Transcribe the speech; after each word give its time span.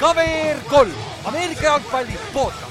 KVR 0.00 0.58
kolm, 0.68 0.92
Ameerika 1.24 1.62
jalgpalli 1.62 2.12
podcast. 2.32 2.66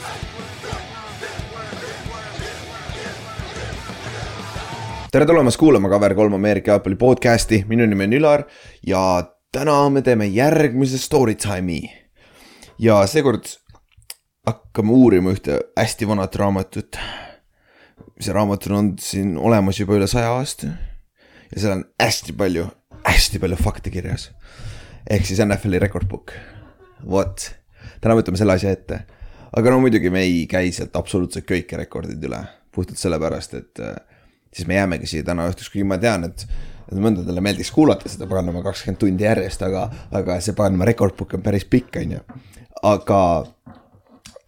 tere 5.12 5.26
tulemast 5.26 5.58
kuulama 5.58 5.90
Cover 5.90 6.16
kolm 6.16 6.34
Ameerika 6.34 6.72
jalgpalli 6.72 6.96
podcast'i, 6.96 7.64
minu 7.68 7.86
nimi 7.86 8.04
on 8.04 8.14
Ülar 8.14 8.44
ja 8.88 9.24
täna 9.52 9.90
me 9.90 10.02
teeme 10.02 10.26
järgmise 10.26 10.98
story 10.98 11.36
time'i. 11.36 11.90
ja 12.80 13.08
seekord 13.08 13.46
hakkame 14.46 14.92
uurima 14.92 15.38
ühte 15.38 15.62
hästi 15.78 16.08
vanat 16.08 16.36
raamatut. 16.36 16.98
see 18.20 18.34
raamat 18.34 18.68
on 18.68 18.76
olnud 18.76 19.00
siin 19.00 19.38
olemas 19.38 19.80
juba 19.80 20.02
üle 20.02 20.08
saja 20.08 20.34
aasta 20.34 20.89
ja 21.54 21.62
seal 21.62 21.78
on 21.78 21.86
hästi 22.02 22.36
palju, 22.38 22.68
hästi 23.06 23.42
palju 23.42 23.60
fakte 23.60 23.94
kirjas. 23.94 24.30
ehk 25.10 25.26
siis 25.26 25.42
NFL-i 25.46 25.80
rekordbook, 25.82 26.34
vot, 27.10 27.50
täna 28.02 28.18
võtame 28.20 28.38
selle 28.38 28.58
asja 28.60 28.74
ette. 28.76 29.04
aga 29.58 29.72
no 29.72 29.80
muidugi 29.84 30.10
me 30.14 30.24
ei 30.28 30.46
käi 30.48 30.72
sealt 30.72 30.96
absoluutselt 30.96 31.48
kõiki 31.50 31.78
rekordid 31.78 32.24
üle, 32.24 32.42
puhtalt 32.72 33.02
sellepärast, 33.02 33.54
et 33.54 33.84
äh, 33.84 33.96
siis 34.54 34.68
me 34.68 34.78
jäämegi 34.78 35.08
siia 35.10 35.26
täna 35.26 35.48
õhtuks, 35.50 35.72
kuigi 35.72 35.88
ma 35.88 35.98
tean, 36.02 36.28
et 36.30 36.46
mõndadele 36.98 37.42
meeldiks 37.44 37.72
kuulata 37.74 38.10
seda 38.10 38.28
paganama 38.30 38.64
kakskümmend 38.66 39.00
tundi 39.02 39.26
järjest, 39.26 39.62
aga, 39.66 39.86
aga 40.16 40.40
see 40.42 40.58
paganama 40.58 40.88
rekordbook 40.90 41.38
on 41.38 41.46
päris 41.46 41.66
pikk, 41.70 42.00
on 42.02 42.18
ju. 42.18 42.22
aga 42.90 43.22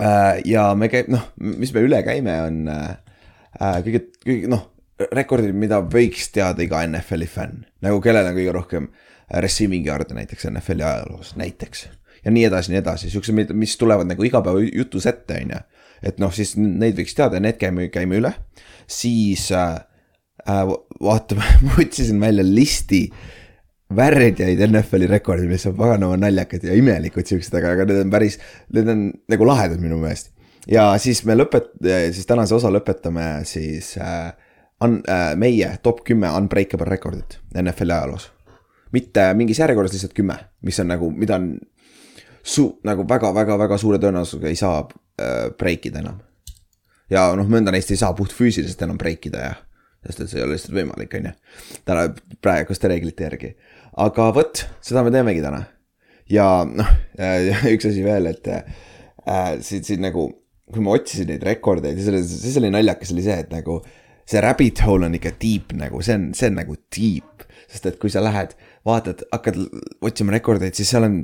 äh, 0.02 0.42
ja 0.50 0.72
me 0.76 0.90
käib, 0.92 1.12
noh, 1.14 1.32
mis 1.38 1.74
me 1.76 1.86
üle 1.86 2.02
käime, 2.06 2.38
on 2.48 2.62
äh, 2.72 2.90
äh, 3.60 3.80
kõige, 3.86 4.06
kõige 4.26 4.52
noh, 4.52 4.71
rekordid, 5.16 5.56
mida 5.58 5.82
võiks 5.84 6.30
teada 6.34 6.64
iga 6.64 6.82
NFL-i 6.88 7.28
fänn. 7.30 7.66
nagu 7.82 8.02
kellel 8.04 8.30
on 8.30 8.38
kõige 8.38 8.54
rohkem 8.56 8.92
receiving 9.40 9.88
yard'e 9.88 10.16
näiteks 10.16 10.48
NFL-i 10.50 10.84
ajaloos, 10.84 11.36
näiteks. 11.40 11.88
ja 12.26 12.32
nii 12.32 12.46
edasi, 12.46 12.72
nii 12.72 12.82
edasi, 12.82 13.10
siuksed, 13.10 13.54
mis 13.58 13.78
tulevad 13.78 14.10
nagu 14.10 14.24
igapäevajutus 14.24 15.08
ette, 15.10 15.40
on 15.44 15.54
ju. 15.56 15.62
et 16.12 16.20
noh, 16.20 16.34
siis 16.34 16.56
neid 16.58 16.98
võiks 17.00 17.16
teada 17.18 17.40
ja 17.40 17.46
need 17.48 17.60
käime, 17.62 17.88
käime 17.94 18.20
üle. 18.20 18.34
siis 18.88 19.50
äh, 19.56 19.80
äh, 20.48 20.66
vaatame, 21.02 21.48
ma 21.68 21.80
otsisin 21.82 22.20
välja 22.22 22.46
listi 22.48 23.08
värdjaid 23.96 24.62
NFL-i 24.68 25.08
rekordid, 25.12 25.50
mis 25.52 25.66
on 25.68 25.76
paganama 25.80 26.20
naljakad 26.20 26.64
ja 26.64 26.76
imelikud 26.78 27.28
siuksed, 27.28 27.56
aga, 27.60 27.76
aga 27.76 27.88
need 27.90 28.06
on 28.06 28.14
päris, 28.14 28.38
need 28.76 28.88
on 28.92 29.10
nagu 29.32 29.48
lahedad 29.48 29.82
minu 29.84 30.00
meelest. 30.02 30.32
ja 30.72 30.92
siis 31.02 31.24
me 31.26 31.36
lõpet-, 31.40 31.74
siis 32.16 32.28
tänase 32.28 32.56
osa 32.56 32.72
lõpetame 32.72 33.46
siis 33.48 33.96
äh, 34.00 34.32
on 34.82 35.02
äh, 35.10 35.36
meie 35.38 35.78
top 35.84 36.04
kümme 36.08 36.30
unbreakable 36.38 36.90
rekordit 36.90 37.40
NFL-i 37.54 37.94
ajaloos. 37.94 38.32
mitte 38.92 39.34
mingis 39.34 39.60
järjekorras, 39.60 39.94
lihtsalt 39.94 40.14
kümme, 40.14 40.36
mis 40.62 40.80
on 40.80 40.90
nagu, 40.92 41.12
mida 41.16 41.38
on 41.40 41.54
su-, 42.44 42.80
nagu 42.84 43.06
väga-väga-väga 43.08 43.78
suure 43.80 44.00
tõenäosusega 44.02 44.50
ei 44.50 44.60
saa 44.60 44.82
äh, 44.82 45.52
break 45.58 45.86
ida 45.90 46.02
enam. 46.02 46.20
ja 47.10 47.30
noh, 47.38 47.48
mõnda 47.48 47.74
neist 47.74 47.92
ei 47.92 48.02
saa 48.02 48.14
puhtfüüsiliselt 48.18 48.82
enam 48.88 49.00
break 49.02 49.30
ida 49.30 49.46
ja, 49.46 49.54
sest 50.08 50.26
et 50.26 50.34
see 50.34 50.42
ei 50.42 50.48
ole 50.48 50.58
lihtsalt 50.58 50.76
võimalik, 50.76 51.14
on 51.20 51.30
ju. 51.30 51.36
täna 51.86 52.08
praeguste 52.42 52.92
reeglite 52.92 53.30
järgi, 53.30 53.54
aga 54.02 54.30
vot, 54.36 54.66
seda 54.82 55.06
me 55.06 55.14
teemegi 55.14 55.46
täna. 55.46 55.64
ja 56.32 56.50
noh, 56.68 56.94
üks 57.76 57.90
asi 57.92 58.06
veel, 58.06 58.34
et 58.34 58.50
äh, 58.50 59.58
siin, 59.62 59.86
siin 59.86 60.06
nagu, 60.10 60.28
kui 60.72 60.84
ma 60.84 60.98
otsisin 60.98 61.30
neid 61.30 61.44
rekordeid, 61.46 62.00
siis 62.00 62.10
oli, 62.10 62.24
siis 62.26 62.58
oli 62.58 62.74
naljakas 62.74 63.14
oli 63.14 63.30
see, 63.30 63.40
et 63.46 63.54
nagu 63.54 63.82
see 64.32 64.42
rabbit 64.44 64.82
hole 64.88 65.08
on 65.08 65.16
ikka 65.18 65.36
deep 65.42 65.76
nagu, 65.78 66.02
see 66.06 66.18
on, 66.18 66.28
see 66.38 66.52
on 66.52 66.60
nagu 66.62 66.78
deep, 66.96 67.46
sest 67.72 67.88
et 67.90 68.02
kui 68.02 68.12
sa 68.14 68.24
lähed, 68.24 68.56
vaatad, 68.88 69.26
hakkad 69.34 69.58
otsima 70.08 70.36
rekordeid, 70.38 70.76
siis 70.78 70.92
seal 70.94 71.08
on 71.08 71.22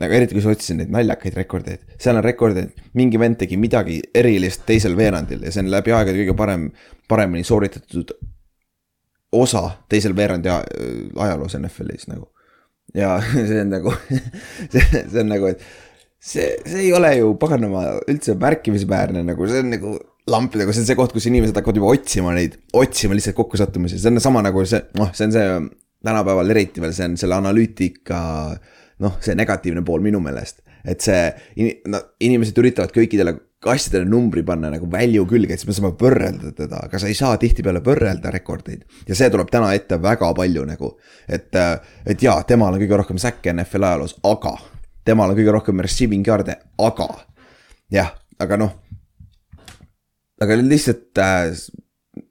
nagu 0.00 0.14
eriti 0.14 0.36
kui 0.36 0.44
sa 0.44 0.52
otsisid 0.54 0.78
neid 0.78 0.92
naljakaid 0.94 1.38
rekordeid, 1.40 1.86
seal 2.00 2.18
on 2.20 2.24
rekordeid, 2.24 2.74
mingi 2.98 3.18
vend 3.20 3.40
tegi 3.40 3.58
midagi 3.60 3.98
erilist 4.16 4.62
teisel 4.68 4.94
veerandil 4.98 5.42
ja 5.46 5.52
see 5.54 5.64
on 5.64 5.72
läbi 5.72 5.94
aegade 5.96 6.20
kõige 6.20 6.36
parem, 6.38 6.68
paremini 7.10 7.46
sooritatud 7.46 8.14
osa 9.40 9.64
teisel 9.90 10.14
veerandi 10.16 10.50
ajaloos 10.50 11.56
NFL-is 11.58 12.10
nagu. 12.10 12.28
ja 12.94 13.16
see 13.48 13.60
on 13.62 13.72
nagu, 13.72 13.94
see, 14.72 14.84
see 14.84 15.22
on 15.22 15.32
nagu, 15.32 15.50
et 15.50 15.64
see, 16.20 16.46
see 16.66 16.86
ei 16.86 16.94
ole 16.94 17.16
ju 17.16 17.34
paganama 17.40 17.84
üldse 18.10 18.36
märkimisväärne 18.38 19.24
nagu, 19.26 19.50
see 19.50 19.64
on 19.64 19.74
nagu 19.74 19.98
lampidega, 20.30 20.72
see 20.74 20.82
on 20.82 20.88
see 20.88 20.98
koht, 20.98 21.14
kus 21.16 21.28
inimesed 21.30 21.56
hakkavad 21.56 21.80
juba 21.80 21.92
otsima 21.94 22.34
neid, 22.36 22.58
otsima 22.76 23.16
lihtsalt 23.16 23.38
kokkusattumisi, 23.38 24.00
see 24.00 24.12
on 24.12 24.20
sama 24.22 24.42
nagu 24.44 24.64
see, 24.68 24.82
noh, 24.98 25.12
see 25.16 25.28
on 25.28 25.36
see 25.36 25.46
tänapäeval 26.04 26.52
eriti 26.52 26.82
veel, 26.82 26.92
see 26.96 27.08
on 27.08 27.16
selle 27.20 27.38
analüütika 27.38 28.20
noh, 29.04 29.20
see 29.24 29.36
negatiivne 29.38 29.84
pool 29.86 30.02
minu 30.04 30.20
meelest, 30.24 30.60
et 30.84 31.04
see, 31.04 31.22
no 31.88 32.02
inimesed 32.24 32.58
üritavad 32.60 32.92
kõikidele 32.94 33.36
asjadele 33.70 34.08
numbri 34.08 34.40
panna 34.46 34.70
nagu 34.72 34.86
välju 34.88 35.26
külge, 35.28 35.52
et 35.52 35.60
siis 35.60 35.68
me 35.68 35.76
saame 35.76 35.92
võrrelda 36.00 36.52
teda, 36.56 36.84
aga 36.86 37.00
sa 37.00 37.10
ei 37.10 37.16
saa 37.16 37.36
tihtipeale 37.40 37.82
võrrelda 37.84 38.32
rekordeid. 38.32 38.86
ja 39.08 39.16
see 39.16 39.28
tuleb 39.32 39.50
täna 39.52 39.74
ette 39.76 40.00
väga 40.00 40.32
palju 40.36 40.64
nagu, 40.68 40.94
et, 41.28 41.56
et 42.06 42.22
jaa, 42.24 42.40
temal 42.48 42.76
on 42.76 42.80
kõige 42.80 43.00
rohkem 43.02 43.20
säkke 43.20 43.52
NFL 43.52 43.88
ajaloos, 43.90 44.16
aga 44.24 44.56
temal 45.04 45.32
on 45.32 45.36
kõige 45.36 45.52
rohkem 45.52 45.84
receiving 45.84 46.24
yard'e, 46.24 46.56
aga 46.80 47.08
jah, 47.92 48.14
aga 48.40 48.60
noh 48.60 48.79
aga 50.40 50.56
lihtsalt 50.60 51.18
äh, 51.20 51.52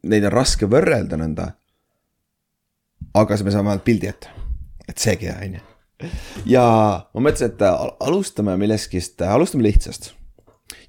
neid 0.10 0.28
on 0.28 0.34
raske 0.34 0.70
võrrelda 0.70 1.20
nõnda. 1.20 1.52
aga 3.14 3.38
me 3.44 3.52
saame 3.52 3.74
ainult 3.74 3.86
pildi 3.86 4.08
ette, 4.10 4.30
et 4.88 4.98
seegi 4.98 5.30
on 5.34 5.58
ju. 5.60 5.66
ja 6.50 6.64
ma 7.14 7.26
mõtlesin, 7.26 7.54
et 7.54 7.62
al- 7.68 7.96
alustame 8.00 8.56
millestki, 8.58 9.02
alustame 9.28 9.64
lihtsast. 9.64 10.14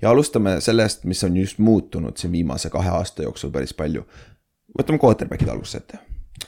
ja 0.03 0.11
alustame 0.11 0.61
sellest, 0.61 1.05
mis 1.05 1.25
on 1.25 1.37
just 1.37 1.59
muutunud 1.59 2.17
siin 2.17 2.33
viimase 2.33 2.71
kahe 2.71 2.89
aasta 2.89 3.23
jooksul 3.23 3.51
päris 3.51 3.75
palju. 3.75 4.05
võtame 4.79 4.99
quarterback'id 5.03 5.49
alguses 5.49 5.83
ette. 5.83 5.99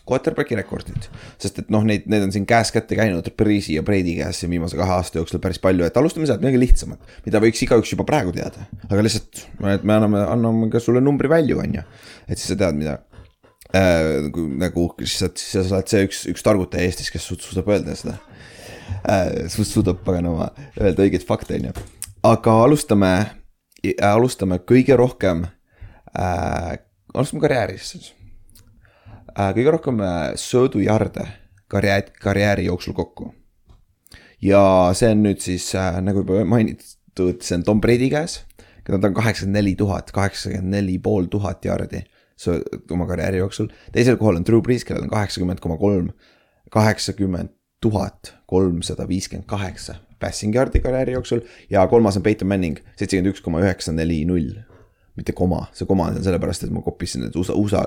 Quarterbacki 0.09 0.57
rekordid, 0.59 1.05
sest 1.39 1.61
et 1.63 1.69
noh, 1.71 1.85
neid, 1.87 2.09
need 2.11 2.25
on 2.27 2.33
siin 2.35 2.47
käest 2.49 2.75
kätte 2.75 2.97
käinud 2.99 3.29
Breeze'i 3.39 3.77
ja 3.77 3.85
Brady 3.87 4.17
käes 4.19 4.41
siin 4.43 4.51
viimase 4.51 4.75
kahe 4.79 4.97
aasta 4.97 5.21
jooksul 5.21 5.39
päris 5.43 5.61
palju, 5.63 5.85
et 5.87 5.99
alustame 6.01 6.27
sealt 6.27 6.43
midagi 6.43 6.59
lihtsamat, 6.59 7.13
mida 7.23 7.39
võiks 7.43 7.63
igaüks 7.63 7.93
juba 7.95 8.03
praegu 8.09 8.33
teada. 8.35 8.67
aga 8.89 9.05
lihtsalt, 9.07 9.45
et 9.71 9.85
me 9.87 9.95
anname, 9.95 10.25
anname 10.27 10.71
ka 10.73 10.83
sulle 10.83 10.99
numbri 11.05 11.31
välja, 11.31 11.55
on 11.63 11.77
ju, 11.79 11.85
et 12.27 12.35
siis 12.35 12.51
sa 12.51 12.57
tead, 12.59 12.81
mida 12.81 12.97
äh,. 13.79 14.27
nagu 14.59 14.89
siis 15.05 15.21
sa, 15.23 15.29
siis 15.39 15.69
sa 15.71 15.79
oled 15.79 15.93
see 15.93 16.09
üks, 16.09 16.23
üks 16.33 16.47
targutaja 16.49 16.89
Eestis, 16.89 17.11
kes 17.15 17.29
su- 17.31 17.39
suudab 17.39 17.71
öelda 17.71 17.95
seda 17.99 18.17
äh,. 19.07 19.47
suudab 19.55 20.03
paganama 20.03 20.51
öelda 20.81 21.07
õigeid 21.07 21.27
fakte, 21.29 21.61
on 21.61 21.69
ju. 21.71 21.77
aga 22.33 22.57
alustame, 22.65 23.13
alustame 24.09 24.59
kõige 24.67 24.99
rohkem 24.99 25.47
äh,, 26.19 26.75
alustame 27.15 27.55
äh,. 27.55 28.22
Kõige 29.37 29.75
rohkem 29.77 30.01
äh, 30.05 30.33
söödujarde 30.37 31.27
karjääri, 31.73 32.13
karjääri 32.21 32.65
jooksul 32.65 32.93
kokku. 32.93 33.35
ja 34.43 34.91
see 34.99 35.13
on 35.15 35.23
nüüd 35.23 35.41
siis 35.41 35.75
äh, 35.75 36.01
nagu 36.03 36.25
juba 36.25 36.45
mainitud, 36.45 37.41
see 37.41 37.57
on 37.57 37.65
Tom 37.65 37.81
Brady 37.81 38.11
käes. 38.11 38.43
keda 38.85 38.99
ta 38.99 39.09
on 39.09 39.15
kaheksakümmend 39.15 39.59
neli 39.61 39.75
tuhat, 39.77 40.13
kaheksakümmend 40.13 40.75
neli 40.75 40.99
pool 40.99 41.31
tuhat 41.31 41.65
jardi 41.65 42.05
oma 42.91 43.07
karjääri 43.07 43.39
jooksul. 43.39 43.69
teisel 43.93 44.17
kohal 44.17 44.37
on 44.37 44.47
Drew 44.47 44.61
Brees, 44.61 44.85
kellel 44.85 45.05
on 45.05 45.11
kaheksakümmend 45.11 45.61
koma 45.61 45.77
kolm, 45.77 46.13
kaheksakümmend 46.71 47.55
tuhat 47.81 48.35
kolmsada 48.47 49.09
viiskümmend 49.09 49.47
kaheksa 49.47 49.95
passing 50.23 50.55
yard'i 50.55 50.81
karjääri 50.81 51.17
jooksul 51.17 51.41
ja 51.71 51.87
kolmas 51.87 52.17
on 52.17 52.23
Peyton 52.23 52.49
Manning, 52.49 52.79
seitsekümmend 52.97 53.35
üks 53.35 53.43
koma 53.45 53.63
üheksa 53.65 53.95
neli 53.95 54.23
null. 54.29 54.61
mitte 55.17 55.35
koma, 55.37 55.67
see 55.77 55.85
koma 55.85 56.07
on 56.09 56.23
sellepärast, 56.25 56.63
et 56.65 56.71
ma 56.73 56.81
kopisin 56.81 57.21
need 57.27 57.35
USA, 57.37 57.53
USA, 57.53 57.83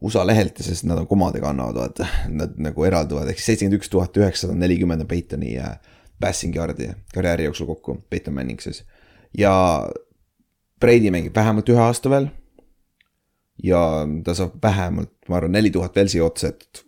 USA 0.00 0.24
lehelt 0.26 0.60
sest 0.64 0.86
nad 0.88 0.98
on 0.98 1.06
komadega 1.06 1.50
annavad, 1.50 1.76
vaata, 1.76 2.06
nad 2.32 2.56
nagu 2.62 2.84
eralduvad, 2.88 3.28
ehk 3.28 3.40
siis 3.40 3.52
seitsekümmend 3.52 3.80
üks 3.80 3.90
tuhat 3.92 4.16
üheksasada 4.16 4.56
nelikümmend 4.56 5.04
on 5.04 5.08
Peytoni 5.10 5.58
äh, 5.60 5.74
passing 6.20 6.56
yard'i 6.56 6.90
karjääri 7.14 7.44
jooksul 7.44 7.66
kokku, 7.66 8.02
Peyton 8.10 8.34
Manning 8.34 8.60
siis. 8.60 8.84
ja 9.38 9.52
Brady 10.80 11.10
mängib 11.10 11.36
vähemalt 11.36 11.68
ühe 11.68 11.80
aasta 11.80 12.10
veel. 12.10 12.28
ja 13.62 13.80
ta 14.24 14.34
saab 14.34 14.56
vähemalt, 14.62 15.12
ma 15.28 15.36
arvan, 15.36 15.52
neli 15.52 15.70
tuhat 15.70 15.96
veel 15.96 16.08
siia 16.08 16.24
otsa, 16.24 16.48
et 16.48 16.84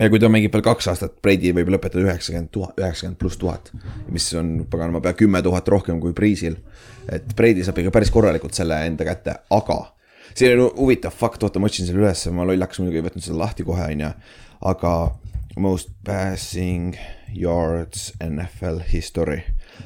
ja 0.00 0.08
kui 0.10 0.18
ta 0.18 0.30
mängib 0.32 0.54
veel 0.54 0.64
kaks 0.66 0.88
aastat, 0.90 1.18
Brady 1.22 1.52
võib 1.54 1.70
lõpetada 1.74 2.02
üheksakümmend 2.06 2.50
tuhat, 2.54 2.78
üheksakümmend 2.80 3.18
pluss 3.18 3.38
tuhat. 3.38 3.72
mis 4.08 4.28
on 4.38 4.66
paganama 4.70 5.00
pea 5.00 5.14
kümme 5.18 5.42
tuhat 5.42 5.68
rohkem 5.68 6.00
kui 6.00 6.12
Breeze'il. 6.12 6.56
et 7.08 7.34
Brady 7.36 7.64
saab 7.64 7.78
ikka 7.78 7.94
päris 7.98 8.10
korralikult 8.10 8.54
selle 8.54 8.78
enda 8.86 9.06
kätte, 9.06 9.36
aga 9.50 9.80
siin 10.34 10.60
on 10.60 10.70
huvitav 10.76 11.14
fakt, 11.16 11.42
oota, 11.42 11.60
ma 11.60 11.68
otsin 11.70 11.88
selle 11.88 12.02
ülesse, 12.02 12.32
ma 12.34 12.46
lollakas 12.48 12.80
muidugi 12.80 13.00
ei 13.00 13.06
võtnud 13.08 13.26
seda 13.26 13.38
lahti 13.40 13.66
kohe, 13.66 13.88
on 13.94 14.04
ju. 14.06 14.10
aga 14.72 14.92
most 15.60 15.90
passing 16.04 16.96
yards 17.34 18.12
NFL 18.24 18.82
history. 18.92 19.42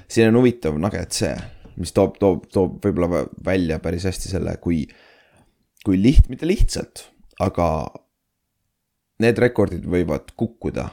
siin 0.08 0.28
on 0.28 0.40
huvitav 0.40 0.78
nugget 0.78 1.12
see, 1.12 1.34
mis 1.76 1.92
toob, 1.92 2.18
toob, 2.22 2.46
toob 2.52 2.80
võib-olla 2.84 3.10
vä- 3.12 3.28
välja 3.44 3.78
päris 3.82 4.06
hästi 4.08 4.32
selle, 4.32 4.56
kui, 4.62 4.84
kui 5.84 5.98
liht-, 6.00 6.30
mitte 6.32 6.46
lihtsalt, 6.46 7.08
aga 7.40 7.68
need 9.22 9.38
rekordid 9.40 9.86
võivad 9.88 10.32
kukkuda 10.36 10.88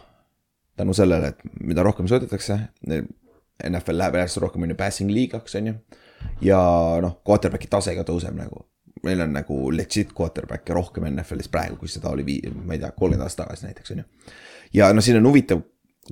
tänu 0.77 0.93
sellele, 0.97 1.33
et 1.33 1.59
mida 1.61 1.83
rohkem 1.85 2.07
söödetakse, 2.09 2.57
NFL 3.63 3.99
läheb 3.99 4.17
järjest 4.17 4.41
rohkem 4.41 4.65
on 4.65 4.73
ju 4.73 4.77
passing 4.79 5.11
liigaks, 5.13 5.55
on 5.59 5.69
ju. 5.69 5.73
ja 6.41 6.59
noh, 7.03 7.19
quarterback'i 7.27 7.69
tase 7.69 7.93
ka 7.95 8.05
tõuseb 8.07 8.35
nagu. 8.37 8.65
Meil 9.03 9.21
on 9.21 9.33
nagu 9.35 9.59
legit 9.75 10.13
quarterback'e 10.17 10.73
rohkem 10.73 11.07
NFL-is 11.09 11.51
praegu, 11.51 11.77
kui 11.81 11.91
seda 11.91 12.11
oli 12.13 12.25
vii-, 12.27 12.53
ma 12.63 12.77
ei 12.77 12.81
tea, 12.81 12.91
kolmkümmend 12.91 13.25
aastat 13.25 13.45
tagasi 13.45 13.67
näiteks, 13.67 13.91
on 13.91 14.03
ju. 14.03 14.35
ja 14.79 14.91
noh, 14.93 15.03
siin 15.03 15.19
on 15.19 15.27
huvitav, 15.27 15.63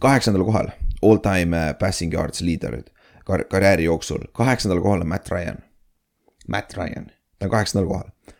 kaheksandal 0.01 0.43
kohal 0.47 0.71
all 1.01 1.21
time 1.23 1.57
äh, 1.57 1.71
passing 1.79 2.13
yards 2.13 2.43
leader'id 2.45 2.91
kar-, 3.27 3.45
karjääri 3.49 3.87
jooksul, 3.87 4.27
kaheksandal 4.37 4.81
kohal 4.81 5.01
on 5.05 5.07
Matt 5.07 5.31
Ryan. 5.31 5.57
Matt 6.47 6.77
Ryan, 6.77 7.09
ta 7.39 7.47
on 7.47 7.55
kaheksandal 7.55 7.87
kohal. 7.87 8.37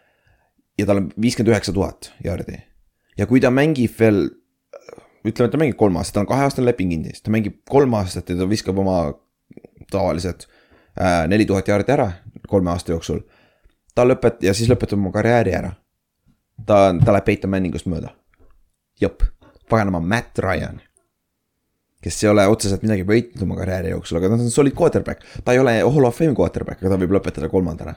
ja 0.80 0.86
tal 0.86 0.98
on 0.98 1.10
viiskümmend 1.22 1.52
üheksa 1.54 1.74
tuhat 1.74 2.12
jaardi. 2.24 2.60
ja 3.18 3.28
kui 3.28 3.40
ta 3.40 3.52
mängib 3.52 3.94
veel 4.00 4.30
ütleme, 5.28 5.46
et 5.46 5.52
ta 5.52 5.60
mängib 5.62 5.78
kolm 5.78 5.96
aastat, 6.00 6.14
tal 6.14 6.26
on 6.26 6.32
kaheaastane 6.32 6.66
leping 6.66 6.94
Indias, 6.94 7.22
ta 7.22 7.32
mängib 7.32 7.62
kolm 7.70 7.94
aastat 7.94 8.30
ja 8.30 8.38
ta 8.40 8.50
viskab 8.50 8.80
oma 8.82 9.14
tavalised 9.92 10.48
äh, 10.98 11.28
neli 11.28 11.46
tuhat 11.46 11.68
jaardi 11.68 11.94
ära 11.94 12.12
kolme 12.48 12.72
aasta 12.74 12.96
jooksul. 12.96 13.22
Ta 13.96 14.06
lõpet- 14.08 14.44
ja 14.46 14.54
siis 14.58 14.70
lõpetab 14.70 15.00
oma 15.00 15.12
karjääri 15.12 15.56
ära. 15.56 15.74
ta, 16.66 16.94
ta 17.06 17.12
läheb 17.12 17.26
Peyton 17.26 17.52
Manningust 17.52 17.86
mööda. 17.86 18.14
jep, 19.02 19.24
paganama 19.70 20.00
Matt 20.00 20.40
Ryan. 20.40 20.82
kes 22.02 22.24
ei 22.24 22.30
ole 22.30 22.48
otseselt 22.48 22.82
midagi 22.82 23.04
võitnud 23.06 23.44
oma 23.44 23.56
karjääri 23.56 23.90
jooksul, 23.90 24.18
aga 24.18 24.30
ta 24.30 24.34
on 24.34 24.52
solid 24.52 24.74
quarterback. 24.74 25.26
ta 25.44 25.54
ei 25.54 25.60
ole 25.60 25.80
hall 25.82 26.06
of 26.06 26.18
fame 26.18 26.36
quarterback, 26.36 26.82
aga 26.82 26.96
ta 26.96 27.02
võib 27.02 27.18
lõpetada 27.18 27.50
kolmandana 27.50 27.96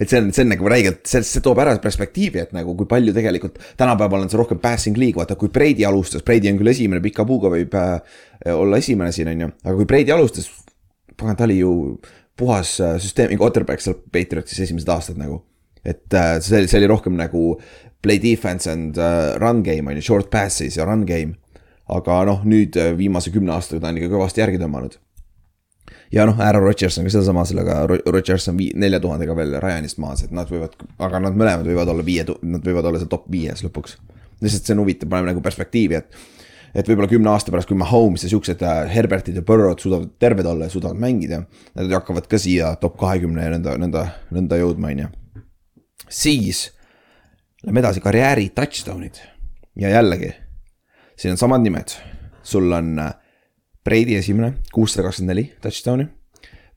et 0.00 0.10
see 0.10 0.18
on, 0.18 0.32
see 0.34 0.42
on 0.42 0.50
nagu 0.50 0.68
räigelt, 0.70 1.04
see, 1.06 1.22
see 1.26 1.42
toob 1.44 1.60
ära 1.62 1.74
perspektiivi, 1.82 2.40
et 2.42 2.54
nagu 2.56 2.74
kui 2.78 2.88
palju 2.90 3.14
tegelikult 3.14 3.60
tänapäeval 3.78 4.24
on 4.24 4.30
see 4.32 4.40
rohkem 4.40 4.58
passing 4.62 4.98
league, 4.98 5.18
vaata 5.18 5.36
kui 5.38 5.52
Brady 5.54 5.86
alustas, 5.86 6.24
Brady 6.26 6.50
on 6.50 6.58
küll 6.58 6.72
esimene, 6.72 7.02
pika 7.04 7.26
puuga 7.28 7.52
võib 7.52 7.76
äh, 7.78 8.18
olla 8.54 8.80
esimene 8.82 9.14
siin, 9.14 9.30
on 9.30 9.46
ju, 9.46 9.50
aga 9.62 9.76
kui 9.78 9.88
Brady 9.90 10.14
alustas, 10.14 10.50
pagan, 11.14 11.38
ta 11.38 11.46
oli 11.46 11.60
ju 11.60 11.70
puhas 12.36 12.76
äh, 12.80 12.96
süsteemi 13.02 13.38
quarterback 13.40 13.82
seal 13.84 13.96
Patriotsis 14.12 14.64
esimesed 14.66 14.90
aastad 14.90 15.20
nagu. 15.20 15.42
et 15.84 16.14
äh, 16.14 16.38
see, 16.40 16.66
see 16.66 16.80
oli 16.80 16.90
rohkem 16.90 17.16
nagu 17.18 17.58
play 18.02 18.20
defense 18.20 18.70
and 18.70 18.98
uh, 19.00 19.34
run 19.40 19.62
game 19.62 19.90
on 19.90 19.96
ju, 19.96 20.04
short 20.04 20.30
passes 20.30 20.76
ja 20.76 20.86
run 20.88 21.06
game. 21.06 21.36
aga 21.88 22.22
noh, 22.28 22.44
nüüd 22.48 22.76
äh, 22.80 22.94
viimase 22.96 23.30
kümne 23.30 23.52
aastaga 23.52 23.84
ta 23.84 23.92
on 23.92 24.00
ikka 24.00 24.14
kõvasti 24.14 24.40
järgi 24.40 24.60
tõmmanud 24.62 24.96
ja 26.14 26.24
noh, 26.28 26.38
Aaron 26.40 26.62
Rodgers 26.64 26.98
on 26.98 27.08
ka 27.08 27.12
sedasama, 27.12 27.44
sellega 27.48 27.82
Rodgers 27.88 28.48
on 28.50 28.58
nelja 28.58 29.00
tuhandega 29.02 29.36
veel 29.36 29.56
Ryanist 29.62 29.98
maas, 30.02 30.24
et 30.24 30.34
nad 30.34 30.50
võivad, 30.50 30.76
aga 31.02 31.20
nad 31.26 31.36
mõlemad 31.36 31.68
võivad 31.68 31.90
olla 31.92 32.06
viie, 32.06 32.26
nad 32.42 32.64
võivad 32.64 32.88
olla 32.88 33.00
seal 33.02 33.10
top 33.12 33.26
viies 33.32 33.64
lõpuks. 33.66 33.98
lihtsalt 34.44 34.68
see 34.68 34.76
on 34.76 34.82
huvitav, 34.84 35.10
paneme 35.10 35.32
nagu 35.32 35.42
perspektiivi, 35.44 36.00
et. 36.00 36.22
Et 36.74 36.88
võib-olla 36.88 37.08
kümne 37.10 37.30
aasta 37.30 37.54
pärast, 37.54 37.68
kui 37.70 37.78
Mahomes 37.78 38.24
ja 38.26 38.30
siuksed 38.32 38.62
äh, 38.66 38.84
Herbertid 38.90 39.38
ja 39.38 39.44
Burrow'd 39.46 39.82
suudavad 39.82 40.14
terved 40.22 40.46
olla 40.50 40.66
ja 40.68 40.74
suudavad 40.74 40.98
mängida. 41.00 41.44
Nad 41.74 41.92
hakkavad 41.94 42.26
ka 42.30 42.40
siia 42.40 42.74
top 42.82 42.96
kahekümne 43.00 43.46
ja 43.46 43.52
nõnda, 43.54 43.76
nõnda, 43.80 44.06
nõnda 44.34 44.58
jõudma, 44.60 44.90
on 44.90 45.04
ju. 45.04 45.12
siis 46.08 46.66
lähme 47.64 47.80
edasi, 47.80 48.02
karjääri 48.04 48.50
touchdown'id 48.54 49.22
ja 49.80 49.94
jällegi, 49.94 50.32
siin 51.16 51.34
on 51.34 51.40
samad 51.40 51.64
nimed, 51.64 51.94
sul 52.42 52.72
on 52.72 52.98
äh, 52.98 53.14
Brady 53.84 54.18
esimene, 54.18 54.54
kuussada 54.72 55.06
kakskümmend 55.06 55.34
neli 55.34 55.48
touchdown'i. 55.62 56.08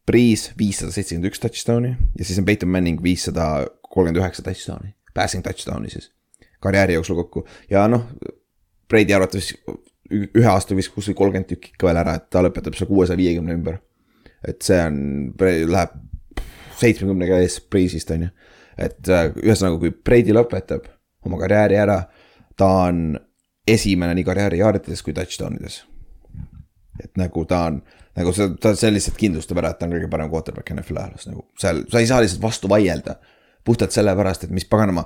Breeze 0.07 0.53
viissada 0.59 0.93
seitsekümmend 0.95 1.31
üks 1.31 1.41
touchdown'i 1.43 1.95
ja 2.15 2.25
siis 2.25 2.39
on 2.39 2.45
Peyton 2.47 2.71
Manning 2.71 3.01
viissada 3.03 3.65
kolmkümmend 3.89 4.21
üheksa 4.21 4.45
touchdown'i, 4.45 4.93
passing 5.15 5.43
touchdown'i 5.43 5.91
siis. 5.91 6.11
karjääri 6.63 6.93
jooksul 6.93 7.15
kokku 7.15 7.43
ja 7.69 7.87
noh, 7.87 8.07
Brady 8.89 9.13
arvates 9.13 9.51
ühe 10.11 10.47
aasta 10.49 10.75
viskas 10.77 10.95
kuskil 10.95 11.17
kolmkümmend 11.17 11.49
tükki 11.49 11.73
ikka 11.73 11.89
veel 11.89 12.01
ära, 12.03 12.17
et 12.19 12.29
ta 12.33 12.43
lõpetab 12.45 12.77
seal 12.77 12.89
kuuesaja 12.89 13.19
viiekümne 13.19 13.55
ümber. 13.57 13.79
et 14.47 14.61
see 14.61 14.77
on, 14.79 14.99
läheb 15.41 15.97
seitsmekümnega 16.77 17.41
ees 17.41 17.59
Breeze'ist 17.71 18.11
on 18.13 18.27
ju. 18.27 18.31
et 18.77 19.09
äh, 19.09 19.29
ühesõnaga, 19.43 19.79
kui 19.81 19.91
Brady 19.91 20.35
lõpetab 20.35 20.87
oma 21.25 21.39
karjääri 21.41 21.79
ära, 21.81 22.01
ta 22.55 22.71
on 22.87 23.19
esimene 23.67 24.15
nii 24.15 24.27
karjääri 24.27 24.63
jaardides 24.63 25.03
kui 25.03 25.15
touchdown 25.17 25.57
ides 25.59 25.81
et 27.03 27.13
nagu 27.19 27.43
ta 27.45 27.63
on, 27.69 27.79
nagu 28.17 28.33
see, 28.35 28.49
ta, 28.61 28.73
see 28.77 28.91
lihtsalt 28.93 29.17
kindlustab 29.19 29.61
ära, 29.61 29.73
et 29.73 29.79
ta 29.79 29.87
on 29.87 29.95
kõige 29.95 30.09
parem 30.11 30.31
quarterback 30.31 30.73
NFL 30.73 31.01
ajaloos 31.01 31.27
nagu 31.29 31.45
seal, 31.61 31.83
sa 31.91 32.01
ei 32.01 32.09
saa 32.09 32.21
lihtsalt 32.23 32.43
vastu 32.43 32.71
vaielda. 32.71 33.19
puhtalt 33.67 33.91
sellepärast, 33.91 34.45
et 34.45 34.51
mis 34.55 34.63
paganama, 34.63 35.01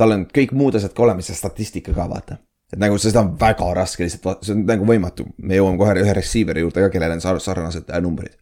tal 0.00 0.14
on 0.14 0.22
kõik 0.24 0.54
muud 0.56 0.78
asjad 0.78 0.94
ka 0.96 1.02
olemas 1.04 1.26
ja 1.28 1.34
statistika 1.36 1.92
ka 1.92 2.06
vaata. 2.08 2.38
Et 2.72 2.80
nagu 2.82 2.98
seda 2.98 3.22
on 3.22 3.34
väga 3.40 3.68
raske 3.78 4.06
lihtsalt, 4.06 4.42
see 4.46 4.56
on 4.56 4.64
nagu 4.66 4.88
võimatu, 4.88 5.28
me 5.38 5.58
jõuame 5.58 5.78
kohe 5.80 5.94
ühe 6.02 6.16
receiver'i 6.18 6.64
juurde 6.64 6.86
ka, 6.86 6.90
kellel 6.94 7.16
on 7.16 7.22
sarnased 7.22 7.90
äh, 7.90 8.02
numbrid. 8.02 8.34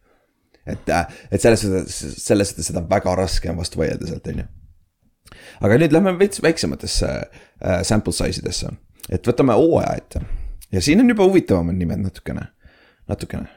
et, 0.65 0.89
äh, 0.89 1.05
et 1.31 1.41
selles 1.41 1.61
suhtes, 1.61 1.99
selles 2.23 2.53
suhtes 2.53 2.71
seda 2.71 2.81
on 2.81 2.89
väga 2.89 3.15
raske 3.15 3.51
on 3.51 3.61
vastu 3.61 3.81
vaielda 3.81 4.09
sealt, 4.09 4.27
on 4.33 4.41
ju. 4.41 4.47
aga 5.61 5.77
nüüd 5.81 5.93
lähme 5.93 6.17
veits 6.19 6.41
väiksematesse 6.41 7.11
äh, 7.11 7.83
sample 7.83 8.13
size 8.13 8.41
idesse, 8.41 8.73
et 9.09 9.27
võtame 9.27 9.57
hooaja 9.57 9.93
ette 10.01 10.25
ja 10.71 10.81
siin 10.81 11.03
on 11.03 11.09
juba 11.09 11.29
huvitavamad 11.29 11.77
nimed 11.77 12.01
natukene 12.07 12.49
natukene. 13.09 13.49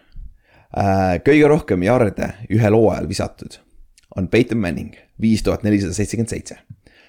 Äh, 0.77 1.19
kõige 1.25 1.49
rohkem 1.49 1.85
jarde 1.87 2.33
ühel 2.53 2.77
hooajal 2.77 3.09
visatud 3.09 3.59
on 4.17 4.29
Peyton 4.29 4.61
Manning, 4.61 4.93
viis 5.21 5.43
tuhat 5.45 5.65
nelisada 5.65 5.97
seitsekümmend 5.97 6.33
seitse. 6.33 6.59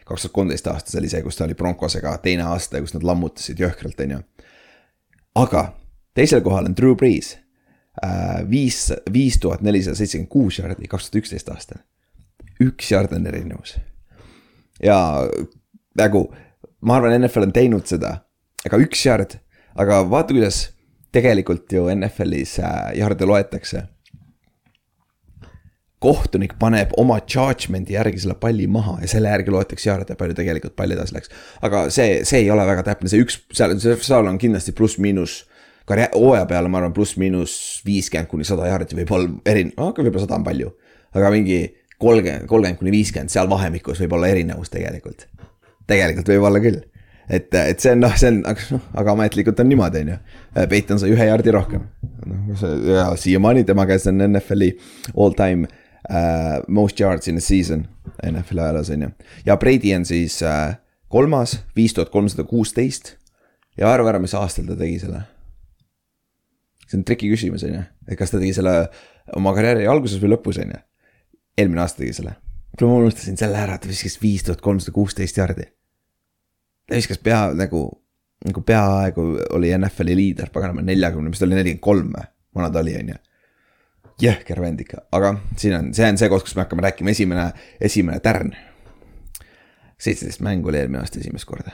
Kaks 0.09 0.25
tuhat 0.25 0.33
kolmteist 0.33 0.67
aastas 0.71 0.97
oli 0.97 1.09
see, 1.11 1.21
kus 1.25 1.37
ta 1.37 1.45
oli 1.45 1.57
Broncosega 1.57 2.15
teine 2.23 2.47
aasta, 2.49 2.81
kus 2.81 2.95
nad 2.95 3.05
lammutasid 3.05 3.61
jõhkralt, 3.61 4.01
on 4.05 4.15
ju. 4.15 4.23
aga 5.43 5.63
teisel 6.17 6.41
kohal 6.45 6.69
on 6.69 6.75
Drew 6.77 6.95
Brees, 6.97 7.35
äh, 8.03 8.41
viis, 8.49 8.87
viis 9.13 9.37
tuhat 9.39 9.61
nelisada 9.65 9.99
seitsekümmend 9.99 10.31
kuus 10.33 10.59
jardi, 10.59 10.89
kaks 10.89 11.09
tuhat 11.09 11.23
üksteist 11.23 11.53
aastal. 11.53 11.83
üks 12.59 12.91
jard 12.91 13.13
on 13.15 13.27
erinevus. 13.27 13.77
ja 14.83 14.97
nagu 15.97 16.27
ma 16.81 16.97
arvan, 16.97 17.15
NFL 17.21 17.49
on 17.49 17.55
teinud 17.55 17.87
seda, 17.89 18.15
aga 18.65 18.81
üks 18.81 19.05
jard, 19.05 19.37
aga 19.79 20.01
vaata, 20.09 20.33
kuidas 20.33 20.69
tegelikult 21.15 21.71
ju 21.73 21.87
NFL-is 21.93 22.59
äh, 22.63 22.91
jarde 22.99 23.25
loetakse. 23.25 23.85
Kohtunik 25.99 26.53
paneb 26.59 26.93
oma 26.97 27.19
judgment'i 27.19 27.95
järgi 27.97 28.23
selle 28.23 28.35
palli 28.39 28.67
maha 28.71 28.97
ja 29.01 29.07
selle 29.11 29.31
järgi 29.33 29.51
loetakse 29.51 29.89
jarde, 29.89 30.15
palju 30.19 30.35
tegelikult 30.37 30.75
pall 30.79 30.95
edasi 30.95 31.15
läks. 31.15 31.31
aga 31.61 31.87
see, 31.93 32.21
see 32.27 32.43
ei 32.45 32.51
ole 32.51 32.65
väga 32.67 32.85
täpne, 32.87 33.11
see 33.11 33.23
üks, 33.23 33.41
seal, 33.55 33.75
seal 33.79 34.29
on 34.31 34.39
kindlasti 34.39 34.75
pluss-miinus. 34.77 35.41
karjää-, 35.89 36.13
hooaja 36.15 36.45
peale 36.45 36.71
ma 36.71 36.79
arvan 36.79 36.95
pluss-miinus 36.95 37.81
viiskümmend 37.85 38.31
kuni 38.31 38.47
sada 38.47 38.69
jaardi 38.69 38.95
võib 39.01 39.11
olla 39.17 39.33
eri-, 39.45 39.73
aga 39.75 40.05
võib-olla 40.05 40.23
sada 40.23 40.39
on 40.39 40.47
palju. 40.47 40.71
aga 41.19 41.33
mingi 41.35 41.59
kolmkümmend, 41.99 42.47
kolmkümmend 42.47 42.79
kuni 42.79 42.95
viiskümmend, 42.95 43.33
seal 43.33 43.51
vahemikus 43.51 43.99
võib 44.05 44.15
olla 44.15 44.31
erinevus 44.31 44.71
tegelikult. 44.71 45.27
tegelikult 45.87 46.31
võib 46.31 46.47
olla 46.47 46.63
küll 46.63 46.79
et, 47.29 47.53
et 47.53 47.83
see 47.83 47.91
on 47.93 48.01
noh, 48.05 48.15
see 48.17 48.31
on, 48.31 48.39
aga 48.47 48.69
noh, 48.73 48.87
aga 49.03 49.17
ametlikult 49.17 49.59
on 49.59 49.69
niimoodi, 49.69 50.05
on 50.05 50.13
ju. 50.13 50.17
Peiton 50.71 51.01
sai 51.01 51.11
ühe 51.13 51.27
jardi 51.27 51.53
rohkem. 51.53 51.83
noh, 52.23 52.55
see 52.57 52.95
ja 52.95 53.11
siiamaani 53.19 53.67
tema 53.67 53.85
käes 53.89 54.07
on 54.07 54.23
NFL-i 54.31 54.71
all 55.17 55.35
time 55.37 55.67
uh, 56.09 56.59
most 56.67 56.99
yards 56.99 57.27
in 57.27 57.37
a 57.37 57.43
season 57.43 57.87
NFL-i 58.25 58.63
ajaloos 58.65 58.89
on 58.89 59.07
ju. 59.07 59.09
ja 59.45 59.57
Brady 59.57 59.93
on 59.95 60.05
siis 60.05 60.41
uh, 60.41 60.75
kolmas, 61.07 61.59
viis 61.75 61.93
tuhat 61.93 62.09
kolmsada 62.09 62.43
kuusteist. 62.43 63.15
ja 63.77 63.91
arva 63.93 64.13
ära, 64.13 64.19
mis 64.19 64.33
aastal 64.33 64.67
ta 64.67 64.77
tegi 64.79 64.99
selle. 65.05 65.23
see 66.87 66.99
on 66.99 67.05
triki 67.05 67.31
küsimus, 67.31 67.63
on 67.63 67.79
ju, 67.79 67.87
et 68.09 68.19
kas 68.19 68.31
ta 68.33 68.41
tegi 68.41 68.53
selle 68.57 68.75
oma 69.37 69.53
karjääri 69.53 69.87
alguses 69.87 70.21
või 70.21 70.35
lõpus, 70.35 70.61
on 70.61 70.75
ju. 70.75 70.85
eelmine 71.57 71.85
aasta 71.85 72.03
tegi 72.03 72.19
selle. 72.21 72.37
kuule, 72.77 72.93
ma 72.93 73.03
unustasin 73.05 73.37
selle 73.37 73.59
ära, 73.61 73.77
ta 73.77 73.89
viskas 73.89 74.17
viis 74.21 74.45
tuhat 74.47 74.61
kolmsada 74.65 74.95
kuusteist 74.95 75.37
jardi 75.37 75.69
ta 76.89 76.97
viskas 76.97 77.21
pea 77.23 77.41
nagu, 77.57 77.83
nagu 78.45 78.61
peaaegu 78.65 79.25
oli 79.57 79.71
NFL-i 79.77 80.17
liider, 80.17 80.49
paganama 80.53 80.83
neljakümne, 80.85 81.31
mis 81.31 81.41
ta 81.41 81.45
oli, 81.45 81.57
nelikümmend 81.59 81.85
kolm 81.85 82.13
või, 82.15 82.29
vana 82.57 82.71
ta 82.73 82.81
oli, 82.83 82.95
on 82.99 83.11
ju. 83.13 83.19
Jõhker 84.23 84.61
vend 84.61 84.81
ikka, 84.83 85.03
aga 85.15 85.35
siin 85.57 85.75
on, 85.77 85.91
see 85.95 86.07
on 86.09 86.17
see 86.19 86.29
koht, 86.31 86.45
kus 86.47 86.55
me 86.57 86.65
hakkame 86.65 86.85
rääkima, 86.87 87.13
esimene, 87.15 87.51
esimene 87.81 88.19
tärn. 88.23 88.55
seitseteist 89.99 90.39
mängu 90.39 90.69
oli 90.71 90.79
eelmine 90.79 91.01
aasta 91.01 91.19
esimest 91.19 91.45
korda. 91.45 91.71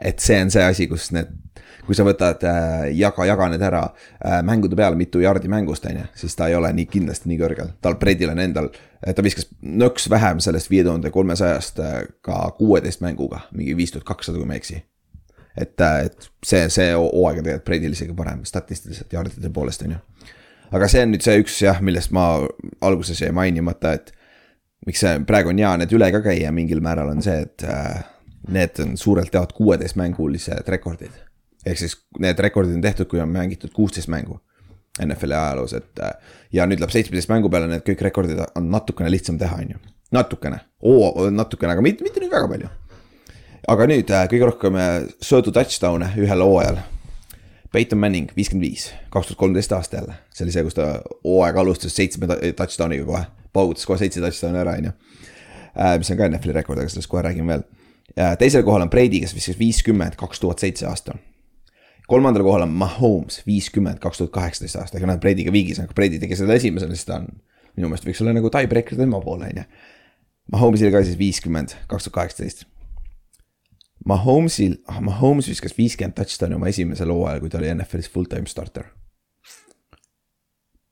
et 0.00 0.18
see 0.18 0.40
on 0.42 0.50
see 0.50 0.64
asi, 0.64 0.86
kus 0.88 1.10
need, 1.12 1.30
kui 1.86 1.94
sa 1.94 2.04
võtad 2.06 2.42
äh, 2.48 2.88
jaga, 2.98 3.26
jaga 3.26 3.48
need 3.52 3.62
ära 3.62 3.82
äh, 3.84 4.40
mängude 4.46 4.76
peale, 4.76 4.96
mitu 4.96 5.20
jardi 5.20 5.48
mängust, 5.48 5.86
on 5.86 6.00
ju, 6.00 6.06
siis 6.14 6.36
ta 6.36 6.48
ei 6.48 6.56
ole 6.58 6.72
nii 6.72 6.86
kindlasti 6.90 7.30
nii 7.30 7.40
kõrgel. 7.40 7.74
tal 7.80 7.98
Bredil 8.00 8.32
on 8.32 8.42
endal, 8.42 8.70
ta 9.02 9.24
viskas 9.24 9.48
nõks 9.62 10.08
vähem 10.10 10.40
sellest 10.40 10.70
viie 10.70 10.84
tuhande 10.84 11.10
kolmesajast 11.10 11.82
äh, 11.82 11.98
ka 12.20 12.44
kuueteist 12.58 13.04
mänguga, 13.04 13.46
mingi 13.52 13.76
viis 13.76 13.94
tuhat 13.94 14.08
kakssada, 14.08 14.38
kui 14.38 14.48
ma 14.48 14.56
ei 14.56 14.62
eksi. 14.64 14.82
et, 15.56 15.80
äh, 15.80 16.04
et 16.06 16.30
see, 16.44 16.68
see 16.68 16.92
hooaeg 16.94 17.42
on 17.42 17.44
tegelikult 17.44 17.66
Bredil 17.68 17.98
isegi 17.98 18.14
parem 18.16 18.44
statistiliselt 18.48 19.12
jardide 19.12 19.50
poolest, 19.50 19.84
on 19.86 19.98
ju. 19.98 20.04
Aga 20.72 20.88
see 20.88 21.04
on 21.04 21.12
nüüd 21.14 21.24
see 21.24 21.40
üks 21.42 21.58
jah, 21.64 21.80
millest 21.84 22.12
ma 22.16 22.26
alguses 22.84 23.20
jäi 23.22 23.32
mainimata, 23.34 23.94
et 23.98 24.12
miks 24.86 25.02
see 25.04 25.18
praegu 25.28 25.52
on 25.52 25.60
hea 25.60 25.72
need 25.80 25.92
üle 25.96 26.08
ka 26.14 26.22
käia 26.24 26.52
mingil 26.54 26.82
määral, 26.84 27.12
on 27.12 27.22
see, 27.24 27.44
et 27.44 27.64
äh, 27.68 28.02
need 28.52 28.80
on 28.82 28.96
suurelt 28.98 29.34
jaolt 29.34 29.52
kuueteistmängulised 29.58 30.68
rekordid. 30.72 31.12
ehk 31.66 31.78
siis 31.78 31.94
need 32.18 32.40
rekordid 32.42 32.74
on 32.74 32.82
tehtud, 32.82 33.06
kui 33.10 33.20
on 33.22 33.30
mängitud 33.30 33.70
kuusteist 33.74 34.10
mängu 34.10 34.40
NFL-i 35.00 35.36
ajaloos, 35.36 35.72
et 35.78 36.00
äh, 36.04 36.14
ja 36.52 36.66
nüüd 36.68 36.82
läheb 36.82 36.92
seitsmeteist 36.92 37.30
mängu 37.30 37.50
peale, 37.52 37.68
need 37.70 37.84
kõik 37.86 38.02
rekordid 38.08 38.40
on 38.44 38.70
natukene 38.72 39.10
lihtsam 39.12 39.38
teha, 39.40 39.60
on 39.62 39.76
ju. 39.76 39.82
natukene, 40.12 40.58
natukene, 41.32 41.76
aga 41.76 41.84
mitte, 41.84 42.04
mitte 42.04 42.20
nüüd 42.20 42.32
väga 42.32 42.48
palju. 42.50 42.72
aga 43.72 43.86
nüüd 43.92 44.10
äh, 44.10 44.26
kõige 44.32 44.50
rohkem 44.50 44.80
söödu 45.20 45.54
touchdown'e 45.54 46.14
ühel 46.20 46.44
hooajal. 46.44 46.82
Peyton 47.72 47.98
Manning 47.98 48.32
viiskümmend 48.36 48.66
viis, 48.66 48.90
kaks 49.10 49.30
tuhat 49.30 49.38
kolmteist 49.40 49.72
aasta 49.72 49.96
jälle, 49.96 50.14
see 50.34 50.44
oli 50.44 50.52
see, 50.52 50.64
kus 50.66 50.76
ta 50.76 50.88
hooaega 51.24 51.62
alustas 51.62 51.94
seitsme 51.96 52.28
touchdown'iga 52.56 53.06
kohe, 53.08 53.22
paugutas 53.56 53.86
kohe 53.88 54.00
seitse 54.00 54.20
touchdown'i 54.20 54.60
ära, 54.60 54.74
on 54.76 54.90
ju. 54.90 54.92
mis 56.02 56.10
on 56.12 56.18
ka 56.18 56.28
NFL-i 56.28 56.56
rekord, 56.58 56.82
aga 56.82 56.92
sellest 56.92 57.08
kohe 57.12 57.22
räägime 57.24 57.54
veel. 57.54 57.62
teisel 58.40 58.64
kohal 58.66 58.84
on 58.84 58.92
Brady, 58.92 59.22
kes 59.24 59.32
viskas 59.36 59.56
viiskümmend, 59.60 60.18
kaks 60.20 60.42
tuhat 60.42 60.60
seitse 60.60 60.86
aasta. 60.86 61.16
kolmandal 62.08 62.44
kohal 62.44 62.66
on 62.66 62.74
Mahomes, 62.76 63.40
viiskümmend, 63.46 64.02
kaks 64.02 64.20
tuhat 64.20 64.34
kaheksateist 64.36 64.76
aasta, 64.76 65.00
ega 65.00 65.08
nad 65.08 65.22
Brady'ga 65.22 65.52
viigis, 65.52 65.80
aga 65.80 65.96
Brady 65.96 66.20
tegi 66.20 66.36
seda 66.36 66.58
esimesena, 66.60 66.92
siis 66.92 67.08
ta 67.08 67.22
on, 67.22 67.30
minu 67.76 67.88
meelest 67.88 68.04
võiks 68.04 68.20
olla 68.20 68.36
nagu 68.36 68.52
tiebreaker 68.52 69.00
tema 69.00 69.20
poole, 69.24 69.48
on 69.48 69.62
ju. 69.62 69.64
Mahomes'il 70.52 70.92
ka 70.92 71.00
siis 71.06 71.16
viiskümmend, 71.16 71.72
kaks 71.88 72.04
tuhat 72.04 72.18
kaheksateist. 72.20 72.66
Mahomes'il, 74.08 74.76
Mahomes 75.00 75.48
viskas 75.48 75.74
viiskümmend 75.78 76.16
touchdown'i 76.18 76.58
oma 76.58 76.70
esimesel 76.72 77.12
hooajal, 77.12 77.40
kui 77.42 77.50
ta 77.52 77.60
oli 77.60 77.70
NFL-is 77.70 78.10
full-time 78.10 78.50
starter. 78.50 78.90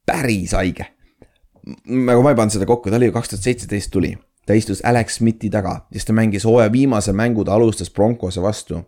päris 0.07 0.53
haige. 0.53 0.87
nagu 1.87 2.23
ma 2.23 2.33
ei 2.33 2.39
pannud 2.39 2.55
seda 2.55 2.67
kokku, 2.67 2.91
ta 2.91 2.99
oli 2.99 3.11
ju 3.11 3.15
kaks 3.15 3.31
tuhat 3.31 3.47
seitseteist 3.47 3.91
tuli, 3.95 4.15
ta 4.47 4.57
istus 4.57 4.81
Alex 4.87 5.19
Smithi 5.19 5.51
taga, 5.51 5.75
siis 5.93 6.07
ta 6.07 6.15
mängis 6.17 6.47
hooaja 6.49 6.73
viimase 6.73 7.13
mängu, 7.13 7.45
ta 7.45 7.55
alustas 7.55 7.91
Broncose 7.91 8.43
vastu. 8.43 8.81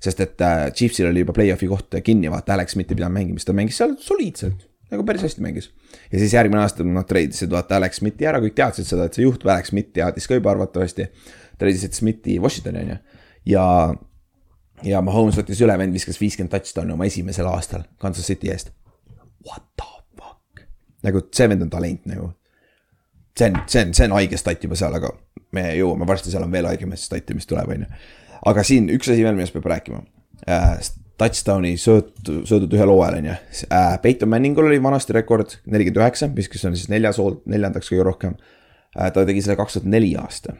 sest 0.00 0.20
et 0.20 0.40
äh, 0.40 0.72
Chiefsil 0.72 1.08
oli 1.08 1.24
juba 1.24 1.32
play-off'i 1.34 1.66
koht 1.66 1.94
kinni, 2.04 2.30
vaata 2.30 2.54
Alex 2.54 2.76
Smith 2.76 2.92
ei 2.92 2.96
pidanud 2.96 3.16
mängima, 3.16 3.38
siis 3.38 3.48
ta 3.48 3.52
mängis 3.52 3.78
seal 3.80 3.96
soliidselt, 3.98 4.68
nagu 4.92 5.02
päris 5.04 5.24
hästi 5.26 5.42
mängis. 5.42 5.70
ja 6.12 6.18
siis 6.18 6.34
järgmine 6.34 6.60
aasta 6.62 6.84
nad 6.84 7.06
treidisid 7.08 7.50
vaata 7.50 7.76
Alex 7.76 7.98
Smithi 7.98 8.26
ära, 8.26 8.38
kõik 8.38 8.54
teadsid 8.54 8.86
seda, 8.86 9.08
et 9.08 9.14
see 9.14 9.24
juhtub, 9.24 9.50
Alex 9.50 9.72
Smith 9.72 9.90
teadis 9.92 10.28
ka 10.28 10.38
juba 10.38 10.50
arvatavasti. 10.54 11.08
treidisid 11.58 11.98
Smithi 11.98 12.38
Washingtoni 12.38 12.84
on 12.84 12.92
ju, 12.92 12.98
ja 13.48 13.64
ja 14.86 15.00
Mahomes 15.02 15.38
võttis 15.38 15.60
üle, 15.64 15.74
vend 15.78 15.96
viskas 15.96 16.20
viiskümmend 16.20 16.52
touchdown'i 16.54 16.94
oma 16.94 17.08
esimesel 17.08 17.48
aastal 17.50 17.86
Kansas 18.02 18.28
City 18.30 18.52
eest. 18.52 18.70
What 19.46 19.64
the 19.78 19.88
fuck, 20.18 20.66
nagu 21.06 21.24
see 21.34 21.48
vend 21.50 21.64
on 21.66 21.72
talent 21.72 22.06
nagu. 22.10 22.32
see 23.38 23.50
on, 23.50 23.60
see 23.66 23.84
on, 23.86 23.94
see 23.94 24.06
on 24.08 24.16
haige 24.18 24.38
stat 24.38 24.64
juba 24.64 24.78
seal, 24.78 24.94
aga 24.98 25.12
me 25.54 25.68
jõuame 25.78 26.06
varsti, 26.08 26.32
seal 26.32 26.42
on 26.46 26.52
veel 26.52 26.66
haigemaid 26.66 27.00
stat'e, 27.00 27.36
mis 27.36 27.46
tuleb, 27.48 27.70
on 27.74 27.84
ju. 27.86 27.90
aga 28.50 28.64
siin 28.66 28.88
üks 28.94 29.10
asi 29.10 29.24
veel, 29.24 29.36
millest 29.38 29.56
peab 29.56 29.68
rääkima 29.74 30.04
äh,. 30.46 30.94
Touchdown'i 31.18 31.72
sööt, 31.82 32.12
söödud 32.46 32.74
ühel 32.76 32.92
hooajal 32.92 33.16
on 33.18 33.24
ju 33.26 33.32
äh,. 33.34 33.96
Peyton 34.02 34.30
Manningul 34.30 34.68
oli 34.68 34.78
vanasti 34.82 35.16
rekord 35.16 35.56
nelikümmend 35.66 36.04
üheksa, 36.04 36.28
mis, 36.30 36.46
kes 36.50 36.66
on 36.68 36.76
siis 36.78 36.90
neljas 36.92 37.18
neljandaks 37.46 37.90
kõige 37.90 38.06
rohkem 38.06 38.36
äh,. 38.38 39.10
ta 39.10 39.24
tegi 39.26 39.42
selle 39.42 39.58
kaks 39.58 39.78
tuhat 39.78 39.90
neli 39.90 40.12
aasta 40.18 40.54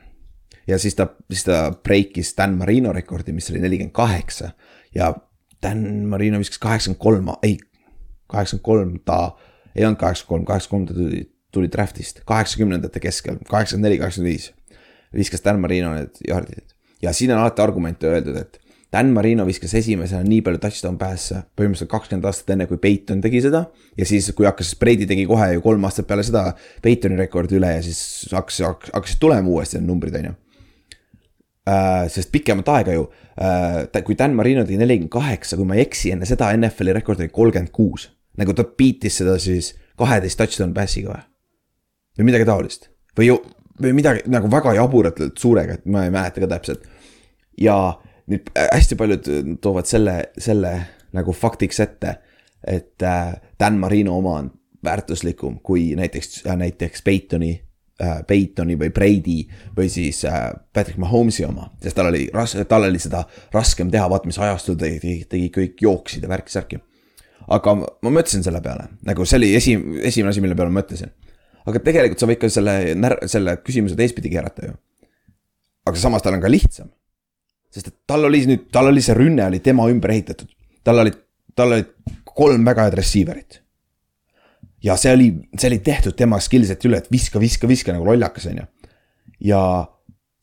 ja 0.69 0.79
siis 0.79 0.95
ta, 0.95 1.09
siis 1.31 1.47
ta 1.49 1.73
breikis 1.85 2.35
Dan 2.37 2.59
Marino 2.59 2.93
rekordi, 2.93 3.33
mis 3.33 3.51
oli 3.51 3.63
nelikümmend 3.65 3.95
kaheksa 3.97 4.53
ja 4.95 5.15
Dan 5.63 6.07
Marino 6.07 6.39
viskas 6.39 6.61
kaheksakümmend 6.63 7.03
kolm, 7.03 7.33
ei, 7.43 7.59
kaheksakümmend 8.31 8.65
kolm 8.65 8.95
ta 9.05 9.37
ei 9.75 9.85
olnud 9.85 9.99
kaheksakümmend 9.99 10.47
kolm, 10.47 10.47
kaheksakümmend 10.47 10.93
ta 10.93 10.95
tuli, 10.95 11.25
tuli 11.53 11.73
draft'ist, 11.73 12.23
kaheksakümnendate 12.29 13.01
keskel, 13.01 13.41
kaheksakümmend 13.49 13.89
neli, 13.89 13.99
kaheksakümmend 13.99 14.35
viis. 14.35 14.53
viskas 15.15 15.45
Dan 15.45 15.61
Marino 15.61 15.95
need 15.95 16.21
jardid 16.29 16.75
ja 17.03 17.13
siin 17.13 17.33
on 17.33 17.39
alati 17.43 17.63
argumente 17.63 18.07
öeldud, 18.07 18.37
et 18.37 18.61
Dan 18.93 19.11
Marino 19.13 19.45
viskas 19.45 19.75
esimesena 19.77 20.23
nii 20.25 20.41
palju 20.41 20.61
touchdown 20.63 20.97
pass'e 20.97 21.43
põhimõtteliselt 21.59 21.91
kakskümmend 21.93 22.25
aastat 22.25 22.55
enne, 22.55 22.65
kui 22.71 22.79
Peyton 22.81 23.21
tegi 23.21 23.43
seda. 23.45 23.67
ja 23.99 24.07
siis, 24.09 24.31
kui 24.33 24.47
hakkas, 24.49 24.75
Brady 24.81 25.05
tegi 25.07 25.27
kohe 25.29 25.51
ju 25.53 25.61
kolm 25.65 25.85
aastat 25.85 26.07
peale 26.09 26.25
seda 26.25 26.55
Peytoni 26.83 27.19
rekordi 27.21 27.59
üle 27.59 27.75
ja 27.75 27.83
siis 27.85 28.31
hakkas, 28.33 28.63
hakkasid 28.95 29.21
tulema 29.21 29.49
uuesti 29.49 29.77
need 29.77 29.91
numbrid, 29.91 30.17
on 30.17 30.31
ju 30.31 30.37
sest 32.09 32.31
pikemat 32.33 32.69
aega 32.73 32.95
ju 32.95 33.07
äh,, 33.41 34.03
kui 34.05 34.17
Dan 34.19 34.37
Marino 34.39 34.65
tegi 34.65 34.79
nelikümmend 34.81 35.13
kaheksa, 35.13 35.59
kui 35.59 35.67
ma 35.69 35.77
ei 35.77 35.85
eksi, 35.85 36.13
enne 36.15 36.29
seda 36.29 36.51
NFL-i 36.57 36.95
rekord 36.97 37.21
oli 37.21 37.33
kolmkümmend 37.33 37.73
kuus. 37.75 38.09
nagu 38.39 38.55
ta 38.55 38.65
beat'is 38.65 39.19
seda 39.21 39.35
siis 39.43 39.73
kaheteist 39.99 40.39
touchdown 40.39 40.75
pass'iga 40.75 41.15
või? 41.15 41.25
või 42.19 42.29
midagi 42.31 42.47
taolist 42.49 42.89
või 43.19 43.31
ju, 43.31 43.39
või 43.83 43.95
midagi 43.99 44.25
nagu 44.31 44.51
väga 44.51 44.75
jaburatult 44.79 45.39
suurega, 45.39 45.79
et 45.79 45.87
ma 45.87 46.05
ei 46.07 46.15
mäleta 46.15 46.43
ka 46.45 46.51
täpselt. 46.55 46.87
ja 47.59 47.99
nüüd 48.31 48.51
äh, 48.55 48.71
hästi 48.73 48.97
paljud 48.97 49.31
toovad 49.61 49.89
selle, 49.91 50.17
selle 50.39 50.75
nagu 51.17 51.33
faktiks 51.33 51.81
ette, 51.81 52.19
et 52.67 53.03
äh, 53.03 53.35
Dan 53.61 53.79
Marino 53.79 54.17
oma 54.19 54.39
on 54.43 54.53
väärtuslikum 54.85 55.59
kui 55.63 55.95
näiteks, 55.97 56.45
näiteks 56.45 57.03
Peytoni 57.03 57.57
äh, 58.03 58.21
Peytoni 58.27 58.77
või 58.79 58.91
Brady 58.95 59.39
või 59.77 59.89
siis 59.93 60.23
äh, 60.29 60.51
Patrick 60.75 60.99
Mahomes'i 61.03 61.45
oma, 61.47 61.69
sest 61.83 61.97
tal 61.99 62.11
oli 62.11 62.27
ras-, 62.35 62.57
tal 62.69 62.87
oli 62.89 63.01
seda 63.03 63.25
raskem 63.55 63.91
teha, 63.93 64.09
vaata 64.11 64.31
mis 64.31 64.39
ajastul 64.39 64.79
tegi, 64.81 65.01
tegi, 65.03 65.25
tegi 65.31 65.49
kõik 65.55 65.83
jooksid 65.87 66.27
ja 66.27 66.33
värki-särki. 66.33 66.81
aga 67.49 67.75
ma 67.75 68.11
mõtlesin 68.11 68.45
selle 68.45 68.61
peale, 68.65 68.89
nagu 69.09 69.27
see 69.27 69.41
oli 69.41 69.55
esi-, 69.57 69.79
esimene 70.03 70.35
asi, 70.35 70.45
mille 70.45 70.59
peale 70.59 70.73
ma 70.73 70.81
mõtlesin. 70.81 71.15
aga 71.67 71.85
tegelikult 71.85 72.23
sa 72.23 72.31
võid 72.31 72.43
ka 72.43 72.53
selle 72.53 72.77
selle 73.27 73.57
küsimuse 73.65 73.97
teistpidi 73.97 74.33
keerata 74.33 74.71
ju. 74.71 74.77
aga 75.87 75.97
samas 75.97 76.23
tal 76.23 76.39
on 76.39 76.45
ka 76.45 76.53
lihtsam. 76.53 76.91
sest 77.71 77.89
et 77.89 77.97
tal 78.07 78.25
oli 78.25 78.45
nüüd, 78.47 78.69
tal 78.73 78.93
oli 78.93 79.03
see 79.03 79.17
rünne 79.17 79.47
oli 79.47 79.61
tema 79.61 79.89
ümber 79.91 80.15
ehitatud, 80.15 80.49
tal 80.85 81.05
olid, 81.05 81.19
tal 81.55 81.73
olid 81.73 81.95
kolm 82.25 82.65
väga 82.65 82.89
head 82.89 83.01
receiver'it 83.01 83.63
ja 84.83 84.97
see 84.97 85.13
oli, 85.13 85.29
see 85.59 85.71
oli 85.73 85.79
tehtud 85.85 86.17
tema 86.19 86.39
skillset 86.43 86.85
üle, 86.87 87.01
et 87.03 87.11
viska, 87.13 87.41
viska, 87.43 87.69
viska 87.71 87.95
nagu 87.95 88.07
lollakas, 88.07 88.47
on 88.51 88.63
ju. 88.63 88.67
ja 89.51 89.61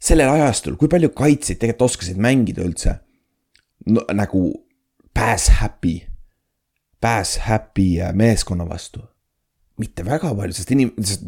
sellel 0.02 0.36
ajastul, 0.36 0.78
kui 0.80 0.92
palju 0.92 1.12
kaitsjaid 1.16 1.62
tegelikult 1.62 1.90
oskasid 1.90 2.20
mängida 2.22 2.66
üldse 2.66 3.00
no, 3.90 4.04
nagu 4.14 4.48
pass 5.16 5.50
happy, 5.62 6.00
pass 7.02 7.40
happy 7.48 7.96
äh, 8.02 8.14
meeskonna 8.14 8.68
vastu. 8.70 9.04
mitte 9.76 10.06
väga 10.08 10.30
palju, 10.32 10.56
sest 10.56 10.70
inim-, 10.72 10.94
sest 11.04 11.26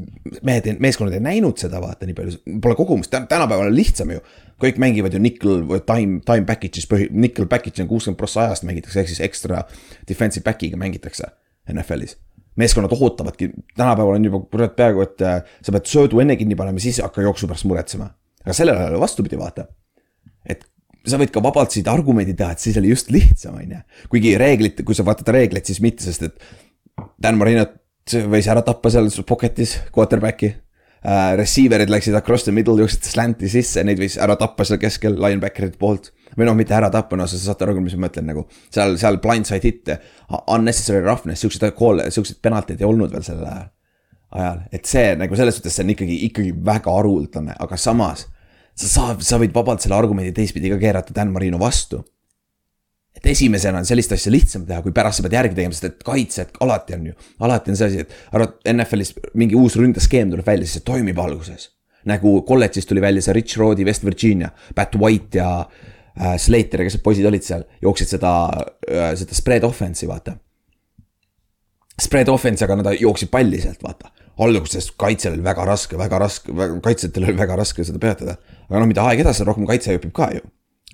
mehed, 0.47 0.69
meeskonnad 0.79 1.17
ei 1.17 1.23
näinud 1.23 1.59
seda 1.59 1.81
vaata 1.83 2.07
nii 2.07 2.15
palju, 2.15 2.59
pole 2.63 2.77
kogumust, 2.79 3.11
tänapäeval 3.11 3.71
on 3.71 3.75
lihtsam 3.75 4.11
ju. 4.11 4.21
kõik 4.63 4.79
mängivad 4.83 5.15
ju 5.15 5.19
nickel 5.23 5.65
või 5.67 5.83
time, 5.87 6.21
time 6.27 6.47
package'is 6.47 6.87
põhi, 6.89 7.09
nickel 7.11 7.47
package 7.51 7.83
on 7.83 7.91
kuuskümmend 7.91 8.19
prossa 8.19 8.45
ajast 8.47 8.67
mängitakse, 8.67 9.03
ehk 9.03 9.11
siis 9.11 9.23
ekstra 9.23 9.65
defensive 10.07 10.47
back'iga 10.47 10.79
mängitakse 10.79 11.27
NFL-is 11.73 12.15
meeskonnad 12.57 12.93
ootavadki, 12.93 13.51
tänapäeval 13.77 14.17
on 14.17 14.29
juba 14.29 14.41
kurat 14.51 14.75
peaaegu, 14.77 15.03
et 15.05 15.25
äh, 15.25 15.41
sa 15.63 15.73
pead 15.75 15.89
söödu 15.89 16.21
enne 16.23 16.37
kinni 16.39 16.57
panema, 16.59 16.81
siis 16.83 17.01
hakka 17.03 17.25
jooksu 17.25 17.49
pärast 17.49 17.67
muretsema. 17.69 18.09
aga 18.45 18.55
sellel 18.55 18.79
ajal 18.79 18.99
vastupidi, 19.01 19.39
vaata. 19.39 19.67
et 20.45 20.65
sa 21.07 21.19
võid 21.21 21.31
ka 21.31 21.43
vabalt 21.43 21.71
siit 21.75 21.87
argumendi 21.87 22.35
teha, 22.37 22.51
et 22.55 22.63
siis 22.63 22.77
oli 22.81 22.93
just 22.93 23.11
lihtsam, 23.13 23.59
on 23.61 23.75
ju. 23.77 23.81
kuigi 24.13 24.37
reeglid, 24.37 24.83
kui 24.83 24.95
sa 24.97 25.05
vaatad 25.07 25.33
reegleid, 25.35 25.65
siis 25.65 25.81
mitte, 25.83 26.03
sest 26.03 26.29
et 26.29 26.47
Dan 27.21 27.37
Marinot 27.37 27.77
võis 28.31 28.47
ära 28.49 28.63
tappa 28.65 28.89
seal 28.89 29.09
pocket'is, 29.27 29.77
quarterback'i 29.93 30.53
uh,. 31.07 31.33
Receiver'id 31.39 31.91
läksid 31.91 32.17
across 32.19 32.45
the 32.47 32.53
middle, 32.55 32.77
jooksid 32.83 33.07
slant'i 33.07 33.49
sisse, 33.51 33.83
neid 33.87 34.01
võis 34.01 34.19
ära 34.21 34.35
tappa 34.39 34.67
seal 34.67 34.81
keskel 34.81 35.17
linebacker'ite 35.17 35.79
poolt 35.81 36.11
või 36.37 36.45
noh, 36.49 36.57
mitte 36.57 36.75
ära 36.77 36.91
tappa, 36.93 37.17
no 37.17 37.25
sa 37.29 37.39
saate 37.39 37.65
aru, 37.65 37.79
mis 37.81 37.95
ma 37.97 38.05
mõtlen 38.05 38.27
nagu 38.29 38.45
seal, 38.67 38.97
seal 38.99 39.17
blindside 39.23 39.63
hit'e, 39.63 39.97
unnecessary 40.53 41.01
roughness, 41.05 41.41
siukseid 41.41 41.73
call'e, 41.77 42.11
siukseid 42.13 42.41
penaltid 42.43 42.83
ei 42.83 42.89
olnud 42.89 43.13
veel 43.15 43.25
sellel 43.25 43.47
ajal. 43.49 43.69
ajal, 44.37 44.63
et 44.75 44.89
see 44.89 45.13
nagu 45.17 45.39
selles 45.39 45.57
suhtes 45.57 45.79
see 45.79 45.87
on 45.87 45.95
ikkagi, 45.95 46.19
ikkagi 46.29 46.51
väga 46.67 46.93
haruldane, 46.93 47.55
aga 47.63 47.79
samas 47.79 48.27
sa 48.77 48.89
saad, 48.91 49.23
sa 49.25 49.39
võid 49.41 49.55
vabalt 49.55 49.81
selle 49.81 49.97
argumendi 49.97 50.35
teistpidi 50.35 50.69
ka 50.69 50.77
keerata 50.81 51.15
Dan 51.15 51.31
Marino 51.33 51.59
vastu. 51.61 52.03
Et 53.17 53.29
esimesena 53.33 53.81
on 53.81 53.87
sellist 53.89 54.13
asja 54.15 54.31
lihtsam 54.33 54.65
teha, 54.67 54.81
kui 54.85 54.95
pärast 54.95 55.19
sa 55.19 55.25
pead 55.25 55.37
järgi 55.39 55.57
tegema, 55.57 55.75
sest 55.75 55.89
et 55.89 56.05
kaitsjad 56.05 56.57
alati 56.63 56.97
on 56.97 57.09
ju, 57.09 57.17
alati 57.47 57.73
on 57.73 57.79
see 57.79 57.91
asi, 57.91 58.05
et 58.05 58.37
arvad 58.37 58.55
NFL-is 58.73 59.13
mingi 59.39 59.57
uus 59.57 59.77
ründeskeem 59.79 60.31
tuleb 60.33 60.47
välja, 60.47 60.67
siis 60.67 60.81
see 60.81 60.87
toimib 60.87 61.19
alguses. 61.23 61.71
nagu 62.07 62.41
kolledžis 62.47 62.85
tuli 62.87 63.01
välja 63.03 63.21
see 63.21 63.33
Rich 63.35 63.57
Rod'i 63.59 63.83
West 63.85 64.05
Virginia, 64.05 64.53
Pat 64.75 64.95
White 64.95 65.37
ja 65.41 65.49
äh, 65.59 66.37
Slater 66.39 66.79
ja 66.79 66.87
kes 66.87 66.95
need 66.95 67.03
poisid 67.03 67.25
olid 67.27 67.43
seal, 67.43 67.65
jooksid 67.83 68.13
seda 68.15 68.33
äh,, 68.87 69.15
seda 69.19 69.35
spread 69.35 69.65
offense'i 69.67 70.07
vaata 70.07 70.37
spread 72.01 72.29
offense, 72.29 72.65
aga 72.65 72.77
nad 72.79 72.93
jooksid 72.99 73.31
palli 73.33 73.59
sealt, 73.61 73.81
vaata. 73.83 74.11
alguses 74.37 74.91
kaitsel 75.01 75.33
oli 75.33 75.43
väga 75.43 75.63
raske, 75.65 75.97
väga 75.97 76.19
raske, 76.21 76.53
kaitsjatel 76.85 77.25
oli 77.25 77.37
väga 77.37 77.55
raske 77.57 77.83
seda 77.85 77.99
peatada. 77.99 78.37
aga 78.69 78.79
noh, 78.79 78.89
mida 78.89 79.05
aeg 79.09 79.23
edasi, 79.23 79.45
rohkem 79.47 79.65
kaitse 79.69 79.97
õpib 79.97 80.13
ka 80.13 80.29
ju. 80.35 80.43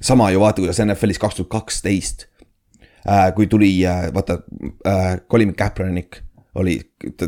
Sama 0.02 0.32
ju 0.32 0.40
vaata, 0.40 0.62
kuidas 0.62 0.82
NFL-is 0.84 1.20
kaks 1.20 1.36
tuhat 1.36 1.50
kaksteist. 1.50 2.28
kui 3.36 3.48
tuli, 3.48 3.84
vaata 4.14 4.40
äh,, 4.88 5.18
Colin 5.30 5.56
Kaepernick 5.56 6.22
oli, 6.56 6.78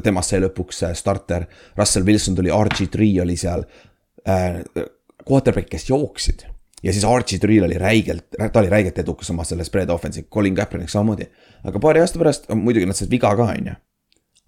temast 0.04 0.32
sai 0.32 0.40
lõpuks 0.40 0.84
äh, 0.88 0.94
starter. 0.96 1.46
Russell 1.78 2.06
Wilson 2.06 2.36
tuli, 2.36 2.52
RG3 2.54 3.22
oli 3.22 3.38
seal 3.38 3.66
äh,. 4.28 4.62
Quarterback, 5.26 5.72
kes 5.72 5.90
jooksid 5.90 6.44
ja 6.86 6.94
siis 6.94 7.06
Archie 7.06 7.40
Trill 7.40 7.66
oli 7.66 7.78
räigelt, 7.82 8.26
ta 8.54 8.60
oli 8.60 8.70
räigelt 8.70 9.00
edukas 9.02 9.30
oma 9.34 9.44
selle 9.44 9.64
spread 9.66 9.90
offense'i, 9.90 10.28
Colin 10.34 10.56
Kaepernick 10.56 10.90
samamoodi. 10.90 11.26
aga 11.64 11.80
paari 11.80 12.00
aasta 12.00 12.20
pärast, 12.22 12.50
muidugi 12.54 12.86
nad 12.86 12.98
said 12.98 13.10
viga 13.10 13.32
ka, 13.36 13.48
on 13.50 13.72
ju. 13.72 13.76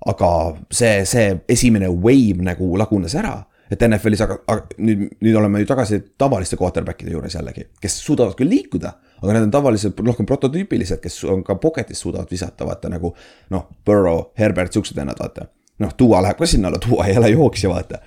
aga 0.06 0.30
see, 0.72 1.06
see 1.06 1.32
esimene 1.50 1.90
wave 1.90 2.46
nagu 2.46 2.78
lagunes 2.78 3.16
ära. 3.18 3.40
Et 3.72 3.84
NFL-is, 3.84 4.24
aga, 4.24 4.38
nüüd, 4.80 5.04
nüüd 5.24 5.38
oleme 5.40 5.62
ju 5.62 5.70
tagasi 5.70 6.00
tavaliste 6.20 6.60
quarterback'ide 6.60 7.12
juures 7.14 7.36
jällegi, 7.36 7.68
kes 7.84 8.00
suudavad 8.04 8.38
küll 8.40 8.52
liikuda, 8.52 8.94
aga 9.22 9.36
need 9.36 9.48
on 9.50 9.54
tavaliselt 9.54 10.00
rohkem 10.06 10.28
prototüüpilised, 10.30 11.02
kes 11.04 11.20
on 11.28 11.44
ka 11.48 11.58
pocket'is 11.62 12.04
suudavad 12.06 12.32
visata, 12.32 12.68
vaata 12.68 12.92
nagu 12.94 13.14
noh, 13.54 13.68
Burrow, 13.86 14.30
Herbert, 14.40 14.76
siuksed 14.76 14.98
vennad, 14.98 15.20
vaata. 15.20 15.50
noh, 15.84 15.92
Duo 16.00 16.22
läheb 16.22 16.40
ka 16.40 16.50
sinna 16.50 16.72
alla, 16.72 16.80
Duo 16.84 17.04
ei 17.04 17.18
ole 17.20 17.34
jooksja, 17.34 17.74
vaata 17.74 18.02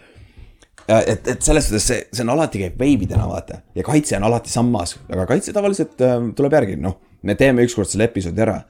et, 0.89 1.29
et 1.29 1.43
selles 1.43 1.69
suhtes 1.69 1.87
see, 1.87 2.01
see 2.13 2.25
on 2.25 2.33
alati 2.35 2.65
käib 2.65 2.79
veibidena, 2.81 3.27
vaata. 3.29 3.61
ja 3.75 3.85
kaitse 3.87 4.17
on 4.19 4.27
alati 4.27 4.51
sammas, 4.53 4.97
aga 5.11 5.27
kaitse 5.29 5.55
tavaliselt 5.55 6.01
äh, 6.05 6.17
tuleb 6.37 6.57
järgi, 6.57 6.79
noh, 6.81 6.97
me 7.23 7.37
teeme 7.39 7.65
ükskord 7.67 7.91
selle 7.91 8.09
episoodi 8.11 8.43
ära. 8.47 8.61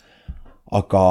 aga 0.70 1.04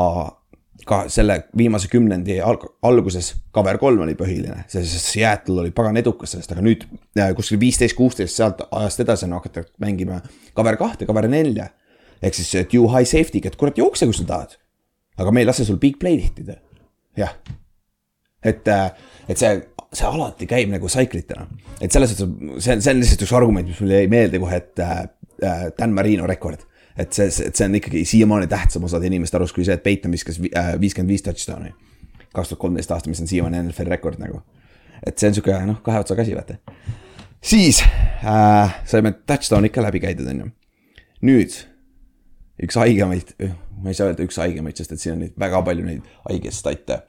ka 0.88 1.02
selle 1.12 1.42
viimase 1.58 1.90
kümnendi 1.92 2.40
alg 2.44 2.64
alguses 2.86 3.34
cover 3.56 3.78
kolm 3.82 4.04
oli 4.06 4.16
põhiline, 4.20 4.64
sest 4.72 5.12
Seattle 5.12 5.64
oli 5.64 5.74
pagan 5.76 5.98
edukas 6.00 6.36
sellest, 6.36 6.54
aga 6.56 6.64
nüüd 6.66 6.86
äh, 7.20 7.34
kuskil 7.38 7.60
viisteist, 7.62 7.98
kuusteist 7.98 8.40
sealt 8.40 8.64
ajast 8.70 9.04
edasi 9.06 9.28
on 9.28 9.38
hakatud 9.38 9.70
mängima 9.84 10.22
cover 10.58 10.80
kahte, 10.80 11.08
cover 11.10 11.28
nelja. 11.32 11.70
ehk 12.22 12.36
siis 12.36 12.56
äh, 12.56 12.68
due 12.72 12.90
high 12.94 13.08
safety'ga, 13.08 13.52
et 13.52 13.60
kurat 13.60 13.78
jookse, 13.78 14.08
kui 14.10 14.18
sa 14.18 14.28
tahad. 14.28 14.58
aga 15.18 15.32
me 15.32 15.44
ei 15.44 15.50
lase 15.50 15.66
sul 15.68 15.80
big 15.82 16.00
play 16.00 16.18
tehtida, 16.22 16.60
jah 17.18 17.36
et, 18.44 18.68
et 19.28 19.38
see, 19.38 19.56
see 19.92 20.08
alati 20.08 20.48
käib 20.50 20.72
nagu 20.72 20.90
tsaiklitena. 20.90 21.48
et 21.82 21.92
selles 21.92 22.14
suhtes, 22.16 22.64
see 22.64 22.80
see 22.80 22.94
on 22.94 23.02
lihtsalt 23.04 23.26
üks 23.26 23.36
argument, 23.36 23.68
mis 23.68 23.82
mulle 23.84 24.04
jäi 24.04 24.12
meelde 24.12 24.42
kohe, 24.42 24.60
et 24.64 24.84
äh, 24.84 25.08
Dan 25.78 25.94
Marino 25.96 26.28
rekord. 26.28 26.66
Et 26.98 27.14
see, 27.14 27.28
et 27.46 27.56
see 27.56 27.68
on 27.68 27.76
ikkagi 27.80 28.04
siiamaani 28.06 28.48
tähtsam 28.48 28.84
osade 28.88 29.08
inimeste 29.08 29.38
arust 29.38 29.56
kui 29.56 29.66
see, 29.66 29.76
et 29.76 29.84
Peiton 29.84 30.12
viskas 30.12 30.40
viiskümmend 30.42 31.12
viis 31.12 31.26
touchdown'i. 31.26 31.74
kaks 32.34 32.50
tuhat 32.50 32.62
kolmteist 32.62 32.92
aasta, 32.92 33.10
mis 33.10 33.22
on 33.22 33.28
siiamaani 33.28 33.64
NFL 33.64 33.92
rekord 33.96 34.20
nagu. 34.20 34.42
et 35.06 35.18
see 35.18 35.30
on 35.30 35.38
sihuke 35.38 35.60
noh, 35.66 35.82
kahe 35.84 36.00
otsaga 36.00 36.22
asi, 36.22 36.36
vaata. 36.36 36.58
siis 37.42 37.84
äh, 37.84 38.80
saime 38.86 39.14
touchdown'id 39.26 39.76
ka 39.76 39.84
läbi 39.84 40.00
käidud, 40.00 40.28
on 40.28 40.46
ju. 40.46 40.50
nüüd 41.22 41.62
üks 42.64 42.76
haigemaid, 42.76 43.36
ma 43.80 43.94
ei 43.94 43.96
saa 43.96 44.12
öelda 44.12 44.26
üks 44.26 44.42
haigemaid, 44.42 44.76
sest 44.78 44.92
et 44.92 45.04
siin 45.04 45.16
on 45.16 45.24
neid 45.24 45.38
väga 45.40 45.62
palju 45.64 45.86
neid 45.86 46.18
haigeid 46.28 46.56
stat'e 46.56 47.04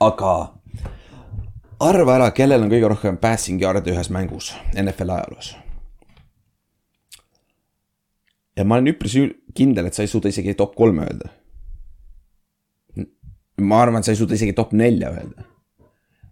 aga 0.00 0.32
arva 1.80 2.16
ära, 2.16 2.30
kellel 2.34 2.64
on 2.64 2.72
kõige 2.72 2.90
rohkem 2.92 3.20
passing 3.20 3.62
yard'e 3.62 3.92
ühes 3.92 4.10
mängus 4.12 4.52
NFL 4.74 5.16
ajaloos. 5.18 5.54
Ja 8.56 8.64
ma 8.64 8.78
olen 8.78 8.92
üpris 8.94 9.16
kindel, 9.56 9.88
et 9.88 9.96
sa 9.96 10.04
ei 10.04 10.10
suuda 10.10 10.30
isegi 10.32 10.54
top 10.58 10.74
kolme 10.76 11.06
öelda. 11.06 11.32
ma 13.60 13.80
arvan, 13.82 14.00
et 14.00 14.08
sa 14.08 14.12
ei 14.12 14.20
suuda 14.20 14.36
isegi 14.36 14.52
top 14.56 14.72
nelja 14.76 15.10
öelda. 15.12 15.44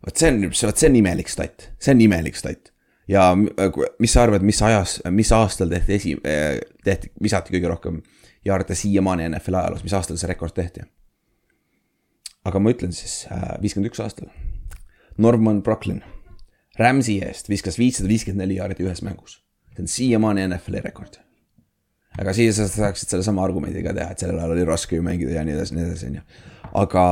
vot 0.04 0.16
see 0.16 0.30
on, 0.32 0.42
vot 0.50 0.76
see 0.78 0.90
on 0.90 0.96
imelik 1.00 1.28
stat, 1.32 1.70
see 1.80 1.94
on 1.94 2.00
imelik 2.04 2.36
stat. 2.36 2.72
ja 3.08 3.30
kui- 3.72 3.90
mis 3.98 4.12
sa 4.12 4.24
arvad, 4.24 4.42
mis 4.42 4.62
ajas, 4.62 4.98
mis 5.10 5.32
aastal 5.32 5.68
tehti 5.68 5.94
esi, 5.94 6.16
tehti, 6.84 7.12
visati 7.22 7.52
kõige 7.54 7.68
rohkem 7.72 8.02
yard'e 8.44 8.76
siiamaani 8.76 9.28
NFL 9.28 9.60
ajaloos, 9.60 9.84
mis 9.84 9.96
aastal 9.96 10.20
see 10.20 10.28
rekord 10.28 10.54
tehti? 10.56 10.84
aga 12.44 12.60
ma 12.60 12.72
ütlen 12.74 12.92
siis 12.92 13.24
viiskümmend 13.62 13.88
üks 13.88 14.02
aastal. 14.04 14.28
Norman 15.16 15.62
Brocklin, 15.62 16.02
Rams'i 16.78 17.20
eest 17.24 17.48
viskas 17.48 17.78
viissada 17.78 18.10
viiskümmend 18.10 18.44
neli 18.44 18.58
jaardi 18.58 18.84
ühes 18.84 19.00
mängus. 19.06 19.40
see 19.74 19.82
on 19.82 19.88
siiamaani 19.88 20.48
NFL-i 20.48 20.80
rekord. 20.84 21.23
Aga 22.20 22.34
siis 22.36 22.58
sa 22.58 22.66
saaksid 22.70 23.14
sellesama 23.14 23.44
argumendi 23.44 23.82
ka 23.84 23.94
teha, 23.96 24.14
et 24.14 24.24
sellel 24.24 24.40
ajal 24.40 24.56
oli 24.56 24.66
raske 24.68 24.98
ju 24.98 25.04
mängida 25.06 25.38
ja 25.38 25.44
nii 25.46 25.56
edasi, 25.56 25.76
nii 25.76 25.86
edasi, 25.88 26.10
on 26.10 26.18
ju. 26.20 26.24
aga 26.82 27.04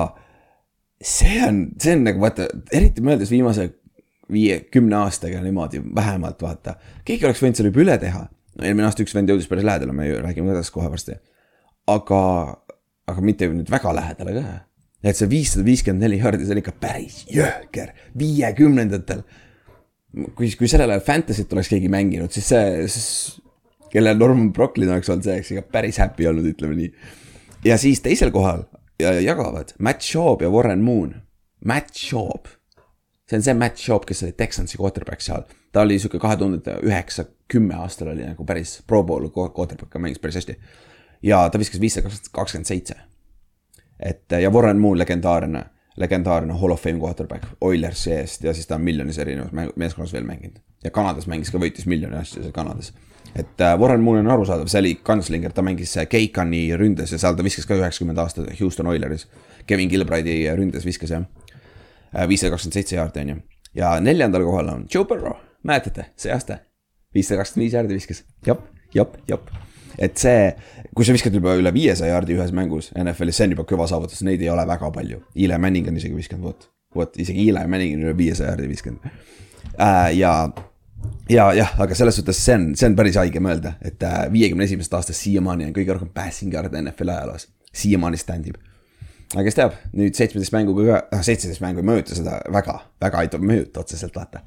see 1.03 1.38
on, 1.46 1.62
see 1.83 1.96
on 1.96 2.05
nagu 2.07 2.22
vaata, 2.22 2.48
eriti 2.72 3.05
mõeldes 3.05 3.33
viimase 3.33 3.68
viie, 4.33 4.61
kümne 4.72 4.96
aastaga 5.03 5.42
niimoodi 5.44 5.83
vähemalt 5.94 6.42
vaata. 6.42 6.76
keegi 7.05 7.29
oleks 7.29 7.42
võinud 7.42 7.59
selle 7.59 7.72
juba 7.72 7.87
üle 7.87 7.98
teha. 8.03 8.26
eelmine 8.62 8.88
aasta 8.88 9.05
üks 9.05 9.14
vend 9.16 9.33
jõudis 9.33 9.48
päris 9.50 9.66
lähedale, 9.66 9.96
me 9.96 10.09
ju 10.09 10.20
räägime 10.22 10.53
ka 10.53 10.59
sellest 10.59 10.76
kohe 10.76 10.90
varsti. 10.92 11.18
aga, 11.90 12.20
aga 13.11 13.24
mitte 13.24 13.50
nüüd 13.50 13.70
väga 13.70 13.94
lähedale 13.96 14.37
ka 14.38 14.46
et 15.03 15.18
see 15.18 15.26
viissada 15.31 15.64
viiskümmend 15.66 16.05
neli 16.05 16.20
jaardi, 16.20 16.46
see 16.46 16.55
on 16.55 16.62
ikka 16.62 16.74
päris 16.79 17.22
jõhker, 17.33 17.90
viiekümnendatel. 18.18 19.24
kui, 20.37 20.50
kui 20.59 20.68
sellel 20.70 20.92
ajal 20.92 21.03
Fantasy't 21.07 21.53
oleks 21.57 21.70
keegi 21.72 21.90
mänginud, 21.90 22.31
siis 22.35 22.50
see, 22.53 22.87
siis 22.87 23.09
kellel 23.92 24.18
Norman 24.18 24.52
Brocklin 24.52 24.90
oleks 24.92 25.11
olnud, 25.12 25.26
see 25.26 25.37
oleks 25.37 25.52
ikka 25.52 25.66
päris 25.74 26.00
happy 26.02 26.26
olnud, 26.31 26.48
ütleme 26.55 26.78
nii. 26.78 26.92
ja 27.64 27.78
siis 27.78 28.00
teisel 28.00 28.33
kohal 28.35 28.64
ja- 29.00 29.20
jagavad 29.20 29.74
Matt 29.78 30.02
Schaub 30.02 30.42
ja 30.42 30.50
Warren 30.50 30.83
Moon. 30.83 31.14
Matt 31.64 31.94
Schaub, 31.94 32.48
see 33.28 33.38
on 33.38 33.44
see 33.44 33.55
Matt 33.55 33.78
Schaub, 33.78 34.07
kes 34.09 34.22
oli 34.22 34.33
Texansi 34.33 34.81
quarterback 34.81 35.20
seal, 35.20 35.44
ta 35.72 35.85
oli 35.87 35.98
sihuke 35.98 36.18
kahe 36.18 36.37
tuhande 36.37 36.78
üheksa, 36.83 37.24
kümme 37.48 37.76
aastal 37.78 38.14
oli 38.14 38.26
nagu 38.26 38.44
päris 38.44 38.81
pro 38.87 39.02
bowl 39.05 39.28
quarterback, 39.37 40.00
mängis 40.00 40.18
päris 40.18 40.40
hästi. 40.40 40.59
ja 41.22 41.48
ta 41.48 41.59
viskas 41.59 41.81
viissada 41.81 42.11
kakskümmend 42.33 42.66
seitse 42.66 42.96
et 44.02 44.33
ja 44.42 44.50
Warren 44.50 44.81
Moon 44.81 44.98
legendaarne, 44.98 45.64
legendaarne 45.96 46.52
Hall 46.52 46.70
of 46.70 46.83
Fame 46.83 46.98
quarterback 46.98 47.46
Oilersi 47.61 48.12
eest 48.12 48.44
ja 48.44 48.55
siis 48.55 48.66
ta 48.66 48.74
on 48.74 48.87
miljonis 48.87 49.18
erinevas 49.18 49.52
meeskonnas 49.76 50.12
veel 50.12 50.24
mänginud. 50.24 50.59
ja 50.85 50.90
Kanadas 50.90 51.26
mängis 51.26 51.50
ka, 51.50 51.59
võitis 51.59 51.87
miljoni 51.87 52.16
asju 52.16 52.42
seal 52.42 52.52
Kanadas. 52.52 52.92
Et 53.37 53.61
äh, 53.64 53.79
Warren 53.81 54.03
Moon 54.05 54.21
on 54.21 54.31
arusaadav, 54.35 54.68
see 54.68 54.83
oli 54.83 54.92
kantslinger, 55.05 55.55
ta 55.57 55.64
mängis 55.64 55.95
äh, 56.01 56.09
Keikani 56.11 56.64
ründes 56.79 57.14
ja 57.14 57.21
seal 57.21 57.38
ta 57.38 57.47
viskas 57.47 57.68
ka 57.68 57.79
üheksakümmend 57.79 58.21
aastat 58.21 58.51
Houston 58.61 58.90
Oileris. 58.92 59.27
Kevin 59.66 59.88
Gilbride'i 59.88 60.51
ründes 60.59 60.87
viskas 60.87 61.14
jah, 61.14 61.27
viissada 62.29 62.53
kakskümmend 62.53 62.81
seitse 62.81 62.99
jaardi 62.99 63.25
on 63.25 63.35
ju. 63.35 63.40
ja 63.79 63.95
neljandal 64.01 64.45
kohal 64.45 64.68
on 64.75 64.87
Joe 64.95 65.09
Burrow, 65.09 65.38
mäletate, 65.64 66.11
see 66.16 66.33
aasta, 66.35 66.61
viissada 67.14 67.40
kakskümmend 67.40 67.68
viis 67.68 67.79
jaardi 67.79 68.01
viskas, 68.01 68.25
jop, 68.47 68.66
jop, 68.95 69.16
jop 69.29 69.53
et 69.99 70.18
see, 70.18 70.51
kui 70.97 71.07
sa 71.07 71.14
viskad 71.14 71.35
juba 71.37 71.55
üle 71.59 71.73
viiesaja 71.75 72.14
jaardi 72.14 72.37
ühes 72.37 72.53
mängus 72.57 72.90
NFL-is, 72.97 73.38
see 73.38 73.49
on 73.49 73.57
juba 73.57 73.66
kõva 73.68 73.88
saavutus, 73.90 74.23
neid 74.27 74.42
ei 74.42 74.51
ole 74.53 74.64
väga 74.68 74.90
palju. 74.95 75.23
Eli 75.37 75.59
Manning 75.61 75.90
on 75.92 75.99
isegi 76.01 76.16
viskanud, 76.16 76.45
vot, 76.49 76.68
vot 76.97 77.21
isegi 77.21 77.49
Eli 77.51 77.64
Manning 77.68 77.99
on 77.99 78.07
üle 78.09 78.16
viiesaja 78.18 78.53
jaardi 78.53 78.71
viskanud 78.73 79.05
äh,. 79.79 80.12
ja, 80.16 80.35
ja 81.30 81.48
jah, 81.56 81.72
aga 81.80 81.96
selles 81.98 82.18
suhtes 82.18 82.42
see 82.44 82.58
on, 82.58 82.68
see 82.78 82.90
on 82.90 82.98
päris 82.98 83.18
haige 83.20 83.40
mõelda, 83.42 83.76
et 83.84 84.02
viiekümne 84.32 84.68
esimesest 84.68 84.98
aastast 84.98 85.24
siiamaani 85.24 85.68
on 85.68 85.76
kõige 85.76 85.96
rohkem 85.96 86.12
passing 86.14 86.54
yard'e 86.54 86.82
NFL 86.82 87.16
ajaloos, 87.16 87.48
siiamaani 87.72 88.20
stand 88.20 88.52
ib 88.52 88.60
aga 89.32 89.44
kes 89.46 89.56
teab, 89.56 89.76
nüüd 89.96 90.16
seitsmeteist 90.16 90.52
mänguga 90.52 90.84
ka, 90.86 90.98
noh 91.14 91.24
seitseteist 91.24 91.62
mängu 91.64 91.80
ei 91.80 91.88
mõjuta 91.88 92.16
seda 92.16 92.36
väga, 92.52 92.74
väga 93.00 93.22
ei 93.24 93.40
mõjuta 93.40 93.82
otseselt 93.82 94.16
vaata. 94.16 94.42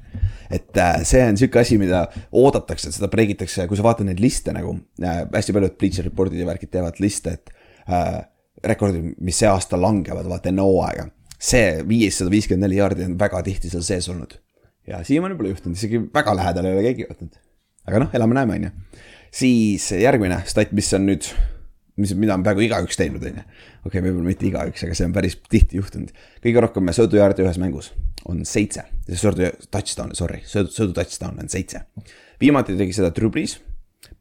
et 0.50 0.78
äh, 0.78 1.00
see 1.08 1.24
on 1.26 1.38
sihuke 1.40 1.60
asi, 1.62 1.78
mida 1.80 2.04
oodatakse, 2.30 2.90
et 2.90 2.98
seda 2.98 3.10
preigitakse, 3.12 3.66
kui 3.66 3.78
sa 3.78 3.86
vaatad 3.86 4.06
neid 4.06 4.22
liste 4.22 4.54
nagu 4.54 4.76
äh,, 5.02 5.24
hästi 5.32 5.56
paljud 5.56 5.76
Bleacher 5.80 6.06
Reportid 6.06 6.40
ja 6.40 6.46
värgid 6.46 6.70
teevad 6.70 7.00
liste, 7.02 7.34
et 7.34 7.54
äh, 7.90 8.20
rekordid, 8.66 9.16
mis 9.26 9.42
see 9.42 9.50
aasta 9.50 9.78
langevad, 9.80 10.28
vaata 10.30 10.52
enne 10.52 10.64
hooaega. 10.64 11.10
see 11.36 11.82
viissada 11.88 12.30
viiskümmend 12.32 12.68
neli 12.68 12.78
jaardi 12.78 13.04
on 13.04 13.18
väga 13.18 13.42
tihti 13.44 13.72
seal 13.72 13.84
sees 13.84 14.08
olnud. 14.12 14.38
Ja 14.86 15.02
siiamaani 15.04 15.36
pole 15.38 15.52
juhtunud, 15.54 15.76
isegi 15.76 16.00
väga 16.14 16.36
lähedal 16.36 16.68
ei 16.68 16.78
ole 16.78 16.86
keegi 16.88 17.06
jõudnud. 17.06 17.36
aga 17.86 18.00
noh, 18.04 18.16
elame-näeme, 18.18 18.56
on 18.58 18.66
ju. 18.68 19.02
siis 19.42 19.90
järgmine 20.00 20.42
stat, 20.46 20.72
mis 20.76 20.92
on 20.96 21.06
nüüd 21.10 21.30
mis, 21.96 22.12
mida 22.18 22.34
on 22.36 22.44
peaaegu 22.44 22.66
igaüks 22.66 22.98
teinud, 23.00 23.22
on 23.24 23.40
ju. 23.40 23.44
okei 23.86 23.88
okay,, 23.90 24.04
võib-olla 24.04 24.30
mitte 24.30 24.46
igaüks, 24.48 24.84
aga 24.86 24.98
see 24.98 25.08
on 25.08 25.14
päris 25.16 25.38
tihti 25.50 25.80
juhtunud. 25.80 26.12
kõige 26.44 26.64
rohkem 26.64 26.92
söödujaarde 26.98 27.46
ühes 27.46 27.60
mängus 27.62 27.92
on 28.26 28.42
seitse, 28.48 28.84
söödu 29.12 29.52
touchdown, 29.70 30.14
sorry, 30.18 30.42
söödu, 30.48 30.72
söödu 30.74 30.96
touchdown 30.96 31.40
on 31.42 31.48
seitse. 31.52 31.86
viimati 32.40 32.76
tegi 32.76 32.96
seda 32.96 33.12
Brees, 33.30 33.58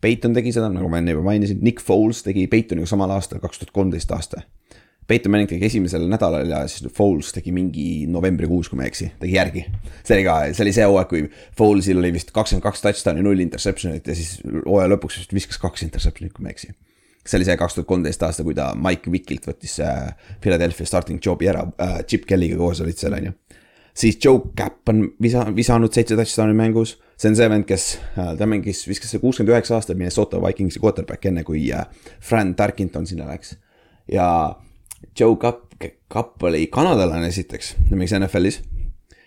Peiton 0.02 0.36
tegi 0.36 0.52
seda, 0.54 0.70
nagu 0.70 0.90
ma 0.90 1.00
enne 1.02 1.16
juba 1.16 1.26
mainisin, 1.26 1.60
Nick 1.66 1.82
Foles 1.84 2.22
tegi 2.26 2.48
Peitoniga 2.52 2.88
samal 2.90 3.12
aastal, 3.16 3.40
kaks 3.44 3.62
tuhat 3.62 3.74
kolmteist 3.74 4.12
aasta. 4.12 4.44
Peiton 5.08 5.34
Manning 5.34 5.50
tegi 5.50 5.68
esimesel 5.68 6.08
nädalal 6.10 6.50
ja 6.50 6.64
siis 6.72 6.90
Foles 6.96 7.30
tegi 7.36 7.54
mingi 7.54 8.08
novembrikuus, 8.10 8.72
kui 8.72 8.80
ma 8.80 8.88
ei 8.88 8.94
eksi, 8.94 9.12
tegi 9.22 9.36
järgi. 9.38 9.66
see 10.02 10.18
oli 10.18 10.26
ka, 10.26 10.40
see 10.52 10.66
oli 10.66 10.74
see 10.74 10.88
hooaeg, 10.90 11.12
kui 11.12 11.28
Folesil 11.58 12.02
oli 12.02 12.14
vist 12.16 12.34
kakskümmend 12.34 12.66
kaks 12.66 12.82
touchdown'i, 12.86 13.26
null 13.26 13.44
interception'it 13.46 14.10
ja 14.10 14.18
siis 14.18 14.40
hooaja 14.66 14.90
lõpuks 14.96 15.22
vist 15.22 15.38
viskas 15.38 15.62
kaks 15.62 15.86
interception'it, 15.86 16.34
kui 16.34 16.46
ma 16.46 16.50
ei 16.50 16.58
eksi 16.58 16.74
see 17.26 17.40
oli 17.40 17.48
see 17.48 17.58
kaks 17.58 17.78
tuhat 17.78 17.90
kolmteist 17.90 18.24
aasta, 18.26 18.44
kui 18.46 18.56
ta 18.58 18.72
Mike 18.78 19.10
Wickilt 19.12 19.48
võttis 19.50 19.80
äh, 19.84 20.12
Philadelphia 20.42 20.90
starting 20.90 21.22
job'i 21.24 21.50
ära 21.50 21.64
äh,, 21.82 22.02
Chip 22.10 22.28
Kelly'ga 22.30 22.58
koos 22.60 22.82
olid 22.86 23.00
seal, 23.02 23.16
on 23.18 23.30
ju. 23.30 23.34
siis 23.98 24.20
Joe 24.22 24.52
Cap 24.58 24.90
on 24.90 25.08
visa, 25.22 25.46
visanud 25.56 25.94
seitse 25.94 26.18
touchdown'i 26.20 26.58
mängus, 26.58 26.98
see 27.18 27.32
on 27.32 27.40
see 27.40 27.50
vend, 27.50 27.66
kes 27.70 27.88
äh,, 28.14 28.36
ta 28.38 28.50
mängis, 28.50 28.84
viskas 28.90 29.14
see 29.14 29.24
kuuskümmend 29.24 29.56
üheksa 29.56 29.80
aastat 29.80 29.98
Minnesota 29.98 30.42
Vikingsi 30.44 30.82
quarterback, 30.84 31.26
enne 31.26 31.46
kui 31.48 31.66
äh, 31.74 31.88
Fran 32.22 32.54
Tarkenton 32.56 33.10
sinna 33.10 33.30
läks. 33.32 33.58
ja 34.12 34.28
Joe 35.20 35.36
Cap, 35.42 35.66
Cap 36.12 36.44
oli 36.44 36.68
kanadalane 36.72 37.28
esiteks, 37.28 37.76
ta 37.90 37.96
mängis 37.96 38.16
NFL-is. 38.18 38.62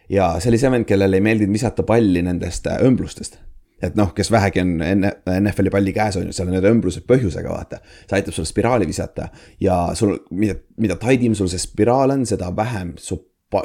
ja 0.08 0.34
see 0.40 0.52
oli 0.52 0.58
see 0.58 0.72
vend, 0.72 0.88
kellele 0.88 1.20
ei 1.20 1.24
meeldinud 1.24 1.54
visata 1.54 1.84
palli 1.86 2.22
nendest 2.24 2.66
äh, 2.66 2.80
õmblustest 2.86 3.38
et 3.82 3.94
noh, 3.98 4.10
kes 4.14 4.30
vähegi 4.34 4.62
on 4.62 4.72
NFL-i 4.80 5.70
palli 5.70 5.92
käes 5.94 6.18
on 6.18 6.28
ju, 6.28 6.34
seal 6.34 6.50
on 6.50 6.56
need 6.56 6.66
õmblused 6.66 7.06
põhjusega, 7.08 7.52
vaata. 7.52 7.78
see 8.08 8.18
aitab 8.18 8.34
sul 8.34 8.48
spiraali 8.48 8.88
visata 8.88 9.28
ja 9.62 9.78
sul, 9.98 10.16
mida, 10.34 10.56
mida 10.82 10.98
taidim 10.98 11.36
sul 11.38 11.50
see 11.50 11.62
spiraal 11.62 12.14
on, 12.16 12.26
seda 12.26 12.50
vähem 12.56 12.96
su 12.98 13.20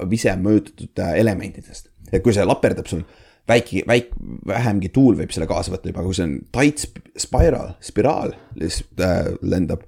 vise 0.10 0.36
mõjutatud 0.40 1.02
äh, 1.04 1.18
elementidest. 1.20 1.90
et 2.12 2.22
kui 2.24 2.36
see 2.36 2.46
laperdab 2.46 2.88
sul 2.90 3.02
väike, 3.50 3.84
väik-, 3.90 4.14
vähemgi 4.48 4.92
tuul 4.94 5.18
võib 5.20 5.34
selle 5.34 5.50
kaasa 5.50 5.74
võtta 5.74 5.90
juba, 5.92 6.06
kui 6.06 6.16
see 6.18 6.28
on 6.30 6.38
tight 6.54 6.86
sp- 6.86 7.02
spiral, 7.20 7.74
spiraal 7.84 8.38
lihtsalt 8.60 9.04
äh, 9.04 9.34
lendab, 9.42 9.84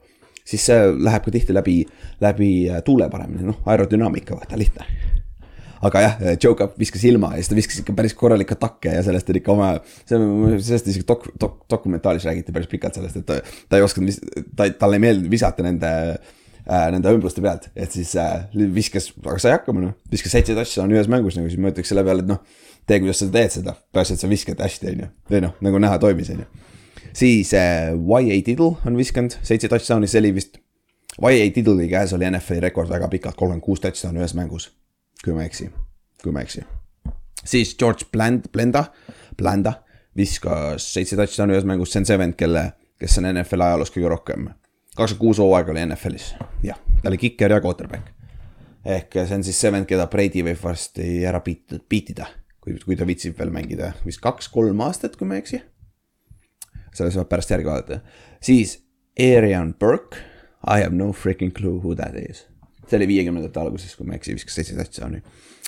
siis 0.45 0.65
see 0.69 0.93
läheb 1.07 1.25
ka 1.25 1.33
tihti 1.33 1.55
läbi, 1.55 1.79
läbi 2.23 2.51
äh, 2.69 2.81
tuule 2.85 3.09
paremini, 3.11 3.47
noh, 3.49 3.61
aerodünaamika, 3.65 4.37
vaata, 4.37 4.59
lihtne. 4.59 4.87
Aga 5.85 6.01
jah, 6.01 6.21
Joe 6.41 6.55
Cup 6.57 6.77
viskas 6.79 7.03
ilma 7.05 7.33
ja 7.35 7.43
siis 7.43 7.51
ta 7.51 7.57
viskas 7.57 7.81
ikka 7.81 7.93
päris 7.97 8.15
korralikke 8.17 8.55
takke 8.57 8.93
ja 8.95 9.03
sellest 9.05 9.27
oli 9.29 9.41
ikka 9.41 9.51
oma, 9.53 9.73
on, 10.17 10.55
sellest 10.63 10.87
isegi 10.89 11.05
dok-, 11.05 11.27
dok-, 11.41 11.59
dokumentaalis 11.69 12.25
räägiti 12.25 12.55
päris 12.55 12.71
pikalt 12.71 12.97
sellest, 12.97 13.19
et 13.19 13.27
ta, 13.27 13.37
ta 13.69 13.77
ei 13.77 13.85
osanud, 13.85 14.23
ta, 14.55 14.69
talle 14.79 14.97
ei 14.97 15.03
meeldinud 15.03 15.29
visata 15.33 15.65
nende 15.65 15.91
äh, 16.65 16.87
nende 16.95 17.11
õmbluste 17.11 17.43
pealt, 17.43 17.67
et 17.75 17.93
siis 17.93 18.15
äh, 18.17 18.47
viskas, 18.73 19.11
aga 19.21 19.37
sai 19.41 19.53
hakkama 19.57 19.83
noh, 19.83 19.97
viskas 20.11 20.33
seitse 20.33 20.55
touchdown'i 20.57 20.97
ühes 20.97 21.11
mängus 21.11 21.37
nagu 21.37 21.51
siis 21.51 21.61
ma 21.61 21.73
ütleks 21.73 21.91
selle 21.93 22.05
peale, 22.07 22.25
et 22.25 22.31
noh, 22.31 22.41
tee, 22.87 23.01
kuidas 23.03 23.21
sa 23.21 23.29
teed 23.33 23.53
seda, 23.59 23.75
peaasi, 23.93 24.15
et 24.15 24.23
sa 24.23 24.31
viskad 24.31 24.61
hästi, 24.65 24.93
on 24.93 25.03
ju, 25.05 25.11
või 25.33 25.43
noh, 25.45 25.59
nagu 25.65 25.81
näha 25.81 25.99
toimis, 26.01 26.31
on 26.33 26.45
ju. 26.45 26.64
Siis 27.15 27.53
äh, 27.55 27.93
YA 27.95 28.41
Tiddle 28.43 28.75
on 28.85 28.97
viskanud 28.99 29.37
seitse 29.41 29.71
touchdown'i, 29.71 30.07
see 30.11 30.23
oli 30.23 30.33
vist, 30.35 30.57
YA 31.21 31.51
Tiddle'i 31.55 31.87
käes 31.91 32.13
oli 32.13 32.27
NFL-i 32.27 32.67
rekord 32.67 32.91
väga 32.91 33.07
pikalt, 33.11 33.39
kolmkümmend 33.39 33.63
kuus 33.63 33.83
touchdown'i 33.83 34.23
ühes 34.23 34.35
mängus 34.35 34.73
kui 35.25 35.33
ma 35.33 35.45
ei 35.45 35.49
eksi, 35.49 35.69
kui 36.23 36.33
ma 36.33 36.41
ei 36.41 36.47
eksi. 36.47 36.65
siis 37.45 37.75
George 37.77 38.05
Bland, 38.11 38.49
Blenda, 38.53 38.85
Blanda 39.37 39.73
viskas 40.17 40.85
seitse 40.93 41.17
touchdown'i 41.17 41.55
ühes 41.55 41.67
mängus, 41.67 41.93
see 41.93 42.03
on 42.03 42.09
see 42.09 42.19
vend, 42.21 42.37
kelle, 42.39 42.65
kes 43.01 43.17
on 43.21 43.29
NFL-i 43.31 43.69
ajaloos 43.69 43.93
kõige 43.93 44.11
rohkem. 44.13 44.49
kakskümmend 44.95 45.21
kuus 45.21 45.41
hooaega 45.41 45.73
oli 45.73 45.85
NFL-is, 45.85 46.33
jah, 46.63 46.79
ta 47.01 47.11
oli 47.11 47.21
kiker 47.21 47.57
ja 47.57 47.61
quarterback. 47.63 48.11
ehk 48.85 49.17
see 49.21 49.37
on 49.39 49.45
siis 49.47 49.59
see 49.59 49.71
vend, 49.73 49.89
keda 49.89 50.07
Brady 50.11 50.43
võib 50.45 50.61
varsti 50.61 51.23
ära 51.25 51.41
beat-, 51.45 51.79
beat 51.89 52.13
ida, 52.13 52.29
kui, 52.61 52.77
kui 52.85 52.97
ta 52.99 53.07
viitsib 53.07 53.39
veel 53.39 53.53
mängida 53.53 53.93
vist 54.05 54.21
kaks-kolm 54.21 54.85
aastat, 54.85 55.17
kui 55.17 55.27
ma 55.27 55.39
ei 55.39 55.45
eksi. 55.45 55.63
Selle 56.95 57.11
saab 57.13 57.29
pärast 57.31 57.51
järgi 57.51 57.69
vaadata, 57.69 58.01
siis 58.43 58.79
Arian 59.19 59.73
Burke, 59.79 60.19
I 60.65 60.81
have 60.81 60.95
no 60.95 61.11
freaking 61.13 61.53
clue 61.53 61.77
who 61.77 61.95
that 61.95 62.15
is 62.17 62.45
see 62.89 62.99
oli 62.99 63.07
viiekümnendate 63.09 63.61
alguses, 63.61 63.95
kui 63.97 64.07
ma 64.07 64.15
ei 64.15 64.21
eksi, 64.21 64.35
viskas 64.37 64.57
seitse 64.59 64.77
touchdown'i. 64.77 65.21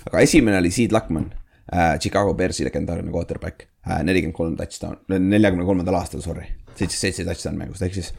aga 0.08 0.24
esimene 0.24 0.60
oli 0.62 0.72
Sid 0.74 0.94
Luckman 0.94 1.30
äh,, 1.74 1.98
Chicago 2.00 2.34
Bearsi 2.38 2.66
legendaarne 2.68 3.12
quarterback 3.12 3.68
äh,, 3.88 4.04
nelikümmend 4.06 4.38
kolm 4.38 4.58
touchdown, 4.60 5.00
neljakümne 5.18 5.66
kolmandal 5.66 6.00
aastal, 6.02 6.22
sorry. 6.26 6.46
seitse, 6.76 7.00
seitse 7.00 7.26
touchdown'i 7.28 7.64
mängust, 7.64 7.86
ehk 7.86 7.98
siis 7.98 8.14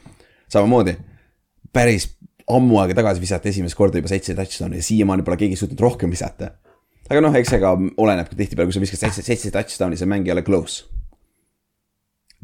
samamoodi 0.51 0.97
päris 1.75 2.11
ammu 2.49 2.81
aega 2.83 2.97
tagasi 2.99 3.23
visati 3.23 3.53
esimest 3.53 3.79
korda 3.79 4.01
juba 4.01 4.11
seitse 4.11 4.35
touchdown'i 4.39 4.83
ja 4.83 4.89
siiamaani 4.91 5.27
pole 5.27 5.39
keegi 5.41 5.59
suutnud 5.61 5.87
rohkem 5.87 6.11
visata. 6.11 6.53
aga 7.09 7.25
noh, 7.25 7.35
eks 7.39 7.55
ka 7.63 7.75
oleneb 7.79 8.35
tihtipeale, 8.35 8.71
kui 8.71 8.79
sa 8.79 8.87
viskad 8.87 9.07
seitse, 9.07 9.27
seitse 9.27 9.55
touchdown'i, 9.55 10.01
see 10.01 10.11
mäng 10.11 10.27
ei 10.27 10.35
ole 10.35 10.47
close 10.47 10.98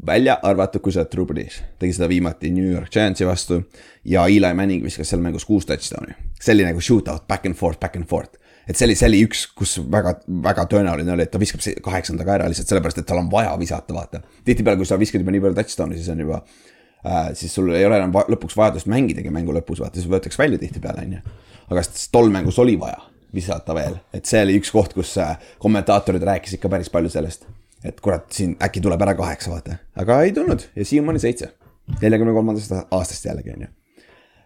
välja 0.07 0.39
arvatud, 0.43 0.81
kui 0.83 0.93
sa 0.93 1.03
oled 1.03 1.27
Brees, 1.29 1.61
tegi 1.79 1.95
seda 1.95 2.07
viimati 2.11 2.51
New 2.53 2.67
York 2.71 2.91
Giantsi 2.91 3.25
vastu 3.27 3.61
ja 4.05 4.25
Eli 4.27 4.53
Manning 4.53 4.83
viskas 4.83 5.09
seal 5.09 5.21
mängus 5.23 5.45
kuus 5.45 5.65
touchdown'i. 5.65 6.15
see 6.41 6.53
oli 6.53 6.65
nagu 6.67 6.81
shootout 6.81 7.27
back 7.27 7.45
and 7.45 7.55
forth, 7.55 7.79
back 7.79 7.95
and 7.95 8.05
forth. 8.05 8.37
et 8.67 8.75
see 8.75 8.85
oli, 8.85 8.95
see 8.95 9.07
oli 9.07 9.23
üks, 9.25 9.45
kus 9.55 9.77
väga, 9.91 10.17
väga 10.43 10.67
tõenäoline 10.71 11.15
oli, 11.15 11.23
et 11.23 11.31
ta 11.31 11.39
viskab 11.39 11.63
see 11.63 11.79
kaheksandaga 11.81 12.35
ära 12.35 12.51
lihtsalt 12.51 12.67
sellepärast, 12.67 13.01
et 13.01 13.07
tal 13.07 13.23
on 13.23 13.31
vaja 13.31 13.55
visata, 13.59 13.93
vaata. 13.93 14.21
tihtipeale, 14.45 14.77
kui 14.77 14.89
sa 14.89 14.99
viskad 14.99 15.23
juba 15.23 15.31
nii 15.31 15.43
palju 15.47 15.59
touchdown'i, 15.61 15.99
siis 15.99 16.11
on 16.11 16.23
juba 16.25 16.41
äh,, 16.43 17.33
siis 17.33 17.55
sul 17.55 17.71
ei 17.73 17.85
ole 17.85 17.99
enam 18.01 18.13
va 18.13 18.25
lõpuks 18.29 18.57
vajadust 18.57 18.91
mängidagi 18.91 19.31
mängu 19.31 19.55
lõpus, 19.55 19.79
vaata, 19.83 20.01
siis 20.01 20.11
võetakse 20.11 20.41
välja 20.41 20.59
tihtipeale, 20.61 21.07
on 21.07 21.19
ju. 21.19 21.35
aga 21.71 21.87
tol 22.11 22.33
mängus 22.33 22.59
oli 22.59 22.75
vaja 22.79 22.99
visata 23.35 23.75
veel, 23.75 23.95
et 24.15 24.27
see 24.27 24.43
oli 24.43 24.59
üks 24.59 24.71
koht, 24.71 24.93
kus 24.95 25.17
äh, 25.23 25.37
kommentaatorid 25.59 26.23
rääkisid 26.23 26.59
ka 26.59 26.71
päris 26.71 26.91
palju 26.91 27.11
sellest 27.11 27.47
et 27.85 28.01
kurat, 28.01 28.25
siin 28.33 28.55
äkki 28.63 28.81
tuleb 28.83 29.01
ära 29.05 29.13
kaheksa, 29.17 29.51
vaata, 29.53 29.77
aga 29.99 30.21
ei 30.25 30.33
tulnud 30.35 30.65
ja 30.75 30.85
siiamaani 30.85 31.21
seitse. 31.21 31.53
neljakümne 32.01 32.33
kolmandast 32.33 32.71
aastast 32.91 33.25
jällegi 33.25 33.51
on 33.53 33.61
ju. 33.61 33.67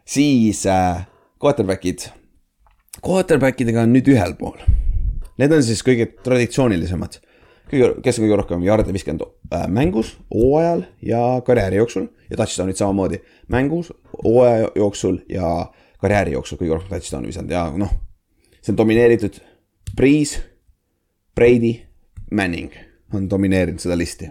siis 0.05 0.65
äh, 0.67 1.05
quarterback'id, 1.43 2.09
quarterback 3.05 3.61
idega 3.61 3.85
on 3.87 3.93
nüüd 3.95 4.09
ühel 4.11 4.35
pool. 4.39 4.57
Need 5.39 5.55
on 5.55 5.63
siis 5.63 5.79
kõige 5.87 6.09
traditsioonilisemad, 6.25 7.19
kõige, 7.71 7.93
kes 8.03 8.19
on 8.19 8.25
kõige 8.25 8.39
rohkem 8.41 8.65
jarde 8.67 8.93
viskanud 8.93 9.23
äh, 9.23 9.67
mängus, 9.71 10.17
hooajal 10.33 10.83
ja 11.05 11.23
karjääri 11.47 11.79
jooksul 11.79 12.09
ja 12.29 12.41
touchdown'id 12.41 12.81
samamoodi. 12.81 13.21
mängus, 13.47 13.93
hooaja 14.23 14.71
jooksul 14.75 15.21
ja 15.29 15.71
karjääri 16.01 16.35
jooksul 16.35 16.59
kõige 16.59 16.75
rohkem 16.75 16.97
touchdown'i 16.97 17.31
visanud 17.31 17.55
ja 17.55 17.69
noh, 17.71 17.95
see 18.59 18.75
on 18.75 18.83
domineeritud 18.83 19.39
Breeze, 19.95 20.43
Brady, 21.35 21.79
Manning 22.31 22.88
on 23.13 23.29
domineerinud 23.29 23.81
seda 23.81 23.97
listi. 23.97 24.29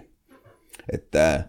et 0.89 1.15
äh, 1.15 1.43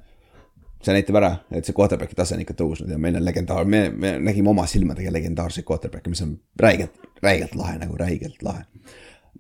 see 0.85 0.97
näitab 0.97 1.19
ära, 1.21 1.31
et 1.53 1.69
see 1.69 1.77
quarterback'i 1.77 2.17
tase 2.17 2.37
on 2.37 2.43
ikka 2.45 2.57
tõusnud 2.57 2.91
ja 2.93 2.99
meil 3.01 3.19
on 3.19 3.25
legendaar, 3.25 3.69
me, 3.69 3.87
me 3.93 4.15
nägime 4.23 4.53
oma 4.53 4.67
silmadega 4.69 5.13
legendaarseid 5.13 5.67
quarterback'e, 5.69 6.13
mis 6.13 6.23
on 6.25 6.35
räigelt, 6.61 6.97
räigelt 7.25 7.55
lahe 7.59 7.77
nagu 7.83 7.99
räigelt 8.01 8.43
lahe. 8.45 8.65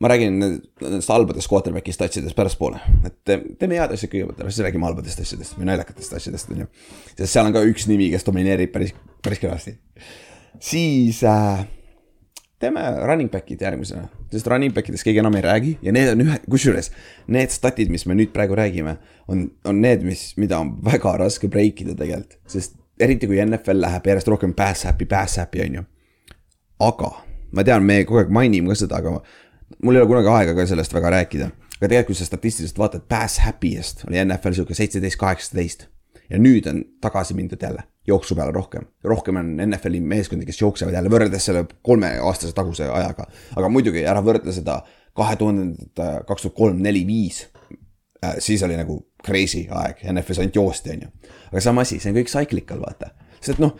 ma 0.01 0.09
räägin 0.09 0.39
nendest 0.41 1.11
halbadest 1.13 1.51
quarterback'i 1.51 1.93
statsidest 1.93 2.37
pärastpoole, 2.37 2.81
et 3.05 3.19
te- 3.25 3.43
teeme 3.61 3.77
head 3.77 3.93
asjad 3.93 4.13
kõigepealt 4.13 4.41
ära, 4.41 4.53
siis 4.53 4.65
räägime 4.65 4.89
halbadest 4.89 5.21
asjadest 5.25 5.59
või 5.59 5.69
naljakatest 5.69 6.15
asjadest, 6.17 6.53
on 6.53 6.63
ju. 6.65 6.71
sest 7.17 7.33
seal 7.33 7.49
on 7.49 7.57
ka 7.57 7.65
üks 7.69 7.89
nimi, 7.89 8.09
kes 8.13 8.25
domineerib 8.29 8.73
päris, 8.73 8.95
päris 9.25 9.43
kõvasti. 9.43 9.77
siis 10.71 11.25
äh, 11.25 11.67
teeme 12.61 12.83
running 13.09 13.31
back'id 13.33 13.63
järgmisena, 13.65 14.09
sest 14.33 14.49
running 14.51 14.75
back 14.75 14.91
idest 14.91 15.07
keegi 15.07 15.23
enam 15.23 15.37
ei 15.39 15.45
räägi 15.45 15.73
ja 15.83 15.95
need 15.97 16.11
on 16.13 16.25
ühe, 16.27 16.37
kusjuures 16.51 16.91
need 17.33 17.53
statid, 17.55 17.89
mis 17.93 18.05
me 18.09 18.17
nüüd 18.19 18.35
praegu 18.35 18.59
räägime, 18.59 18.97
on, 19.33 19.47
on 19.65 19.81
need, 19.81 20.05
mis, 20.05 20.31
mida 20.41 20.59
on 20.61 20.75
väga 20.85 21.17
raske 21.23 21.49
break 21.49 21.81
ida 21.85 21.97
tegelikult, 21.97 22.37
sest 22.51 22.77
eriti 23.01 23.31
kui 23.31 23.41
NFL 23.41 23.81
läheb 23.81 24.11
järjest 24.13 24.29
rohkem 24.29 24.53
pass 24.57 24.85
happy, 24.89 25.09
pass 25.09 25.41
happy 25.41 25.65
on 25.65 25.81
ju. 25.81 25.87
aga 26.85 27.11
ma 27.57 27.65
tean, 27.65 27.85
me 27.85 28.03
kogu 28.05 28.21
aeg 28.23 28.35
mainime 28.35 28.73
ka 28.73 28.79
seda, 28.83 29.01
aga 29.01 29.17
mul 29.81 29.97
ei 29.97 30.03
ole 30.03 30.11
kunagi 30.11 30.33
aega 30.35 30.57
ka 30.59 30.67
sellest 30.69 30.95
väga 30.95 31.15
rääkida. 31.17 31.51
aga 31.79 31.89
tegelikult, 31.89 32.13
kui 32.13 32.21
sa 32.21 32.29
statistiliselt 32.29 32.79
vaatad, 32.79 33.07
pass 33.09 33.41
happy'st 33.47 34.05
oli 34.09 34.21
NFL 34.25 34.59
sihuke 34.59 34.77
seitseteist, 34.77 35.21
kaheksateist 35.21 35.89
ja 36.31 36.39
nüüd 36.39 36.69
on 36.69 36.85
tagasi 37.01 37.35
mindud 37.35 37.63
jälle 37.63 37.89
jooksu 38.11 38.37
peale 38.39 38.53
rohkem. 38.55 38.87
rohkem 39.05 39.39
on 39.41 39.53
NFL-i 39.67 40.01
meeskondi, 40.01 40.47
kes 40.49 40.61
jooksevad 40.61 40.97
jälle 40.97 41.13
võrreldes 41.13 41.47
selle 41.51 41.65
kolmeaastase 41.87 42.55
taguse 42.57 42.89
ajaga. 42.89 43.27
aga 43.57 43.69
muidugi 43.73 44.05
ära 44.07 44.23
võrdle 44.25 44.55
seda 44.55 44.81
kahe 45.17 45.37
tuhandendate, 45.37 46.11
kaks 46.27 46.47
tuhat 46.47 46.57
kolm, 46.57 46.83
neli, 46.83 47.05
viis. 47.07 47.47
siis 48.39 48.63
oli 48.63 48.77
nagu 48.77 48.99
crazy 49.25 49.65
aeg, 49.71 50.05
NFL-is 50.13 50.43
ainult 50.43 50.61
joosti, 50.61 50.95
on 50.97 51.07
ju. 51.07 51.33
aga 51.51 51.65
sama 51.65 51.87
asi, 51.87 51.99
see 52.01 52.13
on 52.13 52.21
kõik 52.21 52.33
cyclical, 52.33 52.83
vaata. 52.85 53.15
sest 53.41 53.57
et 53.57 53.65
noh, 53.65 53.77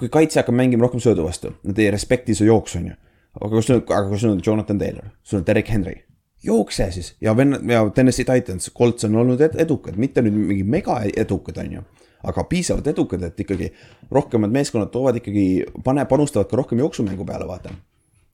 kui 0.00 0.10
kaitse 0.12 0.42
hakkab 0.42 0.56
mängima 0.58 0.86
rohkem 0.86 1.02
söödu 1.02 1.26
vastu, 1.26 1.54
nad 1.64 1.78
ei 1.78 1.92
respekti 1.94 2.34
su 2.34 2.48
jooksu, 2.48 2.80
on 2.82 2.90
ju. 2.92 2.98
aga 3.40 3.52
kui 3.54 3.62
sul, 3.62 3.84
aga 3.84 4.08
kui 4.08 4.18
sul 4.18 4.34
on 4.34 4.42
Jonathan 4.44 4.82
Taylor, 4.82 5.14
sul 5.22 5.42
on 5.42 5.46
Derek 5.46 5.70
Henry 5.70 6.02
jookse 6.44 6.90
siis 6.92 7.16
ja 7.20 7.36
vennad 7.36 7.70
ja 7.70 7.90
Tennessee 7.94 8.24
Titans, 8.24 8.70
Colts 8.78 9.04
on 9.04 9.16
olnud 9.16 9.40
ed- 9.40 9.56
edukad, 9.58 9.96
mitte 9.96 10.22
nüüd 10.22 10.36
mingi 10.36 10.64
mega 10.64 11.00
edukad, 11.16 11.58
on 11.62 11.72
ju. 11.72 11.84
Aga 12.24 12.44
piisavalt 12.48 12.86
edukad, 12.92 13.22
et 13.26 13.40
ikkagi 13.40 13.70
rohkemad 14.12 14.52
meeskonnad 14.54 14.92
toovad 14.92 15.20
ikkagi, 15.20 15.64
pane, 15.84 16.04
panustavad 16.10 16.48
ka 16.50 16.56
rohkem 16.60 16.80
jooksumängu 16.82 17.26
peale, 17.28 17.48
vaata. 17.48 17.74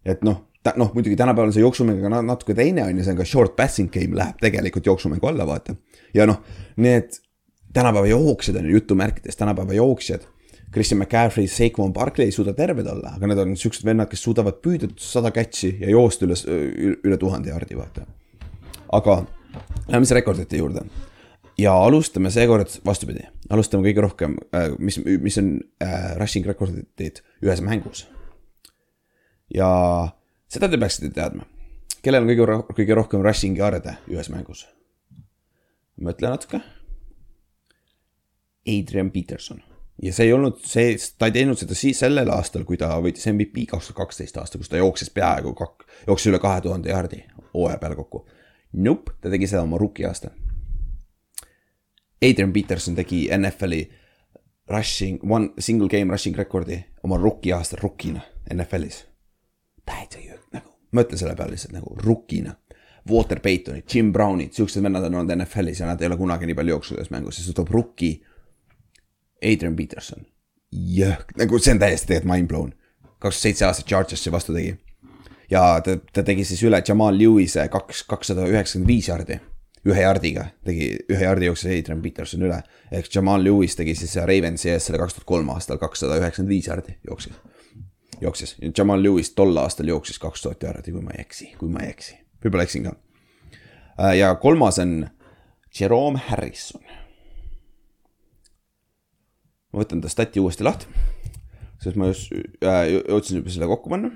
et 0.05 0.23
noh, 0.25 0.43
noh 0.77 0.93
muidugi 0.95 1.17
tänapäeval 1.17 1.51
on 1.51 1.57
see 1.57 1.65
jooksumäng 1.65 2.03
na- 2.09 2.23
natuke 2.23 2.55
teine 2.55 2.85
on 2.85 2.97
ju, 2.97 3.05
see 3.05 3.13
on 3.13 3.19
ka 3.19 3.25
short 3.25 3.57
passing 3.57 3.91
game 3.93 4.17
läheb 4.17 4.39
tegelikult 4.41 4.87
jooksumängu 4.87 5.27
alla, 5.27 5.47
vaata. 5.47 5.75
ja 6.15 6.27
noh, 6.27 6.43
need 6.77 7.19
tänapäeva 7.73 8.07
jooksjad 8.07 8.57
on 8.57 8.69
ju 8.71 8.79
jutumärkides, 8.79 9.37
tänapäeva 9.37 9.73
jooksjad. 9.73 10.27
Christian 10.73 11.01
McCaffrey, 11.01 11.49
Saquon 11.51 11.93
Barkley 11.93 12.29
ei 12.29 12.33
suuda 12.33 12.53
terved 12.55 12.87
olla, 12.87 13.17
aga 13.17 13.27
need 13.27 13.39
on 13.43 13.57
siuksed 13.59 13.83
vennad, 13.85 14.07
kes 14.07 14.23
suudavad 14.23 14.61
püüda 14.63 14.87
sada 15.03 15.33
catch'i 15.35 15.73
ja 15.81 15.91
joosta 15.91 16.29
üle, 16.29 16.37
üle 17.03 17.19
tuhande 17.19 17.51
jardi, 17.51 17.75
vaata. 17.75 18.07
aga 18.93 19.17
läheme 19.89 20.05
siis 20.05 20.15
rekordite 20.15 20.61
juurde 20.63 20.85
ja 21.59 21.75
alustame 21.75 22.31
seekord 22.31 22.79
vastupidi, 22.87 23.27
alustame 23.51 23.87
kõige 23.89 24.05
rohkem, 24.05 24.37
mis, 24.79 25.01
mis 25.03 25.39
on 25.41 25.55
äh, 25.83 26.13
rushing 26.21 26.47
rekordid 26.47 27.23
ühes 27.43 27.63
mängus. 27.67 28.07
ja 29.55 29.71
seda 30.51 30.69
te 30.71 30.79
peaksite 30.79 31.11
teadma, 31.15 31.47
kellel 32.05 32.27
on 32.27 32.31
kõige, 32.31 32.61
kõige 32.79 32.99
rohkem 32.99 33.25
rushing 33.27 33.59
yard'e 33.59 33.99
ühes 34.11 34.31
mängus? 34.33 34.67
mõtle 36.01 36.31
natuke. 36.33 36.63
Adrian 38.71 39.11
Peterson 39.11 39.61
ja 40.03 40.13
see 40.17 40.29
ei 40.29 40.33
olnud 40.33 40.61
see, 40.65 40.95
ta 41.19 41.29
ei 41.29 41.35
teinud 41.35 41.59
seda 41.61 41.77
siis 41.77 42.01
sellel 42.01 42.31
aastal, 42.33 42.65
kui 42.69 42.79
ta 42.81 42.93
võitis 43.03 43.27
MVP 43.33 43.67
kaks 43.71 43.91
tuhat 43.91 43.99
kaksteist 44.05 44.39
aasta, 44.41 44.61
kus 44.61 44.71
ta 44.73 44.81
jooksis 44.81 45.13
peaaegu 45.17 45.53
kak-, 45.59 45.87
jooksis 46.09 46.31
üle 46.33 46.41
kahe 46.43 46.63
tuhande 46.65 46.93
jaardi 46.93 47.23
hooaja 47.55 47.81
peale 47.83 47.99
kokku. 47.99 48.25
Nope, 48.81 49.17
ta 49.21 49.33
tegi 49.33 49.49
seda 49.51 49.65
oma 49.67 49.81
rookie 49.81 50.07
aastal. 50.09 50.33
Adrian 52.23 52.53
Peterson 52.53 52.95
tegi 52.95 53.29
NFL-i 53.33 53.91
rushing, 54.71 55.21
one 55.23 55.51
single 55.59 55.89
game 55.89 56.13
rushing 56.13 56.37
rekordi 56.37 56.79
oma 57.03 57.19
rookie 57.19 57.53
aastal 57.53 57.81
rookina 57.83 58.21
NFL-is. 58.53 59.05
täitsa 59.87 60.21
jõhk 60.21 60.53
nagu, 60.55 60.75
mõtle 60.95 61.19
selle 61.19 61.35
peale 61.37 61.57
lihtsalt 61.57 61.75
nagu 61.75 61.97
rookina. 62.05 62.55
Walter 63.11 63.41
Paytonid, 63.41 63.87
Jim 63.89 64.13
Brownid, 64.13 64.53
siuksed 64.53 64.83
vennad 64.85 65.07
on 65.09 65.15
olnud 65.23 65.33
NFL-is 65.39 65.81
ja 65.81 65.89
nad 65.89 66.03
ei 66.03 66.11
ole 66.11 66.19
kunagi 66.21 66.47
nii 66.47 66.55
palju 66.59 66.77
jooksnud 66.77 67.01
ühes 67.01 67.11
mängus 67.11 67.39
ja 67.41 67.45
siis 67.47 67.57
tuleb 67.57 67.73
rookie 67.73 68.21
Adrian 69.43 69.77
Peterson. 69.77 70.27
jõhk, 70.71 71.33
nagu 71.41 71.59
see 71.59 71.73
on 71.75 71.81
täiesti 71.83 72.13
tegelikult 72.13 72.31
mind 72.31 72.49
blown. 72.53 72.75
kakskümmend 73.19 73.43
seitse 73.43 73.65
aastat 73.67 73.89
Chargersi 73.89 74.33
vastu 74.33 74.55
tegi 74.55 74.77
ja 75.51 75.81
ta, 75.85 75.97
ta 76.13 76.23
tegi 76.23 76.45
siis 76.47 76.63
üle 76.67 76.83
Jamal 76.87 77.17
Lewis'e 77.19 77.67
kaks, 77.73 78.05
kakssada 78.09 78.47
üheksakümmend 78.49 78.89
viis 78.89 79.09
jardi. 79.09 79.41
Ühe 79.87 80.03
jardiga 80.03 80.47
tegi, 80.67 80.91
ühe 81.09 81.23
jardi 81.25 81.49
jooksis 81.49 81.71
Adrian 81.73 82.03
Peterson 82.03 82.43
üle. 82.45 82.61
ehk 82.93 83.09
Jamal 83.15 83.45
Lewis 83.45 83.77
tegi 83.77 83.95
siis 83.97 84.17
Ravensi 84.17 84.71
ees 84.71 84.89
selle 84.89 85.01
kaks 85.01 85.17
tuhat 85.17 85.29
kolm 85.29 85.49
aastal 85.55 85.81
kakssada 85.81 86.19
üheksakümmend 86.21 86.53
viis 86.53 86.69
jardi 86.69 86.97
jooksis. 87.09 87.37
jooksis, 88.21 88.57
Jamal 88.77 89.03
Lewis 89.03 89.33
tol 89.35 89.57
aastal 89.57 89.89
jooksis 89.89 90.19
kaks 90.19 90.43
tuhat 90.43 90.63
jardi, 90.63 90.93
kui 90.93 91.03
ma 91.05 91.15
ei 91.17 91.25
eksi, 91.25 91.53
kui 91.59 91.73
ma 91.73 91.85
ei 91.85 91.95
eksi, 91.95 92.19
võib-olla 92.45 92.67
eksin 92.69 92.89
ka. 92.91 92.97
ja 94.15 94.35
kolmas 94.35 94.79
on 94.79 95.09
Jerome 95.81 96.21
Harrison. 96.29 96.83
ma 99.73 99.85
võtan 99.85 100.03
ta 100.03 100.09
stati 100.13 100.41
uuesti 100.41 100.67
lahti, 100.67 100.87
sest 101.81 101.97
ma 101.97 102.11
just 102.11 102.33
äh, 102.35 102.85
jõudsin 102.91 103.41
juba 103.41 103.55
selle 103.55 103.71
kokku 103.71 103.89
panna 103.89 104.11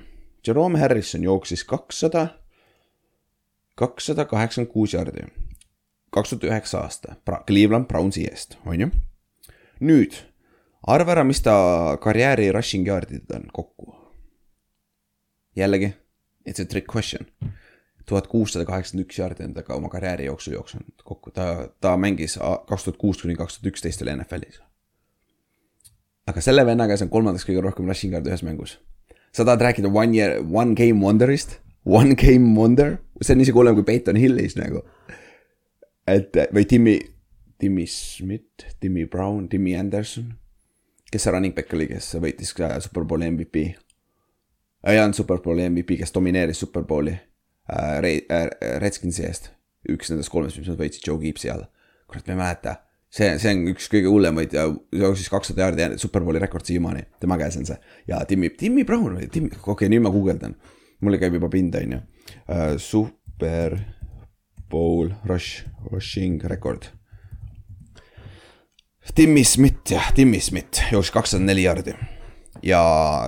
Jerome 0.46 0.79
Harrison 0.79 1.22
jooksis 1.24 1.64
kakssada, 1.64 2.27
kakssada 3.81 4.27
kaheksakümmend 4.29 4.72
kuus 4.72 4.92
jardi. 4.92 5.24
Kaks 6.14 6.33
tuhat 6.33 6.46
üheksa 6.50 6.85
aasta 6.85 7.16
Cleveland 7.48 7.88
Brownsi 7.90 8.27
eest, 8.29 8.59
on 8.66 8.87
ju. 8.87 8.88
nüüd 9.85 10.16
arva 10.87 11.16
ära, 11.16 11.24
mis 11.27 11.42
ta 11.42 11.55
karjääri 12.03 12.50
rushing 12.55 12.88
yard'id 12.88 13.31
on 13.35 13.48
kokku. 13.53 13.94
jällegi, 15.57 15.94
it's 16.48 16.62
a 16.62 16.64
trick 16.64 16.88
question. 16.90 17.27
tuhat 18.07 18.27
kuussada 18.29 18.66
kaheksakümmend 18.68 19.09
üks 19.09 19.18
jardi 19.18 19.44
on 19.46 19.55
ta 19.57 19.62
ka 19.64 19.74
oma 19.74 19.88
karjääri 19.88 20.27
jooksul 20.27 20.53
jooksnud 20.59 21.05
kokku, 21.05 21.31
ta, 21.31 21.68
ta 21.81 21.96
mängis 21.96 22.38
kaks 22.38 22.85
tuhat 22.85 22.98
kuus 23.00 23.22
kuni 23.22 23.37
kaks 23.37 23.59
tuhat 23.59 23.72
üksteist 23.72 24.03
oli 24.05 24.12
NFL-is. 24.16 24.61
aga 26.27 26.40
selle 26.40 26.66
venna 26.66 26.88
käes 26.88 27.03
on 27.03 27.09
kolmandaks 27.09 27.48
kõige 27.48 27.64
rohkem 27.64 27.88
rushing 27.88 28.12
yard'e 28.12 28.33
ühes 28.33 28.44
mängus 28.44 28.79
sa 29.35 29.44
tahad 29.44 29.61
rääkida 29.61 29.88
one 29.88 30.16
year, 30.16 30.42
one 30.53 30.74
game 30.74 31.00
wonder'ist, 31.03 31.59
one 31.85 32.14
game 32.14 32.55
wonder, 32.61 32.98
see 33.20 33.35
on 33.35 33.42
isegi 33.42 33.57
hullem 33.59 33.74
kui 33.74 33.87
Peyton 33.87 34.16
Hillis 34.16 34.55
nagu. 34.59 34.85
Et 36.06 36.36
või 36.54 36.64
Timmy, 36.68 36.98
Timmy 37.58 37.86
Smith, 37.86 38.66
Timmy 38.80 39.06
Brown, 39.10 39.48
Timmy 39.48 39.76
Anderson, 39.78 40.32
kes 41.10 41.26
see 41.26 41.32
running 41.34 41.54
back 41.56 41.72
oli, 41.76 41.88
kes 41.90 42.14
võitis 42.20 42.54
ka 42.56 42.72
superbowli 42.84 43.30
MVP. 43.30 43.66
ei 44.84 45.00
olnud 45.00 45.16
superbowli 45.16 45.68
MVP, 45.70 45.98
kes 46.00 46.12
domineeris 46.12 46.60
superbowli 46.64 47.14
äh, 47.14 48.00
Re- 48.04 48.24
äh, 48.30 48.48
Redskinsi 48.82 49.24
eest, 49.24 49.52
üks 49.88 50.10
nendest 50.12 50.32
kolmest, 50.32 50.58
mis 50.58 50.68
nad 50.68 50.80
võitsid 50.80 51.06
Joe 51.08 51.20
Gibbsi 51.22 51.52
all. 51.52 51.68
kurat, 52.08 52.26
ma 52.26 52.34
ei 52.34 52.42
mäleta 52.42 52.74
see, 53.14 53.30
see 53.38 53.52
on 53.54 53.64
üks 53.70 53.88
kõige 53.92 54.10
hullemaid 54.10 54.54
ja 54.56 54.66
jooksis 54.98 55.30
kakssada 55.32 55.66
jaardi 55.66 56.00
superbowli 56.02 56.42
rekord 56.42 56.66
siiamaani, 56.66 57.06
tema 57.22 57.38
käes 57.40 57.58
on 57.60 57.68
see. 57.68 57.78
ja 58.10 58.22
Timmy, 58.28 58.50
Timmy 58.58 58.84
Brown 58.88 59.20
või 59.20 59.28
Timmy, 59.30 59.52
okei 59.54 59.72
okay,, 59.76 59.92
nüüd 59.92 60.04
ma 60.04 60.12
guugeldan. 60.14 60.56
mulle 61.04 61.20
käib 61.20 61.36
juba 61.36 61.50
pind, 61.52 61.74
on 61.76 61.92
ju. 61.92 62.00
Super 62.80 63.76
Bowl 64.70 65.12
rush, 65.29 65.64
rushing 65.92 66.42
rekord. 66.50 66.88
Timmy 69.14 69.44
Smith 69.44 69.92
jah, 69.92 70.12
Timmy 70.16 70.40
Smith 70.40 70.81
jooksis 70.92 71.12
kakssada 71.12 71.44
neli 71.44 71.66
jaardi. 71.66 71.94
ja 72.62 72.81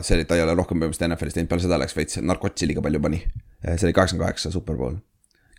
see 0.03 0.17
oli, 0.17 0.25
ta 0.25 0.39
ei 0.39 0.43
ole 0.43 0.55
rohkem 0.57 0.81
põhimõtteliselt 0.81 1.13
NFL-is 1.13 1.37
teinud, 1.37 1.51
peale 1.51 1.65
seda 1.67 1.79
läks 1.79 1.97
veits 1.97 2.21
narkotsi 2.23 2.67
liiga 2.67 2.83
palju 2.83 3.01
pani. 3.05 3.21
see 3.67 3.89
oli 3.89 3.93
kaheksakümmend 3.93 4.25
kaheksa 4.25 4.51
Superbowl. 4.51 4.97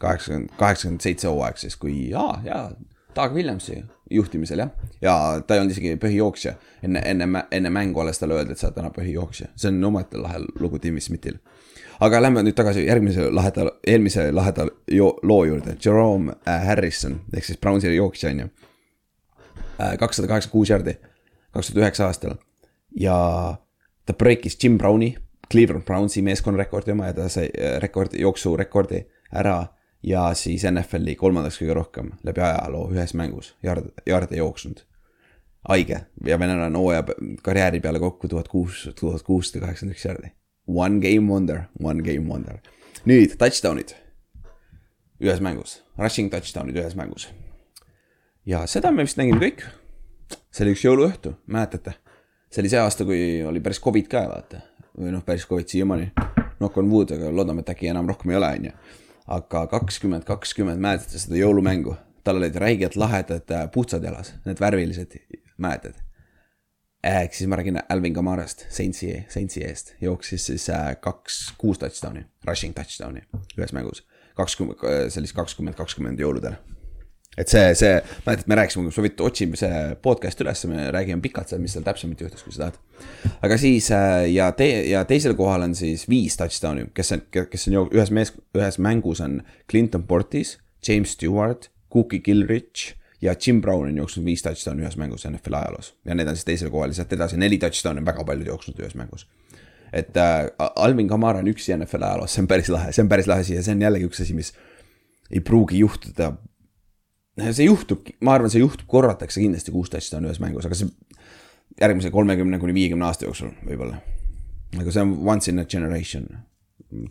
kaheksakümmend, 0.01 0.55
kaheksakümmend 0.57 1.05
seitse 1.05 1.29
hooaeg 1.29 1.61
siis, 1.61 1.77
kui 1.77 2.09
jaa, 2.09 2.41
jaa 2.45 2.71
Doug 3.17 3.33
Williamsi 3.33 3.83
juhtimisel 4.11 4.59
jah, 4.59 4.69
ja 5.01 5.13
ta 5.47 5.55
ei 5.55 5.61
olnud 5.61 5.73
isegi 5.73 5.95
põhijooksja. 6.01 6.53
enne, 6.83 7.01
enne, 7.05 7.43
enne 7.51 7.69
mängu 7.73 7.99
alles 7.99 8.19
talle 8.19 8.37
öeldi, 8.37 8.53
et 8.53 8.61
sa 8.61 8.69
oled 8.69 8.77
täna 8.77 8.91
põhijooksja, 8.93 9.49
see 9.55 9.71
on 9.71 9.83
omaette 9.89 10.21
lahe 10.21 10.43
lugu 10.59 10.79
Timmy 10.79 11.01
Smithil. 11.01 11.39
Aga 11.99 12.21
lähme 12.21 12.43
nüüd 12.45 12.57
tagasi 12.57 12.85
järgmise 12.87 13.29
laheda, 13.31 13.71
eelmise 13.87 14.31
laheda 14.31 14.67
loo 15.23 15.43
juurde, 15.45 15.77
Jerome 15.85 16.35
äh, 16.47 16.65
Harrison 16.67 17.19
ehk 17.33 17.45
siis 17.45 17.61
Brownsi 17.61 17.95
jooksja 17.95 18.29
on 18.29 18.39
ju. 18.39 18.49
kakssada 19.77 20.27
kaheksakümmend 20.27 20.51
kuus 20.51 20.69
jardi, 20.69 20.97
kaks 21.53 21.67
tuhat 21.71 21.83
üheksa 21.83 22.07
aastal 22.09 22.37
ja 22.99 23.17
ta 24.05 24.13
break'is 24.13 24.57
Jim 24.63 24.77
Browni, 24.77 25.15
Cleveland 25.51 25.85
Brownsi 25.85 26.21
meeskonna 26.21 26.57
rekordi 26.57 26.91
oma 26.91 27.11
ja 27.11 27.13
ta 27.13 27.29
sai 27.29 27.49
äh, 27.49 27.77
rekordi, 27.81 28.21
jooksurekordi 28.21 29.03
ära 29.35 29.65
ja 30.03 30.29
siis 30.33 30.65
NFL-i 30.69 31.15
kolmandaks 31.15 31.59
kõige 31.61 31.75
rohkem 31.77 32.11
läbi 32.23 32.41
ajaloo 32.41 32.87
ühes 32.93 33.13
mängus 33.17 33.53
yard, 33.63 33.89
yard'e 34.07 34.37
jooksnud. 34.37 34.83
haige 35.67 35.99
ja 36.25 36.39
venelane 36.39 36.77
hooaja 36.77 37.03
karjääri 37.43 37.79
peale 37.79 37.99
kokku 37.99 38.27
tuhat 38.27 38.47
kuus, 38.47 38.89
tuhat 38.99 39.21
kuussada 39.21 39.65
kaheksakümmend 39.65 39.95
üks 39.95 40.05
yardi. 40.05 40.31
One 40.67 40.99
game 40.99 41.31
wonder, 41.31 41.67
one 41.79 42.03
game 42.03 42.27
wonder. 42.29 42.59
nüüd 43.07 43.37
touchdown'id 43.39 43.93
ühes 45.23 45.39
mängus, 45.41 45.81
rushing 45.97 46.31
touchdown'id 46.33 46.75
ühes 46.75 46.95
mängus. 46.95 47.29
ja 48.45 48.65
seda 48.67 48.91
me 48.91 49.05
vist 49.07 49.17
nägime 49.17 49.39
kõik. 49.39 49.63
see 50.51 50.65
oli 50.65 50.75
üks 50.75 50.83
jõuluõhtu, 50.83 51.37
mäletate? 51.47 51.95
see 52.51 52.61
oli 52.61 52.73
see 52.73 52.81
aasta, 52.81 53.05
kui 53.07 53.43
oli 53.47 53.63
päris 53.63 53.81
Covid 53.81 54.07
ka, 54.11 54.27
vaata. 54.29 54.61
või 54.97 55.15
noh, 55.15 55.23
päris 55.23 55.47
Covid 55.47 55.67
siiamaani. 55.67 56.11
knock 56.57 56.77
on 56.77 56.91
wood, 56.91 57.11
aga 57.15 57.31
loodame, 57.31 57.61
et 57.61 57.75
äkki 57.75 57.91
enam 57.91 58.07
rohkem 58.09 58.31
ei 58.31 58.41
ole, 58.41 58.53
on 58.59 58.71
ju 58.71 58.77
aga 59.27 59.65
kakskümmend, 59.71 60.23
kakskümmend, 60.27 60.81
mäletate 60.81 61.19
seda 61.21 61.39
jõulumängu? 61.39 61.97
tal 62.27 62.41
olid 62.41 62.57
räigelt 62.59 62.97
lahedad 62.99 63.51
äh, 63.55 63.69
puhtsad 63.71 64.03
jalas, 64.03 64.33
need 64.43 64.59
värvilised, 64.59 65.13
mäletad? 65.63 65.95
Ehk 67.07 67.33
siis 67.37 67.47
ma 67.49 67.57
räägin 67.59 67.79
Alvin 67.89 68.13
Kamarast, 68.15 68.65
Saintsi, 68.73 69.11
Saintsi 69.31 69.63
eest, 69.65 69.93
jooksis 70.03 70.45
siis 70.51 70.69
äh, 70.73 70.95
kaks, 71.01 71.53
kuus 71.57 71.79
touchdown'i, 71.81 72.25
rushing 72.47 72.75
touchdown'i 72.75 73.23
ühes 73.57 73.73
mängus. 73.75 74.03
kakskümmend, 74.37 74.81
oli 74.83 75.09
siis 75.09 75.33
kakskümmend, 75.33 75.77
kakskümmend 75.77 76.19
jõuludel. 76.21 76.57
et 77.37 77.47
see, 77.49 77.73
see, 77.77 78.01
mäletad, 78.25 78.47
me 78.49 78.57
rääkisime, 78.57 78.91
kui 78.91 79.05
võid, 79.05 79.21
otsime 79.21 79.57
see 79.59 79.81
podcast 80.01 80.41
üles, 80.41 80.65
me 80.69 80.87
räägime 80.93 81.21
pikalt 81.21 81.49
seal, 81.51 81.61
mis 81.61 81.73
seal 81.77 81.85
täpsemalt 81.85 82.21
juhtus, 82.21 82.43
kui 82.43 82.53
sa 82.53 82.65
tahad. 82.67 82.77
aga 83.45 83.57
siis 83.61 83.91
äh, 83.93 84.25
ja 84.33 84.51
tee- 84.57 84.87
ja 84.89 85.05
teisel 85.05 85.35
kohal 85.37 85.65
on 85.69 85.75
siis 85.77 86.07
viis 86.09 86.37
touchdown'i, 86.37 86.89
kes 86.97 87.11
on, 87.15 87.25
kes 87.31 87.67
on 87.69 87.79
ühes 87.87 88.11
mees, 88.11 88.33
ühes 88.57 88.79
mängus 88.81 89.21
on 89.21 89.41
Clinton 89.69 90.03
Portis, 90.09 90.57
James 90.87 91.13
Stewart, 91.13 91.69
Cookie 91.93 92.19
Gilrich 92.19 92.96
ja 93.21 93.35
Jim 93.45 93.61
Brown 93.61 93.89
on 93.89 93.97
jooksnud 93.97 94.25
viis 94.25 94.43
touchdown'i 94.45 94.85
ühes 94.85 94.97
mängus 94.97 95.25
NFL 95.29 95.59
ajaloos 95.59 95.93
ja 96.05 96.15
need 96.15 96.27
on 96.27 96.35
siis 96.37 96.45
teisel 96.45 96.69
kohal 96.73 96.93
ja 96.93 96.99
sealt 96.99 97.13
edasi 97.13 97.37
neli 97.37 97.57
touchdown'i 97.61 98.03
on 98.03 98.09
väga 98.09 98.25
paljud 98.27 98.51
jooksnud 98.53 98.81
ühes 98.83 98.95
mängus 98.99 99.27
et 99.93 100.17
äh, 100.17 100.49
Alvin 100.75 101.07
Kamara 101.07 101.39
on 101.39 101.47
üksi 101.51 101.75
NFL 101.75 102.03
ajaloos, 102.03 102.33
see 102.33 102.43
on 102.43 102.49
päris 102.49 102.69
lahe, 102.71 102.91
see 102.95 103.03
on 103.05 103.11
päris 103.11 103.29
lahe 103.29 103.45
asi 103.45 103.55
ja 103.55 103.63
see 103.63 103.75
on 103.75 103.85
jällegi 103.85 104.09
üks 104.09 104.21
asi, 104.23 104.35
mis 104.37 104.53
ei 105.31 105.41
pruugi 105.43 105.79
juhtuda. 105.79 106.33
see 107.51 107.67
juhtub, 107.67 108.07
ma 108.21 108.33
arvan, 108.37 108.51
see 108.51 108.63
juhtub, 108.63 108.87
korratakse 108.89 109.41
kindlasti 109.41 109.71
kuus 109.71 109.91
touchdown'i 109.93 110.31
ühes 110.31 110.41
mängus, 110.43 110.67
aga 110.67 110.77
see 110.77 110.89
järgmise 111.81 112.11
kolmekümne 112.11 112.59
kuni 112.59 112.73
viiekümne 112.73 113.05
aasta 113.05 113.27
jooksul 113.27 113.53
võib-olla. 113.67 114.01
aga 114.79 114.91
see 114.91 115.03
on 115.03 115.15
once 115.27 115.51
in 115.51 115.61
a 115.61 115.65
generation 115.65 116.27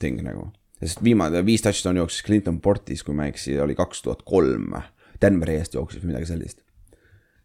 thing 0.01 0.21
nagu, 0.27 0.51
sest 0.83 1.03
viimane 1.05 1.45
viis 1.47 1.65
touchdown'i 1.65 2.03
jooksis 2.03 2.27
Clinton 2.27 2.61
Portis, 2.61 3.05
kui 3.07 3.17
ma 3.17 3.29
ei 3.29 3.35
eksi, 3.35 3.57
oli 3.63 3.79
kaks 3.79 4.03
tuhat 4.05 4.27
kolm. 4.27 4.77
Denveri 5.23 5.57
eest 5.61 5.75
jooksis 5.75 6.03
või 6.03 6.13
midagi 6.13 6.31
sellist. 6.33 6.63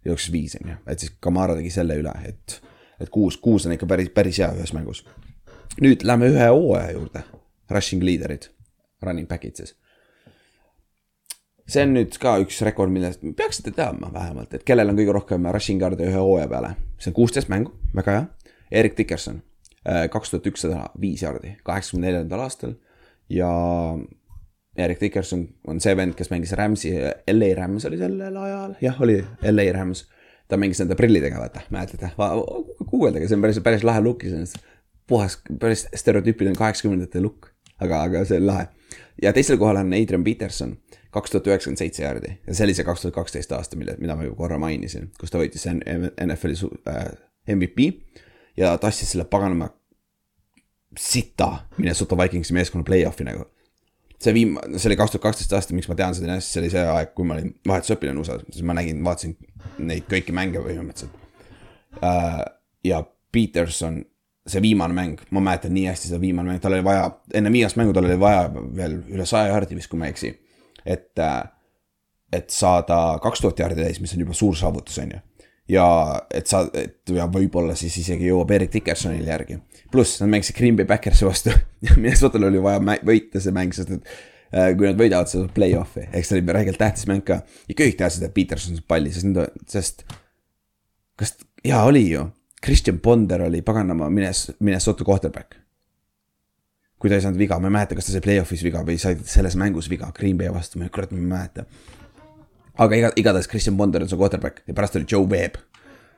jooksis 0.06 0.32
viis 0.32 0.56
on 0.62 0.70
ju, 0.70 0.78
et 0.88 1.00
siis 1.00 1.14
Kamara 1.20 1.56
tegi 1.56 1.70
selle 1.70 1.96
üle, 2.00 2.14
et, 2.26 2.62
et 3.00 3.10
kuus, 3.10 3.38
kuus 3.38 3.66
on 3.66 3.76
ikka 3.76 3.86
päris, 3.88 4.10
päris 4.10 4.40
hea 4.40 4.50
ühes 4.58 4.74
mängus. 4.74 5.06
nüüd 5.82 6.04
lähme 6.04 6.32
ühe 6.34 6.48
hooaja 6.48 6.92
juurde, 6.92 7.24
rushing 7.70 8.04
leader'id, 8.04 8.50
running 9.02 9.30
back'id 9.30 9.56
siis 9.56 9.76
see 11.72 11.86
on 11.86 11.94
nüüd 11.96 12.16
ka 12.22 12.36
üks 12.44 12.60
rekord, 12.68 12.92
millest 12.94 13.24
peaksite 13.38 13.74
teadma 13.76 14.12
vähemalt, 14.14 14.54
et 14.56 14.66
kellel 14.68 14.92
on 14.92 14.98
kõige 14.98 15.16
rohkem 15.16 15.48
rushing 15.56 15.82
yard'e 15.84 16.08
ühe 16.10 16.20
hooaja 16.20 16.50
peale. 16.52 16.76
see 17.00 17.12
on 17.12 17.18
kuusteist 17.18 17.50
mängu, 17.50 17.74
väga 17.96 18.18
hea. 18.18 18.26
Erik 18.82 18.98
Dickerson, 18.98 19.42
kaks 19.84 20.32
tuhat 20.32 20.48
ükssada 20.48 20.90
viis 21.02 21.24
jardi, 21.24 21.58
kaheksakümne 21.68 22.08
neljandal 22.08 22.46
aastal 22.46 22.76
ja 23.30 23.50
Erik 24.78 25.02
Dickerson 25.02 25.48
on 25.68 25.82
see 25.84 25.96
vend, 25.98 26.16
kes 26.16 26.30
mängis 26.32 26.54
Rams'i, 26.56 26.94
LA 27.34 27.52
Rams 27.58 27.86
oli 27.90 27.98
sellel 28.00 28.38
ajal, 28.40 28.76
jah, 28.82 29.02
oli 29.04 29.18
LA 29.52 29.72
Rams. 29.76 30.06
ta 30.48 30.58
mängis 30.60 30.82
nende 30.82 30.96
prillidega, 31.00 31.40
vaata, 31.40 31.62
mäletate, 31.72 32.10
guugeldage, 32.90 33.28
see 33.28 33.38
on 33.38 33.44
päris, 33.44 33.60
päris 33.64 33.84
lahe 33.88 34.02
look 34.04 34.24
iseenesest. 34.28 34.64
puhas, 35.08 35.38
päris 35.60 35.86
stereotüüpiline 35.96 36.56
kaheksakümnendate 36.56 37.22
look, 37.24 37.52
aga, 37.80 38.02
aga 38.08 38.24
see 38.28 38.40
on 38.40 38.48
lahe. 38.48 38.68
ja 39.22 39.34
teisel 39.36 39.60
kohal 39.60 39.80
on 39.80 39.94
Adrian 39.96 40.24
Peterson, 40.24 40.78
kaks 41.12 41.32
tuhat 41.32 41.48
üheksakümmend 41.48 41.84
seitse 41.84 42.04
jaardi 42.04 42.36
ja 42.48 42.56
see 42.56 42.68
oli 42.68 42.76
see 42.76 42.88
kaks 42.88 43.04
tuhat 43.06 43.16
kaksteist 43.16 43.52
aasta, 43.56 43.80
mille, 43.80 43.96
mida 44.00 44.16
ma 44.16 44.28
juba 44.28 44.40
korra 44.44 44.60
mainisin, 44.60 45.12
kus 45.20 45.32
ta 45.32 45.40
võitis 45.40 45.68
NFL-i 45.68 46.72
äh, 46.92 47.06
MVP 47.56 47.92
ja 48.58 48.78
tassis 48.78 49.12
selle 49.12 49.28
paganama 49.28 49.70
sita 50.98 51.52
Minnesota 51.78 52.18
Vikingsi 52.18 52.54
meeskonna 52.54 52.84
play-off'i 52.84 53.28
nagu. 53.28 53.48
See 54.22 54.36
viim-, 54.36 54.60
see 54.76 54.90
oli 54.90 54.98
kaks 55.00 55.16
tuhat 55.16 55.26
kaksteist 55.30 55.56
aasta, 55.58 55.76
miks 55.78 55.90
ma 55.90 55.98
tean 56.00 56.16
seda 56.18 56.36
hästi, 56.36 56.54
see 56.54 56.62
oli 56.64 56.72
see 56.74 56.84
aeg, 56.94 57.14
kui 57.18 57.28
ma 57.28 57.38
olin 57.38 57.52
vahetusõpilane 57.68 58.22
USA-s, 58.22 58.46
siis 58.54 58.66
ma 58.68 58.76
nägin, 58.78 59.02
vaatasin 59.06 59.36
neid 59.88 60.08
kõiki 60.12 60.36
mänge 60.36 60.62
põhimõtteliselt 60.64 61.18
uh,. 62.02 62.44
ja 62.88 63.02
Peterson, 63.32 64.02
see 64.52 64.62
viimane 64.64 64.96
mäng, 64.98 65.26
ma 65.32 65.44
mäletan 65.44 65.74
nii 65.76 65.88
hästi 65.90 66.12
seda 66.12 66.22
viimane 66.22 66.52
mäng, 66.52 66.62
tal 66.64 66.76
oli 66.76 66.86
vaja, 66.86 67.08
enne 67.38 67.54
viimast 67.54 67.80
mängu 67.80 67.96
tal 67.96 68.10
oli 68.10 68.20
vaja 68.20 68.46
veel 68.52 69.00
üle 69.14 69.26
saja 69.30 69.54
jardi 69.54 69.78
vist, 69.78 69.92
kui 69.92 70.02
ma 70.02 70.10
ei 70.10 70.16
eksi. 70.16 70.36
et 70.86 71.12
uh,, 71.22 71.42
et 72.32 72.50
saada 72.50 73.20
kaks 73.24 73.44
tuhat 73.44 73.60
jardi 73.60 73.84
täis, 73.84 74.00
mis 74.00 74.14
on 74.16 74.26
juba 74.26 74.36
suur 74.38 74.56
saavutus, 74.56 74.98
on 75.04 75.18
ju 75.18 75.20
ja 75.70 75.86
et 76.34 76.50
sa, 76.50 76.64
et 76.78 77.14
ja 77.14 77.28
võib-olla 77.32 77.76
siis 77.78 77.96
isegi 78.02 78.30
jõuab 78.30 78.52
Erik 78.56 78.74
Dickersonile 78.74 79.30
järgi. 79.30 79.60
pluss 79.92 80.22
nad 80.22 80.32
mängisid 80.32 80.58
Green 80.58 80.76
Bay 80.76 80.88
Backersi 80.88 81.26
vastu 81.28 81.54
Minnesotal 82.02 82.48
oli 82.50 82.62
vaja 82.64 82.82
võita 83.06 83.42
see 83.44 83.54
mäng, 83.56 83.76
sest 83.76 83.94
et 83.98 84.12
äh, 84.54 84.72
kui 84.78 84.90
nad 84.90 85.00
võidavad 85.00 85.32
seda 85.32 85.48
play-off'i, 85.54 86.08
ehk 86.10 86.28
see 86.28 86.40
oli 86.40 86.58
räigelt 86.58 86.82
tähtis 86.82 87.08
mäng 87.10 87.26
ka. 87.28 87.42
ja 87.70 87.78
kõik 87.78 87.98
teadsid, 88.00 88.28
et 88.28 88.36
Peterson 88.36 88.78
saab 88.80 88.90
palli, 88.92 89.14
sest 89.14 89.30
nüüd, 89.30 89.64
sest 89.72 90.06
kas, 91.20 91.38
jaa 91.68 91.84
oli 91.88 92.08
ju, 92.10 92.28
Christian 92.62 93.00
Ponder 93.02 93.48
oli 93.48 93.64
paganama 93.66 94.10
Minnes-, 94.10 94.52
Minnesota 94.60 95.08
quarterback. 95.08 95.58
kui 97.02 97.10
ta 97.10 97.18
ei 97.18 97.24
saanud 97.24 97.40
viga, 97.42 97.58
ma 97.58 97.72
ei 97.72 97.74
mäleta, 97.80 97.96
kas 97.98 98.06
ta 98.06 98.14
sai 98.14 98.22
play-off'is 98.22 98.62
viga 98.62 98.84
või 98.86 99.00
sai 99.02 99.16
selles 99.26 99.56
mängus 99.58 99.88
viga 99.90 100.12
Green 100.14 100.38
Bay 100.38 100.52
vastu, 100.54 100.78
ma 100.78 100.90
kurat, 100.94 101.14
ma 101.16 101.18
ei 101.18 101.32
mäleta 101.32 101.66
aga 102.82 102.98
iga, 102.98 103.12
igatahes 103.20 103.50
Christian 103.50 103.78
Bonder 103.78 104.02
on 104.04 104.10
su 104.10 104.18
quarterback 104.18 104.64
ja 104.68 104.74
pärast 104.74 104.96
oli 104.96 105.06
Joe 105.12 105.28
Webb. 105.28 105.56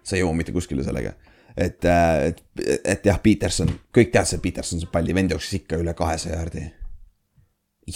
sa 0.04 0.18
ei 0.18 0.22
jõua 0.22 0.36
mitte 0.36 0.52
kuskile 0.52 0.84
sellega. 0.84 1.14
et, 1.58 1.86
äh, 1.86 2.28
et, 2.28 2.44
et 2.84 3.06
jah, 3.06 3.20
Peterson, 3.24 3.70
kõik 3.96 4.12
teadsid, 4.12 4.40
et 4.40 4.44
Peterson 4.44 4.82
saab 4.82 4.92
palli, 4.92 5.14
vend 5.16 5.32
jooksis 5.32 5.62
ikka 5.62 5.78
üle 5.80 5.94
kahesaja 5.94 6.40
jaardi. 6.40 6.72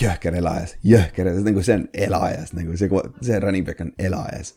jõhker 0.01 0.35
elajas, 0.35 0.75
jõhker, 0.83 1.31
nagu 1.43 1.63
see 1.63 1.79
on 1.79 1.87
elajas, 1.93 2.53
nagu 2.53 2.77
see, 2.77 2.89
see 3.21 3.39
running 3.39 3.65
back 3.65 3.81
on 3.81 3.93
elajas. 3.97 4.53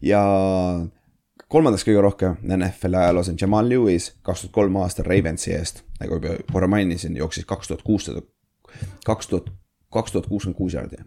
ja 0.00 0.22
kolmandaks 1.48 1.84
kõige 1.84 2.02
rohkem 2.02 2.36
NFL 2.42 2.94
ajaloos 2.94 3.28
on 3.28 3.40
Jamal 3.40 3.68
Lewis, 3.68 4.12
kaks 4.22 4.46
tuhat 4.46 4.54
kolm 4.54 4.76
aastal 4.82 5.10
Ravensi 5.10 5.54
eest, 5.54 5.82
nagu 6.00 6.20
juba 6.20 6.38
korra 6.52 6.70
mainisin, 6.70 7.16
jooksis 7.16 7.44
kaks 7.44 7.68
tuhat 7.68 7.82
kuussada, 7.82 8.22
kaks 9.06 9.26
tuhat, 9.26 9.50
kaks 9.92 10.12
tuhat 10.12 10.30
kuuskümmend 10.30 10.58
kuus 10.58 10.78
jaardi 10.78 11.02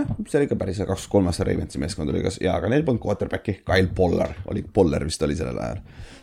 eh,. 0.00 0.16
see 0.28 0.38
oli 0.38 0.48
ikka 0.48 0.56
päris 0.60 0.78
hea, 0.78 0.86
kaks 0.86 1.06
kolm 1.12 1.30
aasta 1.30 1.44
Ravensi 1.44 1.78
meeskond 1.82 2.10
oli 2.10 2.22
ka 2.24 2.32
ja, 2.40 2.56
aga 2.58 2.70
neil 2.72 2.84
polnud 2.86 3.02
quarterback'i, 3.04 3.60
Kyle 3.66 3.90
Poller 3.94 4.34
oli, 4.50 4.62
Poller 4.62 5.04
vist 5.04 5.22
oli 5.22 5.36
sellel 5.36 5.58
ajal. 5.58 5.80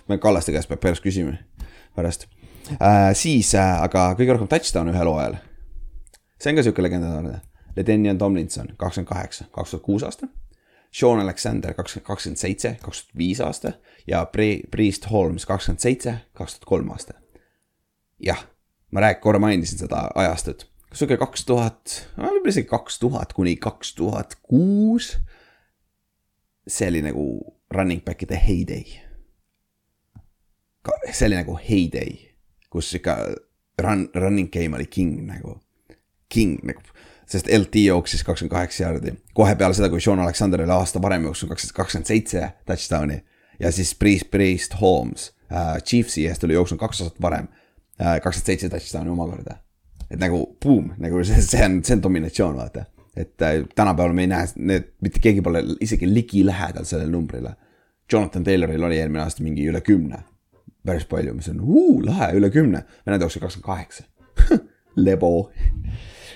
me 0.09 0.17
Kallaste 0.17 0.55
käest 0.55 0.69
peab 0.69 0.83
pärast 0.83 1.03
küsima 1.05 1.37
pärast 1.95 2.27
äh,. 2.79 3.13
siis 3.13 3.55
äh,, 3.55 3.81
aga 3.83 4.11
kõige 4.19 4.35
rohkem 4.35 4.51
touchdown'e 4.51 4.95
ühel 4.95 5.13
hooajal. 5.13 5.39
see 6.39 6.51
on 6.51 6.59
ka 6.59 6.67
sihuke 6.67 6.83
legendaarne. 6.83 7.39
Ledenian 7.75 8.17
Tomlinson 8.17 8.73
kakskümmend 8.77 9.07
kaheksa, 9.07 9.45
kaks 9.51 9.71
tuhat 9.71 9.83
kuus 9.83 10.03
aasta. 10.03 10.27
Sean 10.91 11.19
Alexander 11.19 11.73
kakskümmend, 11.73 12.07
kakskümmend 12.07 12.37
seitse, 12.37 12.73
kaks 12.81 13.05
tuhat 13.05 13.17
viis 13.17 13.39
aasta 13.41 13.71
ja 14.07 14.25
Pre-, 14.35 14.67
Priest 14.71 15.07
Holmes 15.11 15.45
kakskümmend 15.45 15.79
seitse, 15.79 16.15
kaks 16.33 16.59
tuhat 16.59 16.65
kolm 16.65 16.91
aasta. 16.91 17.13
jah, 18.19 18.43
ma 18.91 18.99
rääk-, 18.99 19.21
korra 19.23 19.39
mainisin 19.39 19.79
seda 19.79 20.09
ajastut 20.15 20.70
sihuke 20.95 21.17
kaks 21.21 21.45
tuhat, 21.47 21.93
võib-olla 22.17 22.51
isegi 22.51 22.67
kaks 22.69 22.99
tuhat 22.99 23.33
kuni 23.35 23.55
kaks 23.61 23.93
tuhat 23.95 24.35
kuus. 24.43 25.17
see 26.67 26.87
oli 26.87 27.01
nagu 27.01 27.23
running 27.73 28.03
back'ide 28.05 28.37
heyday. 28.47 28.83
see 31.11 31.27
oli 31.27 31.39
nagu 31.39 31.57
heyday, 31.69 32.17
kus 32.69 32.93
ikka 32.95 33.17
run, 33.81 34.09
running 34.15 34.51
game 34.51 34.75
oli 34.75 34.85
king 34.85 35.23
nagu, 35.27 35.59
king 36.29 36.59
nagu 36.63 36.81
sest 37.31 37.47
LT 37.47 37.85
jooksis 37.85 38.23
kakskümmend 38.27 38.51
kaheksa 38.51 38.83
jaardi, 38.83 39.13
kohe 39.33 39.55
peale 39.55 39.73
seda, 39.73 39.87
kui 39.89 40.01
Sean 40.03 40.19
Alexander 40.19 40.65
oli 40.65 40.73
aasta 40.75 40.99
varem 41.01 41.23
jooksnud 41.29 41.53
kakskümmend 41.55 42.09
seitse 42.09 42.49
touchdown'i. 42.67 43.21
ja 43.59 43.71
siis 43.71 43.95
Priest, 43.95 44.31
Priest 44.31 44.75
Holmes 44.81 45.31
äh, 45.51 45.77
Chiefsi 45.83 46.27
eest 46.27 46.43
oli 46.43 46.59
jooksnud 46.59 46.79
kaks 46.79 47.01
aastat 47.01 47.21
varem 47.21 47.47
äh,, 48.01 48.19
kakskümmend 48.19 48.51
seitse 48.51 48.69
touchdown'i 48.69 49.15
omakorda 49.15 49.61
et 50.11 50.19
nagu 50.19 50.41
boom, 50.63 50.91
nagu 51.01 51.23
see, 51.27 51.41
see 51.45 51.63
on, 51.65 51.79
see 51.85 51.95
on 51.97 52.03
dominatsioon, 52.03 52.57
vaata. 52.59 52.85
et 53.15 53.41
äh, 53.41 53.61
tänapäeval 53.75 54.13
me 54.15 54.25
ei 54.25 54.31
näe, 54.31 54.47
need, 54.55 54.91
mitte 55.03 55.19
keegi 55.23 55.43
pole 55.43 55.63
isegi 55.83 56.07
ligilähedal 56.13 56.87
sellele 56.87 57.11
numbrile. 57.11 57.55
Jonathan 58.11 58.43
Tayloril 58.43 58.83
oli 58.83 58.99
eelmine 58.99 59.23
aasta 59.23 59.43
mingi 59.43 59.65
üle 59.67 59.81
kümne. 59.81 60.23
päris 60.85 61.05
palju, 61.05 61.33
mis 61.37 61.49
on 61.51 61.59
uu, 61.61 62.01
lahe, 62.05 62.31
üle 62.33 62.49
kümne. 62.49 62.83
Vene 63.05 63.19
jooksul 63.21 63.41
kakskümmend 63.41 63.65
kaheksa. 63.65 64.03
Lebo. 65.05 65.51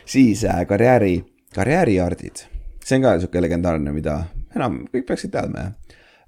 siis 0.06 0.46
äh, 0.46 0.66
karjääri, 0.68 1.24
karjäärijaardid. 1.56 2.46
see 2.86 2.98
on 3.00 3.02
ka 3.02 3.20
sihuke 3.20 3.42
legendaarne, 3.42 3.92
mida 3.92 4.20
enam 4.56 4.86
kõik 4.94 5.08
peaksid 5.08 5.34
teadma, 5.36 5.60
jah 5.60 5.74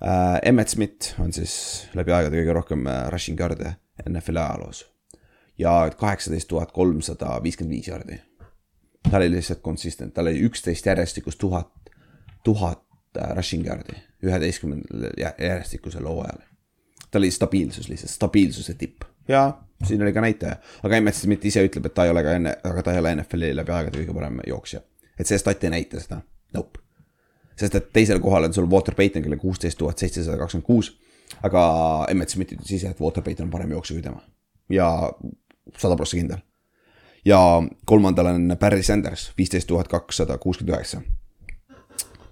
äh,. 0.02 0.40
Emmet 0.46 0.70
Smith 0.70 1.16
on 1.22 1.34
siis 1.34 1.88
läbi 1.98 2.14
aegade 2.14 2.38
kõige 2.38 2.54
rohkem 2.54 2.86
äh, 2.88 3.08
rushing 3.14 3.40
yard'e 3.40 3.76
NFL-i 4.10 4.44
ajaloos 4.44 4.86
ja 5.58 5.92
kaheksateist 5.98 6.48
tuhat 6.48 6.72
kolmsada 6.72 7.40
viiskümmend 7.44 7.76
viis 7.76 7.88
jardi. 7.88 8.20
ta 9.12 9.18
oli 9.18 9.32
lihtsalt 9.32 9.62
consistent, 9.62 10.14
tal 10.14 10.28
oli 10.28 10.42
üksteist 10.42 10.86
järjestikust 10.86 11.40
tuhat, 11.40 11.72
tuhat 12.44 12.84
äh, 13.18 13.36
rushing 13.36 13.68
yard'i 13.68 13.98
üheteistkümnendal 14.24 15.12
järjestikusel 15.40 16.06
hooajal. 16.06 16.42
ta 17.12 17.20
oli 17.20 17.32
stabiilsus 17.32 17.90
lihtsalt, 17.90 18.12
stabiilsuse 18.12 18.74
tipp 18.74 19.02
ja 19.28 19.62
siin 19.84 20.02
oli 20.02 20.14
ka 20.14 20.22
näitaja, 20.22 20.56
aga 20.84 20.98
Emmet 20.98 21.16
Smith 21.16 21.46
ise 21.46 21.66
ütleb, 21.66 21.86
et 21.86 21.94
ta 21.94 22.06
ei 22.06 22.12
ole 22.12 22.24
ka 22.24 22.34
enne, 22.40 22.58
aga 22.64 22.84
ta 22.84 22.94
ei 22.94 23.00
ole 23.00 23.16
NFL-i 23.16 23.56
läbi 23.56 23.72
aegade 23.72 24.02
kõige 24.02 24.14
parem 24.14 24.42
jooksja. 24.48 24.82
et 25.20 25.28
see 25.28 25.38
stat 25.38 25.64
ei 25.64 25.70
näita 25.74 26.00
seda, 26.00 26.22
nope. 26.54 26.80
sest 27.56 27.76
et 27.76 27.92
teisel 27.94 28.20
kohal 28.20 28.50
on 28.50 28.54
sul 28.54 28.70
Walter 28.70 28.96
Payton, 28.96 29.22
kellel 29.22 29.40
kuusteist 29.40 29.78
tuhat 29.78 29.98
seitsesada 29.98 30.38
kakskümmend 30.38 30.66
kuus. 30.66 30.98
aga 31.44 31.62
Emmet 32.10 32.30
Smith 32.30 32.54
ütles 32.54 32.72
ise, 32.72 32.90
et 32.90 33.02
Walter 33.02 33.24
Payton 33.24 33.48
on 33.48 33.52
parem 33.52 33.72
jooksja 33.72 33.96
kui 33.96 34.04
tema 34.04 34.22
ja 34.70 35.14
sada 35.78 35.96
prossa 35.96 36.18
kindel. 36.18 36.44
ja 37.26 37.40
kolmandal 37.86 38.26
on 38.26 38.56
Barry 38.60 38.84
Sanders, 38.84 39.32
viisteist 39.38 39.68
tuhat 39.68 39.88
kakssada 39.88 40.38
kuuskümmend 40.38 40.76
üheksa. 40.76 41.02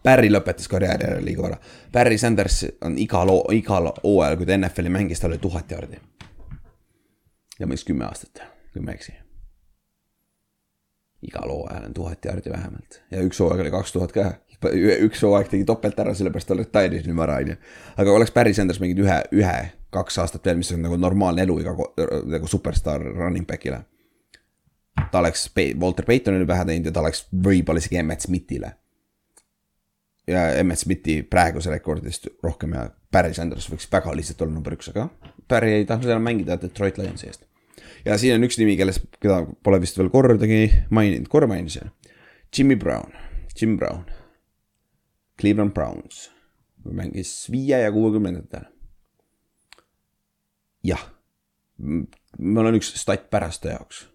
Barry 0.06 0.30
lõpetas 0.30 0.69
karjääri 0.69 1.08
ära 1.08 1.21
liiga 1.24 1.41
vara. 1.41 1.58
Barry 1.91 2.17
Sanders 2.21 2.62
on 2.86 2.98
igal, 3.02 3.32
igal 3.58 3.89
hooajal, 4.04 4.38
kui 4.38 4.45
ta 4.45 4.58
NFL-i 4.58 4.91
mängis, 4.93 5.19
tal 5.19 5.34
oli 5.34 5.41
tuhat 5.41 5.71
jaardi. 5.71 6.00
ja 7.60 7.67
mängis 7.67 7.86
kümme 7.88 8.06
aastat, 8.06 8.41
kui 8.74 8.82
ma 8.82 8.91
ei 8.91 9.00
eksi. 9.00 9.13
igal 11.21 11.50
hooajal 11.50 11.86
on 11.86 11.93
tuhat 11.93 12.26
jaardi 12.26 12.52
vähemalt 12.52 13.02
ja 13.12 13.21
üks 13.26 13.39
hooaeg 13.39 13.62
oli 13.62 13.71
kaks 13.71 13.91
tuhat 13.91 14.12
ka. 14.12 14.34
üks 15.00 15.24
hooaeg 15.24 15.50
tegi 15.50 15.65
topelt 15.65 16.00
ära, 16.00 16.13
sellepärast 16.13 16.48
ta 16.48 16.56
retire'is 16.56 17.08
nii 17.08 17.15
vara, 17.17 17.39
on 17.41 17.48
ju. 17.48 17.56
aga 17.98 18.12
oleks 18.12 18.32
Barry 18.32 18.54
Sanders 18.54 18.80
mänginud 18.80 19.08
ühe, 19.08 19.21
ühe 19.32 19.58
kaks 19.95 20.19
aastat 20.23 20.45
veel, 20.45 20.60
mis 20.60 20.71
on 20.75 20.84
nagu 20.86 20.97
normaalne 20.99 21.43
eluiga 21.45 21.75
nagu 22.31 22.47
superstaar 22.49 23.03
running 23.03 23.47
back'ile. 23.47 23.84
ta 25.12 25.19
oleks 25.19 25.49
Walter 25.81 26.05
Paytonile 26.05 26.45
pähe 26.47 26.65
teinud 26.65 26.89
ja 26.89 26.91
ta 26.95 27.03
oleks 27.03 27.25
võib-olla 27.31 27.84
isegi 27.84 27.99
Emmet 28.01 28.21
Smithile. 28.21 28.71
ja 30.27 30.45
Emmet 30.60 30.79
Smithi 30.79 31.21
praeguse 31.23 31.71
rekordist 31.71 32.27
rohkem 32.43 32.73
ja 32.73 32.89
Barry 33.12 33.34
Sanders 33.34 33.69
võiks 33.71 33.89
väga 33.91 34.15
lihtsalt 34.15 34.41
olla 34.41 34.53
number 34.53 34.73
üks, 34.77 34.89
aga 34.93 35.10
Barry 35.49 35.73
ei 35.79 35.86
tahtnud 35.86 36.12
enam 36.12 36.25
mängida 36.25 36.58
Detroit 36.62 36.97
Lionsi 36.97 37.27
eest. 37.27 37.45
ja 38.05 38.17
siin 38.17 38.36
on 38.36 38.47
üks 38.47 38.60
nimi, 38.62 38.77
kellest, 38.77 39.05
keda 39.19 39.43
pole 39.63 39.81
vist 39.81 39.97
veel 39.97 40.10
kordagi 40.10 40.69
maininud, 40.89 41.27
korra 41.29 41.47
mainisin. 41.47 41.91
Jimmy 42.56 42.75
Brown, 42.79 43.12
Jim 43.60 43.77
Brown. 43.77 44.06
Cleveland 45.35 45.73
Browns 45.75 46.29
mängis 46.93 47.48
viie 47.52 47.79
ja 47.81 47.91
kuuekümnendatel 47.91 48.67
jah, 50.86 51.02
mul 51.77 52.69
on 52.69 52.77
üks 52.79 52.94
stat 53.00 53.29
pärast 53.33 53.65
jaoks. 53.67 54.06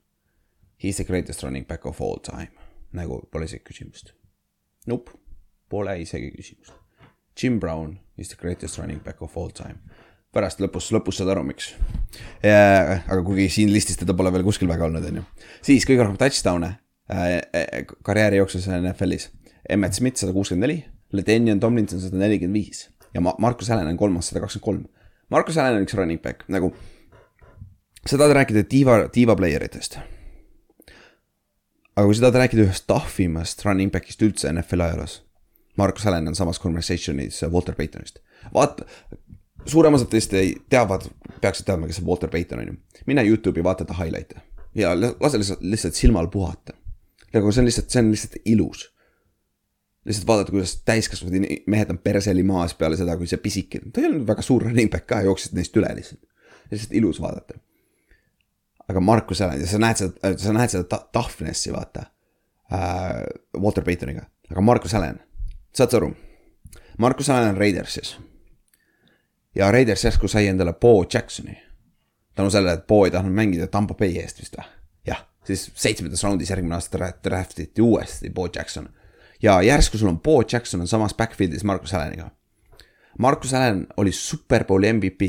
He 0.80 0.88
is 0.88 0.96
the 0.96 1.04
greatest 1.04 1.42
running 1.44 1.66
back 1.68 1.86
of 1.86 2.00
all 2.00 2.20
time, 2.24 2.50
nagu 2.96 3.20
pole 3.32 3.48
isegi 3.48 3.64
küsimust. 3.68 4.14
Nope, 4.88 5.12
pole 5.68 5.98
isegi 6.00 6.30
küsimust. 6.36 6.72
Jim 7.36 7.58
Brown 7.60 7.98
is 8.16 8.28
the 8.28 8.38
greatest 8.40 8.78
running 8.78 9.02
back 9.04 9.22
of 9.22 9.36
all 9.36 9.50
time. 9.50 9.80
pärast 10.30 10.60
lõpus, 10.62 10.92
lõpus 10.94 11.16
saad 11.18 11.32
aru, 11.32 11.42
miks. 11.42 11.72
aga 12.46 13.18
kuigi 13.26 13.48
siin 13.50 13.72
listis 13.74 13.98
teda 13.98 14.14
pole 14.14 14.30
veel 14.30 14.44
kuskil 14.46 14.70
väga 14.70 14.86
olnud, 14.86 15.08
on 15.08 15.18
ju. 15.18 15.24
siis 15.66 15.86
kõige 15.88 16.04
rohkem 16.04 16.20
touchdown'e 16.20 16.68
äh, 17.10 17.40
äh, 17.58 17.80
karjääri 18.06 18.38
jooksul 18.38 18.62
NFL-is. 18.78 19.26
Emmet 19.68 19.98
Smith 19.98 20.22
sada 20.22 20.32
kuuskümmend 20.32 20.68
neli, 20.68 20.78
Ledenian 21.12 21.60
Tomlinson 21.60 21.98
sada 22.00 22.20
nelikümmend 22.22 22.62
viis 22.62 22.86
ja 23.10 23.20
Markus 23.20 23.72
Allan 23.74 23.90
on 23.90 23.98
kolmas 23.98 24.30
sada 24.30 24.44
kakskümmend 24.44 24.68
kolm 24.68 24.99
Markus 25.30 25.58
Allan 25.58 25.78
on 25.78 25.86
üks 25.86 25.94
running 25.94 26.20
back, 26.22 26.44
nagu 26.50 26.72
sa 28.06 28.18
tahad 28.18 28.34
rääkida 28.34 28.64
diva, 28.70 29.04
diva 29.14 29.36
player 29.38 29.62
itest. 29.64 29.98
aga 31.96 32.06
kui 32.06 32.16
sa 32.18 32.26
tahad 32.26 32.40
rääkida 32.42 32.66
ühest 32.66 32.86
tahvimast 32.90 33.64
running 33.66 33.92
back'ist 33.94 34.22
üldse 34.26 34.50
NFL 34.52 34.86
ajaloos. 34.86 35.20
Markus 35.78 36.06
Allan 36.06 36.28
on 36.28 36.34
samas 36.34 36.60
conversation'is 36.60 37.42
Walter 37.52 37.74
Paytonist. 37.74 38.18
vaata, 38.54 38.84
suurem 39.66 39.94
osa 39.94 40.04
teist 40.10 40.34
ei 40.34 40.56
teavad, 40.68 41.06
peaksid 41.40 41.68
teadma, 41.68 41.86
kes 41.86 42.00
see 42.00 42.06
Walter 42.06 42.30
Payton 42.30 42.58
on 42.58 42.72
ju. 42.72 42.78
mine 43.06 43.24
Youtube'i, 43.24 43.64
vaata 43.64 43.84
ta 43.84 43.94
highlight'e 43.94 44.40
ja 44.74 44.94
lase 45.00 45.38
lihtsalt, 45.38 45.62
lihtsalt 45.62 45.94
silmal 45.94 46.26
puhata. 46.26 46.72
nagu 47.32 47.52
see 47.52 47.62
on 47.62 47.66
lihtsalt, 47.66 47.90
see 47.90 48.02
on 48.02 48.10
lihtsalt 48.10 48.36
ilus. 48.44 48.88
Lihtsalt 50.04 50.26
vaadata, 50.26 50.52
kuidas 50.54 50.76
täiskasvanud 50.84 51.46
mehed 51.66 51.90
on 51.92 51.98
perseli 51.98 52.42
maas 52.46 52.74
peale 52.74 52.96
seda, 52.96 53.16
kui 53.20 53.28
see 53.28 53.40
pisike, 53.42 53.82
ta 53.92 54.00
ei 54.00 54.08
olnud 54.08 54.26
väga 54.28 54.42
suur 54.42 54.64
running 54.64 54.90
back 54.92 55.06
ka, 55.10 55.20
jooksid 55.26 55.56
neist 55.58 55.76
üle 55.76 55.90
lihtsalt. 55.96 56.22
lihtsalt 56.70 56.94
ilus 56.96 57.20
vaadata. 57.20 57.58
aga 58.88 59.00
Markus 59.00 59.40
Allan 59.40 59.60
ja 59.60 59.66
sa 59.66 59.78
näed 59.78 60.00
seda, 60.00 60.32
sa 60.38 60.52
näed 60.52 60.72
seda 60.72 60.84
ta- 60.84 61.04
toughness'i 61.12 61.72
vaata 61.72 62.06
äh,. 62.72 63.22
Walter 63.60 63.84
Paytoniga, 63.84 64.26
aga 64.50 64.60
Markus 64.60 64.94
Allan, 64.94 65.20
saad 65.74 65.90
sa 65.90 66.00
aru? 66.00 66.14
Markus 66.98 67.30
Allan 67.30 67.54
on 67.54 67.56
Raidersis 67.56 68.16
ja 69.54 69.70
Raiders 69.72 70.04
järsku 70.04 70.28
sai 70.28 70.46
endale 70.46 70.72
Bo 70.72 71.04
Jacksoni. 71.14 71.62
tänu 72.34 72.50
sellele, 72.50 72.72
et 72.72 72.86
Bo 72.86 73.04
ei 73.04 73.10
tahtnud 73.10 73.34
mängida 73.34 73.66
Tampa 73.66 73.94
Bay 73.94 74.16
eest 74.18 74.40
vist 74.40 74.56
või? 74.56 74.64
jah, 75.06 75.26
siis 75.44 75.70
seitsmendas 75.74 76.22
raundis 76.24 76.50
järgmine 76.50 76.74
aasta 76.74 77.12
draftiti 77.24 77.82
uuesti 77.82 78.30
Bo 78.30 78.48
Jackson. 78.56 78.88
Ja 79.42 79.60
järsku 79.62 79.98
sul 79.98 80.08
on 80.08 80.20
Bo 80.20 80.40
Jackson 80.42 80.80
on 80.80 80.88
samas 80.88 81.14
backfield'is 81.14 81.64
Markus 81.64 81.94
Alleniga. 81.94 82.30
Markus 83.18 83.54
Allan 83.54 83.86
oli 83.96 84.12
superbowli 84.12 84.92
MVP, 84.92 85.22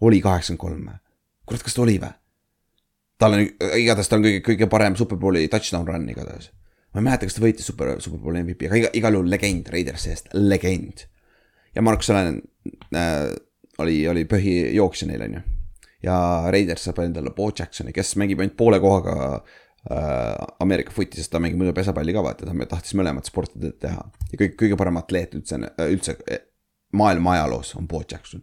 oli 0.00 0.20
kaheksakümmend 0.20 0.60
kolm 0.60 1.00
kurat, 1.46 1.62
kas 1.62 1.74
ta 1.76 1.82
oli 1.84 1.96
või? 2.00 2.12
tal 3.18 3.36
on, 3.36 3.46
igatahes 3.78 4.10
ta 4.10 4.18
on 4.18 4.24
kõige, 4.26 4.42
kõige 4.44 4.68
parem 4.70 4.96
superbowli 4.98 5.46
touchdown 5.48 5.86
run 5.88 6.08
igatahes. 6.10 6.50
ma 6.92 7.00
ei 7.00 7.08
mäleta, 7.08 7.28
kas 7.28 7.36
ta 7.36 7.44
võitis 7.44 7.66
super, 7.70 7.94
superbowli 8.02 8.42
MVP, 8.42 8.68
aga 8.68 8.80
iga, 8.80 8.92
igal 9.00 9.18
juhul 9.18 9.30
legend 9.30 9.68
Raidersi 9.72 10.10
eest, 10.10 10.30
legend. 10.34 11.06
ja 11.74 11.82
Markus 11.82 12.10
Allan 12.10 12.40
äh, 12.94 13.28
oli, 13.78 13.98
oli 14.08 14.24
põhijooksja 14.30 15.08
neil, 15.10 15.26
on 15.28 15.36
ju. 15.38 15.44
ja 16.08 16.16
Raiders 16.50 16.88
saab 16.88 17.00
endale 17.04 17.34
Bo 17.36 17.50
Jacksoni, 17.50 17.94
kes 17.94 18.16
mängib 18.20 18.42
ainult 18.42 18.56
poole 18.58 18.80
kohaga 18.82 19.16
äh, 19.28 19.62
Ameerika 20.60 20.92
footi, 20.94 21.20
sest 21.20 21.32
ta 21.32 21.40
mängib 21.42 21.60
muidu 21.60 21.74
pesapalli 21.76 22.12
ka 22.16 22.22
vaata, 22.24 22.46
ta 22.48 22.66
tahtis 22.70 22.94
mõlemat 22.96 23.28
sporti 23.28 23.72
teha. 23.80 24.04
ja 24.32 24.38
kõige, 24.40 24.54
kõige 24.62 24.78
parem 24.80 24.96
atleet 24.96 25.34
üldse, 25.36 25.58
üldse 25.84 26.16
maailma 26.96 27.34
ajaloos 27.36 27.74
on 27.76 27.88
Bo 27.88 28.02
Jackson. 28.10 28.42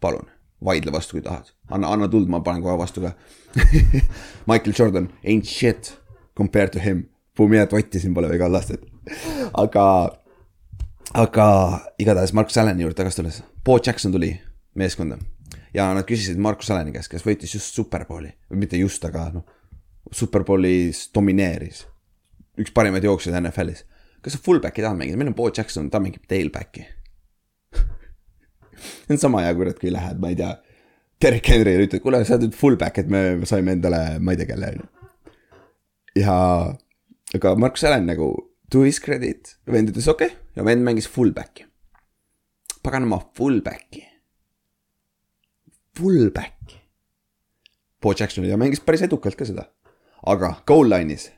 palun, 0.00 0.30
vaidle 0.64 0.92
vastu, 0.92 1.18
kui 1.18 1.22
tahad. 1.22 1.52
anna, 1.70 1.92
anna 1.92 2.08
tuld, 2.08 2.28
ma 2.28 2.40
panen 2.40 2.62
kohe 2.62 2.78
vastu 2.78 3.04
ka 3.04 3.12
Michael 4.48 4.74
Jordan, 4.78 5.10
ain't 5.24 5.46
shit 5.46 5.98
compared 6.36 6.72
to 6.72 6.78
him. 6.78 7.08
Pumiat 7.36 7.72
Vatti 7.72 8.00
siin 8.00 8.14
pole 8.14 8.28
väga 8.28 8.48
lastud. 8.52 8.82
aga, 9.52 9.84
aga 11.14 11.46
igatahes 11.98 12.32
Markus 12.32 12.58
Allani 12.58 12.82
juurde 12.82 12.96
tagasi 12.96 13.20
tulles. 13.20 13.42
Bo 13.64 13.78
Jackson 13.86 14.12
tuli 14.12 14.32
meeskonda 14.74 15.18
ja 15.74 15.90
nad 15.94 16.06
küsisid 16.08 16.40
Markus 16.40 16.70
Allani 16.70 16.92
käest, 16.94 17.10
kes 17.12 17.24
võitis 17.26 17.54
just 17.54 17.76
Superbowli 17.76 18.32
või 18.50 18.64
mitte 18.64 18.80
just, 18.80 19.04
aga 19.06 19.30
noh. 19.34 19.46
Superbowlis 20.12 21.08
domineeris. 21.14 21.86
üks 22.60 22.72
parimaid 22.74 23.04
jooksjaid 23.04 23.36
NFL-is. 23.40 23.84
kas 24.20 24.36
sa 24.36 24.42
fullback'i 24.44 24.82
tahad 24.82 24.98
mängida, 24.98 25.16
meil 25.16 25.32
on 25.32 25.36
Bo 25.38 25.48
Jackson, 25.48 25.90
ta 25.90 26.00
mängib 26.00 26.26
tailback'i 26.28 26.86
see 29.06 29.14
on 29.14 29.18
sama 29.18 29.44
hea 29.44 29.54
kurat, 29.54 29.78
kui 29.80 29.92
lähed, 29.92 30.20
ma 30.20 30.32
ei 30.32 30.38
tea. 30.38 30.50
Derek 31.20 31.48
Henry'le 31.52 31.84
ütled, 31.84 32.00
kuule, 32.00 32.22
sa 32.24 32.36
oled 32.36 32.48
nüüd 32.48 32.56
fullback, 32.56 33.02
et 33.02 33.10
me 33.12 33.22
saime 33.48 33.74
endale, 33.76 34.00
ma 34.24 34.32
ei 34.32 34.40
tea 34.40 34.48
kelle 34.48 34.70
on 34.72 34.78
ju. 34.80 34.86
ja, 36.22 36.36
aga 37.36 37.56
Markus 37.60 37.84
Allan 37.88 38.08
nagu 38.08 38.30
to 38.72 38.86
his 38.86 39.00
credit, 39.02 39.56
vend 39.68 39.92
ütles 39.92 40.08
okei 40.10 40.30
okay, 40.30 40.38
ja 40.56 40.64
vend 40.66 40.86
mängis 40.86 41.08
fullback'i. 41.10 41.66
paganama 42.80 43.20
fullback'i. 43.36 44.06
Fullback'i. 45.98 46.78
Bo 48.00 48.14
Jackson 48.16 48.46
ja 48.48 48.56
mängis 48.56 48.80
päris 48.80 49.04
edukalt 49.04 49.36
ka 49.36 49.44
seda. 49.44 49.66
Aga 50.26 50.54
goal 50.66 50.90
line'is, 50.90 51.30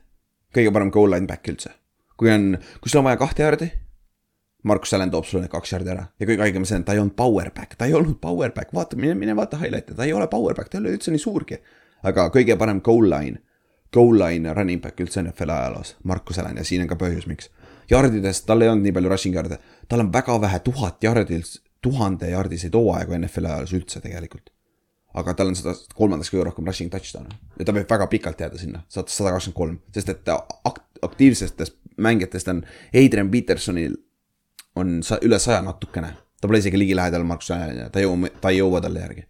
kõige 0.55 0.73
parem 0.73 0.91
goal 0.91 1.11
line 1.11 1.27
back 1.27 1.47
üldse. 1.47 1.71
kui 2.17 2.31
on, 2.31 2.57
kui 2.81 2.89
sul 2.89 2.99
on 2.99 3.09
vaja 3.09 3.17
kahte 3.17 3.43
jaardi 3.43 3.71
Markus 4.63 4.93
Allan 4.93 5.11
toob 5.11 5.25
sulle 5.27 5.43
need 5.43 5.51
kaks 5.51 5.73
jardi 5.73 5.91
ära 5.91 6.05
ja 6.19 6.27
kõige 6.27 6.43
haigem 6.45 6.65
see 6.67 6.77
on, 6.79 6.85
ta 6.87 6.95
ei 6.95 7.01
olnud 7.01 7.15
powerback, 7.19 7.75
ta 7.75 7.87
ei 7.89 7.95
olnud 7.97 8.19
powerback, 8.23 8.71
vaata, 8.75 8.95
mine, 8.99 9.15
mine 9.19 9.35
vaata 9.35 9.59
highlight'e, 9.59 9.95
ta 9.97 10.05
ei 10.07 10.13
ole 10.15 10.27
powerback, 10.31 10.71
ta 10.71 10.77
ei 10.77 10.83
ole 10.85 10.93
üldse 10.95 11.11
nii 11.11 11.19
suurgi. 11.19 11.59
aga 12.03 12.29
kõige 12.31 12.55
parem 12.59 12.79
goal 12.83 13.09
line, 13.11 13.41
goal 13.93 14.15
line 14.19 14.53
running 14.53 14.81
back 14.81 14.99
üldse 14.99 15.21
NFL 15.21 15.51
ajaloos, 15.51 15.95
Markus 16.03 16.39
Allan 16.39 16.57
ja 16.57 16.63
siin 16.63 16.85
on 16.85 16.87
ka 16.87 16.95
põhjus, 16.95 17.27
miks. 17.27 17.49
jardidest, 17.91 18.45
tal 18.47 18.61
ei 18.61 18.71
olnud 18.71 18.87
nii 18.87 18.95
palju 18.95 19.11
rushing 19.11 19.35
jard'e, 19.35 19.59
tal 19.87 20.05
on 20.05 20.11
väga 20.13 20.39
vähe 20.41 20.59
tuhat 20.63 21.03
jardil, 21.03 21.43
tuhande 21.81 22.29
jardiseid 22.31 22.75
hooaegu 22.75 23.17
NFL 23.19 23.51
ajaloos 23.51 23.73
üldse 23.75 23.99
tegelikult. 23.99 24.49
Aga 25.13 25.33
tal 25.37 25.51
on 25.51 25.57
seda 25.57 25.75
kolmandaks 25.95 26.31
kõige 26.33 26.47
rohkem 26.47 26.65
rushing 26.67 26.91
touchdown'e 26.93 27.35
ja 27.59 27.67
ta 27.67 27.75
võib 27.75 27.89
väga 27.89 28.07
pikalt 28.09 28.41
jääda 28.41 28.59
sinna, 28.61 28.83
sada 28.89 29.07
kakskümmend 29.35 29.57
kolm, 29.57 29.77
sest 29.93 30.09
et 30.09 30.33
akt-, 30.33 31.03
aktiivsetest 31.05 31.77
mängijatest 31.97 32.47
on 32.47 32.63
Adrian 32.93 33.29
Petersonil 33.31 33.95
on 34.75 35.03
sa, 35.03 35.19
üle 35.21 35.39
saja 35.39 35.61
natukene. 35.61 36.13
ta 36.41 36.47
pole 36.47 36.59
isegi 36.59 36.79
ligilähedal 36.79 37.23
Markus 37.23 37.51
Allanile, 37.51 37.89
ta 37.89 38.01
ei 38.01 38.07
jõua, 38.07 38.31
ta 38.41 38.51
ei 38.51 38.57
jõua 38.57 38.81
talle 38.81 38.99
järgi. 38.99 39.25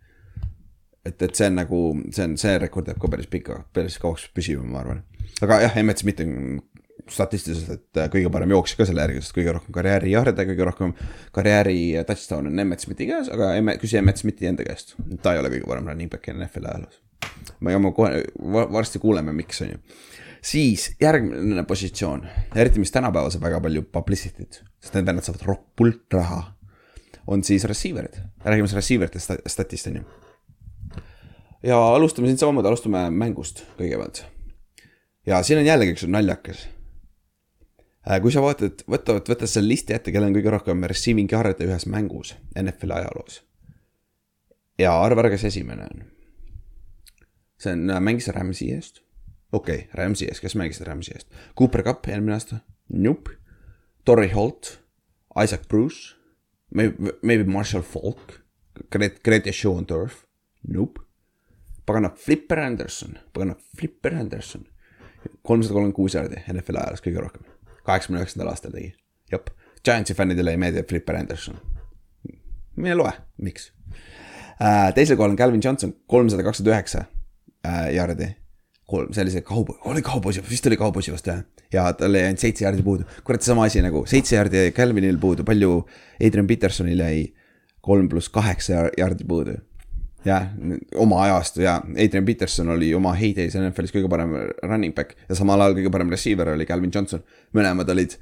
et, 1.05 1.21
et 1.21 1.36
see 1.36 1.47
on 1.51 1.57
nagu, 1.59 1.79
see 2.15 2.27
on, 2.29 2.38
see 2.39 2.57
rekord 2.57 2.88
jääb 2.88 3.01
ka 3.01 3.09
päris 3.11 3.27
pika, 3.27 3.63
päris 3.73 3.99
kauaks 3.99 4.29
püsima, 4.34 4.63
ma 4.63 4.79
arvan. 4.84 5.03
aga 5.41 5.59
jah, 5.65 5.77
Emmet 5.77 5.99
Smith 5.99 6.23
on 6.23 6.61
statistiliselt, 7.11 7.87
et 7.91 8.11
kõige 8.13 8.31
parem 8.31 8.53
jooksja 8.55 8.79
ka 8.79 8.87
selle 8.87 9.03
järgi, 9.03 9.21
sest 9.23 9.35
kõige 9.35 9.55
rohkem 9.57 9.75
karjääri 9.75 10.13
jarde, 10.13 10.45
kõige 10.47 10.67
rohkem 10.69 10.93
karjääri 11.35 11.77
touchdown 12.07 12.47
on 12.51 12.63
Emmet 12.63 12.83
Smithi 12.85 13.09
käes, 13.09 13.31
aga 13.33 13.53
Emmet, 13.59 13.81
küsi 13.81 13.99
Emmet 13.99 14.21
Smithi 14.21 14.47
enda 14.49 14.65
käest. 14.67 14.95
ta 15.21 15.33
ei 15.33 15.43
ole 15.43 15.51
kõige 15.53 15.67
parem 15.67 15.89
running 15.91 16.11
back 16.11 16.31
NFL-i 16.31 16.71
ajaloos. 16.71 17.01
ma, 17.59 17.77
ma 17.79 17.91
kohe, 17.91 18.23
varsti 18.71 19.03
kuuleme, 19.03 19.35
miks, 19.35 19.61
on 19.65 19.75
ju 19.75 19.81
siis 20.43 20.95
järgmine 21.01 21.63
positsioon, 21.63 22.25
eriti 22.55 22.81
mis 22.81 22.91
tänapäeval 22.91 23.31
saab 23.31 23.47
väga 23.47 23.61
palju 23.63 23.85
publicity't, 23.95 24.59
sest 24.83 24.97
need 24.97 25.07
vennad 25.07 25.25
saavad 25.25 25.47
roppult 25.47 26.19
raha. 26.19 26.43
on 27.27 27.43
siis 27.43 27.63
receiver'id, 27.63 28.17
räägime 28.43 28.67
siis 28.67 28.75
receiver 28.75 29.07
ite 29.07 29.19
statist 29.47 29.87
on 29.87 29.95
ju. 29.95 30.03
ja 31.63 31.77
alustame 31.95 32.27
siin 32.27 32.37
samamoodi, 32.37 32.67
alustame 32.67 33.09
mängust 33.09 33.63
kõigepealt. 33.79 34.23
ja 35.25 35.43
siin 35.43 35.59
on 35.59 35.65
jällegi 35.65 35.95
üks 35.95 36.07
naljakas. 36.07 36.67
Kui 38.21 38.33
sa 38.33 38.43
vaatad, 38.43 38.83
võta, 38.89 39.19
võta 39.19 39.47
selle 39.47 39.71
listi 39.71 39.95
ette, 39.95 40.11
kellel 40.11 40.31
on 40.31 40.37
kõige 40.37 40.51
rohkem 40.51 40.83
receiving 40.89 41.31
yard'e 41.31 41.67
ühes 41.67 41.87
mängus 41.87 42.35
NFL-i 42.59 42.99
ajaloos. 42.99 43.41
ja 44.79 44.97
arva 44.99 45.23
ära, 45.23 45.31
kes 45.33 45.47
esimene 45.51 45.87
on. 45.87 46.05
see 47.57 47.77
on, 47.77 47.97
mängis 48.03 48.27
Rams'i 48.27 48.73
eest 48.75 49.03
okei 49.53 49.75
okay,, 49.75 49.89
Rams'i 49.93 50.27
ees, 50.27 50.41
kes 50.41 50.55
mängisid 50.57 50.87
Rams'i 50.87 51.13
eest? 51.15 51.29
Cooper 51.57 51.83
Cup 51.85 52.09
eelmine 52.09 52.35
aasta, 52.35 52.59
nope. 52.89 53.37
Torrey 54.05 54.31
Holt, 54.33 54.79
Isaac 55.39 55.67
Bruce, 55.69 56.17
maybe, 56.73 57.45
Marshall 57.45 57.85
Falk, 57.87 58.39
Gret-, 58.91 59.21
Grete 59.23 59.53
Schoendorf, 59.53 60.25
nope. 60.67 61.01
pagana 61.85 62.09
Flipper 62.09 62.59
Anderson, 62.59 63.17
pagana 63.33 63.55
Flipper 63.77 64.15
Anderson. 64.15 64.67
kolmsada 65.41 65.73
kolmkümmend 65.73 65.95
kuus 65.95 66.15
jaardi 66.17 66.41
NFL 66.51 66.81
ajaloos 66.81 67.03
kõige 67.03 67.21
rohkem, 67.23 67.45
kaheksakümne 67.88 68.21
üheksandal 68.23 68.51
aastal 68.53 68.75
tegi, 68.75 68.93
jep. 69.31 69.49
Giantsi 69.84 70.15
fännidele 70.15 70.53
ei 70.55 70.57
meeldi 70.57 70.84
Flipper 70.88 71.17
Anderson. 71.19 71.57
mine 72.75 72.95
loe, 72.95 73.11
miks 73.38 73.71
äh,. 74.61 74.93
teisel 74.95 75.17
kohal 75.17 75.36
on 75.36 75.38
Calvin 75.38 75.61
Johnson, 75.63 75.93
kolmsada 76.07 76.43
kakskümmend 76.43 76.73
üheksa 76.73 77.05
äh, 77.67 77.91
jaardi 77.93 78.34
kolm, 78.93 79.13
see 79.13 79.23
oli 79.23 79.34
see 79.34 79.43
kaubo-, 79.45 79.77
oli 79.89 80.03
kauboisi, 80.05 80.43
vist 80.49 80.67
oli 80.69 80.77
kauboisi 80.79 81.13
vast 81.13 81.27
jah. 81.27 81.43
ja 81.73 81.86
tal 81.97 82.15
jäi 82.15 82.27
ainult 82.27 82.43
seitse 82.43 82.65
jaardi 82.65 82.84
puudu, 82.86 83.07
kurat 83.25 83.45
sama 83.45 83.65
asi 83.67 83.81
nagu 83.81 84.05
seitse 84.09 84.36
jaardi 84.36 84.59
jäi 84.59 84.73
Calvinil 84.75 85.19
puudu, 85.21 85.45
palju 85.47 85.84
Adrian 86.19 86.47
Petersonil 86.47 87.01
jäi 87.01 87.23
kolm 87.84 88.09
pluss 88.09 88.29
kaheksa 88.29 88.88
jaardi 88.97 89.27
puudu. 89.27 89.57
Jah, 90.26 90.47
oma 90.99 91.24
ajastu 91.26 91.63
ja 91.65 91.80
Adrian 91.97 92.26
Peterson 92.26 92.69
oli 92.76 92.93
oma 92.95 93.13
heydays 93.17 93.57
NFL-is 93.59 93.95
kõige 93.95 94.11
parem 94.11 94.36
running 94.63 94.95
back 94.95 95.17
ja 95.30 95.36
samal 95.39 95.61
ajal 95.61 95.78
kõige 95.80 95.91
parem 95.93 96.13
receiver 96.13 96.53
oli 96.53 96.67
Calvin 96.69 96.93
Johnson. 96.93 97.24
mõlemad 97.53 97.89
olid 97.91 98.17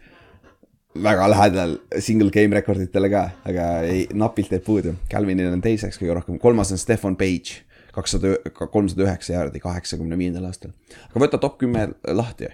väga 1.03 1.27
lähedal 1.31 1.77
single 1.99 2.31
game 2.31 2.55
rekorditele 2.55 3.09
ka, 3.11 3.25
aga 3.47 3.67
ei, 3.87 4.07
napilt 4.13 4.51
jäid 4.51 4.63
puudu. 4.65 4.95
Calvinil 5.11 5.51
on 5.53 5.61
teiseks 5.63 5.99
kõige 6.01 6.17
rohkem, 6.17 6.39
kolmas 6.41 6.73
on 6.73 6.81
Stefan 6.81 7.15
Page 7.15 7.61
kakssada, 7.95 8.35
kolmsada 8.71 9.05
üheksa 9.05 9.35
jaardi 9.35 9.61
kaheksakümne 9.63 10.17
viiendal 10.19 10.47
aastal. 10.47 10.73
aga 11.09 11.23
võta 11.25 11.39
top 11.39 11.57
kümme 11.59 11.89
lahti. 12.07 12.49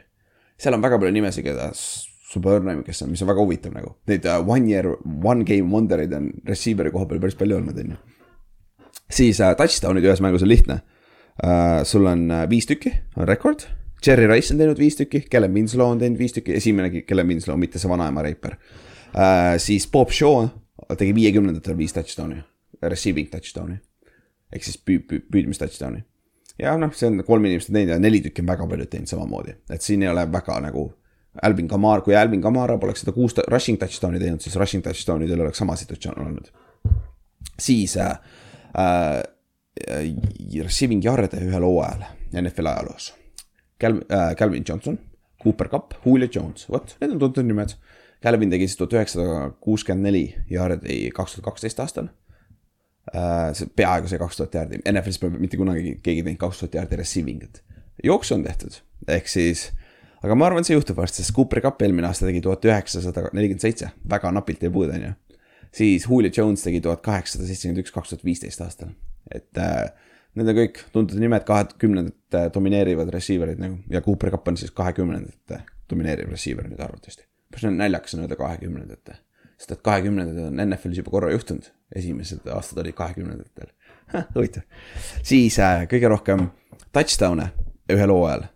seal 0.58 0.74
on 0.74 0.82
väga 0.82 1.00
palju 1.00 1.14
nimesid, 1.14 1.46
keda 1.46 1.72
Supernaim, 2.28 2.82
kes 2.84 3.02
on, 3.06 3.12
mis 3.14 3.22
on 3.24 3.30
väga 3.30 3.40
huvitav 3.40 3.72
nagu. 3.72 3.94
Neid 4.10 4.26
uh, 4.28 4.42
one 4.44 4.68
year, 4.68 4.98
one 5.24 5.46
game 5.48 5.72
wonder'id 5.72 6.14
on 6.14 6.32
receiver'i 6.46 6.92
koha 6.92 7.08
peal 7.08 7.22
päris 7.24 7.38
palju 7.40 7.62
olnud, 7.62 7.78
on 7.80 7.94
ju. 7.94 8.17
Siis 9.10 9.40
uh, 9.42 9.54
touchdown'id 9.58 10.06
ühes 10.06 10.22
mängus 10.24 10.46
on 10.46 10.52
lihtne 10.52 10.80
uh,. 11.44 11.84
sul 11.88 12.06
on 12.06 12.28
uh, 12.32 12.46
viis 12.50 12.68
tükki, 12.70 12.94
on 13.16 13.28
rekord 13.28 13.68
Cherry 14.04 14.28
Rice 14.30 14.54
on 14.54 14.62
teinud 14.62 14.78
viis 14.78 14.96
tükki, 15.00 15.24
Kellen 15.30 15.54
Winslow 15.54 15.90
on 15.90 16.00
teinud 16.00 16.20
viis 16.20 16.36
tükki, 16.36 16.54
esimene 16.60 17.02
Kellen 17.02 17.28
Winslow, 17.28 17.58
mitte 17.58 17.82
see 17.82 17.90
vanaema 17.90 18.26
reiper 18.26 18.58
äh,. 19.14 19.56
siis 19.62 19.88
Bob 19.92 20.14
Shaw 20.14 20.48
tegi 20.98 21.16
viiekümnendatel 21.16 21.78
viis 21.78 21.96
touchdown'i, 21.96 22.44
receiving 22.84 23.32
touchdown'i 23.32 23.80
ehk 24.54 24.64
siis 24.64 24.78
püü-, 24.80 25.04
püü-, 25.04 25.24
püüdmis 25.32 25.60
touchdown'i. 25.60 26.04
ja 26.62 26.78
noh, 26.80 26.94
see 26.96 27.10
on 27.10 27.24
kolm 27.28 27.46
inimest 27.50 27.72
teinud 27.72 27.96
ja 27.96 28.00
neli 28.00 28.22
tükki 28.26 28.44
on 28.44 28.54
väga 28.54 28.70
paljud 28.70 28.92
teinud 28.92 29.12
samamoodi, 29.12 29.58
et 29.74 29.84
siin 29.84 30.06
ei 30.06 30.12
ole 30.14 30.28
väga 30.32 30.62
nagu 30.68 30.90
Alvin 31.44 31.68
Kamar, 31.70 32.02
kui 32.02 32.16
Alvin 32.18 32.42
Kamara 32.42 32.80
poleks 32.82 33.04
seda 33.04 33.14
kuus 33.14 33.36
rushing 33.52 33.78
touchdown'i 33.78 34.22
teinud, 34.22 34.42
siis 34.42 34.56
rushing 34.58 34.84
touchdown 34.86 35.22
idel 35.26 35.44
oleks 35.46 35.60
sama 35.62 35.76
situatsioon 35.78 36.22
olnud. 36.26 36.50
siis 37.60 37.98
äh, 37.98 38.18
äh, 38.76 39.24
receiving 40.64 41.04
yard'e 41.06 41.42
ühel 41.44 41.66
hooajal 41.66 42.06
NFL 42.42 42.72
ajaloos. 42.72 43.14
Cal- 43.84 44.04
äh,, 44.10 44.36
Calvin 44.36 44.64
Johnson, 44.70 45.00
Cooper 45.44 45.70
Cup, 45.70 45.94
Julio 46.06 46.28
Jones, 46.34 46.66
vot 46.70 46.96
need 47.02 47.12
on 47.12 47.20
tuntud 47.20 47.46
nimed. 47.46 47.76
Calvin 48.24 48.50
tegi 48.50 48.66
siis 48.68 48.78
tuhat 48.80 48.96
üheksasada 48.98 49.52
kuuskümmend 49.62 50.10
neli 50.10 50.24
yard'i 50.50 51.12
kaks 51.14 51.36
tuhat 51.36 51.52
kaksteist 51.52 51.80
aastal 51.84 52.08
äh,. 53.14 53.54
see 53.54 53.70
peaaegu 53.78 54.10
see 54.10 54.18
kaks 54.18 54.40
tuhat 54.40 54.58
yard'i, 54.58 54.82
NFL-is 54.90 55.22
pole 55.22 55.38
mitte 55.38 55.60
kunagi 55.60 56.00
keegi 56.04 56.24
teinud 56.26 56.42
kaks 56.42 56.64
tuhat 56.64 56.80
yard'i 56.80 56.98
receiving 56.98 57.46
ut. 57.46 57.62
jooksu 58.04 58.34
on 58.40 58.48
tehtud, 58.48 58.80
ehk 59.08 59.30
siis, 59.30 59.68
aga 60.26 60.36
ma 60.36 60.50
arvan, 60.50 60.66
see 60.66 60.74
juhtub 60.74 60.98
varsti, 60.98 61.22
sest 61.22 61.36
Cooper 61.38 61.62
Cup 61.62 61.86
eelmine 61.86 62.10
aasta 62.10 62.26
tegi 62.26 62.42
tuhat 62.42 62.66
üheksasada 62.66 63.30
nelikümmend 63.30 63.68
seitse, 63.68 63.94
väga 64.10 64.34
napilt 64.34 64.66
jäi 64.66 64.74
puudu, 64.74 64.98
on 64.98 65.08
ju 65.12 65.14
siis 65.76 66.08
Julio 66.10 66.32
Jones 66.38 66.64
tegi 66.64 66.82
tuhat 66.82 67.02
kaheksasada 67.06 67.48
seitsekümmend 67.48 67.84
üks, 67.84 67.94
kaks 67.96 68.14
tuhat 68.14 68.26
viisteist 68.26 68.62
aastal. 68.62 68.94
et 69.34 69.58
äh, 69.62 69.90
need 70.38 70.52
on 70.52 70.58
kõik 70.58 70.82
tuntud 70.94 71.20
nimed, 71.22 71.44
kahekümnendate 71.48 72.48
domineerivad 72.54 73.10
receiver'id 73.14 73.62
nagu 73.62 73.80
ja 73.92 74.02
Cooper 74.06 74.32
Cup 74.36 74.48
on 74.48 74.58
siis 74.60 74.74
kahekümnendate 74.76 75.62
domineeriv 75.90 76.30
receiver 76.32 76.68
nüüd 76.68 76.82
arvatavasti. 76.84 77.26
see 77.58 77.70
on 77.70 77.80
naljakas 77.80 78.14
on 78.16 78.26
öelda 78.26 78.38
kahekümnendate, 78.38 79.18
sest 79.58 79.74
et 79.74 79.82
kahekümnendad 79.86 80.52
on 80.52 80.62
NFL-is 80.68 81.02
juba 81.02 81.14
korra 81.14 81.32
juhtunud, 81.34 81.72
esimesed 81.96 82.46
aastad 82.54 82.84
olid 82.84 82.98
kahekümnendatel. 82.98 83.74
huvitav, 84.36 84.68
siis 85.24 85.60
äh, 85.60 85.88
kõige 85.92 86.12
rohkem 86.12 86.50
touchdown'e 86.96 87.50
ühel 87.92 88.14
hooajal, 88.14 88.48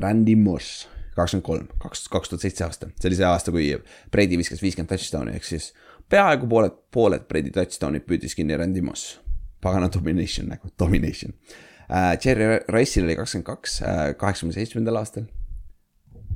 Randy 0.00 0.34
Moss, 0.36 0.86
kakskümmend 1.16 1.46
kolm, 1.46 1.68
kaks, 1.80 2.06
kaks 2.12 2.32
tuhat 2.32 2.44
seitse 2.44 2.66
aasta, 2.66 2.90
see 2.98 3.10
oli 3.10 3.20
see 3.20 3.28
aasta, 3.28 3.54
kui 3.54 3.68
Brady 4.12 4.40
viskas 4.40 4.64
viiskümmend 4.64 4.90
touchdown'i, 4.90 5.36
ehk 5.38 5.46
siis 5.46 5.70
peaaegu 6.12 6.48
pooled, 6.50 6.74
pooled 6.94 7.24
Brady 7.28 7.52
touchdown'id 7.54 8.06
püüdis 8.06 8.36
kinni 8.38 8.56
Randy 8.56 8.82
Moss. 8.84 9.20
pagana 9.60 9.88
domination 9.92 10.48
nagu, 10.52 10.68
domination 10.78 11.32
uh,. 11.32 12.14
Jerry 12.24 12.60
Rice'il 12.68 13.06
oli 13.06 13.16
kakskümmend 13.16 13.46
kaks, 13.46 13.80
kaheksakümne 14.18 14.54
seitsmendal 14.54 15.00
aastal. 15.00 15.24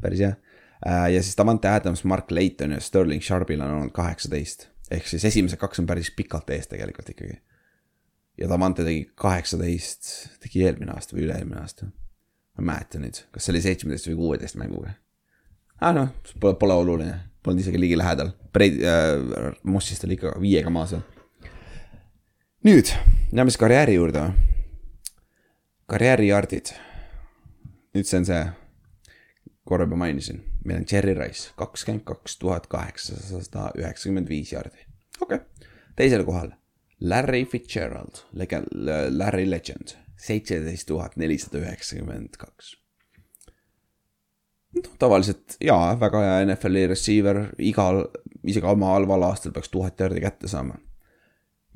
päris 0.01 0.25
hea 0.25 0.33
uh,. 0.33 1.07
ja 1.13 1.23
siis 1.23 1.37
Davante 1.39 1.69
Adams, 1.69 2.05
Mark 2.05 2.31
Layton 2.31 2.73
ja 2.73 2.81
Sterling 2.81 3.23
Sharpil 3.23 3.61
on 3.61 3.71
olnud 3.71 3.93
kaheksateist. 3.93 4.69
ehk 4.91 5.07
siis 5.07 5.25
esimesed 5.25 5.59
kaks 5.59 5.79
on 5.79 5.87
päris 5.87 6.11
pikalt 6.11 6.51
ees 6.51 6.69
tegelikult 6.69 7.09
ikkagi. 7.09 7.39
ja 8.39 8.49
Davante 8.49 8.85
tegi 8.85 9.11
kaheksateist, 9.15 10.11
tegi 10.41 10.65
eelmine 10.65 10.93
aasta 10.97 11.17
või 11.17 11.29
üle-eelmine 11.29 11.61
aasta. 11.61 11.87
ma 11.87 12.65
ei 12.65 12.73
mäleta 12.73 12.99
nüüd, 12.99 13.23
kas 13.31 13.47
see 13.47 13.55
oli 13.55 13.63
seitsmeteist 13.69 14.11
või 14.11 14.17
kuueteist 14.25 14.59
mänguga 14.59 14.97
ah 15.81 15.95
noh, 15.97 16.13
pole, 16.41 16.55
pole 16.61 16.77
oluline, 16.77 17.17
polnud 17.43 17.63
isegi 17.63 17.81
ligilähedal, 17.81 18.33
Brady 18.53 18.85
äh,, 18.85 19.55
Mossist 19.63 20.05
oli 20.05 20.19
ikka 20.19 20.35
viiega 20.41 20.71
maas 20.71 20.95
veel. 20.95 21.03
nüüd 22.67 22.93
läheme 23.33 23.51
siis 23.51 23.61
karjääri 23.61 23.95
juurde. 23.95 24.31
karjäärijardid. 25.87 26.75
nüüd 27.95 28.07
see 28.07 28.21
on 28.21 28.29
see, 28.29 28.45
korra 29.65 29.89
juba 29.89 29.97
mainisin, 30.05 30.45
meil 30.65 30.83
on 30.83 30.87
Cherry 30.87 31.15
Rice, 31.15 31.51
kakskümmend 31.57 32.05
kaks 32.05 32.39
tuhat 32.39 32.67
kaheksasada 32.67 33.71
üheksakümmend 33.79 34.29
viis 34.29 34.53
jardi, 34.53 34.87
okei 35.21 35.41
okay.. 35.41 35.71
teisel 35.97 36.25
kohal 36.25 36.53
Larry 37.01 37.47
Fitzgerald, 37.49 38.27
Larry 39.09 39.51
Legend, 39.51 39.97
seitseteist 40.21 40.87
tuhat 40.87 41.17
nelisada 41.17 41.63
üheksakümmend 41.65 42.37
kaks 42.37 42.80
noh, 44.77 44.93
tavaliselt 44.99 45.57
jaa, 45.65 45.95
väga 46.01 46.23
hea 46.25 46.37
NFL-i 46.45 46.87
receiver, 46.91 47.43
igal, 47.59 48.05
isegi 48.45 48.69
oma 48.71 48.95
halval 48.95 49.27
aastal 49.31 49.55
peaks 49.57 49.73
tuhat 49.73 50.01
jardi 50.01 50.23
kätte 50.23 50.49
saama. 50.51 50.79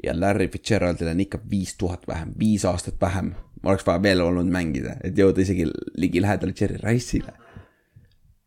ja 0.03 0.13
Larry 0.21 0.49
Fitzgeraldil 0.51 1.09
on 1.09 1.21
ikka 1.21 1.39
viis 1.51 1.77
tuhat 1.79 2.09
vähem, 2.09 2.33
viis 2.39 2.65
aastat 2.65 3.01
vähem. 3.01 3.35
oleks 3.65 3.87
vaja 3.87 4.03
veel 4.03 4.21
olnud 4.21 4.51
mängida, 4.53 4.97
et 5.05 5.19
jõuda 5.19 5.41
isegi 5.41 5.67
ligilähedale 5.97 6.53
Cherry 6.53 6.81
Rice'ile. 6.83 7.33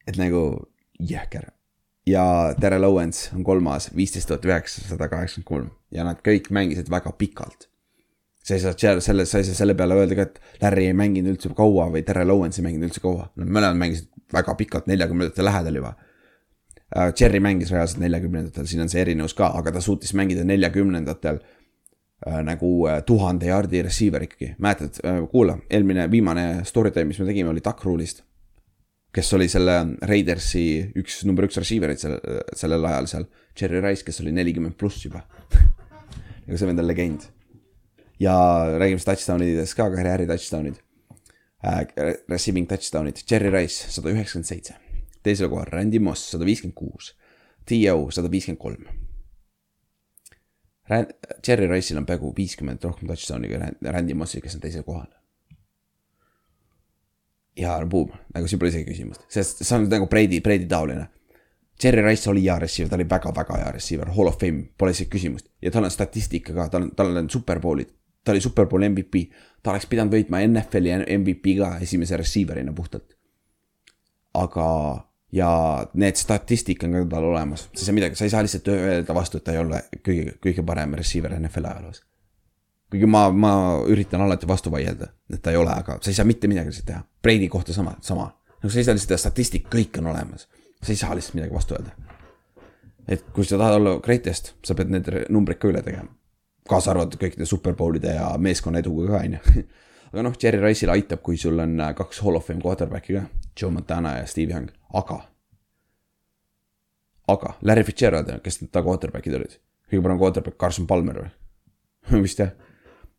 et 0.08 0.18
nagu 0.18 0.68
jõhker. 1.00 1.52
ja 2.08 2.54
Terrel 2.60 2.84
Owens 2.84 3.30
on 3.36 3.44
kolmas, 3.44 3.92
viisteist 3.96 4.28
tuhat 4.28 4.46
üheksasada 4.46 5.10
kaheksakümmend 5.10 5.48
kolm 5.48 5.72
ja 5.92 6.04
nad 6.04 6.22
kõik 6.24 6.52
mängisid 6.52 6.90
väga 6.90 7.12
pikalt 7.12 7.70
sa 8.48 8.56
ei 8.56 8.62
saa 8.64 8.76
seal 8.80 9.02
selle, 9.04 9.26
sa 9.28 9.42
ei 9.42 9.48
saa 9.48 9.58
selle 9.60 9.76
peale 9.76 9.96
öelda 10.00 10.16
ka, 10.16 10.26
et 10.30 10.62
Larry 10.64 10.86
ei 10.88 10.96
mänginud 10.96 11.34
üldse 11.34 11.52
kaua 11.56 11.90
või 11.92 12.04
Terrel 12.08 12.32
Owens 12.32 12.60
ei 12.60 12.64
mänginud 12.64 12.88
üldse 12.88 13.04
kaua. 13.04 13.28
Nad 13.36 13.50
mõlemad 13.52 13.82
mängisid 13.82 14.08
väga 14.34 14.56
pikalt, 14.60 14.88
neljakümnendate 14.88 15.44
lähedal 15.44 15.82
juba. 15.82 15.98
Cherry 17.20 17.42
mängis 17.44 17.74
reaalselt 17.74 18.00
neljakümnendatel, 18.00 18.68
siin 18.70 18.86
on 18.86 18.92
see 18.92 19.02
erinevus 19.04 19.36
ka, 19.36 19.50
aga 19.60 19.74
ta 19.76 19.84
suutis 19.84 20.14
mängida 20.16 20.46
neljakümnendatel 20.48 21.42
äh, 21.42 22.40
nagu 22.48 22.72
äh, 22.88 23.02
tuhande 23.04 23.50
jaardi 23.50 23.84
receiver 23.84 24.24
ikkagi, 24.24 24.54
mäletad 24.64 25.02
äh,, 25.04 25.20
kuula, 25.28 25.58
eelmine 25.68 26.08
viimane 26.12 26.64
story 26.64 26.96
time, 26.96 27.12
mis 27.12 27.20
me 27.20 27.28
tegime, 27.28 27.52
oli 27.52 27.66
Duck 27.66 27.84
Rule'ist. 27.84 28.24
kes 29.12 29.34
oli 29.36 29.50
selle 29.52 29.76
Raidersi 30.08 30.94
üks, 30.96 31.26
number 31.28 31.50
üks 31.50 31.60
receiver'id 31.60 32.00
sel, 32.00 32.16
sellel 32.56 32.88
ajal 32.88 33.12
seal, 33.12 33.28
Cherry 33.58 33.84
Rice, 33.84 34.08
kes 34.08 34.24
oli 34.24 34.32
nelikümmend 34.32 34.80
pluss 34.80 35.04
juba. 35.04 35.26
aga 36.48 36.56
see 36.56 36.70
vend 36.70 36.80
on 36.80 36.88
legend 36.88 37.28
ja 38.20 38.36
räägime 38.78 39.00
siis 39.00 39.06
touchdown 39.06 39.44
idest 39.46 39.78
ka, 39.78 39.90
karjääri 39.94 40.28
touchdown'id 40.30 40.80
äh,. 41.66 41.88
Receiving 42.30 42.70
touchdown'id, 42.70 43.24
Cherry 43.28 43.52
Rice 43.54 43.92
sada 43.92 44.14
üheksakümmend 44.14 44.50
seitse, 44.50 44.78
teisel 45.24 45.50
kohal 45.50 45.70
Randy 45.72 46.00
Moss 46.00 46.32
sada 46.32 46.46
viiskümmend 46.46 46.78
kuus, 46.78 47.14
T.O 47.66 48.10
sada 48.12 48.32
viiskümmend 48.32 48.62
kolm. 48.62 48.88
Cherry 51.44 51.68
Rice'il 51.68 52.00
on 52.00 52.06
peaaegu 52.08 52.34
viiskümmend 52.38 52.84
rohkem 52.84 53.10
touchdown'i 53.10 53.52
kui 53.52 53.92
Randy 53.92 54.16
Mossil, 54.16 54.42
kes 54.42 54.56
on 54.56 54.64
teisel 54.64 54.86
kohal. 54.88 55.10
ja 57.58 57.86
boom, 57.90 58.12
nagu 58.34 58.48
siin 58.48 58.60
pole 58.62 58.72
isegi 58.72 58.86
küsimust, 58.92 59.24
sest 59.34 59.64
see 59.64 59.78
on 59.78 59.88
nagu 59.90 60.08
Brady, 60.10 60.42
Brady 60.46 60.68
taoline. 60.70 61.08
Cherry 61.82 62.02
Rice 62.02 62.30
oli 62.30 62.42
hea 62.42 62.56
receiver, 62.60 62.90
ta 62.90 62.98
oli 62.98 63.06
väga-väga 63.10 63.58
hea 63.62 63.72
receiver, 63.76 64.10
hall 64.16 64.32
of 64.32 64.40
fame, 64.42 64.64
pole 64.78 64.94
isegi 64.96 65.12
küsimust 65.14 65.50
ja 65.62 65.72
tal 65.74 65.86
on 65.86 65.94
statistika 65.94 66.56
ka, 66.56 66.68
tal 66.74 66.88
on, 66.88 66.92
tal 66.98 67.20
on 67.22 67.30
superbowlid, 67.30 67.92
ta 68.28 68.34
oli 68.36 68.42
superbowl 68.44 68.84
MVP, 68.90 69.22
ta 69.64 69.72
oleks 69.72 69.88
pidanud 69.88 70.12
võitma 70.12 70.42
NFL-i 70.44 70.98
MVP 71.16 71.54
ka 71.62 71.78
esimese 71.84 72.18
receiver'ina 72.20 72.74
puhtalt. 72.76 73.16
aga, 74.38 74.66
ja 75.34 75.50
need 75.98 76.20
statistika 76.20 76.86
on 76.86 76.94
ka 76.94 77.06
tal 77.16 77.30
olemas, 77.32 77.64
sa 77.72 77.80
ei 77.80 77.86
saa 77.86 77.96
midagi, 77.96 78.20
sa 78.20 78.28
ei 78.28 78.34
saa 78.34 78.44
lihtsalt 78.46 78.68
öelda 78.74 79.16
vastu, 79.16 79.40
et 79.40 79.46
ta 79.48 79.56
ei 79.56 79.62
ole 79.64 79.80
kõige, 80.06 80.36
kõige 80.44 80.66
parem 80.68 80.94
receiver 81.00 81.34
NFL-i 81.40 81.72
ajaloos. 81.72 82.04
kuigi 82.92 83.10
ma, 83.10 83.24
ma 83.32 83.54
üritan 83.88 84.22
alati 84.22 84.48
vastu 84.48 84.72
vaielda, 84.72 85.08
et 85.34 85.42
ta 85.42 85.56
ei 85.56 85.58
ole, 85.58 85.72
aga 85.72 85.98
sa 86.02 86.12
ei 86.12 86.20
saa 86.20 86.28
mitte 86.28 86.52
midagi 86.52 86.70
lihtsalt 86.70 86.90
teha, 86.92 87.02
Brady 87.24 87.48
kohta 87.48 87.74
sama, 87.74 87.96
sama. 88.02 88.28
nagu 88.60 88.74
sa 88.74 88.84
ei 88.84 88.90
saa 88.90 89.00
lihtsalt 89.00 89.16
teha 89.16 89.24
statistika, 89.24 89.72
kõik 89.80 90.04
on 90.04 90.12
olemas, 90.14 90.50
sa 90.84 90.92
ei 90.92 91.00
saa 91.00 91.16
lihtsalt 91.16 91.40
midagi 91.40 91.56
vastu 91.56 91.80
öelda. 91.80 91.96
et 93.08 93.26
kui 93.34 93.48
sa 93.48 93.58
tahad 93.58 93.80
olla 93.80 93.98
greatest, 94.04 94.54
sa 94.64 94.76
pead 94.76 94.92
need 94.92 95.10
numbrid 95.30 95.64
ka 95.64 95.72
üle 95.72 95.82
tegema 95.82 96.17
kaasa 96.70 96.92
arvatud 96.94 97.20
kõikide 97.22 97.48
superbowlide 97.48 98.16
ja 98.18 98.30
meeskonna 98.42 98.82
eduga 98.84 99.14
ka, 99.14 99.24
on 99.24 99.38
ju. 99.38 99.64
aga 100.12 100.26
noh, 100.26 100.36
Cherry 100.40 100.62
Rice'il 100.64 100.92
aitab, 100.94 101.22
kui 101.26 101.40
sul 101.40 101.60
on 101.64 101.80
äh, 101.84 101.94
kaks 101.98 102.22
hall 102.26 102.40
of 102.40 102.48
fame 102.48 102.64
quarterback'i 102.64 103.18
ka, 103.18 103.26
Joe 103.58 103.72
Montana 103.74 104.18
ja 104.20 104.28
Steve 104.30 104.56
Young, 104.56 104.70
aga. 104.96 105.22
aga 107.34 107.56
Larry 107.62 107.84
Fitzgerald, 107.88 108.32
kes 108.44 108.62
ta 108.72 108.84
quarterback'id 108.86 109.40
olid, 109.40 109.58
kõige 109.90 110.04
parem 110.06 110.22
quarterback 110.22 110.60
Carson 110.62 110.88
Palmer 110.88 111.24
või? 111.24 111.32
vist 112.26 112.44
jah. 112.44 112.54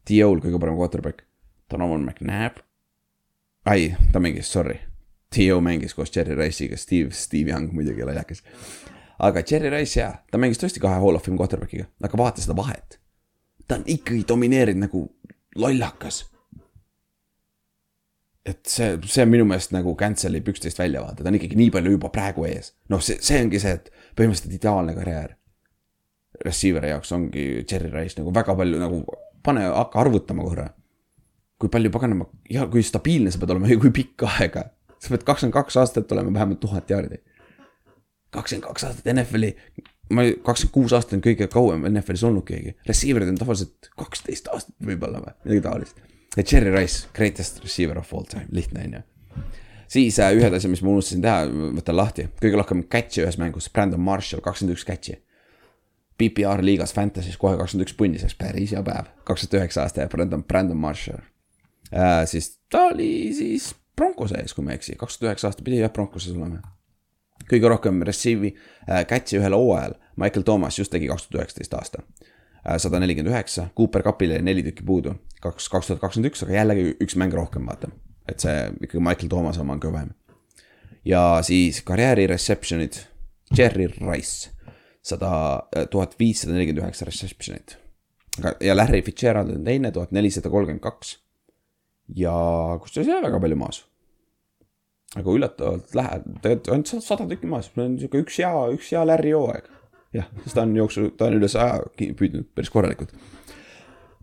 T.O.l 0.09 0.41
kõige 0.41 0.61
parem 0.61 0.79
quarterback, 0.79 1.27
Donovan 1.71 2.07
McNabb. 2.07 2.63
ai, 3.69 3.95
ta 4.13 4.21
mängis, 4.25 4.49
sorry. 4.49 4.79
T.O 5.35 5.59
mängis 5.61 5.93
koos 5.93 6.09
Cherry 6.11 6.33
Rice'iga, 6.37 6.79
Steve, 6.81 7.13
Steve 7.13 7.53
Young 7.53 7.75
muidugi 7.77 8.07
laiakas. 8.07 8.41
aga 9.19 9.43
Cherry 9.43 9.69
Rice 9.69 10.01
jaa, 10.01 10.15
ta 10.31 10.39
mängis 10.41 10.61
tõesti 10.63 10.81
kahe 10.81 11.03
hall 11.03 11.19
of 11.19 11.27
fame 11.27 11.37
quarterback'iga, 11.37 11.91
aga 12.01 12.17
vaata 12.17 12.41
seda 12.41 12.57
vahet 12.57 12.97
ta 13.69 13.79
on 13.79 13.87
ikkagi 13.87 14.25
domineerinud 14.29 14.87
nagu 14.87 15.05
lollakas. 15.57 16.27
et 18.49 18.65
see, 18.65 18.95
see 19.05 19.23
on 19.27 19.29
minu 19.29 19.45
meelest 19.45 19.75
nagu 19.75 19.93
cancel'ib 20.01 20.47
üksteist 20.49 20.79
välja 20.81 21.03
vaata, 21.05 21.21
ta 21.21 21.29
on 21.29 21.37
ikkagi 21.37 21.59
nii 21.59 21.73
palju 21.75 21.93
juba 21.99 22.09
praegu 22.13 22.47
ees. 22.49 22.73
noh, 22.89 23.03
see, 23.05 23.19
see 23.21 23.43
ongi 23.45 23.61
see, 23.61 23.75
et 23.77 23.91
põhimõtteliselt 24.17 24.57
ideaalne 24.57 24.95
karjäär. 24.97 25.35
Receiver'i 26.45 26.93
jaoks 26.93 27.13
ongi 27.13 27.45
Cherry 27.69 27.91
Rice 27.93 28.21
nagu 28.21 28.33
väga 28.35 28.55
palju 28.57 28.81
nagu, 28.81 29.03
pane, 29.45 29.65
hakka 29.69 30.01
arvutama 30.01 30.47
korra. 30.47 30.69
kui 31.59 31.69
palju 31.69 31.91
paganama 31.91 32.29
ja 32.51 32.69
kui 32.71 32.85
stabiilne 32.87 33.33
sa 33.35 33.41
pead 33.43 33.51
olema 33.51 33.67
ja 33.67 33.79
kui 33.83 33.91
pikka 33.91 34.29
aega 34.39 34.69
sa 34.99 35.13
pead 35.13 35.25
kakskümmend 35.27 35.55
kaks 35.55 35.77
aastat 35.81 36.13
olema 36.13 36.33
vähemalt 36.35 36.61
tuhat 36.61 36.91
jaardi. 36.91 37.21
kakskümmend 38.31 38.67
kaks 38.67 38.85
aastat 38.85 39.13
NFL-i, 39.15 39.55
ma 40.15 40.25
ei, 40.27 40.37
kakskümmend 40.45 40.75
kuus 40.75 40.95
aastat 40.97 41.19
on 41.19 41.25
kõige 41.25 41.49
kauem 41.53 41.87
NFL-is 41.91 42.25
olnud 42.29 42.47
keegi. 42.49 42.75
Receiver'id 42.89 43.33
on 43.33 43.39
tavaliselt 43.41 43.91
kaksteist 43.99 44.51
aastat 44.55 44.77
võib-olla 44.85 45.23
või 45.23 45.35
midagi 45.45 45.65
taolist. 45.69 46.03
ja 46.37 46.45
Cherry 46.45 46.75
Rice, 46.75 47.09
greatest 47.17 47.63
receiver 47.65 47.99
of 47.99 48.13
all 48.15 48.29
time, 48.29 48.47
lihtne 48.53 48.85
on 48.87 48.99
ju 48.99 49.07
siis 49.89 50.19
äh, 50.21 50.35
ühed 50.37 50.53
asjad, 50.55 50.71
mis 50.73 50.83
ma 50.85 50.93
unustasin 50.93 51.25
teha, 51.25 51.47
võtan 51.79 51.97
lahti, 51.97 52.29
kõige 52.43 52.61
rohkem 52.61 52.85
catch'e 52.93 53.25
ühes 53.25 53.39
mängus, 53.41 53.71
Brandon 53.73 54.01
Marshall, 54.01 54.45
kakskümmend 54.45 54.77
üks 54.77 54.87
catch'i. 54.89 55.17
PPR 56.19 56.63
liigas 56.67 56.93
Fantasy's 56.97 57.39
kohe 57.39 57.57
kakskümmend 57.57 57.87
üks 57.87 57.97
punni, 57.97 58.19
see 58.19 58.27
oleks 58.27 58.39
päris 58.41 58.75
hea 58.75 58.83
päev, 58.85 59.11
kaks 59.29 59.47
tuhat 59.47 59.61
üheksa 59.63 59.85
aasta 59.85 60.05
ja 60.05 60.11
Brandon, 60.13 60.43
Brandon 60.45 60.81
Marshall 60.81 61.23
äh,. 61.93 62.25
siis 62.27 62.57
ta 62.71 62.89
oli 62.91 63.31
siis 63.37 63.71
Broncose 63.97 64.37
ees, 64.41 64.55
kui 64.55 64.67
ma 64.67 64.75
ei 64.75 64.81
eksi, 64.81 64.97
kaks 64.99 65.19
tuhat 65.19 65.31
üheksa 65.31 65.53
aasta 65.53 65.65
pidi 65.67 65.79
jah 65.79 65.93
Broncoses 65.95 66.35
olema. 66.35 66.61
Kõige 67.51 67.71
rohkem 67.73 68.03
receive'i 68.07 68.55
äh, 68.55 69.05
catch'i 69.09 69.41
ühel 69.41 69.57
hooajal, 69.57 69.97
Michael 70.17 70.45
Thomas 70.45 70.79
just 70.79 70.93
tegi 70.93 71.09
kaks 71.11 71.29
tuhat 71.29 71.43
üheksateist 71.43 71.79
aasta 71.79 72.03
äh,. 72.03 72.77
sada 72.79 73.01
nelikümmend 73.01 73.35
üheksa, 73.35 73.69
Cooper 73.77 74.03
Cupile 74.03 74.39
jäi 74.39 74.45
neli 74.45 74.67
tükki 74.67 74.87
puudu, 74.87 75.15
kaks, 75.41 75.69
kaks 75.73 75.93
tuhat 75.93 76.05
kakskümmend 76.05 76.33
üks, 76.33 76.45
aga 76.45 76.61
jällegi 76.61 76.93
üks 77.05 77.17
mäng 77.21 77.35
rohkem, 77.35 77.67
vaata 77.69 77.93
et 78.29 78.45
see 78.45 78.57
ikkagi 78.85 79.03
Michael 79.03 79.31
Thomas 79.33 79.59
oma 79.61 79.77
on 79.77 79.83
kõvem. 79.83 80.13
ja 81.09 81.41
siis 81.47 81.81
karjääri 81.87 82.27
reception'id, 82.29 83.01
Jerry 83.57 83.89
Rice, 83.97 84.51
sada, 85.03 85.31
äh, 85.77 85.87
tuhat 85.91 86.19
viissada 86.21 86.55
nelikümmend 86.55 86.85
üheksa 86.85 87.09
reception'it. 87.09 87.79
ja 88.61 88.77
Larry 88.77 89.03
Fitzgerald 89.03 89.55
on 89.55 89.65
teine, 89.65 89.93
tuhat 89.93 90.13
nelisada 90.13 90.51
kolmkümmend 90.51 90.83
kaks. 90.85 91.19
ja 92.17 92.35
kusjuures 92.83 93.09
ei 93.09 93.15
ole 93.15 93.29
väga 93.29 93.41
palju 93.41 93.57
maas. 93.57 93.85
Aga 95.17 95.33
üllatavalt 95.33 95.97
läheb, 95.97 96.29
tegelikult 96.45 96.75
ainult 96.75 97.07
sada 97.07 97.27
tükki 97.31 97.49
maas, 97.49 97.71
see 97.73 97.85
on 97.85 97.97
sihuke 98.01 98.23
üks 98.27 98.39
hea, 98.43 98.53
üks 98.77 98.93
hea 98.93 99.07
Larry 99.09 99.33
hooaeg. 99.33 99.71
jah, 100.17 100.29
sest 100.45 100.57
ta 100.57 100.65
on 100.67 100.77
jooksu, 100.77 101.11
ta 101.17 101.31
on 101.31 101.39
üle 101.41 101.49
saja 101.53 101.81
püüdnud 101.97 102.51
päris 102.57 102.73
korralikult 102.73 103.15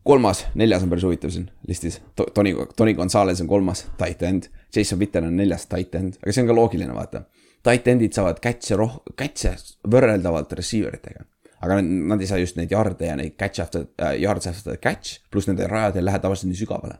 kolmas, 0.05 0.45
neljas 0.53 0.83
on 0.85 0.91
päris 0.91 1.03
huvitav 1.03 1.31
siin 1.33 1.47
listis. 1.67 2.01
Tony, 2.33 2.53
Tony 2.77 2.93
Gonzalez 2.93 3.41
on 3.41 3.47
kolmas, 3.49 3.85
tight 3.97 4.21
end. 4.23 4.49
Jason 4.75 4.99
Witten 4.99 5.25
on 5.25 5.37
neljas, 5.37 5.65
tight 5.71 5.95
end, 5.97 6.19
aga 6.21 6.33
see 6.33 6.43
on 6.43 6.51
ka 6.51 6.57
loogiline, 6.57 6.93
vaata. 6.93 7.23
Tight 7.65 7.87
end'id 7.89 8.13
saavad 8.13 8.41
catch'e 8.43 8.77
roh-, 8.77 8.99
catch'e 9.17 9.55
võrreldavalt 9.89 10.53
receiver 10.59 10.99
itega. 10.99 11.25
aga 11.65 11.79
nad, 11.79 11.87
nad 12.11 12.21
ei 12.21 12.27
saa 12.29 12.37
just 12.37 12.59
neid 12.59 12.69
yard'e 12.75 13.07
ja 13.07 13.15
neid 13.17 13.33
catch 13.39 13.63
after 13.63 13.87
äh,, 13.97 14.19
yards 14.21 14.45
after 14.45 14.75
catch, 14.77 15.23
pluss 15.33 15.47
nende 15.49 15.65
rajad 15.71 15.95
ei 15.97 16.03
lähe 16.03 16.19
tavaliselt 16.21 16.51
nii 16.51 16.59
sügavale. 16.59 16.99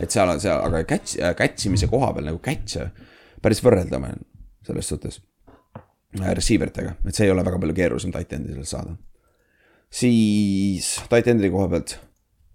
et 0.00 0.14
seal 0.14 0.30
on 0.32 0.40
seal, 0.40 0.62
aga 0.64 0.80
catch 0.88 1.18
äh,, 1.18 1.34
catch 1.36 1.66
imise 1.68 1.90
koha 1.90 2.14
peal 2.16 2.30
nagu 2.30 2.40
catch'e 2.40 2.86
päris 3.42 3.62
võrreldav 3.64 4.04
on 4.10 4.24
selles 4.66 4.88
suhtes 4.88 5.20
äh,. 6.18 6.32
Receiver 6.34 6.70
itega, 6.72 6.96
et 7.04 7.14
see 7.14 7.28
ei 7.28 7.32
ole 7.34 7.44
väga 7.44 7.60
palju 7.60 7.76
keerulisem 7.76 8.12
tight 8.14 8.32
end'i 8.32 8.56
sealt 8.56 8.70
saada. 8.70 8.96
siis 9.90 10.94
tight 11.08 11.28
end'i 11.30 11.50
koha 11.52 11.68
pealt 11.68 11.98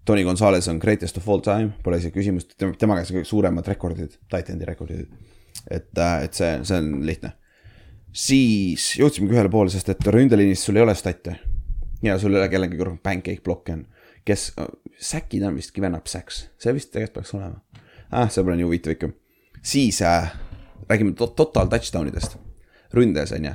Tony 0.04 0.24
Gonzalez 0.24 0.68
on 0.68 0.78
greatest 0.78 1.16
of 1.16 1.28
all 1.28 1.40
time, 1.40 1.72
pole 1.82 1.96
isegi 1.96 2.18
küsimust, 2.18 2.52
tema 2.58 2.98
käes 2.98 3.10
on 3.10 3.18
kõige 3.18 3.28
suuremad 3.28 3.68
rekordid, 3.72 4.18
Titani 4.28 4.68
rekordid. 4.68 5.08
et, 5.70 5.98
äh, 5.98 6.24
et 6.24 6.34
see, 6.34 6.58
see 6.64 6.76
on 6.76 7.06
lihtne. 7.06 7.32
siis 8.12 8.94
jõudsimegi 8.98 9.34
ühele 9.34 9.50
poole, 9.50 9.70
sest 9.70 9.88
et 9.88 10.06
ründeliinis 10.06 10.60
sul 10.62 10.76
ei 10.76 10.82
ole 10.82 10.94
stat'e. 10.94 11.38
ja 12.02 12.18
sul 12.18 12.34
ei 12.34 12.40
ole 12.40 12.48
kellelgi 12.48 12.76
rohkem 12.76 12.98
pancake 12.98 13.40
block'e 13.42 13.72
on, 13.72 13.86
kes, 14.24 14.52
säkid 14.98 15.42
on 15.42 15.56
vist 15.56 15.72
given 15.74 15.94
up 15.94 16.06
sacks, 16.06 16.50
see 16.58 16.72
vist 16.72 16.92
tegelikult 16.92 17.14
peaks 17.14 17.34
olema. 17.34 17.62
ah, 18.10 18.28
see 18.28 18.44
pole 18.44 18.56
nii 18.56 18.68
huvitav 18.68 18.92
ikka. 18.92 19.08
siis 19.62 20.02
äh, 20.02 20.34
räägime 20.88 21.14
to 21.18 21.26
total 21.26 21.70
touchdown 21.72 22.08
idest, 22.08 22.38
ründes 22.94 23.32
on 23.36 23.50
ju, 23.50 23.54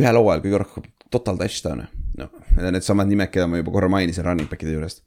ühel 0.00 0.18
hooajal 0.20 0.44
kõige 0.44 0.62
rohkem 0.64 0.90
total 1.12 1.40
touchdown'e. 1.40 1.88
no 2.18 2.28
need 2.56 2.66
on 2.66 2.76
needsamad 2.76 3.08
nimed, 3.08 3.30
keda 3.32 3.46
ma 3.48 3.60
juba 3.60 3.74
korra 3.74 3.88
mainisin 3.92 4.24
running 4.24 4.50
back'ide 4.50 4.76
juurest 4.76 5.04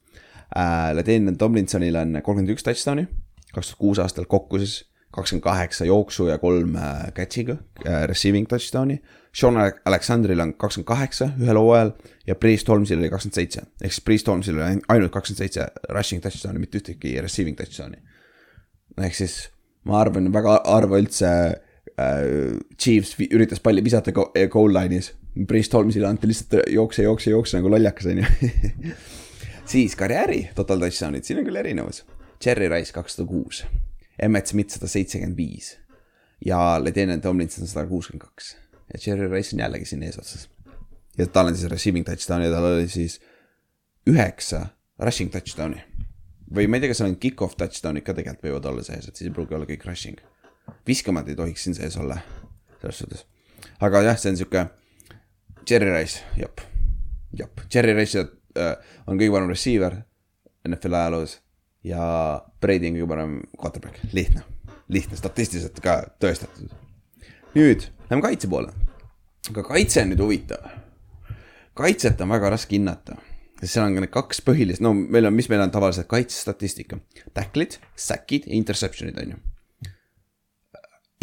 äh,. 0.56 0.92
Ladine 0.96 1.36
Tomlinsonil 1.38 1.96
on 2.02 2.20
kolmkümmend 2.22 2.54
üks 2.56 2.66
touchdown'i, 2.66 3.08
kaks 3.54 3.72
tuhat 3.72 3.82
kuus 3.82 4.02
aastal 4.04 4.30
kokku 4.30 4.62
siis 4.62 4.84
kakskümmend 5.16 5.44
kaheksa 5.44 5.86
jooksu 5.86 6.28
ja 6.28 6.38
kolm 6.38 6.76
äh, 6.76 7.06
catch'iga 7.16 7.56
äh, 7.86 8.04
receiving 8.08 8.48
touchdown'i. 8.48 9.00
Sean 9.36 9.56
Alexanderil 9.86 10.40
on 10.40 10.54
kakskümmend 10.54 10.88
kaheksa 10.88 11.30
ühel 11.40 11.60
hooajal 11.60 11.94
ja 12.28 12.36
Priest 12.36 12.68
Holmesil 12.68 13.00
oli 13.00 13.10
kakskümmend 13.10 13.40
seitse. 13.40 13.62
ehk 13.82 13.94
siis 13.94 14.04
Priest 14.04 14.28
Holmesil 14.28 14.60
oli 14.60 14.82
ainult 14.88 15.12
kakskümmend 15.12 15.44
seitse 15.44 15.68
rushing 15.90 16.24
touchdown'i, 16.24 16.60
mitte 16.60 16.82
ühtegi 16.82 17.16
receiving 17.22 17.58
touchdown'i. 17.58 18.02
ehk 19.08 19.16
siis 19.16 19.38
ma 19.86 20.02
arvan, 20.02 20.32
väga 20.34 20.58
harva 20.66 21.00
üldse 21.02 21.30
äh, 22.00 22.58
Chiefs 22.78 23.16
üritas 23.30 23.62
palli 23.64 23.84
visata 23.86 24.14
goal 24.14 24.76
line'is. 24.76 25.14
Priest 25.48 25.74
Holmesile 25.76 26.08
anti 26.08 26.30
lihtsalt 26.30 26.70
jookse, 26.72 27.04
jookse, 27.04 27.32
jookse 27.34 27.60
nagu 27.60 27.72
lollakas, 27.72 28.08
on 28.08 28.22
ju 28.22 28.92
siis 29.72 29.96
karjääri 30.00 30.46
total 30.56 30.80
touchdown'id, 30.86 31.28
siin 31.28 31.42
on 31.42 31.48
küll 31.48 31.60
erinevus. 31.60 32.06
Cherry 32.42 32.70
Rice 32.72 32.96
kakssada 32.96 33.28
kuus, 33.28 33.64
Emmet 34.22 34.48
Smith 34.48 34.76
sada 34.76 34.88
seitsekümmend 34.92 35.38
viis 35.40 35.74
ja 36.46 36.84
Ledenian 36.84 37.22
Tomlinson 37.22 37.68
sada 37.68 37.88
kuuskümmend 37.88 38.28
kaks. 38.28 38.56
ja 38.94 39.00
Cherry 39.00 39.32
Rice 39.32 39.56
on 39.56 39.60
jällegi 39.60 39.86
siin 39.86 40.04
eesotsas. 40.04 40.50
ja 41.18 41.28
tal 41.28 41.48
on 41.48 41.56
siis 41.56 41.72
receiving 41.72 42.06
touchdown 42.06 42.42
ja 42.42 42.52
tal 42.52 42.64
oli 42.64 42.88
siis 42.88 43.20
üheksa 44.10 44.66
rushing 45.00 45.32
touchdown'i. 45.32 45.82
Või 46.54 46.68
ma 46.70 46.78
ei 46.78 46.84
tea, 46.84 46.92
kas 46.92 47.02
seal 47.02 47.12
on 47.12 47.20
kick-off 47.22 47.58
touchdown'id 47.60 48.06
ka 48.06 48.14
tegelikult 48.18 48.46
võivad 48.46 48.70
olla 48.72 48.84
sees, 48.86 49.08
et 49.08 49.16
siis 49.16 49.30
ei 49.30 49.34
pruugi 49.34 49.56
olla 49.58 49.68
kõik 49.70 49.86
rushing. 49.88 50.20
viskamad 50.88 51.30
ei 51.30 51.36
tohiks 51.36 51.64
siin 51.64 51.76
sees 51.78 51.98
olla, 51.98 52.18
selles 52.82 52.98
suhtes. 53.02 53.26
aga 53.80 54.02
jah, 54.02 54.20
see 54.20 54.34
on 54.34 54.38
sihuke 54.38 54.68
Cherry 55.66 55.90
Rice, 55.90 56.22
jep, 56.38 56.62
jep, 57.34 57.62
Cherry 57.70 57.94
Rice 57.98 58.22
äh, 58.22 58.76
on 59.08 59.18
kõige 59.18 59.34
parem 59.34 59.50
receiver 59.50 59.98
NFL 60.68 60.94
ajaloos 60.94 61.40
ja 61.86 62.06
Brady 62.62 62.90
on 62.90 63.00
kõige 63.00 63.10
parem 63.10 63.36
quarterback, 63.58 64.02
lihtne, 64.14 64.46
lihtne, 64.90 65.18
statistiliselt 65.18 65.80
ka 65.82 66.02
tõestatud. 66.22 66.74
nüüd 67.56 67.90
lähme 68.10 68.22
kaitse 68.22 68.48
poole. 68.48 68.74
aga 69.50 69.64
kaitse 69.64 70.02
on 70.02 70.14
nüüd 70.14 70.22
huvitav. 70.22 70.70
kaitset 71.74 72.22
on 72.22 72.30
väga 72.30 72.50
raske 72.50 72.78
hinnata, 72.78 73.18
seal 73.64 73.86
on 73.88 73.96
need 73.96 74.12
kaks 74.12 74.42
põhilist, 74.46 74.84
no 74.84 74.92
meil 74.94 75.30
on, 75.30 75.36
mis 75.36 75.48
meil 75.52 75.64
on 75.64 75.72
tavaliselt 75.72 76.10
kaitsestatistika, 76.12 77.00
tackle'id, 77.38 77.78
sack'id 77.96 78.50
ja 78.50 78.56
interception'id 78.58 79.20
on 79.22 79.36
ju. 79.36 79.42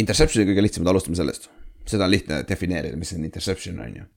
Interception'i 0.00 0.48
kõige 0.48 0.64
lihtsam, 0.64 0.86
alustame 0.88 1.18
sellest, 1.18 1.50
seda 1.88 2.06
on 2.06 2.14
lihtne 2.14 2.40
defineerida, 2.48 2.96
mis 2.96 3.12
on 3.16 3.26
interception 3.28 3.80
on 3.84 3.96
ju. 4.00 4.08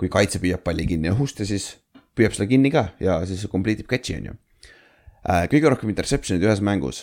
kui 0.00 0.08
kaitse 0.08 0.38
püüab 0.40 0.62
palli 0.64 0.86
kinni 0.88 1.10
õhust 1.12 1.42
ja 1.42 1.44
siis 1.44 1.74
püüab 2.16 2.32
selle 2.32 2.46
kinni 2.48 2.70
ka 2.72 2.86
ja 3.04 3.18
siis 3.28 3.42
complete 3.52 3.84
ib 3.84 3.90
catch'i 3.90 4.14
on 4.16 4.30
ju. 4.30 4.36
Äh, 5.28 5.44
kõige 5.52 5.68
rohkem 5.68 5.90
interception'id 5.92 6.46
ühes 6.46 6.62
mängus 6.64 7.02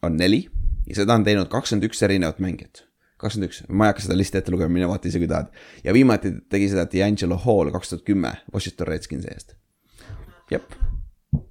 on 0.00 0.16
neli 0.16 0.46
ja 0.86 1.02
seda 1.02 1.18
on 1.18 1.26
teinud 1.26 1.50
kakskümmend 1.52 1.90
üks 1.90 2.00
erinevat 2.06 2.40
mängijat. 2.40 2.86
kakskümmend 3.20 3.50
üks, 3.50 3.60
ma 3.68 3.86
ei 3.86 3.92
hakka 3.92 4.06
seda 4.06 4.16
listi 4.16 4.40
ette 4.40 4.54
lugema, 4.54 4.72
mine 4.72 4.88
vaata 4.88 5.10
ise, 5.10 5.20
kui 5.20 5.28
tahad. 5.28 5.52
ja 5.84 5.92
viimati 5.92 6.32
tegi 6.50 6.70
seda 6.72 6.86
D'Angelo 6.88 7.36
Hall 7.44 7.74
kaks 7.74 7.92
tuhat 7.92 8.06
kümme 8.08 8.32
Washington 8.54 8.88
Redskinsi 8.88 9.28
eest. 9.34 9.54
Jep, 10.52 10.76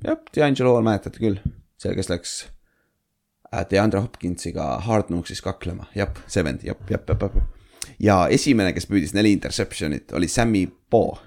jep, 0.06 0.30
D'Angelo 0.36 0.76
Hall 0.76 0.86
mäletate 0.88 1.22
küll, 1.22 1.40
see, 1.82 1.96
kes 1.98 2.12
läks 2.12 2.36
äh, 3.52 3.66
DeAndre 3.72 4.04
Hopkinsiga 4.06 4.76
Hard 4.86 5.10
Knocksis 5.12 5.42
kaklema, 5.46 5.90
jep, 5.98 6.22
see 6.28 6.46
vend, 6.46 6.64
jep, 6.68 6.86
jep, 6.90 7.10
jep, 7.10 7.28
jep. 7.28 7.90
ja 8.00 8.24
esimene, 8.30 8.76
kes 8.78 8.88
püüdis 8.90 9.16
neli 9.18 9.34
interception'it, 9.38 10.14
oli 10.18 10.30
Sammy 10.32 10.68
Poe 10.90 11.20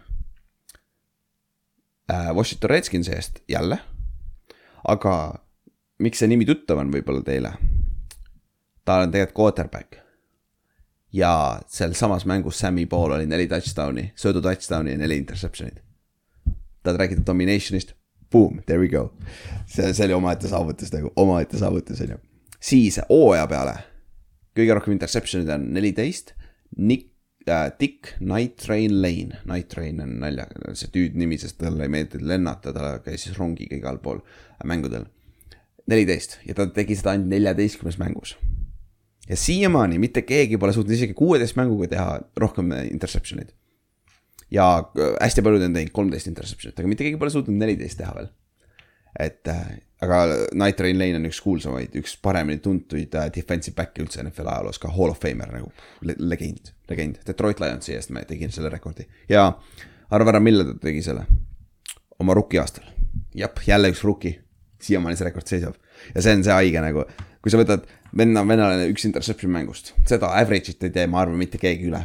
Äh, 2.12 2.34
Washington 2.34 2.70
Redskinsi 2.70 3.12
eest 3.12 3.38
jälle. 3.48 3.78
aga 4.88 5.34
miks 5.98 6.18
see 6.18 6.28
nimi 6.28 6.44
tuttav 6.44 6.78
on 6.78 6.90
võib-olla 6.92 7.22
teile? 7.24 7.52
ta 8.84 8.98
on 9.00 9.12
tegelikult 9.12 9.36
quarterback. 9.38 9.96
ja 11.12 11.60
sealsamas 11.66 12.26
mängus 12.26 12.58
Sammy 12.58 12.86
Paul 12.86 13.10
oli 13.16 13.26
neli 13.26 13.46
touchdown'i, 13.48 14.12
söödu 14.16 14.42
touchdown'i 14.42 14.90
ja 14.90 14.98
neli 14.98 15.16
interception'it. 15.22 15.80
Tahad 16.84 17.00
rääkida 17.00 17.24
domination'ist? 17.26 17.96
Boom, 18.32 18.60
there 18.66 18.80
we 18.80 18.88
go. 18.88 19.10
see, 19.66 19.92
see 19.94 20.06
oli 20.06 20.16
omaette 20.16 20.48
saavutus 20.50 20.92
nagu, 20.94 21.12
omaette 21.16 21.58
saavutus 21.58 22.00
on 22.04 22.14
ju. 22.16 22.22
siis 22.60 23.00
hooaja 23.08 23.48
peale 23.50 23.74
kõige 24.54 24.76
rohkem 24.76 24.94
interception'id 24.94 25.50
on 25.54 25.66
neliteist. 25.74 26.32
Nick 26.78 27.10
äh, 27.48 27.68
Dick 27.80 28.14
Night 28.20 28.56
Train 28.62 29.00
Lane, 29.02 29.40
Night 29.50 29.70
Train 29.74 30.00
on 30.02 30.16
naljaga, 30.22 30.74
see 30.78 30.90
tüüdnimi, 30.94 31.38
sest 31.40 31.58
talle 31.60 31.86
ei 31.86 31.92
meeldinud 31.92 32.26
lennata, 32.30 32.72
ta 32.74 32.96
käis 33.04 33.26
siis 33.26 33.38
rongiga 33.38 33.78
igal 33.78 34.00
pool 34.02 34.22
mängudel. 34.64 35.10
neliteist 35.84 36.38
ja 36.48 36.54
ta 36.56 36.64
tegi 36.72 36.96
seda 36.96 37.10
ainult 37.12 37.28
neljateistkümnes 37.28 37.98
mängus. 38.00 38.36
ja 39.28 39.36
siiamaani 39.36 39.98
mitte 39.98 40.22
keegi 40.22 40.56
pole 40.56 40.72
suutnud 40.72 40.94
isegi 40.96 41.14
kuueteist 41.14 41.56
mänguga 41.56 41.88
teha 41.88 42.20
rohkem 42.36 42.72
interception 42.90 43.42
eid. 43.42 43.52
Ja 44.54 44.66
äh, 44.78 45.16
hästi 45.20 45.42
paljud 45.42 45.66
on 45.66 45.74
teinud 45.74 45.94
kolmteist 45.94 46.30
interception'it, 46.30 46.78
aga 46.78 46.90
mitte 46.90 47.06
keegi 47.06 47.20
pole 47.20 47.32
suutnud 47.34 47.58
neliteist 47.58 47.98
teha 48.00 48.14
veel. 48.16 48.30
et 49.20 49.50
äh, 49.50 49.66
aga 50.02 50.20
Night 50.52 50.76
Train 50.76 50.98
Lane 50.98 51.18
on 51.20 51.28
üks 51.28 51.40
kuulsamaid, 51.42 51.94
üks 52.00 52.16
paremini 52.22 52.60
tuntuid 52.62 53.14
äh, 53.18 53.28
defensive 53.34 53.76
back'e 53.78 54.02
üldse 54.04 54.22
NFL 54.24 54.50
ajaloos, 54.50 54.80
ka 54.82 54.90
Hall 54.94 55.14
of 55.14 55.20
Famer 55.22 55.52
nagu. 55.54 55.70
Le 56.02 56.16
legend, 56.18 56.72
legend, 56.90 57.20
Detroit 57.26 57.62
Lionsi 57.62 57.94
eest 57.94 58.10
ma 58.14 58.24
tegin 58.28 58.52
selle 58.54 58.72
rekordi. 58.74 59.06
Ja 59.30 59.46
arva 60.14 60.34
ära, 60.34 60.42
millal 60.42 60.72
ta 60.72 60.88
tegi 60.88 61.02
selle, 61.06 61.26
oma 62.18 62.34
rookie 62.36 62.60
aastal, 62.62 62.88
jah, 63.38 63.62
jälle 63.66 63.92
üks 63.94 64.02
rookie, 64.06 64.40
siiamaani 64.82 65.18
see 65.18 65.30
rekord 65.30 65.50
seisab. 65.50 65.78
Ja 66.14 66.24
see 66.24 66.34
on 66.36 66.44
see 66.46 66.58
haige 66.58 66.82
nagu, 66.82 67.06
kui 67.42 67.54
sa 67.54 67.60
võtad 67.60 67.86
venna, 68.18 68.42
venelane 68.46 68.90
üks 68.90 69.06
interception 69.08 69.54
mängust, 69.54 69.94
seda 70.10 70.34
average'it 70.42 70.82
ei 70.84 70.94
tee, 70.94 71.06
ma 71.10 71.22
arvan, 71.22 71.38
mitte 71.40 71.62
keegi 71.62 71.90
üle 71.90 72.02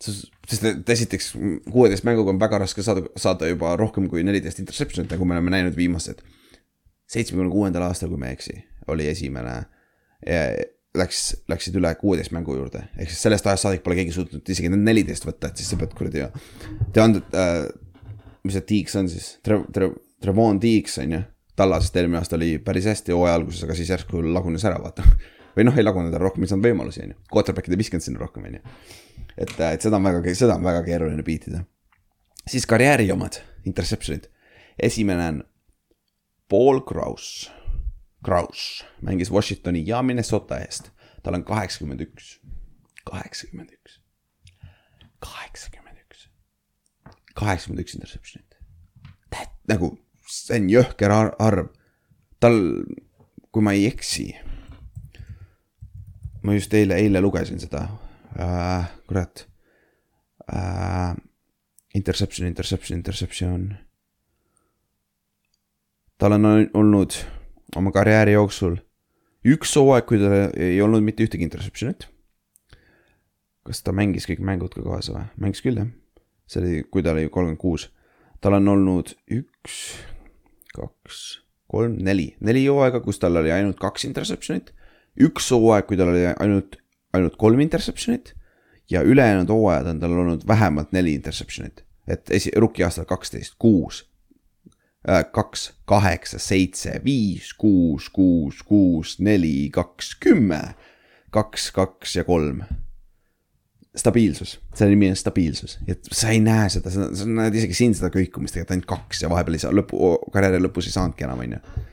sest 0.00 0.90
esiteks 0.94 1.32
kuueteist 1.70 2.06
mänguga 2.08 2.32
on 2.32 2.40
väga 2.40 2.62
raske 2.64 2.84
saada, 2.84 3.04
saada 3.20 3.48
juba 3.50 3.74
rohkem 3.78 4.08
kui 4.10 4.24
neliteist 4.26 4.62
interception'it, 4.62 5.10
nagu 5.12 5.28
me 5.28 5.36
oleme 5.36 5.52
näinud 5.54 5.76
viimased. 5.76 6.22
seitsmekümne 7.10 7.50
kuuendal 7.50 7.82
aastal, 7.88 8.08
kui 8.08 8.20
ma 8.22 8.30
ei 8.30 8.36
eksi, 8.38 8.54
oli 8.88 9.08
esimene. 9.10 9.54
Läks, 10.96 11.20
läksid 11.50 11.76
üle 11.78 11.90
kuueteist 11.98 12.32
mängu 12.34 12.56
juurde, 12.56 12.84
ehk 12.98 13.10
siis 13.10 13.22
sellest 13.22 13.46
ajast 13.46 13.66
saadik 13.66 13.82
pole 13.84 13.94
keegi 13.98 14.14
suutnud 14.14 14.48
isegi 14.50 14.70
need 14.72 14.82
neliteist 14.88 15.26
võtta, 15.26 15.50
et 15.50 15.60
siis 15.60 15.70
sa 15.70 15.78
pead 15.78 15.92
kuradi 15.94 16.24
ju. 16.24 16.30
Te 16.94 17.02
on 17.02 17.14
äh,, 17.20 17.68
mis 18.42 18.56
see 18.56 18.64
Deeks 18.72 18.96
on 18.98 19.10
siis, 19.10 19.28
Tre-, 19.46 19.62
Tre-, 19.74 19.92
Trevon 20.22 20.58
Deeks 20.62 20.98
on 21.02 21.14
ju. 21.14 21.20
Tallasest 21.60 21.96
eelmine 22.00 22.18
aasta 22.18 22.38
oli 22.38 22.54
päris 22.64 22.88
hästi 22.88 23.12
hooaja 23.14 23.36
alguses, 23.38 23.62
aga 23.66 23.76
siis 23.78 23.90
järsku 23.92 24.22
lagunes 24.32 24.64
ära, 24.64 24.80
vaata. 24.82 25.04
Või 25.56 25.66
noh, 25.66 25.76
ei 25.76 25.84
lagunenud 25.84 26.14
ära 26.14 26.26
rohkem, 26.28 26.44
ei 26.44 26.50
saanud 26.50 26.66
võimalusi, 26.68 27.04
on 27.04 27.14
ju. 27.14 27.20
Quarterback'id 27.32 27.74
ei 27.74 27.80
viskanud 27.80 28.04
sinna 28.04 28.22
rohkem, 28.22 28.46
on 28.48 28.58
ju 28.58 28.62
et, 29.40 29.54
et 29.60 29.84
seda 29.84 29.98
on 29.98 30.06
väga, 30.06 30.34
seda 30.36 30.56
on 30.58 30.66
väga 30.66 30.82
keeruline 30.86 31.24
beatida. 31.26 31.64
siis 32.48 32.66
karjääri 32.66 33.10
omad, 33.12 33.40
interception'id. 33.66 34.28
esimene 34.82 35.28
on 35.28 35.42
Paul 36.48 36.80
Kraus. 36.80 37.50
Kraus 38.24 38.84
mängis 39.00 39.30
Washingtoni 39.32 39.82
ja 39.86 40.02
Minnesota 40.02 40.58
eest, 40.60 40.90
tal 41.22 41.34
on 41.34 41.44
kaheksakümmend 41.44 42.00
üks, 42.04 42.34
kaheksakümmend 43.08 43.70
üks, 43.72 44.00
kaheksakümmend 45.24 46.02
üks, 46.04 46.28
kaheksakümmend 47.34 47.84
üks 47.86 47.96
interception'it. 47.96 48.58
nagu, 49.68 49.94
see 50.26 50.60
on 50.60 50.68
jõhker 50.68 51.10
ar- 51.14 51.36
arv. 51.38 51.72
tal, 52.40 52.60
kui 53.52 53.62
ma 53.62 53.72
ei 53.72 53.86
eksi, 53.86 54.34
ma 56.42 56.54
just 56.56 56.74
eile, 56.74 56.96
eile 57.00 57.20
lugesin 57.20 57.60
seda 57.60 57.86
äh,, 58.38 58.90
kurat 59.08 59.46
äh,. 60.52 61.16
Interception, 61.94 62.46
interception, 62.46 62.98
interception. 62.98 63.74
tal 66.18 66.32
on 66.32 66.44
olnud 66.46 67.16
oma 67.76 67.90
karjääri 67.90 68.36
jooksul 68.36 68.76
üks 69.46 69.74
hooaeg, 69.78 70.06
kui 70.08 70.20
tal 70.20 70.34
ei 70.60 70.80
olnud 70.84 71.04
mitte 71.04 71.24
ühtegi 71.24 71.46
interception'it. 71.46 72.08
kas 73.66 73.82
ta 73.84 73.92
mängis 73.92 74.26
kõik 74.28 74.42
mängud 74.44 74.74
ka 74.74 74.82
kaasa 74.84 75.14
või? 75.14 75.26
mängis 75.46 75.64
küll 75.64 75.80
jah. 75.80 75.88
see 76.46 76.60
oli, 76.62 76.82
kui 76.90 77.02
ta 77.02 77.14
oli 77.14 77.28
kolmkümmend 77.28 77.60
kuus. 77.60 77.88
tal 78.40 78.56
on 78.58 78.68
olnud 78.68 79.14
üks, 79.30 79.78
kaks, 80.74 81.40
kolm, 81.68 81.96
neli, 81.98 82.34
neli 82.40 82.66
hooaega, 82.66 83.00
kus 83.04 83.18
tal 83.18 83.36
oli 83.40 83.52
ainult 83.52 83.80
kaks 83.80 84.04
interception'it. 84.08 84.74
Üks 85.18 85.50
hooaeg, 85.54 85.88
kui 85.88 85.98
tal 85.98 86.12
oli 86.12 86.26
ainult, 86.32 86.76
ainult 87.16 87.36
kolm 87.40 87.60
interception'it 87.64 88.34
ja 88.90 89.02
ülejäänud 89.02 89.48
hooajad 89.48 89.86
on 89.86 90.00
tal 90.00 90.12
olnud 90.12 90.46
vähemalt 90.46 90.92
neli 90.92 91.14
interception'it. 91.18 91.84
et 92.08 92.30
esi, 92.30 92.50
rookie 92.56 92.84
aastal 92.84 93.04
kaksteist, 93.06 93.54
kuus, 93.58 94.10
kaks, 95.32 95.72
kaheksa, 95.84 96.38
seitse, 96.38 97.00
viis, 97.04 97.54
kuus, 97.54 98.08
kuus, 98.10 98.62
kuus, 98.62 99.18
neli, 99.18 99.70
kaks, 99.72 100.14
kümme, 100.20 100.74
kaks, 101.30 101.70
kaks 101.70 102.16
ja 102.16 102.24
kolm. 102.24 102.62
stabiilsus, 103.96 104.60
selle 104.74 104.94
nimi 104.94 105.08
on 105.10 105.16
stabiilsus, 105.16 105.78
et 105.90 106.06
sa 106.12 106.28
ei 106.30 106.38
näe 106.40 106.68
seda, 106.70 106.92
sa, 106.94 107.08
näed 107.26 107.56
isegi 107.58 107.74
siin 107.74 107.94
seda 107.98 108.06
kõikumist 108.14 108.54
tegelikult 108.54 108.76
ainult 108.76 108.86
kaks 108.92 109.24
ja 109.24 109.30
vahepeal 109.32 109.56
ei 109.58 109.62
saa 109.64 109.74
lõpu, 109.74 110.12
karjääri 110.30 110.60
lõpus 110.62 110.86
ei 110.86 110.94
saanudki 110.94 111.26
enam, 111.26 111.42
on 111.42 111.56
ju. 111.56 111.86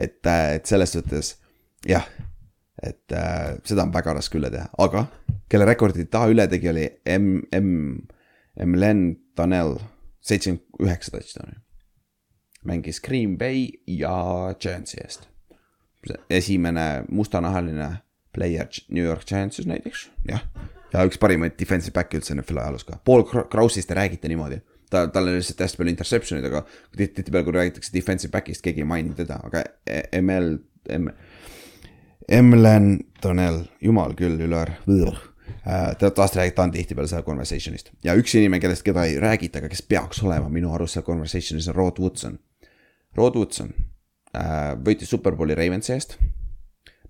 et, 0.00 0.20
et 0.24 0.68
selles 0.68 0.96
suhtes 0.96 1.34
jah 1.88 2.08
et 2.82 3.14
äh, 3.16 3.56
seda 3.64 3.86
on 3.86 3.92
väga 3.94 4.14
raske 4.18 4.38
üle 4.38 4.50
teha, 4.52 4.68
aga 4.82 5.06
kelle 5.50 5.66
rekordit 5.68 6.10
ta 6.10 6.24
üle 6.30 6.46
tegi, 6.50 6.70
oli 6.72 6.86
M, 7.14 7.42
M, 7.54 7.68
M 8.66 8.78
Len 8.78 9.04
Tanel, 9.38 9.76
seitsekümmend 10.24 10.86
üheksa 10.86 11.14
touchdown'i. 11.14 11.60
mängis 12.68 13.00
Green 13.02 13.38
Bay 13.38 13.68
ja 13.86 14.54
Giantsi 14.60 15.00
eest. 15.02 15.28
esimene 16.30 17.04
mustanahaline 17.08 18.02
player 18.34 18.68
New 18.88 19.04
York 19.04 19.26
Giantsis 19.28 19.66
näiteks, 19.66 20.10
jah. 20.28 20.42
ja 20.92 21.06
üks 21.06 21.18
parimaid 21.18 21.54
defensive 21.58 21.94
back'e 21.94 22.18
üldse 22.18 22.34
NFL 22.34 22.58
ajaloos 22.58 22.84
ka, 22.84 22.98
Paul 23.04 23.22
Krausist 23.24 23.90
ei 23.90 23.96
räägita 23.96 24.28
niimoodi 24.28 24.60
ta, 24.92 25.06
tal 25.08 25.28
oli 25.28 25.38
lihtsalt 25.40 25.62
hästi 25.64 25.80
palju 25.80 25.94
interception'id, 25.94 26.48
aga 26.48 26.62
tihtipeale, 26.96 27.44
kui 27.46 27.56
räägitakse 27.56 27.94
defensive 27.94 28.32
back'ist, 28.34 28.64
keegi 28.64 28.84
ei 28.84 28.88
maini 28.88 29.14
teda, 29.16 29.38
aga 29.48 29.64
ML, 30.20 30.56
M, 30.98 31.08
Emlen 32.28 32.98
Donel, 33.22 33.64
jumal 33.80 34.14
küll, 34.14 34.40
Ülar. 34.40 34.76
ta 35.98 36.10
taas 36.10 36.34
räägib, 36.36 36.54
ta 36.54 36.64
on 36.66 36.72
tihtipeale 36.74 37.08
seal 37.10 37.22
conversation'ist 37.26 37.92
ja 38.04 38.14
üks 38.18 38.34
inimene, 38.38 38.60
kellest, 38.62 38.82
keda 38.86 39.04
ei 39.06 39.18
räägita, 39.22 39.60
aga 39.60 39.70
kes 39.70 39.82
peaks 39.86 40.22
olema 40.22 40.48
minu 40.50 40.72
arust 40.74 40.96
seal 40.96 41.06
conversation'is 41.06 41.68
on 41.70 41.76
Rod 41.76 42.00
Woodson. 42.02 42.38
Rod 43.14 43.36
Woodson 43.38 43.70
äh, 44.34 44.72
võitis 44.84 45.10
Superbowli 45.12 45.54
Ravensi 45.58 45.92
eest, 45.94 46.16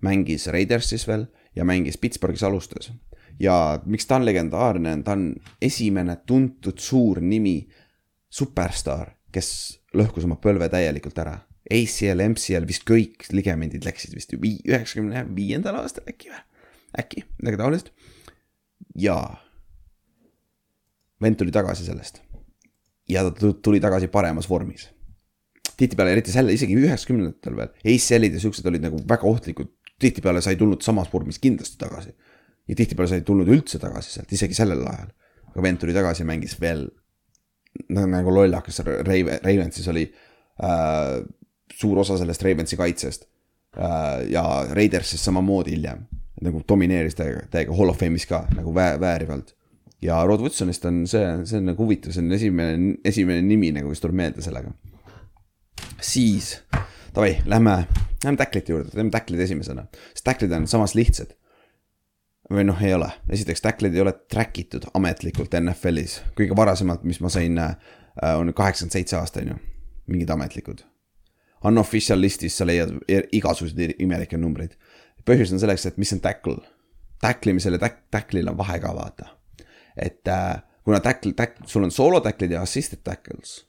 mängis 0.05 0.47
Raidersis 0.53 1.07
veel 1.07 1.27
ja 1.55 1.65
mängis 1.65 1.97
Pittsburghis 1.97 2.43
alustas. 2.43 2.91
ja 3.39 3.81
miks 3.85 4.05
ta 4.05 4.15
on 4.15 4.25
legendaarne, 4.25 4.97
ta 5.03 5.17
on 5.17 5.33
esimene 5.61 6.19
tuntud 6.25 6.77
suur 6.77 7.21
nimi, 7.21 7.69
superstaar, 8.29 9.15
kes 9.31 9.49
lõhkus 9.97 10.25
oma 10.25 10.37
põlve 10.41 10.69
täielikult 10.69 11.17
ära 11.17 11.39
ACL, 11.71 12.25
MCL 12.33 12.67
vist 12.67 12.83
kõik 12.87 13.29
ligemendid 13.31 13.85
läksid 13.87 14.15
vist 14.15 14.33
üheksakümne 14.35 15.23
viiendal 15.35 15.77
aastal 15.79 16.07
äkki 16.11 16.33
või, 16.33 16.41
äkki 16.99 17.23
midagi 17.39 17.61
taolist. 17.61 17.93
ja 18.95 19.15
vend 21.23 21.39
tuli 21.39 21.53
tagasi 21.55 21.85
sellest 21.87 22.19
ja 23.09 23.23
ta 23.23 23.31
tu- 23.31 23.53
tuli 23.53 23.79
tagasi 23.79 24.07
paremas 24.07 24.49
vormis. 24.49 24.89
tihtipeale, 25.77 26.11
eriti 26.11 26.31
selle 26.31 26.53
isegi 26.53 26.75
üheksakümnendatel 26.77 27.55
veel, 27.57 27.69
ACL-id 27.81 28.35
ja 28.35 28.39
siuksed 28.39 28.67
olid 28.69 28.83
nagu 28.83 28.99
väga 29.09 29.25
ohtlikud, 29.25 29.71
tihtipeale 29.99 30.41
sa 30.41 30.51
ei 30.53 30.59
tulnud 30.59 30.83
samas 30.85 31.09
vormis 31.13 31.39
kindlasti 31.39 31.79
tagasi. 31.81 32.13
ja 32.67 32.75
tihtipeale 32.75 33.09
sa 33.09 33.15
ei 33.15 33.25
tulnud 33.25 33.47
üldse 33.47 33.79
tagasi 33.79 34.11
sealt, 34.11 34.31
isegi 34.31 34.53
sellel 34.53 34.83
ajal. 34.87 35.09
aga 35.49 35.61
vend 35.61 35.79
tuli 35.79 35.93
tagasi 35.93 36.21
ja 36.21 36.25
mängis 36.25 36.59
veel 36.61 36.89
nagu 37.89 38.29
lollakas, 38.35 38.79
Raven, 38.85 39.39
Ravensis 39.41 39.87
oli 39.87 40.03
äh, 40.61 41.25
suur 41.79 41.99
osa 42.03 42.17
sellest 42.17 42.43
Ravensi 42.43 42.77
kaitsest 42.77 43.27
äh,. 43.77 44.29
ja 44.31 44.43
Raidersis 44.71 45.25
samamoodi 45.25 45.75
hiljem, 45.75 46.05
nagu 46.41 46.61
domineeris 46.69 47.17
täiega, 47.17 47.45
täiega 47.51 47.75
Hall 47.77 47.93
of 47.93 48.01
Fame'is 48.01 48.27
ka 48.29 48.45
nagu 48.55 48.73
vä-, 48.75 48.99
väärivalt. 48.99 49.55
ja 50.01 50.23
Rod 50.25 50.39
Woodsonist 50.43 50.85
on 50.85 51.05
see, 51.07 51.25
see 51.45 51.61
on 51.61 51.71
nagu 51.71 51.83
huvitav, 51.83 52.13
see 52.15 52.23
on 52.23 52.31
esimene, 52.35 52.95
esimene 53.05 53.45
nimi 53.45 53.71
nagu, 53.75 53.91
kes 53.91 54.03
tuleb 54.03 54.19
meelde 54.21 54.45
sellega. 54.45 54.73
siis, 56.01 56.57
davai, 57.15 57.37
lähme, 57.45 57.77
lähme 58.23 58.37
tacklite 58.37 58.75
juurde, 58.75 58.91
teeme 58.91 59.13
tacklid 59.13 59.45
esimesena, 59.47 59.87
sest 60.11 60.27
tacklid 60.27 60.51
on 60.51 60.67
samas 60.67 60.95
lihtsad. 60.99 61.35
või 62.53 62.67
noh, 62.67 62.81
ei 62.83 62.93
ole, 62.93 63.07
esiteks 63.31 63.63
tacklid 63.63 63.95
ei 63.95 64.01
ole 64.03 64.13
track 64.29 64.59
itud 64.59 64.85
ametlikult 64.93 65.55
NFL-is, 65.61 66.19
kõige 66.37 66.57
varasemalt, 66.59 67.05
mis 67.07 67.21
ma 67.23 67.31
sain, 67.31 67.57
on 67.57 68.53
kaheksakümmend 68.53 68.99
seitse 68.99 69.17
aasta, 69.17 69.41
on 69.41 69.55
ju, 69.55 69.61
mingid 70.11 70.29
ametlikud 70.35 70.83
unofficial 71.65 72.21
listis 72.21 72.57
sa 72.57 72.65
leiad 72.67 72.91
i- 73.07 73.23
igasuguseid 73.39 73.95
imelikke 73.99 74.37
numbreid. 74.37 74.75
põhjus 75.25 75.53
on 75.53 75.59
selleks, 75.59 75.85
et 75.85 75.97
mis 75.97 76.11
on 76.13 76.19
tackle. 76.19 76.57
Tackle 77.21 77.51
imisel 77.51 77.73
ja 77.77 77.79
tack-, 77.79 78.01
tackle'il 78.11 78.49
on 78.49 78.57
vahe 78.57 78.79
ka 78.79 78.93
vaata. 78.95 79.25
et 79.97 80.27
äh, 80.27 80.61
kuna 80.83 80.99
tackle, 80.99 81.33
tackle, 81.33 81.67
sul 81.67 81.83
on 81.83 81.91
solo 81.91 82.19
tackle'id 82.19 82.51
ja 82.51 82.61
assisted 82.61 82.99
tackles. 83.03 83.65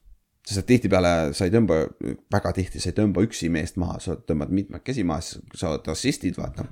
sest 0.47 0.59
et 0.59 0.67
tihtipeale 0.67 1.33
sa 1.33 1.45
ei 1.45 1.51
tõmba, 1.51 1.75
väga 2.33 2.53
tihti 2.53 2.81
sa 2.81 2.91
ei 2.91 2.97
tõmba 2.99 3.23
üksi 3.25 3.49
meest 3.49 3.77
maha, 3.77 3.99
sa 4.01 4.17
tõmbad 4.17 4.51
mitmekesi 4.53 5.05
maha, 5.05 5.21
siis 5.21 5.41
sa 5.55 5.71
oled 5.71 5.87
assist'id 5.89 6.37
vaata. 6.37 6.65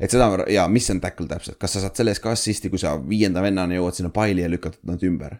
et 0.00 0.10
seda 0.10 0.44
ja 0.50 0.68
mis 0.68 0.90
on 0.90 1.00
tackle 1.00 1.26
täpselt, 1.28 1.58
kas 1.58 1.72
sa 1.72 1.80
saad 1.84 1.96
selle 1.96 2.10
eest 2.10 2.22
ka 2.22 2.30
assist'i, 2.32 2.70
kui 2.70 2.78
sa 2.78 2.96
viienda 3.08 3.42
vennana 3.42 3.74
jõuad 3.74 3.94
sinna 3.94 4.10
paili 4.10 4.42
ja 4.42 4.48
lükkad 4.48 4.78
nad 4.82 5.02
ümber 5.02 5.36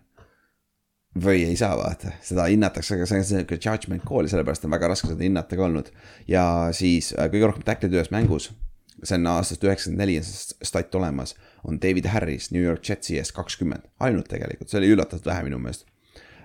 või 1.16 1.42
ei 1.48 1.56
saa 1.56 1.76
vaata, 1.78 2.12
seda 2.22 2.46
hinnatakse, 2.50 2.94
aga 2.96 3.06
see 3.08 3.20
on 3.22 3.26
sihuke 3.26 3.58
judgment 3.58 4.04
call 4.06 4.28
ja 4.28 4.34
sellepärast 4.34 4.66
on 4.66 4.74
väga 4.74 4.90
raske 4.92 5.10
seda 5.10 5.24
hinnata 5.24 5.56
ka 5.56 5.64
olnud. 5.64 5.90
ja 6.28 6.44
siis 6.76 7.12
äh, 7.16 7.30
kõige 7.32 7.48
rohkem 7.48 7.64
tackle'id 7.66 7.94
ühes 7.96 8.10
mängus, 8.14 8.50
see 9.02 9.18
on 9.18 9.28
aastast 9.32 9.64
üheksakümmend 9.64 10.02
neli 10.04 10.18
stat 10.22 10.94
olemas, 10.94 11.34
on 11.64 11.78
David 11.80 12.10
Harris 12.12 12.50
New 12.52 12.62
York 12.62 12.88
Jetsi 12.88 13.18
eest 13.18 13.32
kakskümmend, 13.36 13.86
ainult 14.00 14.28
tegelikult, 14.28 14.70
see 14.70 14.80
oli 14.82 14.90
üllatavalt 14.94 15.26
vähe 15.26 15.46
minu 15.48 15.60
meelest. 15.62 15.86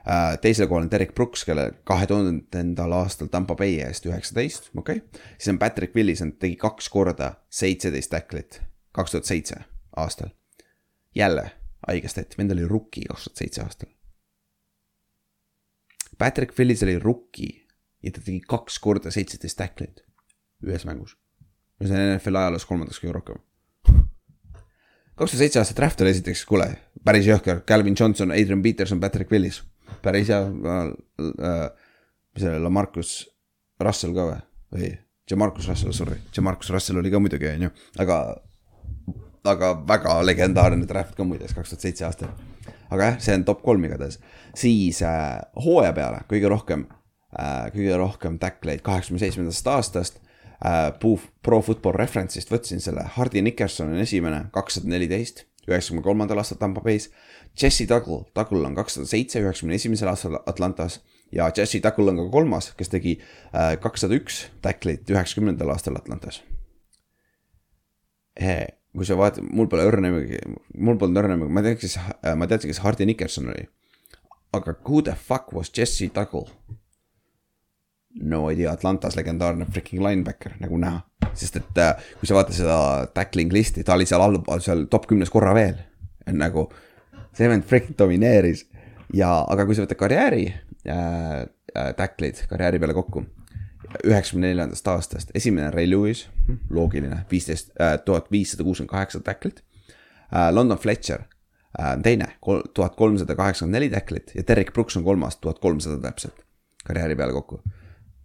äh,. 0.07 0.38
teisel 0.41 0.68
kohal 0.68 0.88
on 0.88 0.91
Derek 0.91 1.16
Brooks, 1.16 1.45
kelle 1.45 1.72
kahe 1.84 2.07
tuhandendal 2.07 2.95
aastal 2.99 3.28
Tampa 3.32 3.55
Bay 3.55 3.82
eest 3.84 4.07
üheksateist, 4.09 4.72
okei 4.76 5.01
okay.. 5.03 5.26
siis 5.38 5.53
on 5.53 5.59
Patrick 5.59 5.95
Willis, 5.95 6.24
tegi 6.39 6.55
kaks 6.55 6.89
korda 6.89 7.34
seitseteist 7.49 8.11
tacklit, 8.16 8.61
kaks 8.91 9.11
tuhat 9.11 9.26
seitse 9.30 9.59
aastal. 9.95 10.32
jälle 11.16 11.51
haige 11.88 12.07
stat, 12.07 12.38
vend 12.38 12.51
oli 12.51 12.68
rookie 12.68 13.05
kaks 13.09 13.28
tuhat 13.28 13.43
seitse 13.43 13.61
aastal. 13.61 13.91
Patrick 16.18 16.57
Willis 16.59 16.84
oli 16.84 16.99
rookie 16.99 17.64
ja 18.03 18.11
ta 18.11 18.22
tegi 18.22 18.41
kaks 18.47 18.80
korda 18.84 19.11
seitseteist 19.11 19.57
tacklit 19.57 20.03
ühes 20.64 20.86
mängus. 20.88 21.18
see 21.84 21.91
on 21.91 22.16
NFL 22.16 22.39
ajaloos 22.39 22.66
kolmandaks 22.66 23.01
kõige 23.03 23.18
rohkem 23.18 23.41
kaks 25.16 25.34
tuhat 25.34 25.41
seitse 25.43 25.61
aasta 25.61 25.76
draft 25.78 26.01
oli 26.01 26.14
esiteks, 26.14 26.45
kuule, 26.49 26.68
päris 27.05 27.28
jõhker, 27.28 27.61
Calvin 27.70 27.95
Johnson, 27.99 28.34
Adrian 28.34 28.61
Peterson, 28.64 29.01
Patrick 29.01 29.32
Willis, 29.32 29.61
päris 30.01 30.32
hea. 30.32 30.39
Äh, 30.41 31.68
mis 32.34 32.41
see 32.41 32.49
oli, 32.49 32.61
Lamarcus 32.64 33.11
Russell 33.84 34.16
ka 34.16 34.26
või, 34.30 34.39
või 34.74 34.89
Jamarcus 35.30 35.68
Russell, 35.70 35.93
sorry, 35.95 36.18
Jamarcus 36.36 36.72
Russell 36.74 36.99
oli 37.01 37.11
ka 37.14 37.22
muidugi, 37.22 37.51
on 37.51 37.68
ju, 37.68 37.76
aga. 38.03 38.24
aga 39.43 39.74
väga 39.88 40.18
legendaarne 40.24 40.88
draft 40.88 41.18
ka 41.18 41.26
muideks, 41.28 41.53
kaks 41.53 41.74
tuhat 41.74 41.86
seitse 41.86 42.05
aastal. 42.07 42.34
Aga 42.93 43.11
jah, 43.11 43.21
see 43.25 43.37
on 43.37 43.45
top 43.47 43.63
kolm 43.65 43.85
igatahes, 43.87 44.19
siis 44.57 45.01
äh, 45.05 45.39
hooaja 45.65 45.93
peale 45.97 46.21
kõige 46.29 46.51
rohkem 46.53 46.85
äh,, 47.33 47.71
kõige 47.73 47.97
rohkem 47.99 48.37
tackleid 48.41 48.83
kaheksakümne 48.85 49.23
seitsmendast 49.23 49.71
aastast 49.73 50.21
äh,. 50.63 50.91
Pro 51.43 51.61
Football 51.61 51.97
Reference'ist 51.99 52.53
võtsin 52.53 52.83
selle, 52.83 53.03
Hardy 53.17 53.41
Nickerson 53.43 53.91
on 53.91 54.03
esimene, 54.03 54.45
kakssada 54.55 54.87
neliteist, 54.93 55.45
üheksakümne 55.67 56.03
kolmandal 56.05 56.39
aastal 56.39 56.59
Tampa 56.61 56.83
Bay's. 56.83 57.09
Jesse 57.59 57.85
Tuggle, 57.87 58.23
Tuggle 58.33 58.65
on 58.67 58.75
kakssada 58.75 59.05
seitse, 59.07 59.41
üheksakümne 59.43 59.75
esimesel 59.77 60.09
aastal 60.09 60.39
Atlantas 60.45 61.01
ja 61.35 61.49
Jesse 61.57 61.81
Tuggle 61.83 62.13
on 62.13 62.23
ka 62.23 62.29
kolmas, 62.33 62.71
kes 62.77 62.89
tegi 62.93 63.17
äh, 63.19 63.75
kakssada 63.81 64.17
üks 64.17 64.45
tacklit 64.63 65.09
üheksakümnendal 65.09 65.73
aastal 65.75 65.99
Atlantas. 65.99 66.41
Kui 68.93 69.07
sa 69.09 69.17
vaatad, 69.17 69.45
mul 69.49 69.67
pole 69.71 69.85
õrna 69.89 70.09
nimegi, 70.09 70.39
mul 70.77 70.99
polnud 71.01 71.23
õrna 71.23 71.37
nimegi, 71.37 71.53
ma 71.53 71.65
tean, 71.65 71.77
kes, 71.81 71.97
ma 72.37 72.49
teadsin, 72.49 72.69
kes 72.69 72.81
Hardy 72.83 73.07
Nickerson 73.09 73.49
oli. 73.53 73.67
aga 74.53 74.75
who 74.85 75.01
the 75.01 75.15
fuck 75.17 75.53
was 75.53 75.71
Jesse 75.73 76.09
Tuggle? 76.13 76.45
no 78.21 78.49
idea, 78.49 78.71
Atlantas 78.71 79.15
legendaarne 79.17 79.65
freaking 79.65 80.03
linebacker, 80.03 80.57
nagu 80.61 80.77
näha. 80.77 81.01
sest 81.33 81.57
et 81.57 81.79
äh, 81.81 81.95
kui 82.19 82.29
sa 82.29 82.37
vaatad 82.37 82.53
seda 82.53 82.77
tackling 83.15 83.53
list'i, 83.53 83.83
ta 83.85 83.95
oli 83.97 84.05
seal 84.05 84.21
allpool, 84.21 84.61
seal 84.61 84.85
top 84.91 85.07
kümnes 85.09 85.31
korra 85.33 85.53
veel. 85.57 85.79
nagu 86.29 86.67
see 87.35 87.49
vend 87.49 87.65
freaking 87.67 87.97
domineeris 87.99 88.67
ja, 89.13 89.31
aga 89.49 89.65
kui 89.65 89.75
sa 89.75 89.87
võtad 89.87 89.99
karjääri 89.99 90.45
äh, 90.49 91.41
äh, 91.73 91.89
tackleid 91.97 92.45
karjääri 92.49 92.81
peale 92.81 92.95
kokku. 92.97 93.25
Üheksakümne 94.03 94.49
neljandast 94.51 94.88
aastast, 94.88 95.31
esimene 95.36 95.71
Ray 95.71 95.89
Lewis, 95.89 96.25
loogiline, 96.69 97.23
viisteist, 97.31 97.71
tuhat 98.05 98.31
viissada 98.31 98.63
kuuskümmend 98.63 98.91
kaheksa 98.91 99.19
tacklit 99.19 99.63
äh,. 100.34 100.49
London 100.51 100.77
Fletcher 100.77 101.25
äh, 101.79 101.93
teine, 102.03 102.34
tuhat 102.73 102.95
kolmsada 102.95 103.36
kaheksakümmend 103.36 103.79
neli 103.79 103.89
tacklit 103.93 104.36
ja 104.36 104.43
Derek 104.47 104.73
Brooks 104.73 104.97
on 104.97 105.03
kolmas, 105.03 105.38
tuhat 105.38 105.59
kolmsada 105.59 106.01
täpselt 106.01 106.45
karjääri 106.84 107.15
peale 107.15 107.34
kokku 107.34 107.61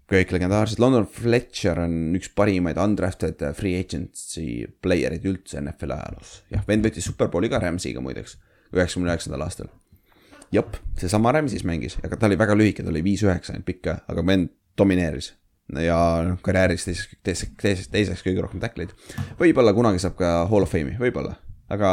kõik 0.09 0.33
legendaarsed, 0.33 0.81
London 0.81 1.05
Fletcher 1.13 1.83
on 1.83 1.97
üks 2.17 2.31
parimaid 2.37 2.79
undrafted 2.81 3.43
free 3.57 3.77
agency 3.77 4.65
player'id 4.83 5.27
üldse 5.29 5.61
NFL 5.61 5.93
ajaloos. 5.99 6.31
jah, 6.53 6.65
vend 6.69 6.87
võttis 6.87 7.09
superbowli 7.11 7.51
ka 7.53 7.61
Rams'iga 7.63 8.01
muideks, 8.05 8.39
üheksakümne 8.73 9.13
üheksandal 9.13 9.45
aastal. 9.45 9.69
jep, 10.55 10.79
seesama 10.97 11.35
Rams'is 11.37 11.67
mängis, 11.69 11.99
aga 12.05 12.17
ta 12.17 12.29
oli 12.31 12.39
väga 12.41 12.57
lühike, 12.57 12.85
ta 12.85 12.93
oli 12.93 13.05
viis-üheksa 13.05 13.53
ainult 13.53 13.69
pikk, 13.69 13.93
aga 14.09 14.25
vend 14.25 14.55
domineeris. 14.79 15.35
Ja 15.77 15.99
noh, 16.25 16.39
karjääris 16.45 16.87
teiseks, 16.89 17.19
teiseks, 17.27 17.57
teiseks, 17.61 17.91
teiseks 17.93 18.25
kõige 18.27 18.45
rohkem 18.45 18.63
tackleid. 18.63 18.95
võib-olla 19.41 19.75
kunagi 19.77 20.01
saab 20.03 20.17
ka 20.21 20.33
Hall 20.51 20.65
of 20.65 20.73
Fame'i, 20.73 20.97
võib-olla, 21.01 21.37
aga, 21.73 21.93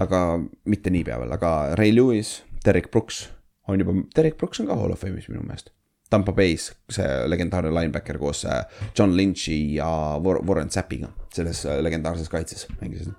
aga 0.00 0.22
mitte 0.64 0.92
niipea 0.92 1.20
veel, 1.20 1.36
aga 1.36 1.74
Ray 1.80 1.92
Lewis, 1.94 2.40
Derek 2.64 2.90
Brooks 2.90 3.28
on 3.68 3.82
juba, 3.82 3.94
Derek 4.16 4.38
Brooks 4.40 4.62
on 4.62 4.70
ka 4.70 4.78
Hall 4.78 4.96
of 4.96 5.04
Fame'is 5.04 5.28
minu 5.30 5.44
meelest 5.44 5.72
Tampa 6.10 6.32
Bay's 6.34 6.70
see 6.90 7.08
legendaarne 7.30 7.70
linebacker 7.70 8.18
koos 8.18 8.42
äh, 8.44 8.64
John 8.98 9.14
Lynch'i 9.16 9.76
ja 9.76 9.88
Warren 10.18 10.70
Zappiga 10.70 11.12
selles 11.34 11.62
äh, 11.66 11.78
legendaarses 11.82 12.28
kaitses 12.28 12.66
mängisid. 12.80 13.12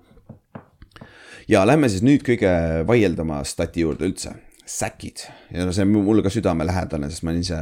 ja 1.47 1.63
lähme 1.67 1.89
siis 1.89 2.03
nüüd 2.03 2.25
kõige 2.27 2.51
vaieldama 2.87 3.41
stati 3.47 3.85
juurde 3.85 4.07
üldse, 4.09 4.35
säkid 4.67 5.23
ja 5.51 5.65
no 5.65 5.75
see 5.75 5.87
on 5.87 5.95
mulle 6.03 6.23
ka 6.23 6.33
südamelähedane, 6.33 7.09
sest 7.09 7.23
ma 7.23 7.31
olen 7.31 7.45
ise 7.45 7.61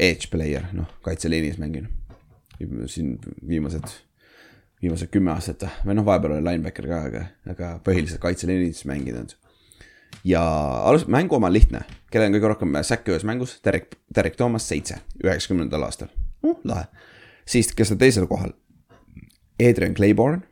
edge 0.00 0.30
player, 0.30 0.66
noh 0.72 0.90
kaitseliinis 1.04 1.58
mängin. 1.58 1.88
siin 2.86 3.18
viimased, 3.48 3.88
viimased 4.82 5.10
kümme 5.12 5.32
aastat 5.34 5.66
või 5.84 5.96
noh, 5.98 6.04
vahepeal 6.04 6.38
oli 6.38 6.44
linebacker 6.46 6.86
ka, 6.88 7.00
aga, 7.10 7.24
aga 7.52 7.72
põhiliselt 7.84 8.20
kaitseliinis 8.22 8.84
mänginud 8.88 9.34
ja 10.24 10.42
alus-, 10.88 11.06
mängu 11.06 11.36
oma 11.36 11.50
lihtne, 11.52 11.82
kellel 12.10 12.30
on 12.30 12.36
kõige 12.38 12.52
rohkem 12.52 12.78
säkke 12.82 13.12
ühes 13.12 13.26
mängus, 13.28 13.58
Derek, 13.64 13.98
Derek 14.14 14.36
Thomas 14.36 14.68
seitse, 14.68 15.00
üheksakümnendal 15.24 15.84
aastal 15.86 16.08
uh,, 16.42 16.56
lahe. 16.64 16.86
siis, 17.44 17.72
kes 17.76 17.92
on 17.92 18.00
teisel 18.00 18.28
kohal, 18.30 18.54
Adrian 19.60 19.94
Claiborne, 19.94 20.42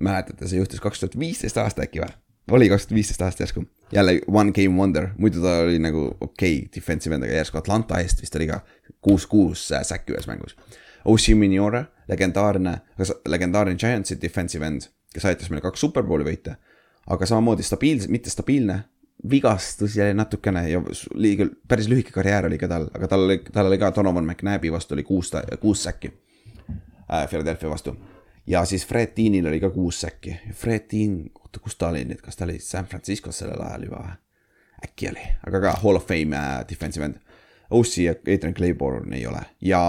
mäletate, 0.00 0.48
see 0.48 0.60
juhtus 0.60 0.82
kaks 0.82 1.02
tuhat 1.02 1.18
viisteist 1.18 1.58
aasta 1.62 1.86
äkki 1.86 2.02
või? 2.02 2.10
Oli 2.50 2.68
kaks 2.68 2.86
tuhat 2.86 2.94
viisteist 2.94 3.22
aasta 3.22 3.42
järsku, 3.42 3.64
jälle 3.92 4.20
one 4.26 4.52
game 4.52 4.78
wonder, 4.78 5.08
muidu 5.18 5.42
ta 5.42 5.58
oli 5.66 5.78
nagu 5.78 6.06
okei 6.20 6.56
okay, 6.56 6.68
defensive 6.76 7.14
end, 7.14 7.24
aga 7.24 7.40
järsku 7.42 7.58
Atlanta 7.58 8.00
eest 8.00 8.22
vist 8.22 8.36
oli 8.36 8.46
ka 8.50 8.60
kuus, 9.00 9.26
kuus 9.26 9.68
säkki 9.82 10.14
ühes 10.14 10.26
mängus. 10.26 10.56
Oshie 11.04 11.34
Miniore, 11.34 11.84
legendaarne, 12.08 12.76
legendaarne 13.28 13.74
Giantsi 13.74 14.18
defensive 14.22 14.66
end, 14.66 14.86
kes 15.14 15.24
aitas 15.26 15.50
meile 15.50 15.62
kaks 15.62 15.80
superbowli 15.80 16.26
võita, 16.26 16.56
aga 17.10 17.26
samamoodi 17.26 17.66
stabiilne, 17.66 18.10
mitte 18.10 18.30
stabiilne 18.30 18.82
vigastus 19.30 19.96
jäi 19.96 20.14
natukene 20.14 20.64
ja 20.70 20.80
liiga, 21.14 21.46
päris 21.68 21.88
lühike 21.88 22.10
karjäär 22.14 22.46
oli 22.46 22.58
ka 22.58 22.68
tal, 22.68 22.88
aga 22.94 23.08
tal 23.08 23.26
oli, 23.26 23.38
tal 23.52 23.68
oli 23.70 23.78
ka 23.78 23.92
Donovan 23.94 24.26
McNabi 24.26 24.72
vastu 24.72 24.94
oli 24.94 25.02
kuus, 25.06 25.30
kuus 25.60 25.82
säkki 25.82 26.10
äh,. 27.10 27.28
Philadelphia 27.28 27.70
vastu. 27.70 27.96
ja 28.46 28.64
siis 28.64 28.86
Fred 28.86 29.12
Deanil 29.16 29.46
oli 29.46 29.60
ka 29.60 29.70
kuus 29.70 30.00
säkki. 30.00 30.38
Fred 30.52 30.88
Dean, 30.92 31.30
oota, 31.52 31.62
kus 31.62 31.76
ta 31.76 31.92
oli 31.92 32.04
nüüd, 32.08 32.22
kas 32.24 32.38
ta 32.38 32.46
oli 32.48 32.58
San 32.64 32.88
Franciscos 32.88 33.42
sellel 33.42 33.60
ajal 33.60 33.88
juba 33.88 34.02
või? 34.06 34.18
äkki 34.82 35.12
oli, 35.12 35.24
aga 35.46 35.60
ka 35.62 35.76
Hall 35.84 36.00
of 36.00 36.08
Fame 36.08 36.34
äh, 36.34 36.64
defensive 36.66 37.06
end. 37.06 37.20
OC 37.72 37.92
ja 38.02 38.12
Adrian 38.18 38.54
Claiborne 38.54 39.16
ei 39.16 39.26
ole 39.26 39.40
ja 39.64 39.80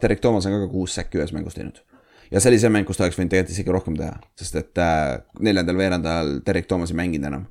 Derek 0.00 0.20
Thomas 0.20 0.46
on 0.46 0.54
ka 0.54 0.68
kuus 0.72 0.94
säkki 0.96 1.18
ühes 1.18 1.34
mängus 1.36 1.58
teinud 1.58 1.82
ja 2.30 2.40
see 2.40 2.52
oli 2.52 2.60
see 2.62 2.70
mäng, 2.72 2.86
kus 2.88 2.96
ta 2.96 3.04
oleks 3.04 3.18
võinud 3.18 3.34
tegelikult 3.34 3.56
isegi 3.56 3.74
rohkem 3.74 3.98
teha, 3.98 4.14
sest 4.38 4.56
et 4.60 4.80
äh, 4.80 5.18
neljandal 5.44 5.76
veerandajal 5.80 6.38
Derek 6.46 6.70
Thomas 6.70 6.94
ei 6.94 7.00
mänginud 7.00 7.28
enam 7.28 7.44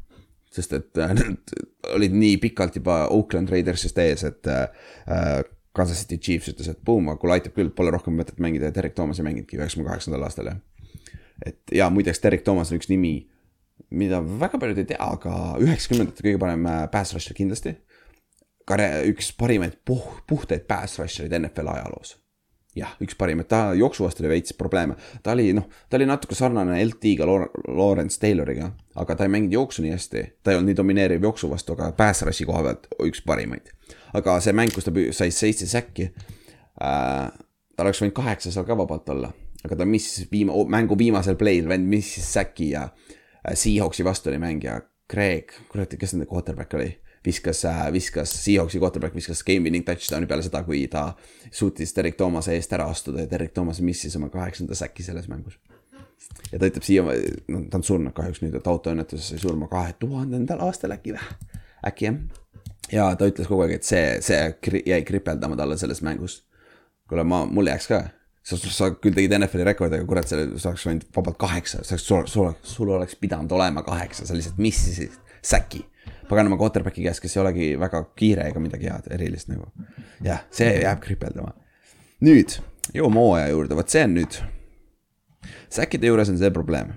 sest 0.53 0.74
et 0.74 0.97
äh, 1.03 1.14
nad 1.20 1.53
olid 1.93 2.18
nii 2.18 2.39
pikalt 2.41 2.80
juba 2.80 3.03
Oakland 3.14 3.51
Raidersist 3.53 3.97
ees, 4.01 4.26
et 4.28 4.49
äh, 4.49 5.43
Kansas 5.78 6.01
City 6.01 6.18
Chiefs 6.18 6.49
ütles, 6.53 6.72
et 6.72 6.82
boom, 6.86 7.12
kuule 7.22 7.38
aitab 7.38 7.53
küll, 7.58 7.70
pole 7.76 7.93
rohkem 7.93 8.16
mõtet 8.18 8.39
mängida 8.41 8.72
ja 8.72 8.76
Derek 8.76 8.95
Thomas 8.97 9.20
ei 9.22 9.28
mänginudki 9.28 9.60
üheksakümne 9.60 9.91
kaheksandal 9.91 10.26
aastal 10.26 10.49
jah. 10.49 10.62
et 11.45 11.76
ja 11.76 11.89
muideks 11.93 12.24
Derek 12.24 12.45
Thomas 12.47 12.72
on 12.72 12.82
üks 12.82 12.89
nimi, 12.89 13.28
mida 13.90 14.22
väga 14.22 14.60
paljud 14.60 14.80
ei 14.82 14.88
tea, 14.92 15.00
aga 15.00 15.34
üheksakümnendate 15.64 16.26
kõige 16.26 16.40
parem 16.42 16.66
äh, 16.68 16.86
pass 16.92 17.16
rusher 17.16 17.38
kindlasti. 17.38 17.78
karjää-, 18.68 19.04
üks 19.14 19.32
parimaid 19.38 19.78
puh-, 19.88 20.24
puhtaid 20.28 20.66
pass 20.68 21.00
rusher'id 21.00 21.36
NFL 21.40 21.72
ajaloos. 21.72 22.18
Jah, 22.78 22.92
üks 23.02 23.16
parimaid, 23.18 23.48
ta 23.50 23.72
jooksu 23.74 24.04
vastu 24.04 24.22
oli 24.22 24.36
veits 24.36 24.54
probleeme, 24.54 24.98
ta 25.26 25.32
oli 25.34 25.50
noh, 25.56 25.66
ta 25.90 25.98
oli 25.98 26.06
natuke 26.06 26.36
sarnane 26.38 26.76
LT-ga, 26.84 27.26
Lawrence 27.26 28.20
Tayloriga, 28.22 28.70
aga 29.02 29.16
ta 29.18 29.26
ei 29.26 29.32
mänginud 29.34 29.56
jooksu 29.56 29.82
nii 29.82 29.96
hästi, 29.96 30.24
ta 30.44 30.54
ei 30.54 30.60
olnud 30.60 30.70
nii 30.70 30.78
domineeriv 30.78 31.26
jooksu 31.26 31.50
vastu, 31.50 31.74
aga 31.74 31.90
pass 31.98 32.22
rush'i 32.28 32.46
koha 32.46 32.62
pealt 32.68 32.86
üks 33.08 33.24
parimaid. 33.26 33.72
aga 34.14 34.38
see 34.44 34.54
mäng, 34.54 34.76
kus 34.76 34.86
ta 34.86 34.94
sai 34.94 35.32
seitse 35.34 35.66
säkki 35.72 36.12
äh,, 36.12 37.26
tal 37.78 37.88
oleks 37.88 38.04
võinud 38.04 38.18
kaheksa 38.20 38.54
seal 38.54 38.68
ka 38.68 38.78
vabalt 38.78 39.10
olla, 39.16 39.32
aga 39.64 39.80
ta 39.80 39.88
missis 39.90 40.30
viima-, 40.30 40.60
mängu 40.70 41.00
viimasel 41.00 41.40
play'l, 41.40 41.72
vend 41.72 41.90
missis 41.90 42.30
säki 42.38 42.76
ja 42.76 42.90
Seahawksi 43.54 44.06
vastu 44.06 44.30
oli 44.30 44.40
mängija 44.42 44.82
Craig, 45.12 45.52
kurat, 45.72 45.94
kes 46.00 46.14
nende 46.14 46.28
quarterback 46.28 46.74
oli 46.74 46.90
viskas, 47.26 47.64
viskas, 47.92 48.34
Seahawksi 48.44 48.80
quarterback 48.80 49.16
viskas 49.16 49.44
game 49.44 49.64
winning 49.64 49.86
touchdown'i 49.86 50.28
peale 50.28 50.44
seda, 50.46 50.64
kui 50.64 50.86
ta 50.92 51.10
suutis 51.52 51.96
Derek 51.96 52.18
Thomase 52.18 52.56
eest 52.56 52.74
ära 52.76 52.88
astuda 52.92 53.24
ja 53.24 53.32
Derek 53.32 53.54
Thomas 53.54 53.82
missis 53.82 54.16
oma 54.20 54.30
kaheksanda 54.34 54.76
säki 54.76 55.04
selles 55.04 55.28
mängus. 55.28 55.60
ja 56.52 56.60
ta 56.60 56.66
ütleb 56.66 56.84
siia, 56.84 57.04
no 57.48 57.62
ta 57.70 57.78
on 57.78 57.84
surnud 57.84 58.14
kahjuks 58.16 58.42
nüüd, 58.42 58.56
et 58.58 58.68
autoõnnetuses 58.68 59.32
sai 59.34 59.40
surma 59.42 59.68
kahe 59.72 59.94
tuhandendal 60.00 60.64
aastal 60.66 60.96
äkki 60.96 61.14
või, 61.14 61.28
äkki 61.88 62.08
jah. 62.10 62.20
ja 62.92 63.08
ta 63.16 63.28
ütles 63.30 63.48
kogu 63.48 63.66
aeg, 63.66 63.78
et 63.78 63.88
see, 63.88 64.18
see 64.26 64.82
jäi 64.86 65.02
kripeldama 65.08 65.60
talle 65.60 65.78
selles 65.78 66.02
mängus. 66.02 66.42
kuule, 67.10 67.24
ma, 67.24 67.46
mul 67.46 67.70
jääks 67.70 67.88
ka, 67.92 68.02
sa, 68.48 68.58
sa 68.58 68.89
küll 68.95 69.16
tegid 69.16 69.36
NFL-i 69.36 69.66
rekordi, 69.68 70.00
aga 70.00 70.08
kurat, 70.08 70.28
selle, 70.30 70.48
sa 70.62 70.72
oleks 70.72 70.86
võinud 70.88 71.06
vabalt 71.16 71.39
kaheksa, 71.41 71.84
sa 71.84 71.95
oleks, 71.95 72.08
sul, 72.08 72.26
sul, 72.32 72.52
sul 72.64 72.91
oleks 72.95 73.18
pidanud 73.20 73.52
olema 73.58 73.84
kaheksa, 73.86 74.28
sa 74.28 74.38
lihtsalt 74.38 74.60
missisid 74.62 75.16
säki. 75.43 75.84
paganama 76.30 76.58
quarterback'i 76.60 77.04
käest, 77.04 77.22
kes 77.24 77.38
ei 77.38 77.41
olegi 77.41 77.68
väga 77.80 78.02
kiire 78.20 78.48
ega 78.52 78.60
midagi 78.64 78.89
head, 78.91 79.10
erilist 79.16 79.52
nagu. 79.52 79.68
jah, 80.24 80.45
see 80.52 80.70
jääb 80.82 81.02
kripeldama. 81.04 81.54
nüüd 82.24 82.58
jõuame 82.95 83.24
hooaja 83.24 83.50
juurde, 83.52 83.76
vot 83.80 83.91
see 83.91 84.06
on 84.08 84.16
nüüd. 84.22 84.39
säkkide 85.74 86.12
juures 86.12 86.32
on 86.32 86.39
see 86.39 86.52
probleem, 86.56 86.95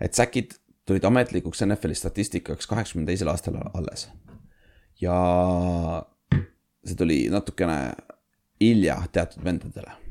et 0.00 0.14
säkid 0.14 0.58
tulid 0.88 1.04
ametlikuks 1.04 1.62
NFL-i 1.66 1.98
statistikaks 1.98 2.66
kaheksakümne 2.66 3.06
teisel 3.06 3.30
aastal 3.30 3.60
alles. 3.74 4.08
ja 5.00 5.14
see 6.84 6.98
tuli 6.98 7.22
natukene 7.30 7.78
hilja 8.60 9.00
teatud 9.12 9.44
vendadele. 9.44 10.07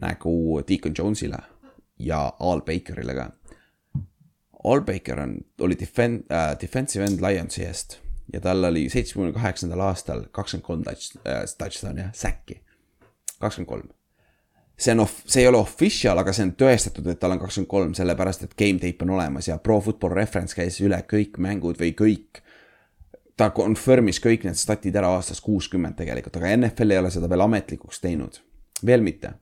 Nagu 0.00 0.62
Deacon 0.68 0.94
Jones'ile 0.98 1.42
ja 1.98 2.32
Al 2.40 2.62
Bakerile 2.66 3.14
ka. 3.14 3.30
Al 4.64 4.82
Baker 4.84 5.20
on, 5.20 5.38
oli 5.60 5.76
defen- 5.80 6.24
äh,, 6.32 6.56
defensive 6.60 7.04
end 7.04 7.20
Lionsi 7.20 7.64
eest 7.64 8.00
ja 8.32 8.40
tal 8.40 8.64
oli 8.64 8.88
seitsmekümne 8.88 9.32
kaheksandal 9.32 9.80
aastal 9.80 10.26
kakskümmend 10.32 10.66
kolm 10.66 10.82
touch 10.84 11.16
äh,, 11.24 11.44
touchdown'i 11.58 12.04
jah, 12.04 12.12
säkki. 12.14 12.60
kakskümmend 13.40 13.68
kolm. 13.68 13.88
see 14.78 14.92
on, 14.92 15.06
see 15.26 15.42
ei 15.42 15.48
ole 15.48 15.56
official, 15.56 16.18
aga 16.18 16.32
see 16.32 16.44
on 16.48 16.52
tõestatud, 16.60 17.08
et 17.12 17.20
tal 17.20 17.34
on 17.34 17.40
kakskümmend 17.40 17.70
kolm, 17.70 17.96
sellepärast 17.96 18.44
et 18.44 18.54
game 18.56 18.80
tape 18.80 19.04
on 19.04 19.16
olemas 19.16 19.48
ja 19.48 19.58
Pro 19.58 19.80
Football 19.80 20.14
Reference 20.16 20.56
käis 20.56 20.80
üle 20.80 21.00
kõik 21.08 21.40
mängud 21.40 21.80
või 21.80 21.94
kõik 21.96 22.44
ta 23.40 23.50
confirm'is 23.56 24.20
kõik 24.20 24.44
need 24.44 24.58
statid 24.60 24.96
ära 24.96 25.14
aastast 25.16 25.40
kuuskümmend 25.44 25.96
tegelikult, 25.96 26.36
aga 26.36 26.52
NFL 26.58 26.92
ei 26.92 27.00
ole 27.00 27.12
seda 27.12 27.28
veel 27.28 27.46
ametlikuks 27.46 28.00
teinud. 28.00 28.40
veel 28.86 29.00
mitte. 29.00 29.32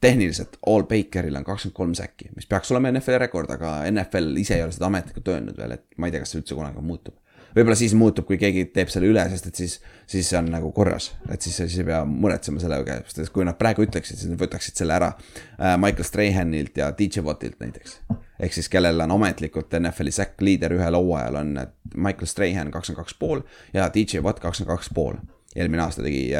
Tehniliselt 0.00 0.56
All 0.66 0.86
Bakeril 0.88 1.36
on 1.36 1.44
kakskümmend 1.44 1.76
kolm 1.76 1.96
säkki, 1.98 2.30
mis 2.36 2.48
peaks 2.48 2.70
olema 2.72 2.92
NFL-i 2.92 3.18
rekord, 3.20 3.50
aga 3.52 3.80
NFL 3.90 4.38
ise 4.40 4.56
ei 4.56 4.64
ole 4.64 4.72
seda 4.72 4.88
ametlikult 4.88 5.28
öelnud 5.34 5.58
veel, 5.60 5.76
et 5.76 5.84
ma 5.98 6.08
ei 6.08 6.14
tea, 6.14 6.22
kas 6.24 6.32
see 6.34 6.40
üldse 6.40 6.56
kunagi 6.56 6.84
muutub. 6.84 7.18
võib-olla 7.50 7.76
siis 7.76 7.96
muutub, 7.98 8.28
kui 8.28 8.38
keegi 8.38 8.68
teeb 8.74 8.92
selle 8.92 9.10
üle, 9.10 9.24
sest 9.32 9.50
et 9.50 9.60
siis, 9.60 9.76
siis 10.08 10.28
see 10.30 10.38
on 10.38 10.48
nagu 10.52 10.70
korras, 10.72 11.10
et 11.28 11.42
siis, 11.42 11.56
siis 11.58 11.80
ei 11.82 11.88
pea 11.88 12.04
muretsema 12.06 12.62
selle 12.62 12.80
üle, 12.84 13.00
sest 13.10 13.34
kui 13.34 13.44
nad 13.44 13.58
praegu 13.58 13.84
ütleksid, 13.84 14.22
siis 14.22 14.30
nad 14.30 14.40
võtaksid 14.40 14.78
selle 14.78 14.96
ära 14.96 15.12
äh, 15.12 15.76
Michael 15.76 16.06
Strahanilt 16.06 16.78
ja 16.78 16.92
DJ 16.96 17.26
Wattilt 17.26 17.60
näiteks 17.60 17.98
ehk 18.40 18.54
siis 18.56 18.68
kellel 18.72 19.00
on 19.04 19.12
ametlikult 19.14 19.74
NFL-i 19.78 20.12
sack 20.14 20.40
leader 20.42 20.72
ühel 20.76 20.96
hooajal 20.96 21.36
on 21.42 21.52
Michael 21.94 22.30
Strahan 22.30 22.70
kakskümmend 22.72 23.04
kaks 23.04 23.16
pool 23.20 23.42
ja 23.74 23.90
DJ 23.94 24.22
Watt 24.24 24.40
kakskümmend 24.40 24.76
kaks 24.76 24.90
pool. 24.94 25.18
eelmine 25.56 25.82
aasta 25.82 26.02
tegi, 26.02 26.30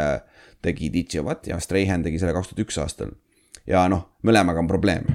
tegi 0.63 0.93
DJ 0.93 1.25
Watt 1.27 1.51
ja 1.51 1.59
Strahan 1.61 2.03
tegi 2.07 2.19
selle 2.23 2.33
kaks 2.33 2.53
tuhat 2.53 2.65
üks 2.65 2.79
aastal. 2.81 3.13
Ja 3.67 3.85
noh, 3.89 4.07
mõlemaga 4.27 4.63
on 4.63 4.71
probleem 4.71 5.07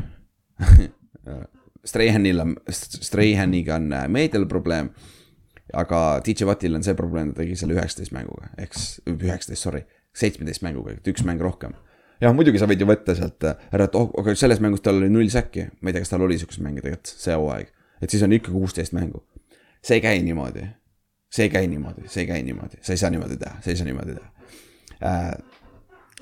Strahanil 1.86 2.42
on, 2.42 2.56
Strahaniga 2.70 3.76
on 3.78 3.92
meedial 4.10 4.48
probleem. 4.50 4.90
aga 5.74 6.22
DJ 6.26 6.46
Wattil 6.46 6.76
on 6.78 6.84
see 6.86 6.94
probleem, 6.96 7.34
ta 7.34 7.42
tegi 7.42 7.56
selle 7.58 7.74
üheksateist 7.76 8.14
mänguga, 8.14 8.52
ehk 8.62 8.78
üheksateist, 9.10 9.62
sorry, 9.62 9.82
seitsmeteist 10.16 10.62
mänguga, 10.64 10.94
et 10.96 11.10
üks 11.10 11.26
mäng 11.26 11.42
rohkem 11.42 11.74
jah, 12.22 12.36
muidugi 12.36 12.62
sa 12.62 12.68
võid 12.70 12.82
ju 12.82 12.88
võtta 12.90 13.16
sealt 13.18 13.44
ära, 13.46 13.88
et 13.88 13.98
oh, 13.98 14.12
aga 14.20 14.36
selles 14.40 14.62
mängus 14.64 14.84
tal 14.86 15.00
oli 15.00 15.10
null 15.12 15.32
säkki. 15.32 15.68
ma 15.82 15.90
ei 15.90 15.96
tea, 15.96 16.06
kas 16.06 16.14
tal 16.14 16.26
oli 16.26 16.38
siukseid 16.40 16.64
mänge 16.66 16.84
tegelikult 16.84 17.12
see 17.12 17.36
hooaeg. 17.36 17.74
et 18.02 18.14
siis 18.14 18.24
on 18.24 18.36
ikka 18.36 18.54
kuusteist 18.54 18.96
mängu. 18.96 19.24
see 19.84 20.00
ei 20.00 20.06
käi 20.06 20.22
niimoodi. 20.24 20.68
see 21.32 21.50
ei 21.50 21.54
käi 21.54 21.68
niimoodi, 21.72 22.08
see 22.08 22.24
ei 22.24 22.30
käi 22.30 22.44
niimoodi, 22.44 22.80
sa 22.82 22.94
ei 22.94 23.02
saa 23.02 23.12
niimoodi 23.14 23.38
teha, 23.42 23.60
sa 23.62 23.74
ei 23.74 23.82
saa 23.82 23.90
niimoodi 23.90 24.16
teha 24.16 24.32
äh,. 25.02 25.32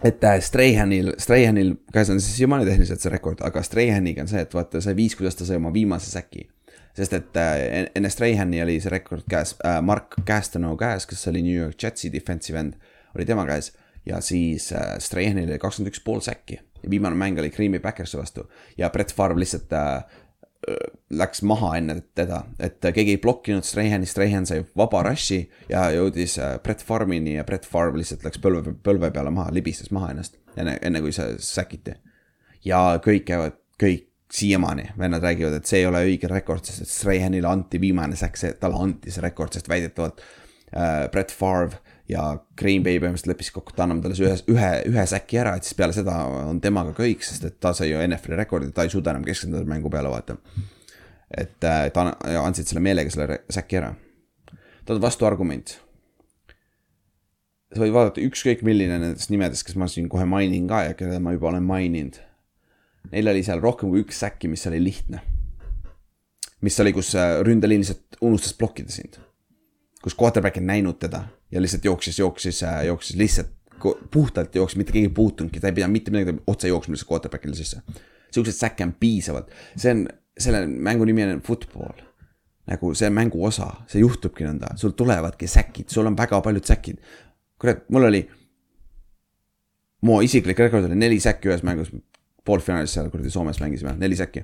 Et 0.03 0.23
äh, 0.23 0.39
Strahanil, 0.41 1.13
Strahanil 1.17 1.75
käes 1.93 2.09
on 2.09 2.21
siis 2.21 2.37
siiamaani 2.37 2.65
tehniliselt 2.65 3.03
see 3.03 3.13
rekord, 3.13 3.43
aga 3.45 3.63
Strahaniga 3.63 4.25
on 4.25 4.31
see, 4.31 4.41
et 4.43 4.53
vaata, 4.53 4.81
see 4.83 4.95
viis, 4.97 5.15
kuidas 5.19 5.39
ta 5.39 5.47
sai 5.47 5.61
oma 5.61 5.73
viimase 5.73 6.11
säki. 6.11 6.49
sest 6.93 7.13
et 7.17 7.37
äh, 7.41 7.87
enne 7.95 8.09
Strahani 8.09 8.61
oli 8.61 8.79
see 8.81 8.91
rekord 8.93 9.25
käes 9.29 9.55
äh,, 9.65 9.79
Mark 9.81 10.19
Castano 10.27 10.75
käes, 10.77 11.07
kes 11.09 11.27
oli 11.27 11.41
New 11.41 11.55
York 11.55 11.83
Jetsi 11.83 12.11
defensive 12.13 12.59
end, 12.59 12.75
oli 13.15 13.25
tema 13.25 13.45
käes. 13.45 13.71
Ja 14.05 14.19
siis 14.21 14.71
äh, 14.73 14.97
Strahanil 14.99 15.49
oli 15.49 15.59
kakskümmend 15.59 15.93
üks 15.93 16.03
pool 16.03 16.21
säkki 16.21 16.59
ja 16.83 16.89
viimane 16.89 17.15
mäng 17.15 17.39
oli 17.39 17.49
Creamy 17.49 17.79
Backersi 17.79 18.17
vastu. 18.17 18.51
Ja 18.77 18.89
Brett 18.89 19.15
Favre 19.15 19.39
lihtsalt 19.39 19.73
äh, 19.73 20.03
läks 21.14 21.41
maha 21.45 21.74
enne 21.78 21.95
teda, 22.16 22.43
et 22.59 22.86
äh, 22.86 22.93
keegi 22.95 23.16
ei 23.18 23.22
blokkinud 23.22 23.66
Strahani, 23.68 24.07
Strahan 24.09 24.47
sai 24.49 24.64
vaba 24.78 25.03
rush'i 25.07 25.43
ja 25.70 25.86
jõudis 25.93 26.38
äh, 26.41 26.55
Brett 26.64 26.84
Favre'ini 26.86 27.36
ja 27.38 27.43
Brett 27.47 27.68
Favre 27.70 27.99
lihtsalt 27.99 28.24
läks 28.26 28.41
põlve, 28.43 28.74
põlve 28.86 29.11
peale 29.14 29.34
maha, 29.34 29.51
libistas 29.55 29.91
maha 29.95 30.14
ennast 30.14 30.39
enne, 30.57 30.78
enne 30.82 31.03
kui 31.03 31.14
see 31.16 31.36
säkiti. 31.43 31.97
ja 32.66 32.82
kõik 33.03 33.28
käivad, 33.28 33.59
kõik 33.82 34.07
siiamaani 34.34 34.88
vennad 34.97 35.24
räägivad, 35.24 35.59
et 35.59 35.70
see 35.70 35.84
ei 35.84 35.86
ole 35.86 36.01
õige 36.07 36.30
rekord, 36.32 36.66
sest 36.66 36.89
Strahanile 36.89 37.49
anti 37.49 37.82
viimane 37.82 38.18
säkk, 38.18 38.39
talle 38.59 38.80
anti 38.82 39.14
see 39.14 39.22
rekord, 39.22 39.53
sest 39.53 39.70
väidetavalt 39.70 40.24
äh, 40.24 41.09
Brett 41.14 41.32
Favre 41.32 41.82
ja 42.09 42.23
Green 42.59 42.83
Bay 42.83 42.99
põhimõtteliselt 42.99 43.31
leppis 43.31 43.51
kokku, 43.55 43.73
et 43.73 43.81
anname 43.83 44.03
talle 44.03 44.17
ühe, 44.19 44.35
ühe, 44.51 44.71
ühe 44.91 45.05
säki 45.09 45.39
ära, 45.39 45.55
et 45.57 45.67
siis 45.67 45.77
peale 45.79 45.95
seda 45.95 46.17
on 46.49 46.59
temaga 46.63 46.91
kõik, 46.97 47.23
sest 47.25 47.45
et 47.47 47.59
ta 47.63 47.73
sai 47.75 47.91
ju 47.91 48.01
NFL-i 48.03 48.39
rekordi, 48.41 48.71
ta 48.75 48.85
ei 48.85 48.91
suuda 48.91 49.13
enam 49.13 49.23
keskenduda 49.27 49.63
mängu 49.69 49.91
peale, 49.93 50.11
vaata. 50.11 50.37
et 51.33 51.55
ta 51.63 52.03
andsid 52.43 52.69
selle 52.69 52.83
meelega 52.83 53.13
selle 53.13 53.39
säki 53.49 53.79
ära. 53.79 53.93
tal 54.85 54.99
on 54.99 55.05
vastuargument. 55.05 55.77
sa 57.73 57.81
võid 57.81 57.95
vaadata 57.95 58.21
ükskõik 58.21 58.61
milline 58.67 58.99
nendest 58.99 59.31
nimedest, 59.33 59.65
kes 59.65 59.79
ma 59.79 59.87
siin 59.87 60.09
kohe 60.09 60.25
mainin 60.25 60.67
ka 60.67 60.83
ja 60.89 60.93
keda 60.93 61.19
ma 61.19 61.33
juba 61.33 61.49
olen 61.49 61.63
maininud. 61.63 62.19
Neil 63.11 63.27
oli 63.27 63.43
seal 63.43 63.59
rohkem 63.59 63.89
kui 63.91 64.03
üks 64.03 64.19
säki, 64.23 64.47
mis 64.47 64.67
oli 64.67 64.83
lihtne. 64.83 65.23
mis 66.61 66.79
oli, 66.79 66.93
kus 66.95 67.15
ründeliin 67.43 67.81
lihtsalt 67.81 68.19
unustas 68.21 68.53
blokkida 68.55 68.91
sind 68.91 69.17
kus 70.03 70.15
quarterback 70.19 70.59
ei 70.59 70.65
näinud 70.67 70.99
teda 70.99 71.23
ja 71.53 71.61
lihtsalt 71.61 71.85
jooksis, 71.85 72.19
jooksis, 72.19 72.63
jooksis 72.85 73.15
lihtsalt 73.15 73.51
puhtalt 74.11 74.55
jooksis, 74.55 74.77
mitte 74.77 74.91
keegi 74.95 75.09
ei 75.09 75.13
puutunudki, 75.13 75.59
ta 75.59 75.67
ei 75.67 75.75
pidanud 75.77 75.93
mitte 75.93 76.11
midagi 76.11 76.37
otse 76.47 76.67
jooksma 76.67 76.95
lihtsalt 76.95 77.11
quarterback'ile 77.11 77.55
sisse. 77.55 77.81
siukseid 78.31 78.55
säkke 78.55 78.83
on 78.83 78.93
piisavalt, 78.99 79.51
see 79.75 79.91
on, 79.91 80.07
selle 80.39 80.65
mängu 80.67 81.05
nimi 81.05 81.23
on 81.23 81.41
football. 81.41 81.99
nagu 82.67 82.93
see 82.95 83.09
mängu 83.11 83.43
osa, 83.45 83.67
see 83.91 83.99
juhtubki 83.99 84.45
nõnda, 84.47 84.71
sul 84.79 84.93
tulevadki 84.95 85.47
säkid, 85.51 85.89
sul 85.91 86.07
on 86.07 86.17
väga 86.17 86.39
paljud 86.41 86.65
säkid. 86.65 87.01
kurat, 87.59 87.83
mul 87.89 88.07
oli. 88.07 88.23
mu 90.01 90.21
isiklik 90.21 90.59
rekord 90.59 90.85
oli 90.87 90.95
neli 90.95 91.19
säkki 91.19 91.51
ühes 91.51 91.63
mängus, 91.63 91.91
poolfinaalis 92.45 92.93
seal 92.93 93.11
kuradi 93.11 93.29
Soomes 93.29 93.59
mängisime, 93.59 93.95
neli 93.99 94.15
säkki 94.15 94.43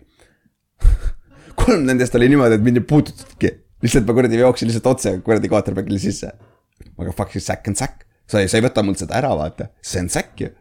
kolm 1.60 1.84
nendest 1.88 2.16
oli 2.16 2.30
niimoodi, 2.32 2.56
et 2.56 2.64
mind 2.64 2.80
ei 2.80 2.86
puudutudki 2.92 3.52
lihtsalt 3.84 4.08
ma 4.08 4.14
kuradi 4.14 4.40
jooksin 4.40 4.70
lihtsalt 4.70 4.88
otse 4.92 5.14
kuradi 5.24 5.52
quarterback'ile 5.52 6.00
sisse. 6.00 6.32
Aga 7.00 7.14
fuck 7.16 7.36
you, 7.36 7.44
sack 7.44 7.68
on 7.68 7.78
sack. 7.80 8.06
sa 8.30 8.44
ei, 8.44 8.50
sa 8.52 8.60
ei 8.60 8.66
võta 8.66 8.84
mult 8.86 9.02
seda 9.02 9.18
ära, 9.18 9.32
vaata, 9.38 9.72
see 9.82 10.04
on 10.04 10.12
sack 10.14 10.42
ju. 10.44 10.52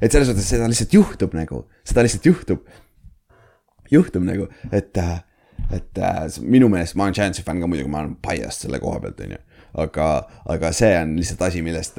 et 0.00 0.12
selles 0.12 0.30
mõttes 0.30 0.50
seda 0.52 0.68
lihtsalt 0.70 0.94
juhtub 0.94 1.34
nagu, 1.36 1.64
seda 1.86 2.04
lihtsalt 2.06 2.28
juhtub. 2.28 2.64
juhtub 3.90 4.24
nagu, 4.26 4.48
et, 4.72 5.02
et 5.74 6.02
minu 6.40 6.70
meelest 6.72 6.96
ma 6.96 7.08
olen 7.08 7.18
Giantsi 7.18 7.44
fänn 7.46 7.62
ka 7.62 7.70
muidugi, 7.70 7.90
ma 7.90 8.04
olen 8.04 8.16
biased 8.24 8.66
selle 8.66 8.80
koha 8.82 9.00
pealt, 9.04 9.24
on 9.24 9.34
ju. 9.36 9.40
aga, 9.84 10.10
aga 10.54 10.72
see 10.76 10.92
on 10.98 11.16
lihtsalt 11.18 11.42
asi, 11.48 11.64
millest, 11.64 11.98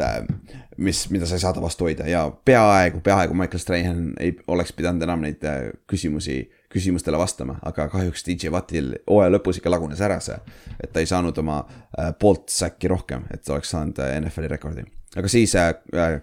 mis, 0.77 1.03
mida 1.13 1.29
sa 1.29 1.37
ei 1.37 1.43
saada 1.43 1.61
vastu 1.63 1.89
hoida 1.89 2.07
ja 2.09 2.27
peaaegu, 2.45 3.03
peaaegu 3.05 3.37
Michael 3.37 3.61
Strahan 3.61 4.07
ei 4.19 4.37
oleks 4.47 4.73
pidanud 4.77 5.03
enam 5.05 5.25
neid 5.25 5.43
küsimusi 5.89 6.41
küsimustele 6.70 7.17
vastama, 7.17 7.57
aga 7.65 7.88
kahjuks 7.89 8.24
DJ 8.26 8.53
Wattil 8.53 8.93
hooaja 9.09 9.34
lõpus 9.34 9.57
ikka 9.59 9.72
lagunes 9.74 10.01
ära 10.05 10.20
see. 10.22 10.38
et 10.78 10.93
ta 10.93 11.01
ei 11.01 11.09
saanud 11.09 11.38
oma 11.41 11.63
äh, 11.65 12.13
poolt 12.20 12.49
säkki 12.53 12.91
rohkem, 12.91 13.26
et 13.34 13.49
oleks 13.49 13.74
saanud 13.74 13.99
äh, 14.03 14.15
NFL-i 14.22 14.51
rekordi. 14.51 14.84
aga 15.17 15.32
siis 15.32 15.55
äh, 15.57 15.74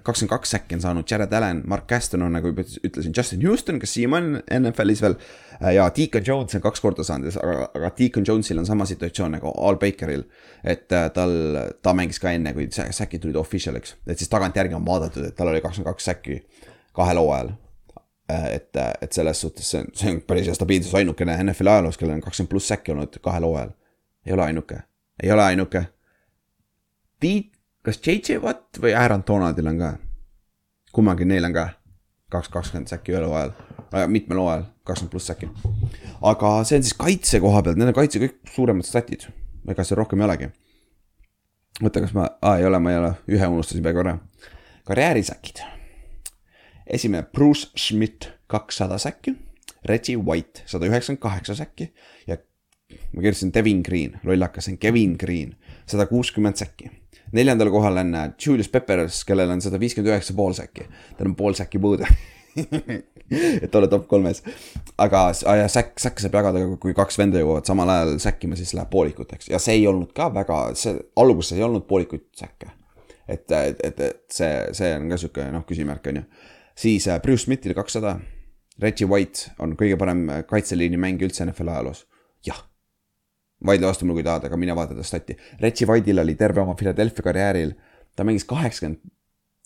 kakskümmend 0.06 0.30
kaks 0.36 0.54
säkki 0.54 0.78
on 0.78 0.84
saanud 0.84 1.10
Jared 1.10 1.34
Allan, 1.34 1.64
Mark 1.66 1.88
Caston 1.90 2.22
on 2.22 2.38
nagu 2.38 2.54
ütlesin, 2.54 3.10
Justin 3.16 3.42
Houston, 3.42 3.82
kes 3.82 3.96
siiamaani 3.98 4.38
on 4.38 4.62
NFL-is 4.62 5.02
veel. 5.02 5.18
ja 5.74 5.90
Deacon 5.96 6.22
Jones 6.26 6.54
on 6.54 6.62
kaks 6.62 6.80
korda 6.80 7.02
saanud, 7.04 7.40
aga, 7.42 7.68
aga 7.74 7.92
Deacon 7.98 8.24
Jonesil 8.28 8.62
on 8.62 8.70
sama 8.70 8.86
situatsioon 8.86 9.34
nagu 9.38 9.50
Al 9.50 9.82
Bakeril. 9.82 10.24
et 10.62 10.86
tal, 10.88 11.36
ta 11.82 11.94
mängis 11.94 12.22
ka 12.22 12.30
enne, 12.30 12.54
kui 12.54 12.70
säkid 12.70 13.20
tulid 13.20 13.36
official'iks, 13.42 13.96
et 14.06 14.18
siis 14.18 14.30
tagantjärgi 14.30 14.78
on 14.78 14.86
vaadatud, 14.86 15.26
et 15.26 15.34
tal 15.34 15.50
oli 15.50 15.60
kakskümmend 15.60 15.90
kaks 15.90 16.12
säkki 16.12 16.42
kahel 16.94 17.18
hooajal 17.18 17.56
et, 18.28 18.70
et 19.00 19.12
selles 19.12 19.40
suhtes 19.40 19.70
see 19.70 19.80
on, 19.80 19.90
see 19.94 20.10
on 20.10 20.20
päris 20.26 20.48
hea 20.48 20.54
stabiilsus, 20.54 20.94
ainukene 20.98 21.36
NFL-i 21.44 21.70
ajaloos, 21.70 21.98
kellel 21.98 22.18
on 22.18 22.24
kakskümmend 22.24 22.50
pluss 22.50 22.68
säkki 22.72 22.92
olnud 22.94 23.18
kahel 23.22 23.46
hooajal. 23.46 23.70
ei 24.26 24.32
ole 24.32 24.42
ainuke, 24.42 24.80
ei 25.22 25.32
ole 25.32 25.42
ainuke. 25.42 25.84
Tiit, 27.20 27.52
kas 27.86 28.00
JJ 28.02 28.40
Watt 28.42 28.80
või 28.82 28.96
Aaron 28.98 29.22
Donaldil 29.26 29.70
on 29.70 29.78
ka? 29.78 29.92
kummagi 30.96 31.26
neil 31.28 31.44
on 31.44 31.52
ka 31.52 31.68
kaks, 32.32 32.48
kakskümmend 32.48 32.90
säkki 32.90 33.12
ühel 33.12 33.28
hooajal 33.28 33.52
äh,, 33.94 34.06
mitmel 34.08 34.40
hooajal, 34.42 34.66
kakskümmend 34.88 35.12
pluss 35.12 35.30
säkki. 35.30 35.50
aga 36.22 36.52
see 36.64 36.80
on 36.80 36.86
siis 36.88 36.98
kaitse 36.98 37.40
koha 37.40 37.62
pealt, 37.62 37.78
need 37.78 37.92
on 37.92 37.98
kaitse 38.00 38.22
kõik 38.22 38.38
suuremad 38.54 38.88
statid, 38.88 39.28
ega 39.70 39.86
seal 39.86 40.02
rohkem 40.02 40.24
ei 40.24 40.28
olegi. 40.30 40.50
oota, 41.82 42.02
kas 42.02 42.16
ma, 42.16 42.26
aa 42.42 42.58
ei 42.58 42.66
ole, 42.66 42.82
ma 42.82 42.94
ei 42.94 43.00
ole, 43.04 43.14
ühe 43.38 43.54
unustasin 43.54 43.86
peaaegu 43.86 44.06
ära. 44.06 44.18
karjäärisäkid 44.88 45.75
esimene 46.86 47.26
Bruce 47.34 47.70
Schmidt 47.76 48.30
kakssada 48.46 48.98
säkki, 48.98 49.34
Reggie 49.86 50.16
White 50.16 50.66
sada 50.66 50.86
üheksakümmend 50.86 51.22
kaheksa 51.22 51.54
säkki 51.54 51.92
ja 52.26 52.36
ma 53.12 53.20
kirjutasin 53.20 53.54
Devin 53.54 53.82
Green, 53.82 54.20
lollakas, 54.24 54.68
on 54.68 54.78
Kevin 54.78 55.16
Green, 55.18 55.56
sada 55.86 56.06
kuuskümmend 56.06 56.56
säkki. 56.56 56.90
neljandal 57.32 57.70
kohal 57.70 57.96
on 57.96 58.14
äh, 58.14 58.30
Julius 58.46 58.68
Peppers, 58.68 59.24
kellel 59.24 59.50
on 59.50 59.60
sada 59.60 59.80
viiskümmend 59.80 60.12
üheksa 60.14 60.34
pool 60.34 60.54
säkki, 60.54 60.86
tal 61.18 61.26
on 61.26 61.36
pool 61.36 61.54
säkki 61.58 61.78
puudu 61.78 62.06
et 63.62 63.74
olla 63.74 63.88
top 63.88 64.08
kolmes. 64.08 64.42
aga 64.98 65.26
ja 65.58 65.68
säkk, 65.68 65.98
säkke 66.00 66.22
saab 66.22 66.38
jagada, 66.38 66.64
kui 66.80 66.94
kaks 66.94 67.18
venda 67.18 67.42
jõuavad 67.42 67.66
samal 67.68 67.90
ajal 67.92 68.18
säkkima, 68.22 68.56
siis 68.58 68.74
läheb 68.76 68.90
poolikuteks 68.90 69.50
ja 69.50 69.60
see 69.62 69.80
ei 69.80 69.86
olnud 69.90 70.12
ka 70.16 70.30
väga, 70.34 70.60
see 70.78 70.96
alguses 71.16 71.56
ei 71.56 71.64
olnud 71.66 71.86
poolikuid 71.88 72.28
säkke. 72.38 72.70
et, 73.28 73.50
et, 73.50 74.00
et 74.00 74.22
see, 74.30 74.52
see 74.72 74.92
on 74.94 75.10
ka 75.10 75.18
sihuke 75.20 75.48
noh, 75.52 75.66
küsimärk 75.66 76.06
on 76.12 76.22
ju. 76.22 76.28
Siis 76.78 77.08
äh, 77.08 77.20
Bruce 77.22 77.44
Smithil 77.44 77.74
kakssada, 77.74 78.18
Reggie 78.82 79.08
White 79.08 79.56
on 79.58 79.74
kõige 79.80 79.98
parem 80.00 80.26
äh, 80.30 80.42
kaitseliini 80.48 81.00
mäng 81.00 81.22
üldse 81.24 81.46
NFL 81.46 81.72
ajaloos, 81.72 82.06
jah 82.46 82.64
vaidle 83.64 83.88
vastu 83.88 84.04
mulle, 84.04 84.20
kui 84.20 84.26
tahad, 84.26 84.44
aga 84.48 84.56
mine 84.60 84.74
vaata 84.76 84.96
ta 84.96 85.04
stati. 85.06 85.36
Reggie 85.60 85.88
White'il 85.88 86.20
oli 86.20 86.34
terve 86.36 86.60
oma 86.60 86.74
Philadelphia 86.76 87.24
karjääril, 87.24 87.72
ta 88.16 88.24
mängis 88.24 88.44
kaheksakümmend, 88.48 89.00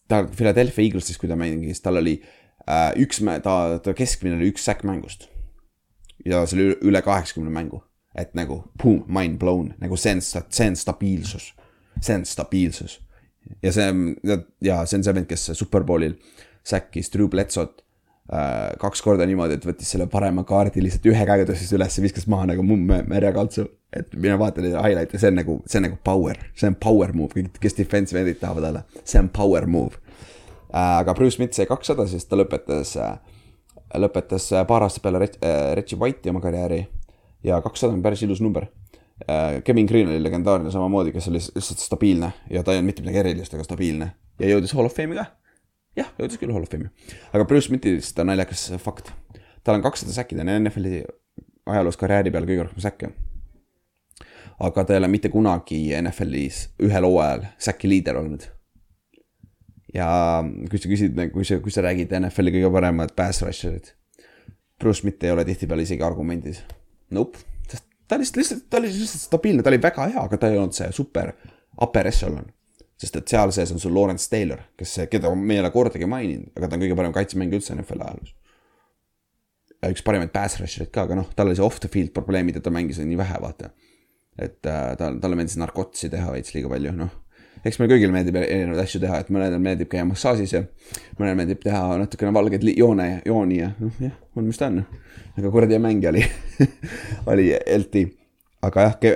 ta 0.09 0.23
Philadelphia 0.37 0.85
Eaglesis, 0.85 1.19
kui 1.19 1.29
ta 1.31 1.39
mängis, 1.39 1.83
tal 1.83 1.99
oli 2.01 2.17
äh, 2.69 2.91
üks, 3.03 3.23
ta, 3.43 3.57
ta 3.83 3.95
keskmine 3.97 4.39
oli 4.39 4.51
üks 4.53 4.67
säkk 4.69 4.87
mängust. 4.89 5.29
ja 6.25 6.43
see 6.45 6.59
oli 6.59 6.91
üle- 6.91 7.01
kaheksakümne 7.03 7.51
mängu, 7.51 7.79
et 8.15 8.35
nagu 8.37 8.59
boom, 8.83 9.07
mind 9.09 9.39
blown, 9.41 9.71
nagu 9.81 9.97
see 9.97 10.13
on, 10.13 10.21
see 10.21 10.67
on 10.69 10.77
stabiilsus, 10.77 11.55
see 12.01 12.19
on 12.19 12.27
stabiilsus. 12.29 12.99
ja 13.63 13.73
see 13.73 13.87
on, 13.89 14.03
ja 14.61 14.83
see 14.85 15.01
on 15.01 15.07
see 15.07 15.15
vend, 15.17 15.31
kes 15.31 15.51
Superbowlil 15.57 16.19
säkkis 16.67 17.11
Drew 17.13 17.29
Bledsoe't 17.33 17.83
äh, 18.33 18.77
kaks 18.81 19.03
korda 19.05 19.27
niimoodi, 19.29 19.59
et 19.59 19.67
võttis 19.67 19.91
selle 19.93 20.07
parema 20.11 20.45
kaardi 20.49 20.83
lihtsalt 20.85 21.09
ühe 21.11 21.27
käega 21.27 21.47
tõstis 21.49 21.73
üles 21.77 21.97
ja 21.99 22.05
viskas 22.05 22.29
maha 22.31 22.51
nagu 22.53 22.65
mumm 22.67 22.93
märjakaltsu. 23.11 23.67
et 23.93 24.13
mine 24.15 24.37
vaata 24.39 24.63
neid 24.63 24.77
highlight'e, 24.79 25.19
see 25.19 25.33
on 25.33 25.41
nagu, 25.41 25.57
see 25.67 25.81
on 25.81 25.89
nagu 25.89 25.97
power, 26.07 26.39
see 26.55 26.69
on 26.71 26.77
power 26.79 27.11
move, 27.13 27.35
kõik, 27.35 27.57
kes 27.59 27.75
defensive 27.75 28.21
end'id 28.21 28.39
tahavad 28.39 28.69
olla, 28.69 28.83
see 29.03 29.19
on 29.19 29.29
power 29.35 29.67
move 29.67 29.99
äh,. 30.71 31.01
aga 31.01 31.15
Bruce 31.19 31.37
Smith 31.37 31.59
sai 31.59 31.67
kakssada, 31.67 32.07
sest 32.07 32.31
ta 32.31 32.39
lõpetas 32.39 32.95
äh,, 33.03 33.17
lõpetas 33.99 34.47
paar 34.69 34.87
aastat 34.87 35.03
peale 35.03 35.25
Reg- 35.25 35.41
Reggie 35.75 35.99
White'i 35.99 36.31
oma 36.31 36.43
karjääri 36.45 36.85
ja 37.43 37.59
kakssada 37.65 37.97
on 37.97 38.03
päris 38.03 38.23
ilus 38.23 38.41
number. 38.45 38.69
Kevin 39.65 39.87
Green 39.87 40.09
oli 40.09 40.23
legendaarne 40.23 40.71
samamoodi, 40.73 41.13
kes 41.13 41.27
oli 41.29 41.41
lihtsalt 41.43 41.83
stabiilne 41.83 42.31
ja 42.51 42.63
ta 42.63 42.73
ei 42.73 42.79
olnud 42.79 42.89
mitte 42.89 43.03
midagi 43.05 43.21
erilist, 43.21 43.53
aga 43.53 43.67
stabiilne 43.67 44.13
ja 44.41 44.55
jõudis 44.55 44.73
Hall 44.73 44.89
of 44.89 44.95
Fame'i 44.97 45.19
ka 45.19 45.27
jah, 45.99 46.13
jõudis 46.19 46.39
küll 46.41 46.53
Hall 46.55 46.67
of 46.67 46.71
Fame'i. 46.71 46.91
aga 47.33 47.47
Bruce 47.49 47.69
Smithist 47.69 48.19
on 48.23 48.31
naljakas 48.31 48.69
fakt. 48.83 49.11
tal 49.65 49.79
on 49.79 49.85
kakssada 49.85 50.15
säkki, 50.15 50.39
ta 50.39 50.45
on 50.47 50.53
NFL-i 50.63 51.03
ajaloos 51.71 51.99
karjääri 52.01 52.33
peal 52.35 52.47
kõige 52.49 52.67
rohkem 52.67 52.85
säkke. 52.85 53.13
aga 54.61 54.85
ta 54.85 54.95
ei 54.95 55.03
ole 55.03 55.11
mitte 55.13 55.33
kunagi 55.33 55.83
NFL-is 55.99 56.69
ühel 56.87 57.09
hooajal 57.09 57.47
säki 57.59 57.91
liider 57.91 58.21
olnud. 58.23 58.47
ja 59.95 60.09
kui 60.71 60.79
sa 60.79 60.93
küsid, 60.93 61.25
kui 61.35 61.45
sa, 61.45 61.61
kui 61.61 61.75
sa 61.75 61.85
räägid 61.87 62.15
NFL-i 62.21 62.59
kõige 62.59 62.73
paremad 62.73 63.17
pass 63.17 63.43
rusher'id. 63.43 63.95
Bruce 64.81 65.03
Smith 65.03 65.25
ei 65.25 65.33
ole 65.35 65.45
tihtipeale 65.45 65.85
isegi 65.85 66.01
argumendis. 66.03 66.63
Nope, 67.13 67.43
ta 68.09 68.17
lihtsalt, 68.17 68.39
lihtsalt, 68.39 68.63
ta 68.71 68.79
oli 68.79 68.89
lihtsalt 68.95 69.27
stabiilne, 69.27 69.63
ta 69.63 69.69
oli 69.69 69.83
väga 69.83 70.07
hea, 70.09 70.23
aga 70.23 70.39
ta 70.41 70.49
ei 70.49 70.57
olnud 70.57 70.77
see 70.77 70.89
super 70.95 71.35
upper 71.81 72.09
echelon 72.09 72.47
sest 73.01 73.17
et 73.17 73.33
seal 73.33 73.53
sees 73.55 73.73
on 73.73 73.81
sul 73.81 73.95
Lawrence 73.97 74.29
Taylor, 74.31 74.61
kes, 74.79 74.99
keda 75.11 75.33
me 75.35 75.57
ei 75.57 75.63
ole 75.63 75.71
kordagi 75.73 76.09
maininud, 76.11 76.53
aga 76.57 76.69
ta 76.69 76.77
on 76.77 76.85
kõige 76.85 76.99
parem 76.99 77.15
kaitsemängija 77.17 77.61
üldse 77.61 77.77
NFL 77.77 78.05
ajaloos. 78.05 78.35
ja 79.81 79.89
üks 79.95 80.05
parimaid 80.05 80.33
pass 80.35 80.61
rusher'id 80.61 80.91
ka, 80.93 81.07
aga 81.09 81.17
noh, 81.23 81.31
tal 81.37 81.49
oli 81.49 81.57
see 81.57 81.65
off 81.65 81.81
the 81.81 81.89
field 81.89 82.13
probleemid, 82.17 82.59
et 82.59 82.67
ta 82.67 82.73
mängis 82.75 83.01
nii 83.01 83.17
vähe, 83.17 83.41
vaata. 83.41 83.73
et 84.37 84.69
äh, 84.69 84.93
tal, 85.01 85.17
talle 85.23 85.39
meeldis 85.39 85.57
narkotsi 85.61 86.11
teha 86.13 86.35
veits 86.35 86.53
liiga 86.53 86.69
palju, 86.73 86.93
noh. 86.99 87.15
eks 87.65 87.81
meil 87.81 87.89
kõigil 87.95 88.13
meeldib 88.13 88.37
erinevaid 88.43 88.83
asju 88.85 89.01
teha, 89.01 89.23
et 89.25 89.33
mõnedel 89.33 89.65
meeldib 89.65 89.89
käia 89.93 90.05
massaažis 90.09 90.53
ja 90.59 90.63
mõnel 91.17 91.39
meeldib 91.41 91.65
teha 91.65 91.81
natukene 92.03 92.35
valgeid 92.37 92.69
joone, 92.75 93.09
jooni 93.25 93.63
ja 93.63 93.71
noh, 93.81 93.97
jah, 94.05 94.13
on 94.37 94.49
mis 94.51 94.61
ta 94.61 94.69
on. 94.69 94.85
aga 95.41 95.55
kuradi 95.57 95.79
hea 95.79 95.87
mängija 95.89 96.13
oli, 96.13 96.27
oli 97.33 97.49
LT. 97.79 98.05
aga 98.69 98.87
jah, 98.91 99.11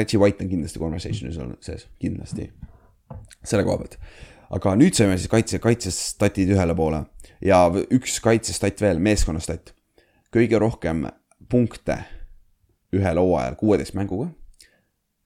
Reggie 0.00 0.24
White 0.24 0.46
on 0.46 0.52
kindlasti 0.56 0.80
conversation'is 0.80 1.36
olnud 1.44 1.60
sees, 1.60 1.84
kindlasti 2.00 2.48
selle 3.44 3.64
koha 3.66 3.78
pealt. 3.82 3.98
aga 4.50 4.74
nüüd 4.80 4.96
saime 4.96 5.18
siis 5.18 5.30
kaitse, 5.30 5.60
kaitsestatid 5.62 6.52
ühele 6.54 6.76
poole 6.76 7.04
ja 7.44 7.60
üks 7.94 8.18
kaitsestat 8.24 8.80
veel, 8.80 9.00
meeskonnastat. 9.02 9.74
kõige 10.34 10.60
rohkem 10.60 11.06
punkte 11.48 12.02
ühel 12.92 13.20
hooajal 13.20 13.56
kuueteist 13.60 13.94
mänguga. 13.94 14.30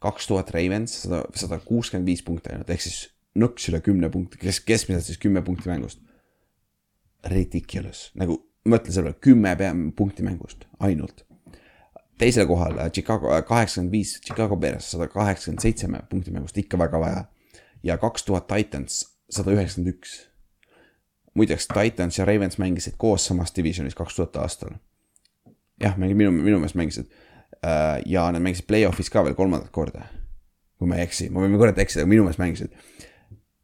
kaks 0.03 0.26
tuhat 0.26 0.51
Ravens, 0.51 1.03
sada, 1.05 1.24
sada 1.35 1.59
kuuskümmend 1.59 2.07
viis 2.07 2.22
punkti 2.22 2.51
ainult, 2.51 2.70
ehk 2.70 2.83
siis 2.83 3.09
nõks 3.39 3.68
üle 3.70 3.80
kümne 3.80 4.11
punkti, 4.11 4.39
kes, 4.39 4.61
keskmiselt 4.61 5.07
siis 5.07 5.18
kümme 5.18 5.43
punkti 5.43 5.70
mängust. 5.70 6.01
Ridiculous, 7.30 8.11
nagu 8.18 8.41
mõtle 8.66 8.91
selle 8.91 9.12
peale, 9.12 9.22
kümme 9.22 9.53
peam- 9.57 9.93
punkti 9.95 10.26
mängust 10.26 10.66
ainult 10.83 11.22
teisel 12.22 12.47
kohal 12.47 12.78
Chicago 12.95 13.30
kaheksakümmend 13.49 13.93
viis, 13.93 14.16
Chicago 14.26 14.57
Bears 14.57 14.91
sada 14.95 15.09
kaheksakümmend 15.11 15.62
seitse 15.64 15.89
punkti 16.11 16.35
mängust, 16.35 16.59
ikka 16.59 16.78
väga 16.78 17.01
vaja. 17.01 17.24
Ja 17.83 17.99
kaks 17.99 18.24
tuhat 18.24 18.47
Titans 18.47 19.12
sada 19.33 19.53
üheksakümmend 19.55 19.95
üks. 19.95 20.16
muideks 21.35 21.68
Titans 21.68 22.18
ja 22.18 22.24
Ravens 22.28 22.59
mängisid 22.59 22.99
koos 23.01 23.26
samas 23.26 23.55
divisionis 23.57 23.95
kaks 23.95 24.16
tuhat 24.16 24.37
aastal. 24.37 24.74
jah, 25.80 25.97
minu, 25.99 26.30
minu 26.30 26.59
meelest 26.59 26.74
mängisid. 26.78 27.07
ja 28.07 28.30
nad 28.33 28.43
mängisid 28.43 28.66
play-off'is 28.66 29.11
ka 29.11 29.24
veel 29.24 29.35
kolmandat 29.35 29.70
korda. 29.70 30.05
kui 30.78 30.89
ma 30.89 30.99
ei 30.99 31.07
eksi, 31.07 31.30
ma 31.30 31.45
võin 31.45 31.59
korrata 31.59 31.83
eksida, 31.83 32.03
aga 32.03 32.11
minu 32.11 32.26
meelest 32.26 32.43
mängisid. 32.43 32.74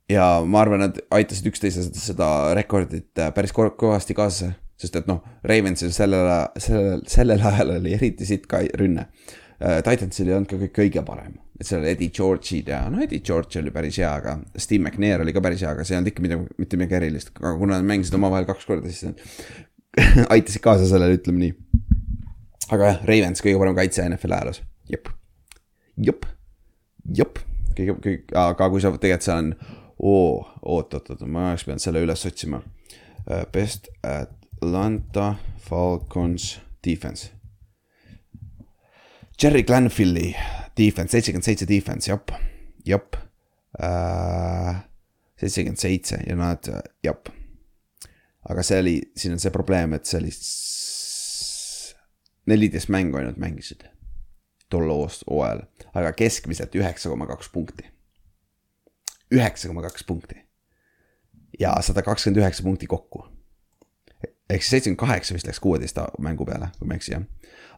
ja 0.09 0.29
ma 0.45 0.63
arvan, 0.65 0.87
nad 0.87 1.03
aitasid 1.11 1.51
üksteise 1.53 1.85
seda, 1.85 2.01
seda 2.01 2.31
rekordit 2.57 3.19
äh, 3.19 3.35
päris 3.35 3.53
kõvasti 3.53 4.17
kaasa, 4.17 4.53
sest 4.79 4.97
et 4.97 5.11
noh, 5.11 5.21
Ravensil 5.45 5.93
sellel, 5.93 6.31
sellel, 6.57 7.05
sellel 7.11 7.45
ajal 7.53 7.77
oli 7.77 7.95
eriti 7.99 8.27
sitt 8.27 8.47
ka 8.47 8.63
rünne. 8.79 9.09
Titansil 9.59 10.29
ei 10.29 10.37
olnud 10.37 10.47
ka 10.47 10.55
kõik 10.61 10.75
kõige 10.77 11.03
parem, 11.03 11.33
et 11.59 11.67
seal 11.67 11.83
oli 11.83 11.91
Eddie 11.91 12.15
George'id 12.15 12.71
ja 12.71 12.85
no 12.93 13.01
Eddie 13.03 13.23
George 13.25 13.59
oli 13.61 13.73
päris 13.75 13.99
hea, 13.99 14.11
aga 14.21 14.37
Steve 14.57 14.85
McNair 14.85 15.25
oli 15.25 15.35
ka 15.35 15.43
päris 15.45 15.65
hea, 15.65 15.73
aga 15.75 15.87
see 15.87 15.97
ei 15.97 16.01
olnud 16.01 16.13
ikka 16.13 16.25
midagi, 16.25 16.59
mitte 16.63 16.79
midagi 16.79 16.99
erilist, 17.01 17.33
aga 17.41 17.55
kuna 17.59 17.79
nad 17.79 17.89
mängisid 17.89 18.15
omavahel 18.19 18.47
kaks 18.49 18.69
korda, 18.69 18.93
siis 18.93 19.11
nad 19.11 20.29
aitasid 20.35 20.63
kaasa 20.65 20.87
sellele, 20.91 21.19
ütleme 21.19 21.43
nii. 21.43 21.57
aga 22.71 22.93
jah, 22.93 23.03
Ravens 23.11 23.43
kõige 23.45 23.59
parem 23.63 23.79
kaitse 23.79 24.07
NFL 24.07 24.39
ajaloos, 24.39 24.63
jep, 24.93 25.11
jep, 26.11 26.31
jep, 27.21 27.43
kõige, 27.75 27.99
kõige, 28.07 28.23
aga 28.39 28.71
kui 28.71 28.85
sa 28.85 28.95
tegelikult 28.95 29.27
seal 29.27 29.43
on 29.43 29.53
oo, 29.99 30.47
oot, 30.63 30.95
oot, 30.95 31.11
oot, 31.11 31.27
ma 31.27 31.51
oleks 31.51 31.67
pidanud 31.67 31.83
selle 31.83 32.03
üles 32.05 32.27
otsima. 32.29 32.63
Best 33.53 33.91
Atlanta 34.07 35.35
Falcons 35.69 36.59
defense. 36.87 37.33
Jerry 39.43 39.63
Glanville'i 39.63 40.33
defense, 40.77 41.13
seitsekümmend 41.13 41.47
seitse 41.47 41.69
defense, 41.69 42.11
jep, 42.11 42.33
jep. 42.87 43.17
seitsekümmend 45.39 45.79
seitse 45.79 46.19
ja 46.27 46.37
nad, 46.37 46.71
jep. 47.05 47.29
aga 48.49 48.65
see 48.65 48.81
oli, 48.83 48.97
siin 49.17 49.37
on 49.37 49.43
see 49.43 49.55
probleem, 49.55 49.95
et 49.95 50.09
see 50.09 50.19
oli 50.19 50.33
neliteist 52.49 52.91
mängu 52.91 53.21
ainult 53.21 53.39
mängisid 53.39 53.85
tol 54.73 54.91
hooajal, 54.91 55.63
aga 55.95 56.13
keskmiselt 56.17 56.75
üheksa 56.77 57.13
koma 57.13 57.27
kaks 57.31 57.49
punkti. 57.53 57.87
üheksa 59.35 59.69
koma 59.69 59.83
kaks 59.85 60.05
punkti 60.05 60.49
ja 61.61 61.77
sada 61.83 62.03
kakskümmend 62.03 62.43
üheksa 62.43 62.63
punkti 62.63 62.87
kokku. 62.87 63.25
ehk 64.51 64.63
siis 64.63 64.71
seitsekümmend 64.71 65.01
kaheksa 65.01 65.35
vist 65.35 65.47
läks 65.47 65.61
kuueteist 65.61 65.99
mängu 66.19 66.45
peale, 66.45 66.71
kui 66.79 66.89
ma 66.89 66.95
ei 66.95 67.03
eksi 67.03 67.13
jah. 67.13 67.23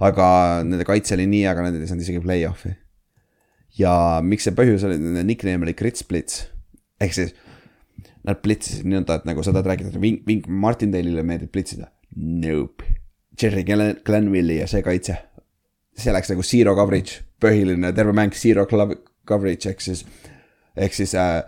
Aga 0.01 0.27
nende 0.65 0.87
kaitse 0.89 1.17
oli 1.17 1.27
nii, 1.31 1.45
aga 1.51 1.67
nad 1.67 1.77
ei 1.77 1.89
saanud 1.89 2.05
isegi 2.07 2.23
play-off'i. 2.25 2.75
ja 3.79 3.93
miks 4.25 4.49
see 4.49 4.57
põhjus 4.57 4.85
oli, 4.89 4.99
nende 5.01 5.23
nickname 5.29 5.69
oli 5.69 5.77
Grits 5.79 6.05
Blitz 6.09 6.47
ehk 7.01 7.17
siis 7.17 7.35
nad 8.27 8.41
blitsisid 8.45 8.89
nõnda, 8.89 9.17
et 9.17 9.29
nagu 9.29 9.43
sa 9.45 9.53
tahad 9.55 9.71
rääkida, 9.71 9.93
et 9.95 10.01
Vink, 10.01 10.25
Vink 10.29 10.49
Martindale'ile 10.49 11.23
meeldib 11.25 11.53
blitsida. 11.55 11.87
Nope. 12.17 12.85
Jerry 13.41 13.63
Glen- 13.65 14.03
Glenville'i 14.05 14.59
ja 14.59 14.67
see 14.69 14.83
kaitse, 14.85 15.17
see 15.97 16.13
läks 16.13 16.29
nagu 16.33 16.45
zero 16.45 16.75
coverage, 16.77 17.23
põhiline 17.41 17.95
terve 17.97 18.13
mäng 18.17 18.37
zero 18.37 18.67
coverage 18.69 19.71
ehk 19.71 19.81
siis, 19.85 20.05
ehk 20.77 20.97
siis 20.97 21.15
äh, 21.17 21.41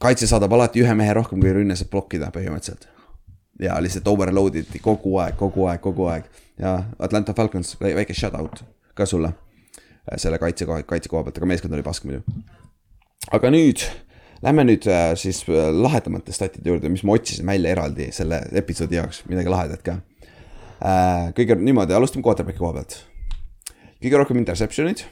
kaitse 0.00 0.28
saadab 0.30 0.54
alati 0.56 0.80
ühe 0.80 0.94
mehe 0.96 1.12
rohkem, 1.18 1.42
kui 1.42 1.52
rünne 1.52 1.76
saab 1.76 1.92
blokkida 1.92 2.32
põhimõtteliselt. 2.32 2.88
Ja 3.62 3.78
lihtsalt 3.82 4.08
overload 4.10 4.58
iti 4.62 4.80
kogu 4.82 5.16
aeg, 5.22 5.36
kogu 5.38 5.66
aeg, 5.70 5.80
kogu 5.80 6.08
aeg 6.10 6.28
ja 6.58 6.76
Atlanta 6.98 7.34
Falcons, 7.34 7.76
väike 7.80 8.14
shout 8.14 8.34
out 8.38 8.64
ka 8.94 9.06
sulle. 9.06 9.32
selle 10.16 10.38
kaitse 10.38 10.66
kaitse 10.66 11.08
koha 11.08 11.22
pealt, 11.22 11.36
aga 11.38 11.46
meeskond 11.46 11.74
oli 11.74 11.84
pask 11.86 12.04
muidu. 12.04 12.22
aga 13.30 13.50
nüüd 13.54 13.84
Lähme 14.42 14.64
nüüd 14.66 14.86
äh, 14.90 15.12
siis 15.14 15.44
äh, 15.46 15.68
lahedamate 15.70 16.32
statide 16.34 16.72
juurde, 16.72 16.90
mis 16.90 17.04
ma 17.06 17.14
otsisin 17.14 17.46
välja 17.46 17.70
eraldi 17.76 18.08
selle 18.14 18.40
episoodi 18.58 18.98
jaoks, 18.98 19.20
midagi 19.30 19.52
lahedat 19.52 19.84
ka 19.86 20.00
äh,. 20.82 21.28
kõige 21.36 21.54
niimoodi, 21.60 21.94
alustame 21.94 22.26
quarterback'i 22.26 22.58
koha 22.58 22.74
pealt. 22.80 22.96
kõige 24.02 24.18
rohkem 24.18 24.40
interception'id 24.42 25.04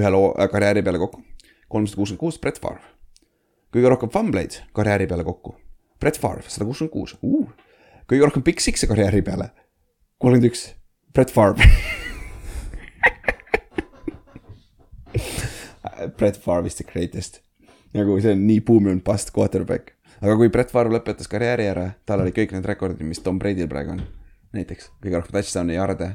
ühe 0.00 0.10
loo 0.10 0.32
äh, 0.34 0.50
karjääri 0.50 0.82
peale 0.82 0.98
kokku, 0.98 1.22
kolmsada 1.70 2.00
kuuskümmend 2.00 2.24
kuus, 2.24 2.40
Brett 2.42 2.58
Favre. 2.58 2.82
kõige 3.70 3.94
rohkem 3.94 4.10
fumbleid 4.10 4.58
karjääri 4.74 5.06
peale 5.06 5.26
kokku, 5.30 5.54
Brett 6.04 6.20
Favre, 6.20 6.44
sada 6.52 6.66
kuuskümmend 6.68 6.92
kuus, 6.92 7.14
kõige 8.04 8.26
rohkem 8.26 8.42
big 8.44 8.58
six'e 8.60 8.84
karjääri 8.90 9.22
peale, 9.24 9.46
kolmkümmend 10.20 10.50
üks, 10.50 10.66
Brett 11.16 11.32
Favre. 11.32 11.64
Brett 16.18 16.36
Favre 16.42 16.68
is 16.68 16.76
the 16.76 16.84
greatest. 16.84 17.40
nagu 17.94 18.18
see 18.20 18.32
on 18.36 18.42
nii 18.44 18.60
boom 18.60 18.90
and 18.90 19.00
bust 19.06 19.32
quarterback. 19.32 19.94
aga 20.20 20.36
kui 20.36 20.52
Brett 20.52 20.70
Favre 20.76 20.92
lõpetas 20.92 21.30
karjääri 21.32 21.70
ära, 21.72 21.86
tal 22.04 22.20
olid 22.20 22.36
kõik 22.36 22.52
need 22.52 22.68
rekordid, 22.68 23.00
mis 23.08 23.24
Tom 23.24 23.40
Brady'l 23.40 23.70
praegu 23.72 23.96
on. 23.96 24.04
näiteks 24.52 24.90
kõige 25.00 25.16
rohkem 25.16 25.32
touchdown'i, 25.38 25.78
yard'e, 25.80 26.08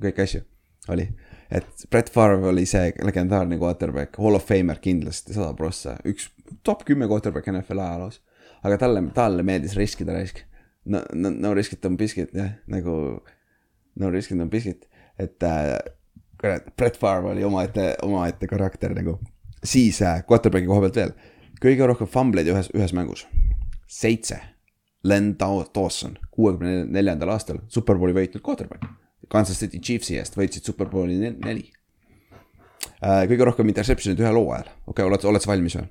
kõiki 0.00 0.24
asju 0.24 0.40
oli. 0.88 1.10
et 1.50 1.84
Brett 1.90 2.08
Favre 2.14 2.40
oli 2.54 2.64
see 2.64 2.88
legendaarne 3.04 3.60
quarterback, 3.60 4.16
hall 4.16 4.40
of 4.40 4.48
famer 4.48 4.80
kindlasti, 4.80 5.36
sada 5.36 5.52
prossa, 5.58 6.00
üks 6.08 6.32
top 6.64 6.88
kümme 6.88 7.04
quarterback 7.04 7.52
NFL 7.52 7.84
ajaloos. 7.84 8.22
Aga 8.64 8.78
talle, 8.80 9.02
talle 9.14 9.44
meeldis 9.46 9.76
riskida 9.76 10.14
raisk. 10.16 10.42
no, 10.84 11.02
no, 11.14 11.30
no 11.30 11.54
risk 11.54 11.72
it 11.72 11.84
on 11.84 11.96
biscuit 11.96 12.32
jah, 12.34 12.52
nagu 12.70 13.22
no 13.96 14.10
risk 14.10 14.32
it 14.32 14.40
on 14.40 14.50
biscuit, 14.50 14.86
et 15.18 15.42
äh, 15.42 15.76
kurat, 16.40 16.68
Brett 16.76 16.96
Favre 17.00 17.32
oli 17.32 17.44
omaette, 17.44 17.94
omaette 18.02 18.46
karakter 18.46 18.94
nagu. 18.94 19.18
siis 19.64 20.02
äh, 20.02 20.22
quarterback'i 20.28 20.68
koha 20.68 20.84
pealt 20.86 21.00
veel, 21.00 21.14
kõige 21.62 21.88
rohkem 21.88 22.10
fumbleid 22.10 22.50
ühes, 22.52 22.70
ühes 22.74 22.94
mängus, 22.96 23.26
seitse. 23.88 24.40
Len 25.06 25.36
Daw- 25.38 25.68
Dawson, 25.74 26.16
kuuekümne 26.34 26.80
neljandal 26.90 27.30
aastal 27.30 27.60
superbowli 27.70 28.14
võitnud 28.16 28.42
quarterback. 28.42 28.88
Kansas 29.30 29.60
City 29.60 29.78
Chiefsi 29.78 30.16
eest 30.18 30.34
võitsid 30.34 30.66
superbowli 30.66 31.18
nel- 31.20 31.36
neli. 31.44 31.68
kõige 33.00 33.46
rohkem 33.46 33.68
interception'id 33.70 34.18
ühel 34.18 34.34
hooajal, 34.34 34.66
okei 34.66 35.04
okay,, 35.04 35.06
oled, 35.06 35.24
oled 35.30 35.44
sa 35.44 35.52
valmis 35.52 35.76
või? 35.78 35.86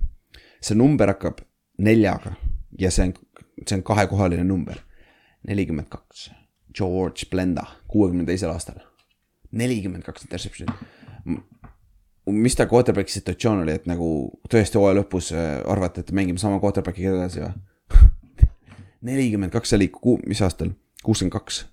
see 0.66 0.76
number 0.76 1.12
hakkab 1.14 1.44
neljaga 1.78 2.34
ja 2.80 2.92
see 2.92 3.08
on, 3.08 3.14
see 3.68 3.78
on 3.78 3.84
kahekohaline 3.84 4.44
number. 4.44 4.76
nelikümmend 5.48 5.88
kaks, 5.90 6.32
George 6.74 7.30
Blenda, 7.30 7.66
kuuekümne 7.88 8.26
teisel 8.26 8.50
aastal. 8.50 8.80
nelikümmend 9.52 10.04
kaks 10.04 10.26
interception'it. 10.26 10.76
mis 12.26 12.56
ta 12.56 12.66
quarterback'i 12.66 13.12
situatsioon 13.12 13.62
oli, 13.64 13.72
et 13.72 13.86
nagu 13.86 14.08
tõesti 14.50 14.80
hooaja 14.82 15.00
lõpus 15.00 15.32
äh, 15.34 15.62
arvati, 15.72 16.02
et 16.02 16.12
mängime 16.12 16.42
sama 16.42 16.60
quarterback'iga 16.60 17.14
edasi 17.14 17.44
või? 17.44 17.54
nelikümmend 19.10 19.54
kaks, 19.54 19.74
oli 19.74 19.92
mis 20.26 20.42
aastal? 20.42 20.74
kuuskümmend 21.04 21.34
kaks. 21.34 21.66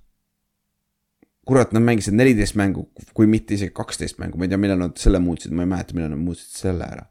kurat, 1.47 1.73
nad 1.73 1.83
mängisid 1.83 2.15
neliteist 2.15 2.55
mängu, 2.55 2.91
kui 3.15 3.27
mitte 3.27 3.55
isegi 3.55 3.73
kaksteist 3.75 4.19
mängu, 4.19 4.39
ma 4.39 4.45
ei 4.45 4.53
tea, 4.53 4.61
millal 4.61 4.79
nad 4.79 5.01
selle 5.01 5.19
muutsid, 5.19 5.53
ma 5.57 5.65
ei 5.65 5.73
mäleta, 5.73 5.97
millal 5.97 6.13
nad 6.13 6.21
muutsid 6.21 6.61
selle 6.61 6.85
ära. 6.85 7.09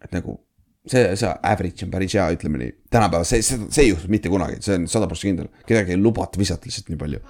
et 0.00 0.12
nagu 0.12 0.40
see, 0.86 1.16
see 1.16 1.32
average 1.42 1.84
on 1.84 1.92
päris 1.92 2.14
hea, 2.16 2.26
ütleme 2.36 2.60
nii, 2.60 2.74
tänapäeval 2.92 3.26
see, 3.28 3.42
see, 3.42 3.68
see 3.70 3.86
ei 3.86 3.92
juhtu 3.92 4.10
mitte 4.12 4.32
kunagi, 4.32 4.60
see 4.64 4.76
on 4.78 4.86
sada 4.90 5.08
prossa 5.10 5.28
kindel, 5.28 5.48
kedagi 5.68 5.94
ei 5.96 6.00
lubata 6.00 6.40
visata 6.40 6.68
lihtsalt 6.68 6.92
nii 6.92 7.00
palju. 7.00 7.22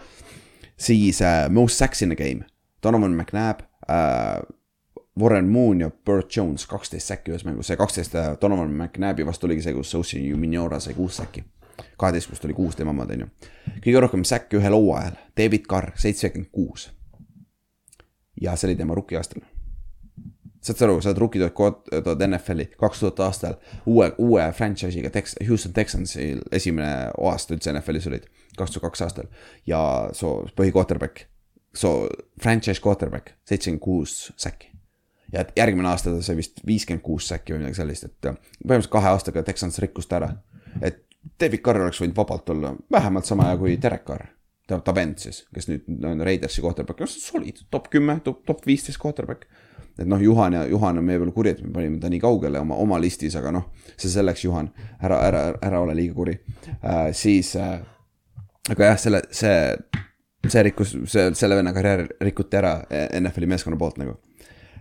siis 0.77 1.23
äh, 1.23 1.47
most 1.51 1.79
sacks 1.79 2.03
in 2.03 2.13
a 2.13 2.19
game, 2.19 2.47
Donovan 2.83 3.15
McNabb 3.15 3.65
äh,, 3.89 4.43
Warren 5.21 5.49
Moon 5.49 5.81
ja 5.81 5.91
Bert 5.91 6.37
Jones, 6.37 6.67
kaksteist 6.67 7.07
säkki 7.07 7.31
ühes 7.31 7.45
mängus, 7.47 7.71
see 7.71 7.79
kaksteist 7.79 8.17
äh, 8.19 8.33
Donovan 8.41 8.75
McNabbi 8.75 9.27
vastu 9.27 9.47
oligi 9.47 9.63
see, 9.63 9.77
kus 9.77 9.95
Sosi 9.95 10.23
Minora 10.35 10.81
sai 10.81 10.95
kuus 10.95 11.21
säkki. 11.23 11.45
kaheteistkümnest 11.99 12.45
oli 12.45 12.55
kuus 12.55 12.77
tema 12.77 12.91
omad, 12.91 13.11
on 13.11 13.25
ju. 13.25 13.31
kõige 13.87 14.01
rohkem 14.03 14.25
säkke 14.27 14.59
ühel 14.59 14.75
hooajal, 14.75 15.19
David 15.39 15.67
Carr, 15.71 15.91
seitsekümmend 15.99 16.51
kuus. 16.53 16.91
ja 18.41 18.57
see 18.57 18.69
oli 18.69 18.77
tema 18.77 18.95
rookie 18.95 19.19
aastal 19.19 19.43
saad 20.65 20.79
sa 20.79 20.87
aru, 20.87 21.01
sa 21.03 21.11
oled 21.11 21.21
rookie 21.21 21.43
tuhat, 21.43 21.85
tuhat 21.93 22.23
NFL-i 22.25 22.67
kaks 22.81 23.03
tuhat 23.03 23.21
aastal 23.27 23.57
uue, 23.91 24.09
uue 24.19 24.45
franchise'iga 24.57 25.11
Tex-, 25.13 25.37
Houston 25.47 25.75
Texansil 25.77 26.41
esimene 26.53 27.11
aasta 27.13 27.57
üldse 27.57 27.73
NFL-is 27.75 28.09
olid, 28.11 28.29
kaks 28.59 28.75
tuhat 28.75 28.89
kaks 28.89 29.05
aastal. 29.07 29.29
ja 29.69 29.81
so 30.17 30.37
põhi 30.57 30.73
quarterback, 30.73 31.27
so 31.77 32.09
franchise 32.43 32.81
quarterback, 32.83 33.35
seitsekümmend 33.49 33.85
kuus 33.85 34.33
säkki. 34.41 34.73
ja 35.33 35.45
et 35.45 35.53
järgmine 35.57 35.91
aasta 35.91 36.15
ta 36.15 36.23
sai 36.25 36.39
vist 36.41 36.65
viiskümmend 36.67 37.05
kuus 37.05 37.29
säkki 37.29 37.55
või 37.55 37.65
midagi 37.65 37.83
sellist, 37.83 38.09
et 38.09 38.31
äh, 38.31 38.39
põhimõtteliselt 38.63 38.95
kahe 38.97 39.13
aastaga 39.13 39.43
Texans 39.45 39.79
rikkus 39.85 40.09
ta 40.09 40.23
ära. 40.23 40.31
et 40.81 41.05
David 41.41 41.61
Carr 41.65 41.81
oleks 41.81 42.01
võinud 42.01 42.17
vabalt 42.17 42.51
olla 42.53 42.73
vähemalt 42.93 43.29
sama 43.29 43.51
hea 43.51 43.61
kui 43.61 43.77
Derek 43.81 44.05
Carr, 44.09 44.27
ta, 44.69 44.81
ta 44.81 44.97
vend 44.97 45.21
siis, 45.21 45.45
kes 45.53 45.69
nüüd 45.69 46.09
on 46.09 46.25
Raidersi 46.25 46.65
quarterback, 46.65 47.05
solid, 47.09 47.65
top 47.71 47.93
kümme, 47.93 48.21
top, 48.25 48.45
top 48.49 48.65
viisteist 48.69 49.01
quarterback 49.01 49.49
et 49.99 50.09
noh, 50.11 50.21
Juhan 50.23 50.53
ja 50.53 50.65
Juhan 50.67 50.99
on 50.99 51.07
meie 51.07 51.21
peal 51.23 51.33
kuri, 51.35 51.55
et 51.55 51.63
me 51.63 51.73
panime 51.75 52.01
ta 52.03 52.11
nii 52.11 52.21
kaugele 52.23 52.61
oma, 52.61 52.77
oma 52.83 52.99
listis, 53.03 53.37
aga 53.39 53.53
noh, 53.55 53.67
see 53.95 54.11
selleks, 54.11 54.45
Juhan, 54.45 54.71
ära, 55.03 55.21
ära, 55.29 55.43
ära 55.63 55.83
ole 55.85 55.97
liiga 55.99 56.17
kuri 56.17 56.35
äh,. 56.81 57.11
siis 57.15 57.55
äh,, 57.61 57.79
aga 58.71 58.91
jah, 58.93 59.01
selle, 59.01 59.23
see, 59.35 59.59
see 60.49 60.65
rikkus, 60.69 60.97
see, 61.11 61.29
selle 61.39 61.59
venna 61.61 61.75
karjäär 61.77 62.07
rikuti 62.27 62.59
ära 62.61 62.77
NFL-i 63.21 63.51
meeskonna 63.55 63.79
poolt 63.81 64.01
nagu. 64.03 64.17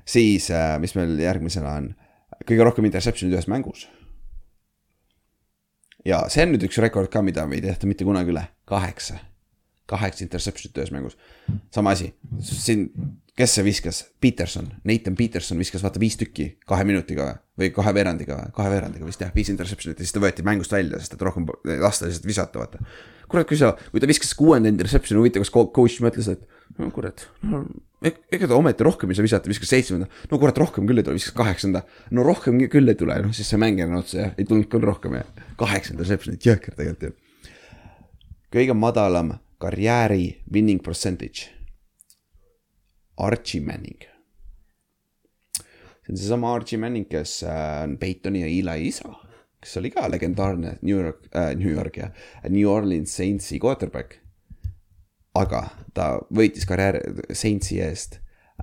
siis 0.06 0.49
äh,, 0.52 0.77
mis 0.81 0.95
meil 0.98 1.18
järgmisena 1.22 1.76
on, 1.81 1.91
kõige 2.48 2.65
rohkem 2.65 2.90
interception'id 2.90 3.38
ühes 3.38 3.49
mängus. 3.52 3.85
ja 6.06 6.26
see 6.30 6.48
on 6.48 6.56
nüüd 6.56 6.65
üks 6.69 6.81
rekord 6.81 7.14
ka, 7.14 7.22
mida 7.22 7.45
me 7.48 7.60
ei 7.60 7.68
tehta 7.68 7.88
mitte 7.88 8.07
kunagi 8.07 8.34
üle, 8.34 8.48
kaheksa 8.65 9.22
kaheksa 9.90 10.23
interception'it 10.26 10.77
ühes 10.80 10.91
mängus. 10.91 11.18
sama 11.72 11.91
asi, 11.91 12.14
siin, 12.41 12.88
kes 13.38 13.55
see 13.57 13.65
viskas, 13.65 14.03
Peterson, 14.22 14.68
Nathan 14.85 15.15
Peterson 15.18 15.57
viskas 15.61 15.84
vaata 15.84 16.01
viis 16.01 16.18
tükki 16.19 16.51
kahe 16.69 16.85
minutiga 16.85 17.31
või? 17.60 17.72
Kahe 17.73 17.93
veerandiga, 17.95 18.38
kahe 18.55 18.73
veerandiga 18.73 19.07
vist 19.07 19.23
jah, 19.23 19.31
viis 19.35 19.49
interception'it 19.53 19.97
ja 19.97 20.05
siis 20.05 20.14
ta 20.15 20.22
võeti 20.22 20.45
mängust 20.45 20.73
välja, 20.73 20.99
sest 21.01 21.15
et 21.18 21.26
rohkem 21.26 21.47
lasta 21.81 22.10
lihtsalt 22.10 22.30
visata, 22.30 22.61
vaata. 22.61 22.84
kurat, 23.31 23.47
kui 23.49 23.57
sa, 23.57 23.73
kui 23.89 24.03
ta 24.03 24.10
viskas 24.10 24.35
kuuenda 24.38 24.69
interception'i, 24.69 25.22
huvitav, 25.23 25.45
kas 25.45 25.53
co- 25.53 25.72
coach 25.73 26.03
mõtles, 26.05 26.30
et 26.30 26.77
no 26.77 26.91
kurat 26.93 27.26
no,, 27.49 27.64
ega 28.03 28.49
ta 28.49 28.60
ometi 28.60 28.85
rohkem 28.85 29.10
ei 29.10 29.18
saa 29.18 29.26
visata, 29.26 29.49
viskas 29.49 29.73
seitsmenda, 29.73 30.10
no 30.30 30.41
kurat, 30.41 30.61
rohkem 30.61 30.85
küll 30.89 31.01
ei 31.01 31.07
tule, 31.07 31.18
viskas 31.18 31.38
kaheksanda. 31.38 31.84
no 32.14 32.26
rohkem 32.27 32.61
küll 32.69 32.93
ei 32.93 32.99
tule, 32.99 33.18
noh 33.26 33.34
siis 33.34 33.49
see 33.49 33.61
mäng 33.61 33.81
on 33.88 33.97
otsa 34.03 34.22
jah, 34.22 34.38
ei 34.38 34.45
tulnud 34.45 34.69
küll 34.69 34.85
rohkem 34.85 35.18
ja 35.18 35.26
kaheksa 35.57 35.97
interception'it, 35.97 36.45
jõhker 36.45 36.77
tegelikult 36.77 37.10
ju 37.10 37.18
kõige 38.53 38.76
madalam 38.77 39.34
karjääri 39.61 40.43
winning 40.53 40.81
percentage. 40.84 41.49
Archie 43.18 43.61
Manning. 43.61 43.99
see 46.03 46.11
on 46.11 46.18
seesama 46.18 46.53
Archie 46.53 46.77
Manning, 46.77 47.06
kes 47.10 47.44
äh, 47.44 47.84
on 47.84 47.98
Peytoni 47.98 48.41
ja 48.41 48.48
Eli 48.48 48.88
isa, 48.88 49.14
kes 49.61 49.77
oli 49.80 49.91
ka 49.94 50.10
legendaarne 50.11 50.77
New 50.81 50.98
York 50.98 51.30
äh,, 51.35 51.56
New 51.56 51.72
York 51.72 51.98
ja 51.98 52.10
New 52.49 52.68
Orleans 52.69 53.15
Saintsi 53.15 53.60
quarterback. 53.60 54.19
aga 55.34 55.64
ta 55.94 56.19
võitis 56.30 56.68
karjääri 56.69 56.99
Saintsi 57.34 57.80
eest 57.81 58.19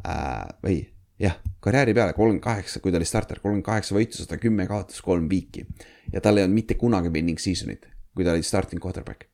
äh, 0.06 0.44
või 0.62 0.82
jah, 1.18 1.40
karjääri 1.60 1.94
peale 1.94 2.12
kolmkümmend 2.12 2.44
kaheksa, 2.44 2.80
kui 2.80 2.92
ta 2.92 3.00
oli 3.00 3.08
starter, 3.08 3.40
kolmkümmend 3.40 3.66
kaheksa 3.66 3.96
võitu, 3.96 4.20
sada 4.20 4.38
kümme 4.38 4.66
kaotas, 4.66 5.00
kolm 5.02 5.28
viiki. 5.30 5.66
ja 6.12 6.20
tal 6.20 6.38
ei 6.38 6.44
olnud 6.44 6.60
mitte 6.60 6.74
kunagi 6.74 7.08
winning 7.08 7.38
season'it, 7.38 7.88
kui 8.14 8.26
ta 8.26 8.36
oli 8.36 8.42
starting 8.46 8.82
quarterback 8.82 9.29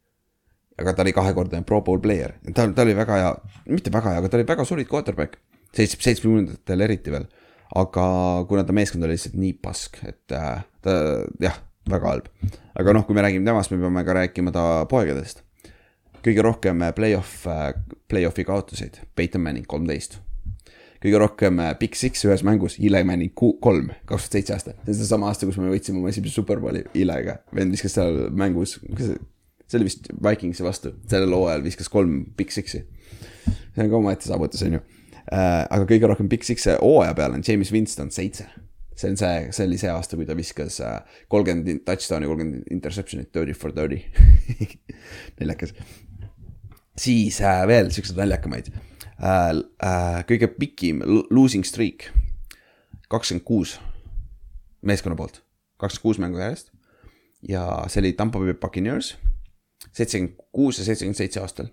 aga 0.80 0.92
ta 0.92 1.04
oli 1.04 1.14
kahekordne 1.16 1.62
Pro 1.66 1.80
Bowl 1.82 2.00
player, 2.02 2.36
ta, 2.52 2.66
ta 2.72 2.84
oli 2.84 2.96
väga 2.96 3.20
hea, 3.20 3.32
mitte 3.72 3.92
väga 3.92 4.12
hea, 4.12 4.22
aga 4.22 4.30
ta 4.30 4.38
oli 4.38 4.48
väga 4.48 4.66
solid 4.68 4.88
quarterback. 4.90 5.38
seitsme, 5.76 6.02
seitsmekümnendatel 6.04 6.84
eriti 6.86 7.12
veel. 7.12 7.26
aga 7.76 8.04
kuna 8.48 8.64
ta 8.64 8.76
meeskond 8.76 9.04
oli 9.04 9.16
lihtsalt 9.16 9.40
nii 9.40 9.56
pask, 9.62 9.98
et 10.06 10.36
äh, 10.36 10.60
ta 10.84 10.98
jah, 11.42 11.58
väga 11.90 12.12
halb. 12.12 12.28
aga 12.76 12.96
noh, 12.96 13.06
kui 13.08 13.16
me 13.16 13.24
räägime 13.24 13.48
temast, 13.48 13.72
me 13.72 13.80
peame 13.80 14.04
ka 14.04 14.20
rääkima 14.20 14.52
ta 14.54 14.84
poegadest. 14.90 15.42
kõige 16.26 16.44
rohkem 16.44 16.82
äh, 16.82 16.94
play-off, 16.94 17.46
play-off'i 18.10 18.44
kaotuseid, 18.44 19.00
Peyton 19.16 19.44
Manning 19.44 19.66
kolmteist. 19.66 20.18
kõige 21.00 21.22
rohkem 21.24 21.62
äh, 21.64 21.72
Big 21.80 21.96
Six 21.96 22.28
ühes 22.28 22.44
mängus, 22.44 22.76
Eli 22.82 23.00
Manning 23.04 23.32
kolm, 23.34 23.94
kaks 24.04 24.28
tuhat 24.28 24.40
seitse 24.40 24.58
aasta. 24.58 24.76
see 24.84 24.92
on 24.92 25.00
seesama 25.00 25.32
aasta, 25.32 25.48
kus 25.48 25.56
me 25.56 25.72
võitsime 25.72 26.04
oma 26.04 26.12
esimese 26.12 26.36
superbowli 26.36 26.84
Eliga, 26.94 27.40
vend 27.56 27.72
viskas 27.72 27.96
seal 27.96 28.26
mängus, 28.36 28.76
see 29.66 29.78
oli 29.78 29.88
vist 29.88 30.10
Vikingsi 30.22 30.64
vastu, 30.66 30.92
sellel 31.10 31.34
hooajal 31.34 31.64
viskas 31.64 31.90
kolm 31.92 32.20
Big 32.38 32.52
Six'i. 32.54 32.84
see 33.46 33.82
on 33.84 33.90
ka 33.90 33.98
omaette 33.98 34.28
saavutus, 34.28 34.62
on 34.66 34.78
ju. 34.78 34.82
aga 35.32 35.82
kõige 35.88 36.10
rohkem 36.10 36.30
Big 36.30 36.46
Six'e 36.46 36.78
hooaja 36.80 37.14
peal 37.18 37.36
on 37.36 37.44
James 37.46 37.72
Winston 37.74 38.10
seitse. 38.14 38.46
see 38.96 39.12
on 39.12 39.18
see, 39.20 39.48
see 39.52 39.68
oli 39.68 39.78
see 39.80 39.92
aasta, 39.92 40.16
kui 40.16 40.28
ta 40.28 40.36
viskas 40.38 40.80
äh, 40.80 41.00
kolmkümmend 41.32 41.84
touchdown'i, 41.88 42.28
kolmkümmend 42.30 42.70
interception'it, 42.72 43.32
thirty 43.32 43.54
for 43.54 43.74
thirty. 43.74 44.02
naljakas. 45.40 45.74
siis 46.98 47.40
äh, 47.40 47.64
veel 47.68 47.90
siukseid 47.94 48.20
naljakamaid 48.22 48.70
äh,. 48.72 48.82
Äh, 49.80 50.22
kõige 50.28 50.48
pikim 50.52 51.02
losing 51.32 51.64
streak, 51.64 52.10
kakskümmend 53.08 53.44
kuus 53.48 53.78
meeskonna 54.86 55.16
poolt 55.16 55.42
kakskümmend 55.80 56.02
kuus 56.02 56.18
mängu 56.22 56.40
järjest. 56.40 56.72
ja 57.48 57.84
see 57.88 58.00
oli 58.00 58.12
Tampa 58.12 58.38
Bay 58.38 58.54
Buccaneers, 58.54 59.16
seitsekümmend 59.96 60.36
kuus 60.52 60.78
ja 60.78 60.84
seitsekümmend 60.84 61.18
seitse 61.18 61.40
aastal. 61.40 61.70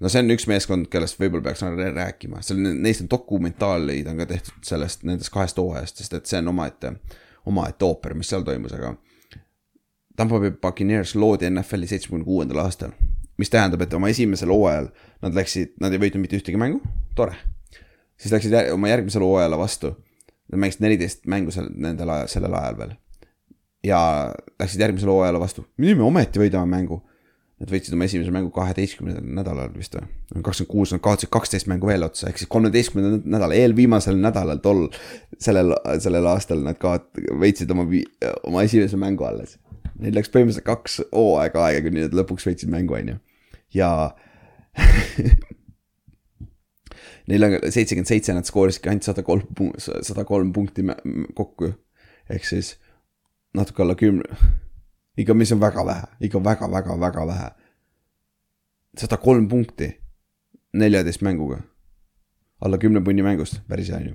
no 0.00 0.10
see 0.10 0.22
on 0.24 0.34
üks 0.34 0.46
meeskond, 0.50 0.90
kellest 0.92 1.20
võib-olla 1.20 1.48
peaks 1.48 1.64
nagu 1.64 1.88
rääkima, 1.96 2.42
seal 2.42 2.60
neist 2.64 3.04
on 3.04 3.10
dokumentaalid 3.10 4.10
on 4.10 4.20
ka 4.22 4.28
tehtud 4.34 4.68
sellest, 4.68 5.04
nendest 5.08 5.32
kahest 5.34 5.58
hooajast, 5.60 6.02
sest 6.02 6.18
et 6.18 6.30
see 6.30 6.42
on 6.42 6.52
omaette, 6.54 6.96
omaette 7.50 7.86
ooper, 7.86 8.16
mis 8.18 8.32
seal 8.32 8.46
toimus, 8.46 8.74
aga 8.76 8.94
Tampa 10.16 10.38
Bay 10.40 10.50
Buccaneers 10.50 11.14
loodi 11.14 11.50
NFL-i 11.50 11.86
seitsmekümne 11.90 12.24
kuuendal 12.24 12.60
aastal, 12.62 12.92
mis 13.38 13.50
tähendab, 13.50 13.82
et 13.82 13.94
oma 13.94 14.10
esimesel 14.12 14.52
hooajal 14.54 14.90
nad 15.24 15.34
läksid, 15.34 15.74
nad 15.82 15.94
ei 15.94 16.02
võitnud 16.02 16.22
mitte 16.22 16.38
ühtegi 16.38 16.60
mängu, 16.60 16.78
tore. 17.18 17.34
siis 18.16 18.34
läksid 18.34 18.54
jär, 18.54 18.70
oma 18.74 18.92
järgmisele 18.92 19.26
hooajale 19.26 19.58
vastu, 19.58 19.90
nad 20.52 20.62
mängisid 20.62 20.84
neliteist 20.84 21.26
mängu 21.30 21.54
seal 21.54 21.66
nendel 21.74 22.12
ajal, 22.14 22.30
sellel 22.30 22.54
ajal 22.54 22.78
veel. 22.78 22.94
ja 23.84 23.98
läksid 24.60 24.86
järgmisele 24.86 25.10
hooajale 25.10 25.40
vastu, 25.42 25.66
nüüd 25.82 25.98
me 25.98 26.06
ometi 26.06 26.42
võidame 26.42 26.70
mängu. 26.70 27.02
Nad 27.62 27.70
võitsid 27.70 27.94
oma 27.94 28.06
esimese 28.08 28.32
mängu 28.34 28.50
kaheteistkümnendal 28.54 29.26
nädalal 29.36 29.70
vist 29.76 29.94
või, 29.94 30.06
kakskümmend 30.42 30.70
kuus, 30.72 30.90
nad 30.90 31.02
kaotasid 31.04 31.30
kaksteist 31.32 31.68
mängu 31.70 31.86
veel 31.86 32.02
otsa, 32.02 32.26
ehk 32.26 32.40
siis 32.40 32.50
kolmeteistkümnendal 32.50 33.22
nädalal, 33.30 33.54
eelviimasel 33.60 34.18
nädalal 34.18 34.58
tol, 34.64 34.88
sellel, 35.38 35.70
sellel 36.02 36.26
aastal 36.32 36.64
nad 36.66 36.80
kaot-, 36.82 37.20
võitsid 37.44 37.70
oma, 37.70 37.86
oma 38.50 38.64
esimese 38.66 38.98
mängu 38.98 39.28
alles. 39.28 39.54
Neil 40.02 40.18
läks 40.18 40.32
põhimõtteliselt 40.34 40.66
kaks 40.66 40.98
hooaega 41.12 41.68
aega, 41.68 41.84
kuni 41.86 42.02
nad 42.08 42.16
lõpuks 42.18 42.48
võitsid 42.48 42.72
mängu, 42.74 42.98
on 42.98 43.14
ju. 43.14 43.20
ja 43.78 43.90
Neil 47.30 47.46
on 47.46 47.54
seitsekümmend 47.62 48.10
seitse, 48.10 48.34
nad 48.36 48.44
skoorisidki 48.48 48.90
ainult 48.90 49.06
sada 49.06 49.22
kolm, 49.24 49.70
sada 49.78 50.26
kolm 50.28 50.50
punkti 50.52 50.84
kokku. 51.38 51.70
ehk 52.30 52.44
siis 52.48 52.74
natuke 53.54 53.82
alla 53.84 53.94
kümne, 53.94 54.24
ikka, 55.16 55.34
mis 55.34 55.52
on 55.52 55.60
väga 55.60 55.86
vähe, 55.86 56.06
ikka 56.20 56.44
väga-väga-väga 56.44 57.26
vähe. 57.26 57.50
sada 58.98 59.16
kolm 59.16 59.48
punkti 59.48 60.00
neljateist 60.72 61.20
mänguga. 61.20 61.58
alla 62.60 62.78
kümne 62.78 63.00
punni 63.00 63.22
mängust, 63.22 63.60
päris 63.68 63.88
hea 63.88 63.96
on 63.96 64.06
ju. 64.06 64.14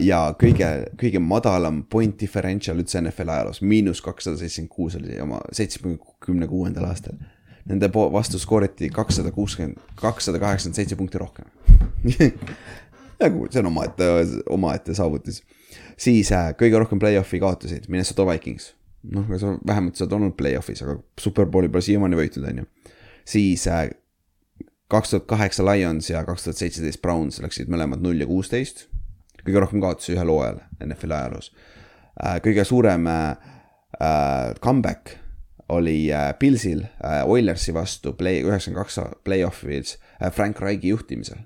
ja 0.00 0.34
kõige, 0.40 0.68
kõige 1.00 1.18
madalam 1.18 1.82
point 1.90 2.20
differential 2.20 2.78
üldse 2.78 3.00
NFL 3.00 3.28
ajaloos, 3.28 3.62
miinus 3.62 4.02
kakssada 4.02 4.36
seitsekümmend 4.36 4.74
kuus 4.74 4.96
oli 4.96 5.20
oma 5.20 5.40
seitsmekümne 5.52 6.48
kuuendal 6.48 6.88
aastal. 6.90 7.14
Nende 7.68 7.90
vastu 7.92 8.38
skooriti 8.38 8.88
kakssada 8.88 9.30
kuuskümmend, 9.30 9.78
kakssada 9.96 10.38
kaheksakümmend 10.38 10.76
seitse 10.76 10.96
punkti 10.96 11.18
rohkem. 11.18 11.44
nagu 13.22 13.46
see 13.50 13.60
on 13.62 13.70
omaette, 13.70 14.08
omaette 14.50 14.94
saavutus. 14.94 15.42
siis 15.96 16.32
äh, 16.32 16.52
kõige 16.58 16.78
rohkem 16.78 16.98
play-off'i 16.98 17.40
kaotasid 17.40 17.88
Minnesota 17.88 18.26
Vikings. 18.26 18.74
noh, 19.02 19.26
aga 19.26 19.38
sa 19.38 19.54
vähemalt 19.66 19.96
sa 19.96 20.04
oled 20.04 20.16
olnud 20.18 20.36
play-off'is, 20.38 20.82
aga 20.84 20.98
superbowli 21.20 21.70
pole 21.72 21.84
siiamaani 21.84 22.18
võitnud, 22.18 22.48
on 22.50 22.62
ju. 22.62 22.94
siis 23.28 23.66
äh, 23.70 23.88
kaks 24.88 25.14
tuhat 25.14 25.28
kaheksa 25.30 25.66
Lions 25.66 26.10
ja 26.10 26.24
kaks 26.24 26.46
tuhat 26.46 26.60
seitseteist 26.60 27.02
Browns 27.02 27.42
läksid 27.44 27.70
mõlemad 27.72 28.02
null 28.04 28.20
ja 28.20 28.26
kuusteist. 28.26 28.88
kõige 29.44 29.60
rohkem 29.60 29.80
kaotusi 29.80 30.16
ühel 30.16 30.32
hooajal 30.32 30.60
NFL-i 30.84 31.14
ajaloos. 31.20 31.52
kõige 32.44 32.64
suurem 32.64 33.06
äh, 33.06 33.30
äh, 34.00 34.54
comeback 34.60 35.16
oli 35.68 36.12
äh, 36.12 36.38
Pilsil 36.38 36.82
äh, 37.04 37.28
Oilersi 37.28 37.74
vastu 37.74 38.12
play, 38.12 38.42
üheksakümmend 38.42 38.84
kaks 38.84 38.98
play-off'is 39.24 39.98
äh, 40.22 40.32
Frank 40.32 40.60
Reichi 40.60 40.88
juhtimisel. 40.88 41.44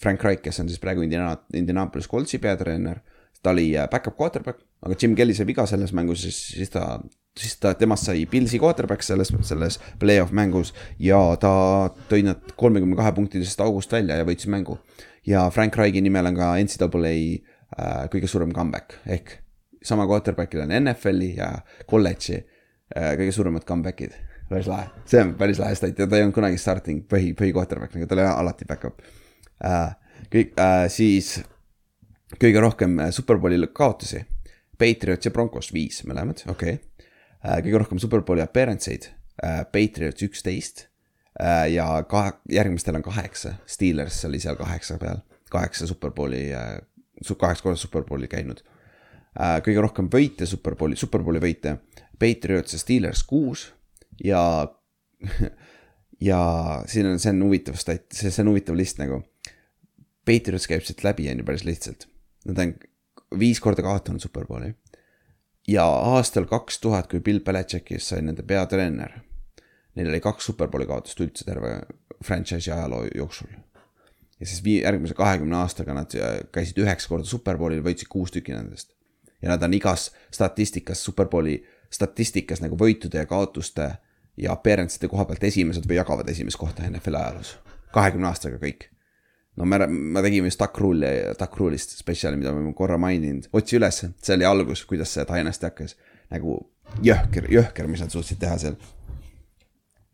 Frank 0.00 0.24
Reich, 0.24 0.40
kes 0.42 0.60
on 0.60 0.68
siis 0.68 0.80
praegu 0.80 1.02
Indiana, 1.04 1.36
Indianapolis 1.52 2.08
Coltsi 2.08 2.38
peatreener, 2.38 3.02
ta 3.42 3.50
oli 3.54 3.72
äh, 3.78 3.88
back-up 3.90 4.16
quarterback, 4.16 4.60
aga 4.84 4.96
Jim 5.00 5.14
Kelly 5.16 5.34
sai 5.34 5.46
viga 5.48 5.66
selles 5.66 5.92
mängus, 5.96 6.22
siis, 6.26 6.38
siis 6.56 6.72
ta, 6.72 6.84
siis 7.38 7.56
ta, 7.60 7.72
temast 7.78 8.08
sai 8.08 8.26
Pilsi 8.30 8.60
quarterback 8.60 9.04
selles, 9.06 9.32
selles 9.48 9.78
play-off 10.00 10.34
mängus 10.36 10.74
ja 11.00 11.18
ta 11.40 11.52
tõi 12.10 12.24
nad 12.26 12.52
kolmekümne 12.60 12.98
kahe 12.98 13.12
punktilisest 13.16 13.62
august 13.64 13.92
välja 13.92 14.18
ja 14.20 14.26
võitis 14.28 14.50
mängu. 14.52 14.78
ja 15.26 15.48
Frank 15.50 15.76
Reichi 15.76 16.00
nimel 16.00 16.26
on 16.32 16.36
ka 16.36 16.54
NCAA 16.60 17.14
äh, 17.14 18.02
kõige 18.12 18.28
suurem 18.28 18.52
comeback 18.56 18.98
ehk 19.06 19.38
sama 19.82 20.06
quarterback'il 20.08 20.64
on 20.66 20.74
NFL-i 20.82 21.30
ja 21.38 21.52
kolledži 21.88 22.36
äh, 22.36 23.14
kõige 23.16 23.32
suuremad 23.32 23.64
comeback'id. 23.64 24.12
päris 24.50 24.66
lahe, 24.66 24.90
see 25.06 25.22
on 25.22 25.32
päris 25.38 25.60
lahe 25.62 25.76
stat 25.78 25.98
ja 25.98 26.08
ta 26.10 26.18
ei 26.18 26.26
olnud 26.26 26.34
kunagi 26.34 26.58
starting 26.58 27.06
põhi, 27.08 27.32
põhi 27.38 27.54
quarterback, 27.56 27.96
aga 27.96 28.08
ta 28.10 28.18
oli 28.18 28.28
alati 28.28 28.68
back-up 28.68 29.00
äh,. 29.64 29.96
kõik 30.28 30.52
äh, 30.60 30.84
siis 30.92 31.38
kõige 32.38 32.60
rohkem 32.62 32.98
äh, 33.00 33.10
superbowli 33.14 33.58
kaotusi. 33.72 34.24
Patriots 34.80 35.28
ja 35.28 35.32
Broncos 35.34 35.72
viis 35.76 36.00
mõlemad, 36.08 36.40
okei 36.48 36.78
okay.. 36.78 37.62
kõige 37.66 37.82
rohkem 37.82 37.98
superbowli 38.00 38.40
appearance 38.40 38.88
eid 38.88 39.10
äh,, 39.44 39.60
Patriots 39.68 40.24
üksteist 40.24 40.86
äh, 41.36 41.66
ja 41.74 41.84
kahe, 42.08 42.32
järgmistel 42.48 42.96
on 42.96 43.04
kaheksa, 43.04 43.58
Steelers 43.68 44.22
oli 44.24 44.40
seal 44.40 44.56
kaheksa 44.56 44.96
peal, 45.02 45.20
kaheksa 45.52 45.88
superbowli 45.90 46.46
äh,, 46.56 46.78
kaheksa 47.28 47.66
korda 47.66 47.82
superbowli 47.82 48.30
käinud 48.32 48.62
äh,. 49.36 49.58
kõige 49.66 49.84
rohkem 49.84 50.08
võite 50.08 50.48
superbowli, 50.48 50.96
superbowli 50.96 51.44
võite, 51.44 51.76
Patriots 52.16 52.78
ja 52.78 52.80
Steelers 52.80 53.26
kuus 53.28 53.66
ja 54.24 54.40
ja 56.20 56.40
siin 56.86 57.06
on, 57.06 57.18
see 57.20 57.34
on 57.34 57.44
huvitav 57.44 57.76
stat, 57.80 58.06
see, 58.12 58.32
see 58.32 58.44
on 58.44 58.54
huvitav 58.54 58.78
list 58.78 59.00
nagu. 59.00 59.22
Patriots 60.26 60.68
käib 60.68 60.84
siit 60.86 61.04
läbi, 61.04 61.28
on 61.32 61.40
ju 61.40 61.46
päris 61.48 61.64
lihtsalt. 61.66 62.06
Nad 62.50 62.58
on 62.58 62.74
viis 63.38 63.60
korda 63.60 63.82
kaotanud 63.82 64.20
Superbowli. 64.20 64.74
ja 65.68 65.84
aastal 65.86 66.44
kaks 66.50 66.80
tuhat, 66.80 67.06
kui 67.06 67.20
Bill 67.20 67.40
Belichickist 67.40 68.10
sai 68.10 68.22
nende 68.26 68.42
peatreener, 68.42 69.12
neil 69.94 70.08
oli 70.08 70.20
kaks 70.20 70.48
Superbowli 70.50 70.86
kaotust 70.86 71.20
üldse 71.20 71.44
terve 71.46 71.80
franchise'i 72.24 72.72
ajaloo 72.74 73.04
jooksul. 73.14 73.46
ja 74.40 74.46
siis 74.46 74.64
vii-, 74.64 74.82
järgmise 74.82 75.14
kahekümne 75.14 75.56
aastaga 75.56 75.94
nad 75.94 76.14
äh, 76.16 76.40
käisid 76.52 76.78
üheksa 76.82 77.08
korda 77.08 77.28
Superbowlil, 77.28 77.84
võitsid 77.84 78.08
kuus 78.08 78.34
tükki 78.34 78.56
nendest. 78.56 78.94
ja 79.42 79.48
nad 79.54 79.62
on 79.62 79.74
igas 79.74 80.10
statistikas, 80.30 81.04
Superbowli 81.04 81.60
statistikas 81.90 82.60
nagu 82.60 82.76
võitude 82.76 83.18
ja 83.22 83.26
kaotuste 83.26 83.92
ja 84.36 84.52
appearance'ide 84.52 85.08
koha 85.08 85.24
pealt 85.28 85.44
esimesed 85.44 85.86
või 85.86 86.00
jagavad 86.00 86.28
esimest 86.28 86.58
kohta 86.58 86.88
NFL 86.88 87.14
ajaloos. 87.14 87.58
kahekümne 87.92 88.26
aastaga 88.26 88.58
kõik 88.58 88.90
no 89.60 89.66
me, 89.66 89.86
me 89.86 90.22
tegime 90.24 90.48
just 90.48 90.60
Duck 90.60 90.78
Rule'ist 90.80 91.98
spetsiali, 91.98 92.38
mida 92.40 92.52
me 92.56 92.72
korra 92.76 92.96
maininud, 93.00 93.50
otsi 93.56 93.76
ülesse, 93.76 94.12
see 94.24 94.36
oli 94.38 94.46
algus, 94.48 94.84
kuidas 94.88 95.12
see 95.14 95.26
Dynasty 95.28 95.68
hakkas. 95.68 95.96
nagu 96.30 96.56
jõhker, 97.04 97.48
jõhker, 97.50 97.88
mis 97.90 98.00
nad 98.00 98.12
suutsid 98.14 98.40
teha 98.40 98.56
seal. 98.62 98.78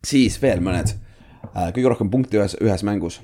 siis 0.05 0.39
veel 0.41 0.63
mõned, 0.65 0.91
kõige 1.53 1.93
rohkem 1.93 2.11
punkte 2.11 2.41
ühes, 2.41 2.57
ühes 2.61 2.83
mängus. 2.83 3.21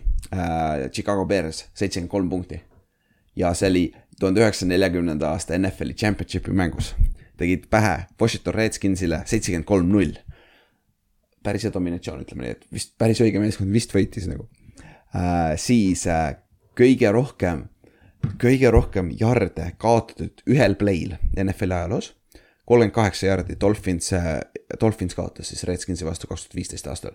Chicago 0.93 1.25
Bears, 1.29 1.65
seitsekümmend 1.73 2.11
kolm 2.11 2.29
punkti. 2.29 2.61
ja 3.35 3.53
see 3.53 3.69
oli 3.69 3.83
tuhande 4.19 4.41
üheksasaja 4.43 4.69
neljakümnenda 4.69 5.31
aasta 5.33 5.57
NFL-i 5.57 5.93
championship'i 5.93 6.53
mängus. 6.53 6.93
tegid 7.37 7.67
pähe 7.69 8.05
Washington 8.21 8.53
Redskinsile 8.53 9.23
seitsekümmend 9.25 9.65
kolm, 9.65 9.91
null. 9.91 10.15
päris 11.43 11.63
hea 11.63 11.73
dominatsioon, 11.73 12.21
ütleme 12.23 12.45
nii, 12.45 12.51
et 12.55 12.67
vist 12.71 12.93
päris 12.97 13.19
õige 13.19 13.39
meeskond 13.41 13.73
vist 13.73 13.91
võitis 13.91 14.29
nagu 14.29 14.47
äh,. 14.47 14.62
Siis 15.57 16.07
äh, 16.07 16.35
kõige 16.77 17.11
rohkem, 17.13 17.67
kõige 18.41 18.71
rohkem 18.73 19.11
jarde 19.19 19.71
kaotatud 19.77 20.43
ühel 20.49 20.75
play'l 20.79 21.17
NFL-i 21.37 21.77
ajaloos. 21.77 22.13
kolmkümmend 22.65 22.95
kaheksa 22.95 23.27
jardi, 23.27 23.57
Dolphins 23.61 24.13
äh,, 24.13 24.39
Dolphins 24.81 25.15
kaotas 25.15 25.49
siis 25.49 25.63
Redskinsi 25.63 26.05
vastu 26.05 26.27
kaks 26.27 26.45
tuhat 26.45 26.55
viisteist 26.55 26.87
aastal. 26.87 27.11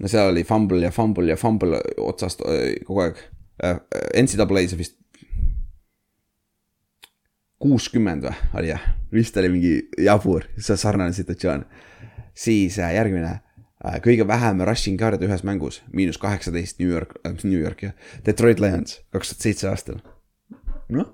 no 0.00 0.08
seal 0.08 0.30
oli 0.30 0.44
fumble 0.44 0.84
ja 0.84 0.90
fumble 0.90 1.30
ja 1.30 1.36
fumble 1.36 1.80
otsast 1.98 2.40
äh, 2.40 2.84
kogu 2.86 3.00
aeg 3.00 3.16
äh,. 3.64 3.80
NCAA-s 4.22 4.78
vist 4.78 4.98
kuuskümmend 7.58 8.24
või 8.24 8.34
oli 8.54 8.68
jah, 8.68 8.82
vist 9.12 9.36
oli 9.36 9.48
mingi 9.48 9.74
jabur, 9.98 10.44
sarnane 10.58 11.12
situatsioon. 11.12 11.64
siis 12.34 12.78
äh, 12.78 12.94
järgmine 12.94 13.30
äh, 13.30 13.43
kõige 14.04 14.26
vähem 14.28 14.62
rushing 14.64 15.00
yard'e 15.00 15.26
ühes 15.26 15.44
mängus, 15.44 15.82
miinus 15.92 16.18
kaheksateist 16.18 16.78
New 16.80 16.88
York 16.88 17.18
äh,, 17.26 17.36
New 17.44 17.60
York 17.60 17.82
jah, 17.82 17.92
Detroit 18.26 18.60
Lions 18.60 19.00
kaks 19.12 19.32
tuhat 19.34 19.46
seitse 19.48 19.68
aastal. 19.68 20.00
noh, 20.88 21.12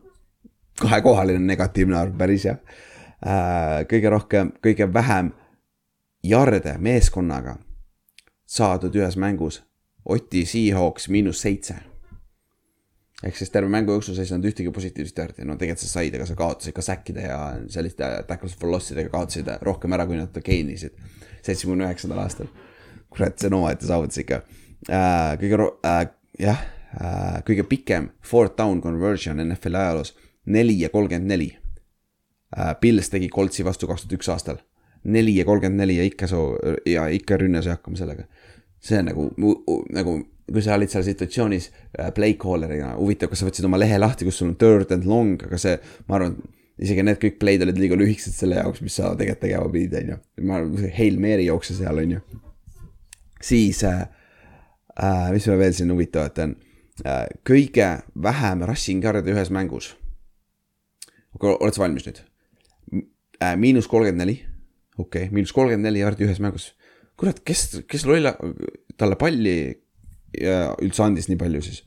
kahekohaline 0.81 1.41
negatiivne 1.47 1.99
arv, 1.99 2.17
päris 2.19 2.45
hea 2.45 2.57
äh,. 2.57 3.83
kõige 3.91 4.11
rohkem, 4.11 4.53
kõige 4.63 4.93
vähem 4.95 5.33
jarde 6.23 6.77
meeskonnaga 6.79 7.59
saadud 8.47 8.95
ühes 8.95 9.17
mängus, 9.17 9.63
Oti 10.05 10.47
Seahawks 10.47 11.09
miinus 11.09 11.43
seitse 11.43 11.90
ehk 13.27 13.37
siis 13.37 13.53
terve 13.53 13.69
mängu 13.73 13.93
jooksul 13.93 14.17
sa 14.17 14.25
ei 14.25 14.31
saanud 14.31 14.49
ühtegi 14.49 14.73
positiivset 14.73 15.19
järgi, 15.23 15.45
no 15.45 15.57
tegelikult 15.61 15.85
sa 15.85 15.91
said, 15.93 16.15
aga 16.17 16.27
sa 16.29 16.37
kaotasid 16.39 16.77
ka 16.77 16.85
säkkide 16.85 17.27
ja 17.27 17.41
selliste 17.73 18.09
tackles 18.29 18.57
for 18.57 18.73
loss 18.73 18.95
idega 18.95 19.13
kaotasid 19.13 19.51
rohkem 19.67 19.97
ära, 19.97 20.07
kui 20.09 20.17
nad 20.17 20.41
geenisid. 20.47 20.97
seitsmekümne 21.45 21.89
üheksandal 21.89 22.23
aastal. 22.25 22.49
kurat, 23.11 23.39
see 23.39 23.51
on 23.51 23.59
omaette 23.61 23.87
saavutus 23.87 24.23
ikka 24.23 24.43
äh,. 24.89 25.37
kõige 25.43 25.61
ro- 25.61 25.77
äh,, 25.85 26.07
jah 26.39 26.65
äh,, 26.97 27.43
kõige 27.45 27.67
pikem 27.69 28.11
fourth 28.23 28.57
down 28.57 28.81
conversion 28.81 29.43
NFL 29.49 29.77
ajaloos, 29.77 30.15
neli 30.47 30.81
ja 30.81 30.89
kolmkümmend 30.89 31.29
neli. 31.29 31.53
äh,. 32.57 32.75
Pils 32.81 33.13
tegi 33.13 33.29
Coltsi 33.29 33.65
vastu 33.65 33.87
kaks 33.91 34.07
tuhat 34.07 34.19
üks 34.21 34.33
aastal. 34.33 34.65
neli 35.05 35.37
ja 35.37 35.45
kolmkümmend 35.45 35.81
neli 35.81 35.97
ja 35.97 36.05
ikka 36.05 36.27
soo- 36.27 36.59
ja 36.87 37.09
ikka 37.09 37.37
rünne 37.37 37.63
sai 37.63 37.77
hakkama 37.77 37.97
sellega. 37.97 38.25
see 38.81 38.99
on 38.99 39.05
nagu, 39.05 39.31
nagu 39.93 40.21
kui 40.51 40.63
sa 40.65 40.77
olid 40.77 40.91
seal 40.91 41.05
situatsioonis 41.07 41.69
äh, 41.71 42.11
play 42.15 42.35
caller'ina, 42.41 42.95
huvitav, 42.99 43.31
kas 43.31 43.43
sa 43.43 43.49
võtsid 43.49 43.67
oma 43.69 43.79
lehe 43.79 43.99
lahti, 44.01 44.27
kus 44.27 44.41
sul 44.41 44.51
on 44.51 44.57
third 44.59 44.91
and 44.95 45.07
long, 45.09 45.37
aga 45.47 45.59
see, 45.61 45.77
ma 46.09 46.19
arvan, 46.19 46.37
isegi 46.81 47.05
need 47.07 47.21
kõik 47.23 47.37
play'd 47.43 47.65
olid 47.67 47.79
liiga 47.79 47.99
lühikesed 47.99 48.35
selle 48.37 48.59
jaoks, 48.59 48.83
mis 48.85 48.97
sa 48.99 49.13
tegelikult 49.19 49.45
tegema 49.45 49.69
pidid, 49.73 49.97
on 50.01 50.15
ju. 50.15 50.19
ma 50.49 50.59
arvan, 50.59 50.89
Hail 50.97 51.21
Mary 51.23 51.47
jookse 51.47 51.77
seal, 51.79 52.03
on 52.03 52.17
ju. 52.17 52.41
siis 53.51 53.85
äh,, 53.89 54.03
äh, 54.97 55.31
mis 55.35 55.47
meil 55.51 55.63
veel 55.63 55.77
siin 55.77 55.93
huvitavat 55.95 56.43
on 56.47 56.57
äh,, 57.05 57.27
kõige 57.47 57.93
vähem 58.29 58.67
rushing 58.69 59.07
yard'e 59.07 59.35
ühes 59.35 59.53
mängus. 59.55 59.95
oled 61.41 61.75
sa 61.75 61.85
valmis 61.85 62.09
nüüd? 62.09 62.25
äh, 63.41 63.55
miinus 63.57 63.89
kolmkümmend 63.89 64.25
neli, 64.25 64.41
okei 64.99 65.29
okay,, 65.29 65.35
miinus 65.35 65.55
kolmkümmend 65.55 65.89
neli 65.89 66.03
jaardi 66.03 66.27
ühes 66.27 66.43
mängus. 66.43 66.73
kurat, 67.21 67.45
kes, 67.45 67.85
kes 67.87 68.09
lolla, 68.09 68.35
talle 68.97 69.17
palli 69.21 69.80
ja 70.39 70.75
üldse 70.83 71.05
andis 71.05 71.29
nii 71.29 71.39
palju 71.41 71.63
siis. 71.65 71.83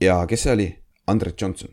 ja 0.00 0.22
kes 0.30 0.46
see 0.46 0.52
oli? 0.52 0.68
Andre 1.06 1.32
Johnson. 1.40 1.70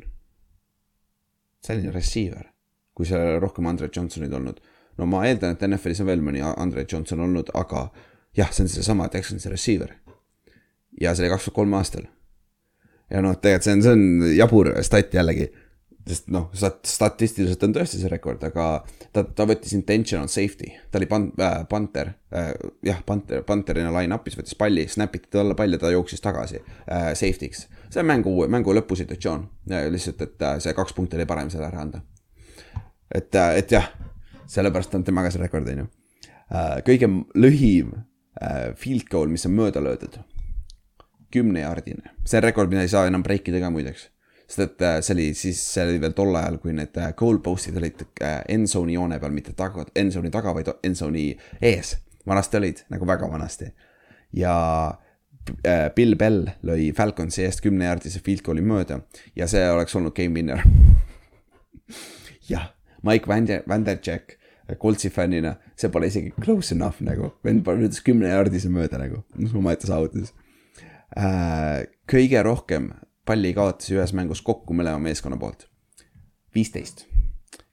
selline 1.63 1.91
receiver, 1.93 2.47
kui 2.93 3.05
seal 3.05 3.39
rohkem 3.39 3.65
Andre 3.69 3.89
Johnsonid 3.95 4.33
olnud. 4.33 4.61
no 4.97 5.05
ma 5.05 5.25
eeldan, 5.27 5.55
et 5.55 5.67
NFL-is 5.67 6.01
on 6.01 6.09
veel 6.09 6.23
mõni 6.25 6.41
Andre 6.41 6.85
Johnson 6.91 7.19
olnud, 7.19 7.51
aga 7.53 7.89
jah, 8.37 8.51
see 8.51 8.65
on 8.65 8.69
seesama 8.69 9.09
Texansi 9.09 9.49
receiver. 9.49 9.95
ja 11.01 11.15
see 11.15 11.25
oli 11.25 11.33
kaks 11.33 11.47
tuhat 11.47 11.55
kolm 11.55 11.73
aastal. 11.73 12.07
ja 13.09 13.21
noh, 13.21 13.37
tegelikult 13.37 13.63
see 13.63 13.77
on, 13.77 13.83
see 13.83 13.97
on 13.97 14.35
jabur 14.35 14.73
stat 14.83 15.13
jällegi 15.13 15.51
sest 16.07 16.29
noh, 16.33 16.49
statistiliselt 16.53 17.61
on 17.65 17.73
tõesti 17.75 17.99
see 18.01 18.09
rekord, 18.09 18.41
aga 18.45 18.65
ta, 19.13 19.23
ta 19.23 19.45
võttis 19.49 19.73
intentional 19.77 20.29
safety, 20.31 20.71
ta 20.91 20.99
oli 20.99 21.07
pan- 21.09 21.29
äh,, 21.37 21.59
panter 21.69 22.13
äh,, 22.33 22.51
jah, 22.85 23.01
panter, 23.05 23.43
panterina 23.47 23.91
line-up'is 23.93 24.37
võttis 24.39 24.57
palli, 24.57 24.87
snap 24.89 25.15
iti 25.17 25.29
talle 25.33 25.55
pall 25.57 25.77
ja 25.77 25.81
ta 25.81 25.91
jooksis 25.93 26.23
tagasi 26.23 26.61
äh, 26.61 27.11
safety'ks. 27.17 27.67
see 27.89 28.01
on 28.01 28.09
mängu, 28.09 28.33
mängu 28.49 28.73
lõpusituatsioon 28.77 29.45
äh,, 29.71 29.89
lihtsalt, 29.93 30.23
et 30.25 30.47
äh, 30.47 30.57
see 30.63 30.73
kaks 30.77 30.97
punkti 30.97 31.19
oli 31.19 31.27
parem 31.29 31.51
selle 31.53 31.69
ära 31.69 31.83
anda. 31.85 32.01
et, 33.13 33.35
et 33.35 33.75
jah, 33.77 33.91
sellepärast 34.49 34.97
on 34.97 35.05
temaga 35.05 35.31
see 35.33 35.43
rekord, 35.43 35.69
on 35.69 35.83
ju. 35.83 35.89
kõige 36.87 37.11
lühim 37.35 37.93
äh, 38.41 38.71
field 38.79 39.05
goal, 39.11 39.29
mis 39.29 39.45
on 39.45 39.53
mööda 39.59 39.83
löödud, 39.83 40.17
kümnejaardine, 41.31 42.17
see 42.25 42.41
on 42.41 42.49
rekord, 42.49 42.73
mida 42.73 42.87
ei 42.87 42.91
saa 42.91 43.05
enam 43.11 43.21
break 43.23 43.53
ida 43.53 43.61
ka 43.61 43.69
muideks 43.69 44.09
sest 44.51 44.63
et 44.65 44.81
äh, 44.83 44.97
see 45.03 45.15
oli 45.15 45.27
siis, 45.37 45.59
see 45.75 45.85
oli 45.87 46.01
veel 46.01 46.15
tol 46.15 46.35
ajal, 46.35 46.57
kui 46.61 46.73
need 46.75 46.97
äh, 46.99 47.13
goal 47.17 47.39
post'id 47.43 47.77
olid 47.79 48.03
äh, 48.23 48.41
endzone'i 48.51 48.97
joone 48.97 49.19
peal, 49.21 49.35
mitte 49.35 49.53
taga, 49.57 49.85
endzone'i 49.95 50.31
taga, 50.33 50.53
vaid 50.57 50.73
endzone'i 50.83 51.29
ees. 51.71 51.95
vanasti 52.27 52.57
olid 52.59 52.83
nagu 52.93 53.07
väga 53.07 53.29
vanasti. 53.31 53.71
ja 54.33 54.55
Bill 55.95 56.15
Bell 56.15 56.51
lõi 56.67 56.91
Falconsi 56.93 57.41
eest 57.43 57.63
kümnejaardise 57.65 58.19
field 58.21 58.43
goal'i 58.45 58.61
mööda 58.61 58.99
ja 59.35 59.47
see 59.49 59.63
oleks 59.71 59.95
olnud 59.95 60.13
game 60.15 60.35
winner. 60.35 60.61
jah, 62.49 62.69
Mike 63.01 63.27
Vander, 63.27 63.63
Vanderjack 63.67 64.37
Coltsi 64.79 65.09
fännina, 65.09 65.55
see 65.75 65.89
pole 65.91 66.07
isegi 66.07 66.31
close 66.39 66.75
enough 66.75 67.01
nagu, 67.03 67.33
vend 67.43 67.65
ütles 67.65 68.03
kümnejaardise 68.05 68.69
mööda 68.71 68.99
nagu, 69.01 69.23
omaette 69.55 69.89
saavutus 69.89 70.35
äh,. 71.17 71.87
kõige 72.07 72.43
rohkem 72.45 72.91
palli 73.25 73.53
kaotas 73.53 73.91
ühes 73.93 74.13
mängus 74.17 74.41
kokku 74.41 74.73
mõlema 74.73 74.99
meeskonna 74.99 75.37
poolt. 75.37 75.67
viisteist. 76.55 77.05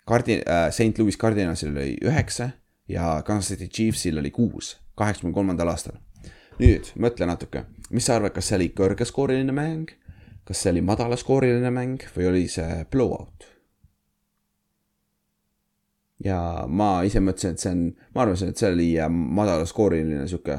Cardi- 0.08 0.42
äh,, 0.46 0.70
St 0.70 0.98
Louis 0.98 1.18
Cardinalsil 1.18 1.76
oli 1.76 1.96
üheksa 2.04 2.50
ja 2.88 3.22
Kansas 3.26 3.48
City 3.48 3.68
Chiefsil 3.68 4.18
oli 4.18 4.30
kuus, 4.30 4.78
kaheksakümne 4.96 5.34
kolmandal 5.34 5.68
aastal. 5.68 5.98
nüüd 6.58 6.90
mõtle 6.98 7.26
natuke, 7.26 7.64
mis 7.90 8.06
sa 8.06 8.16
arvad, 8.16 8.32
kas 8.34 8.48
see 8.48 8.56
oli 8.56 8.72
kõrgeskooriline 8.74 9.52
mäng, 9.54 9.92
kas 10.44 10.62
see 10.62 10.72
oli 10.72 10.80
madalaskooriline 10.82 11.70
mäng 11.70 12.02
või 12.16 12.26
oli 12.28 12.48
see 12.48 12.84
blowout? 12.90 13.46
ja 16.24 16.64
ma 16.66 17.02
ise 17.06 17.20
mõtlesin, 17.22 17.54
et 17.54 17.62
see 17.62 17.74
on, 17.74 17.84
ma 18.14 18.24
arvasin, 18.24 18.50
et 18.52 18.60
see 18.60 18.72
oli 18.72 18.88
äh, 18.98 19.10
madalaskooriline 19.10 20.26
sihuke, 20.30 20.58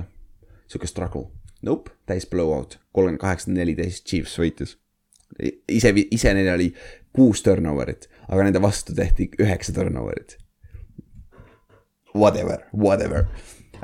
sihuke 0.67 0.87
struggle. 0.87 1.27
Nope, 1.61 1.91
täis 2.07 2.25
blowout, 2.29 2.77
kolmkümmend 2.95 3.19
kaheksa, 3.19 3.51
neliteist 3.51 4.05
Chiefs 4.07 4.37
võitis. 4.39 4.77
ise, 5.67 5.91
ise 6.11 6.33
neil 6.33 6.53
oli 6.53 6.69
kuus 7.15 7.41
turnover'it, 7.43 8.07
aga 8.29 8.45
nende 8.47 8.61
vastu 8.63 8.95
tehti 8.95 9.29
üheksa 9.39 9.73
turnover'it. 9.75 10.37
Whatever, 12.15 12.63
whatever 12.73 13.25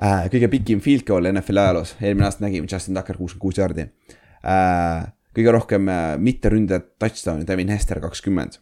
äh,. 0.02 0.30
kõige 0.32 0.48
pikim 0.50 0.80
field 0.82 1.04
goal 1.06 1.28
NFL 1.30 1.62
ajaloos, 1.62 1.94
eelmine 2.02 2.26
aasta 2.26 2.46
nägime 2.46 2.68
Justin 2.72 2.96
Tucker 2.96 3.20
kuuskümmend 3.20 3.42
kuus 3.44 3.60
jaardi 3.60 3.86
äh,. 3.86 5.12
kõige 5.36 5.54
rohkem 5.54 5.92
äh, 5.92 6.16
mitteründajat 6.18 6.96
touchdown'i, 7.00 7.48
Devin 7.48 7.74
Hester 7.76 8.00
kakskümmend. 8.02 8.58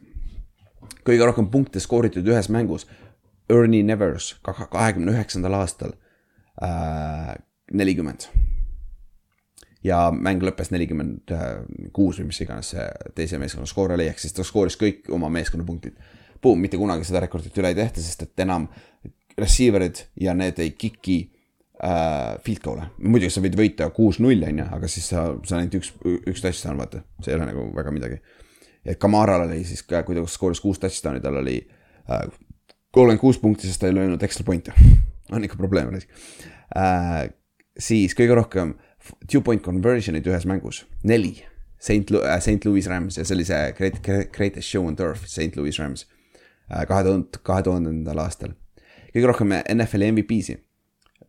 kõige 1.05 1.29
rohkem 1.29 1.47
punkte 1.53 1.79
skooritud 1.79 2.27
ühes 2.27 2.49
mängus, 2.49 2.87
Ernie 3.49 3.83
Nevers 3.83 4.33
kahekümne 4.43 5.13
üheksandal 5.13 5.61
aastal 5.61 5.93
äh, 6.61 7.37
nelikümmend 7.71 8.27
ja 9.83 9.99
mäng 10.15 10.43
lõppes 10.43 10.71
nelikümmend 10.71 11.33
kuus 11.95 12.19
või 12.21 12.29
mis 12.31 12.41
iganes 12.45 12.73
see 12.73 12.85
teise 13.15 13.39
meeskonna 13.41 13.67
skoor 13.69 13.95
oli, 13.97 14.07
ehk 14.11 14.21
siis 14.21 14.35
ta 14.35 14.45
skooris 14.47 14.77
kõik 14.79 15.09
oma 15.13 15.29
meeskonna 15.33 15.65
punktid. 15.67 15.97
Boom, 16.43 16.59
mitte 16.63 16.79
kunagi 16.79 17.05
seda 17.07 17.21
rekordit 17.23 17.57
üle 17.59 17.71
ei 17.71 17.77
tehta, 17.77 18.03
sest 18.03 18.25
et 18.25 18.43
enam 18.43 18.67
receiver'id 19.39 20.05
ja 20.21 20.35
need 20.37 20.59
ei 20.61 20.73
kiki 20.77 21.17
äh, 21.83 22.35
field 22.45 22.63
goal'e. 22.63 22.87
muidugi 23.01 23.33
sa 23.33 23.43
võid 23.43 23.57
võita 23.57 23.89
kuus-null 23.95 24.45
on 24.47 24.61
ju, 24.61 24.69
aga 24.77 24.89
siis 24.91 25.09
sa, 25.13 25.25
sa 25.47 25.59
ainult 25.59 25.77
üks, 25.79 25.93
üks 26.29 26.43
touchdown 26.43 26.79
vaata, 26.79 27.03
see 27.21 27.33
ei 27.33 27.39
ole 27.39 27.49
nagu 27.49 27.67
väga 27.75 27.93
midagi. 27.95 28.19
et 28.85 28.99
Kamaral 29.01 29.47
oli 29.47 29.63
siis, 29.67 29.83
kui 29.87 30.15
ta 30.15 30.25
skooris 30.27 30.61
kuus 30.63 30.81
touchdown'i, 30.83 31.23
tal 31.23 31.39
oli 31.41 31.59
äh, 31.63 32.27
kolmkümmend 32.93 33.23
kuus 33.23 33.39
punkti, 33.41 33.67
sest 33.67 33.81
ta 33.81 33.89
ei 33.89 33.95
löönud 33.95 34.23
extra 34.23 34.45
point'e. 34.47 34.75
on 35.33 35.43
ikka 35.43 35.57
probleem 35.57 35.93
äh,. 35.95 37.29
siis 37.79 38.13
kõige 38.13 38.35
rohkem 38.37 38.75
two 39.31 39.41
point 39.41 39.63
conversion'id 39.63 40.27
ühes 40.27 40.45
mängus, 40.49 40.83
neli. 41.03 41.45
St 41.83 42.11
Lu- 42.11 42.23
äh,, 42.23 42.39
St 42.39 42.65
Louis 42.65 42.87
Rams 42.87 43.17
ja 43.17 43.25
see 43.25 43.35
oli 43.35 43.45
see 43.45 43.71
great, 43.75 44.01
greatest 44.31 44.69
show 44.69 44.85
on 44.87 44.95
turf, 44.95 45.25
St 45.27 45.57
Louis 45.57 45.79
Rams. 45.79 46.05
kahe 46.87 47.03
tuhande, 47.03 47.39
kahe 47.43 47.63
tuhandendal 47.63 48.21
aastal. 48.23 48.53
kõige 49.13 49.27
rohkem 49.27 49.51
NFL-i 49.75 50.11
MVP-si, 50.11 50.55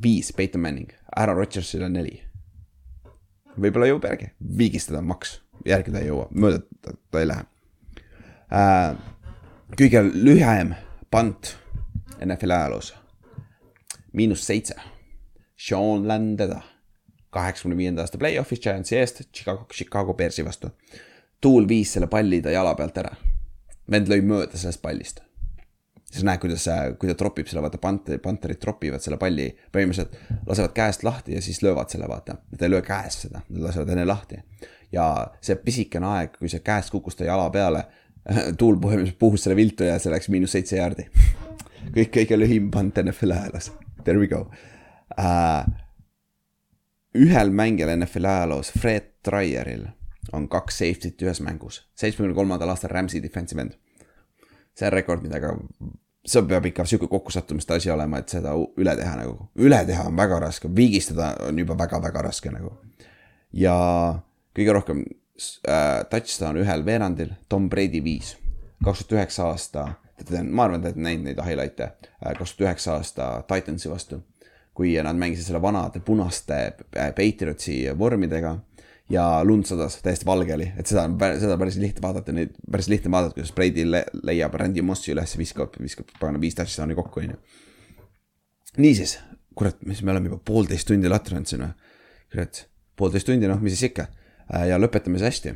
viis, 0.02 0.32
Peyton 0.32 0.62
Manning, 0.62 0.92
Aaron 1.16 1.36
Rodgersil 1.36 1.82
on 1.82 1.92
neli. 1.92 2.22
võib-olla 3.60 3.90
jõuab 3.90 4.06
järgi, 4.08 4.30
viigistada 4.58 5.02
maks, 5.02 5.40
järgi 5.66 5.92
ta 5.92 6.00
ei 6.00 6.08
jõua, 6.08 6.28
mööda 6.30 6.62
ta, 6.82 6.94
ta 7.10 7.20
ei 7.20 7.26
lähe 7.26 7.44
äh,. 8.50 8.96
kõige 9.76 10.02
lühem 10.14 10.74
pant 11.10 11.56
NFL-i 12.20 12.54
ajaloos, 12.54 12.94
miinus 14.12 14.46
seitse, 14.46 14.74
Sean 15.56 16.06
Landeda 16.08 16.62
kaheksakümne 17.34 17.76
viienda 17.78 18.04
aasta 18.04 18.20
play-off'is 18.20 18.62
Giantsi 18.62 18.98
eest 18.98 19.22
Chicago, 19.34 19.66
Chicago 19.72 20.14
Bearsi 20.14 20.44
vastu. 20.44 20.70
tuul 21.40 21.68
viis 21.68 21.92
selle 21.92 22.06
palli 22.06 22.40
ta 22.42 22.50
jala 22.50 22.74
pealt 22.74 22.98
ära. 23.02 23.14
vend 23.90 24.08
lõi 24.08 24.22
mööda 24.22 24.58
sellest 24.60 24.82
pallist. 24.82 25.20
siis 26.10 26.24
näed, 26.24 26.38
kuidas, 26.40 26.68
kui 26.98 27.10
ta 27.10 27.16
tropib 27.18 27.50
selle, 27.50 27.62
vaata 27.64 27.78
panter, 27.82 28.20
panterid 28.22 28.60
tropivad 28.62 29.02
selle 29.02 29.18
palli, 29.18 29.48
põhimõtteliselt 29.74 30.46
lasevad 30.46 30.74
käest 30.76 31.02
lahti 31.02 31.34
ja 31.34 31.42
siis 31.42 31.62
löövad 31.62 31.90
selle, 31.90 32.06
vaata. 32.08 32.36
Nad 32.52 32.62
ei 32.62 32.70
löö 32.70 32.82
käest 32.86 33.26
seda, 33.26 33.42
nad 33.48 33.66
lasevad 33.66 33.90
enne 33.96 34.06
lahti. 34.06 34.38
ja 34.92 35.08
see 35.42 35.56
pisikene 35.58 36.06
aeg, 36.06 36.36
kui 36.38 36.48
see 36.48 36.62
käest 36.62 36.92
kukkus 36.94 37.16
ta 37.18 37.24
jala 37.26 37.48
peale, 37.50 37.82
tuul 38.60 38.78
põhimõtteliselt 38.78 39.18
puhus 39.18 39.42
selle 39.42 39.56
viltu 39.58 39.84
ja 39.84 39.98
see 39.98 40.12
läks 40.12 40.30
miinus 40.30 40.54
seitse 40.54 40.78
jaardi. 40.78 41.08
kõik 41.96 42.14
kõige 42.14 42.38
lühim 42.38 42.70
pant 42.70 43.02
NFL-i 43.02 43.40
ajaloos, 43.40 43.72
there 44.04 44.20
we 44.20 44.30
go 44.30 44.46
uh, 45.18 45.64
ühel 47.14 47.50
mängijal 47.50 47.96
NFL 47.96 48.24
ajaloos, 48.24 48.72
Fred 48.78 49.02
Tryeril 49.22 49.86
on 50.32 50.48
kaks 50.48 50.78
safety't 50.78 51.22
ühes 51.22 51.40
mängus, 51.44 51.82
seitsmekümne 51.94 52.34
kolmandal 52.34 52.72
aastal 52.72 52.90
Rams'i 52.90 53.22
defensive 53.22 53.60
end. 53.60 53.76
see 54.74 54.86
on 54.88 54.92
rekord, 54.92 55.22
mida 55.22 55.38
ka, 55.38 55.52
see 56.26 56.42
peab 56.50 56.64
ikka 56.66 56.84
sihuke 56.88 57.06
kokkusattumiste 57.12 57.76
asi 57.76 57.90
olema, 57.94 58.18
et 58.18 58.32
seda 58.32 58.54
üle 58.56 58.96
teha 58.98 59.12
nagu, 59.20 59.50
üle 59.54 59.78
teha 59.86 60.08
on 60.08 60.16
väga 60.16 60.40
raske, 60.42 60.70
viigistada 60.76 61.34
on 61.46 61.58
juba 61.58 61.76
väga-väga 61.78 62.24
raske 62.26 62.50
nagu. 62.50 62.72
ja 63.52 63.76
kõige 64.56 64.74
rohkem 64.74 65.04
äh, 65.04 66.02
touchdown 66.10 66.58
ühel 66.64 66.86
veerandil, 66.86 67.36
Tom 67.48 67.68
Brady 67.70 68.02
viis, 68.04 68.34
kaks 68.84 69.04
tuhat 69.04 69.20
üheksa 69.20 69.50
aasta, 69.52 69.86
ma 70.50 70.66
arvan, 70.66 70.82
te 70.82 70.90
olete 70.90 71.06
näinud 71.06 71.30
neid 71.30 71.44
highlight'e, 71.46 71.92
kaks 72.24 72.56
tuhat 72.56 72.68
üheksa 72.68 72.98
aasta 72.98 73.30
Titansi 73.46 73.90
vastu 73.92 74.24
kui 74.74 74.94
nad 75.02 75.16
mängisid 75.18 75.46
selle 75.48 75.62
vanade 75.62 76.00
punaste 76.04 76.60
Patriotsi 76.90 77.82
vormidega 77.98 78.56
ja 79.10 79.24
lund 79.44 79.68
sadas, 79.68 79.98
täiesti 80.02 80.26
valge 80.26 80.54
oli, 80.54 80.66
et 80.78 80.88
seda 80.88 81.04
on, 81.08 81.16
seda 81.40 81.54
on 81.54 81.60
päris 81.60 81.76
lihtne 81.80 82.02
vaadata, 82.02 82.32
neid 82.34 82.54
päris 82.70 82.88
lihtne 82.88 83.12
vaadata, 83.12 83.36
kuidas 83.36 83.52
Brady 83.56 83.84
le 83.88 84.04
leiab 84.24 84.54
Randy 84.58 84.82
Mossi 84.82 85.12
üles, 85.12 85.36
viskab, 85.38 85.76
viskab 85.82 86.08
pagana 86.18 86.40
viis 86.40 86.56
touchdown'i 86.58 86.96
kokku, 86.96 87.22
onju. 87.24 87.36
niisiis, 88.80 89.18
kurat, 89.54 89.78
mis 89.86 90.02
me 90.02 90.14
oleme 90.14 90.32
juba 90.32 90.40
poolteist 90.52 90.88
tundi 90.88 91.10
latri 91.12 91.36
olnud 91.36 91.50
siin 91.50 91.66
või? 91.66 91.92
kurat, 92.32 92.64
poolteist 92.96 93.28
tundi, 93.28 93.50
noh, 93.50 93.60
mis 93.62 93.76
siis 93.76 93.90
ikka. 93.90 94.08
ja 94.68 94.80
lõpetame 94.80 95.20
see 95.20 95.30
hästi. 95.30 95.54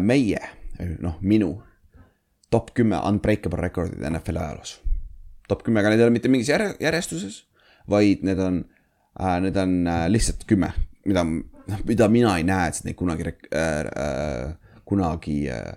meie, 0.00 0.40
noh, 1.04 1.20
minu 1.20 1.52
top 2.50 2.72
kümme 2.74 2.96
unbreakable 3.04 3.60
rekordid 3.60 4.00
NFL-i 4.08 4.40
ajaloos. 4.40 4.78
top 5.48 5.62
kümme, 5.66 5.80
aga 5.80 5.92
need 5.92 6.00
ei 6.00 6.08
ole 6.08 6.16
mitte 6.16 6.32
mingis 6.32 6.48
järje-, 6.48 6.76
järjestuses, 6.80 7.42
vaid 7.90 8.24
need 8.26 8.38
on 8.42 8.62
äh,, 9.20 9.40
need 9.40 9.56
on 9.56 9.86
äh, 9.86 10.06
lihtsalt 10.10 10.46
kümme, 10.48 10.72
mida, 11.08 11.24
noh, 11.24 11.84
mida 11.88 12.08
mina 12.12 12.36
ei 12.38 12.46
näe, 12.46 12.70
et 12.70 12.80
neid 12.86 12.98
kunagi 12.98 13.28
äh,, 13.28 13.90
äh, 13.90 14.54
kunagi 14.88 15.50
äh, 15.50 15.76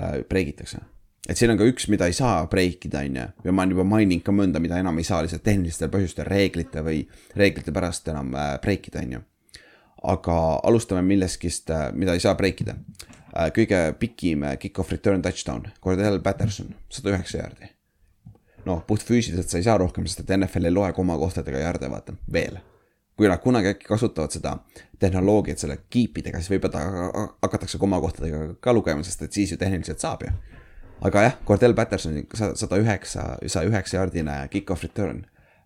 äh, 0.00 0.22
break 0.28 0.48
itakse. 0.54 0.78
et 1.28 1.38
siin 1.40 1.54
on 1.54 1.56
ka 1.56 1.64
üks, 1.64 1.86
mida 1.88 2.04
ei 2.10 2.16
saa 2.16 2.42
break 2.52 2.84
ida, 2.84 3.00
on 3.06 3.20
ju, 3.20 3.28
ja 3.46 3.52
ma 3.52 3.62
olen 3.64 3.76
juba 3.76 3.86
maininud 3.88 4.24
ka 4.26 4.32
mõnda, 4.34 4.60
mida 4.60 4.80
enam 4.82 4.98
ei 5.00 5.06
saa 5.08 5.22
lihtsalt 5.24 5.44
tehnilistel 5.46 5.92
põhjustel, 5.92 6.26
reeglite 6.28 6.82
või 6.84 7.04
reeglite 7.38 7.72
pärast 7.72 8.10
enam 8.12 8.34
äh, 8.36 8.56
break 8.64 8.90
ida, 8.90 9.04
on 9.06 9.14
ju. 9.18 9.22
aga 10.14 10.34
alustame 10.68 11.00
millestki, 11.06 11.48
mida 11.96 12.12
ei 12.12 12.20
saa 12.20 12.34
break 12.36 12.60
ida. 12.60 12.74
kõige 13.56 13.78
pikim 13.98 14.44
kick-off 14.60 14.92
return 14.92 15.22
touchdown, 15.22 15.64
Cordell 15.82 16.20
Patterson, 16.22 16.74
sada 16.92 17.16
üheksa 17.16 17.40
jaardi 17.40 17.74
noh, 18.66 18.84
puhtfüüsiliselt 18.86 19.50
sa 19.50 19.58
ei 19.58 19.66
saa 19.66 19.76
rohkem, 19.80 20.06
sest 20.08 20.24
et 20.24 20.32
NFL 20.36 20.68
ei 20.68 20.74
loe 20.74 20.92
komakohtadega 20.96 21.60
jarde, 21.62 21.90
vaata, 21.90 22.14
veel. 22.32 22.60
kui 23.14 23.28
nad 23.30 23.38
kunagi 23.38 23.68
äkki 23.70 23.86
kasutavad 23.86 24.34
seda 24.34 24.56
tehnoloogiat 24.98 25.60
selle 25.62 25.76
keep 25.86 26.16
idega, 26.18 26.40
siis 26.42 26.50
võib-olla 26.50 26.80
ta 26.80 27.26
hakatakse 27.46 27.78
komakohtadega 27.78 28.56
ka 28.60 28.74
lugema, 28.74 29.04
sest 29.06 29.22
et 29.22 29.36
siis 29.36 29.52
ju 29.54 29.58
tehniliselt 29.60 30.02
saab 30.02 30.24
ju. 30.26 30.32
aga 31.06 31.22
jah, 31.22 31.36
Cordell 31.46 31.76
Pattersoni 31.78 32.24
sada 32.34 32.80
üheksa, 32.82 33.28
saja 33.46 33.70
üheksa 33.70 34.00
jaardine 34.00 34.36
kick-off 34.50 34.82
return 34.82 35.24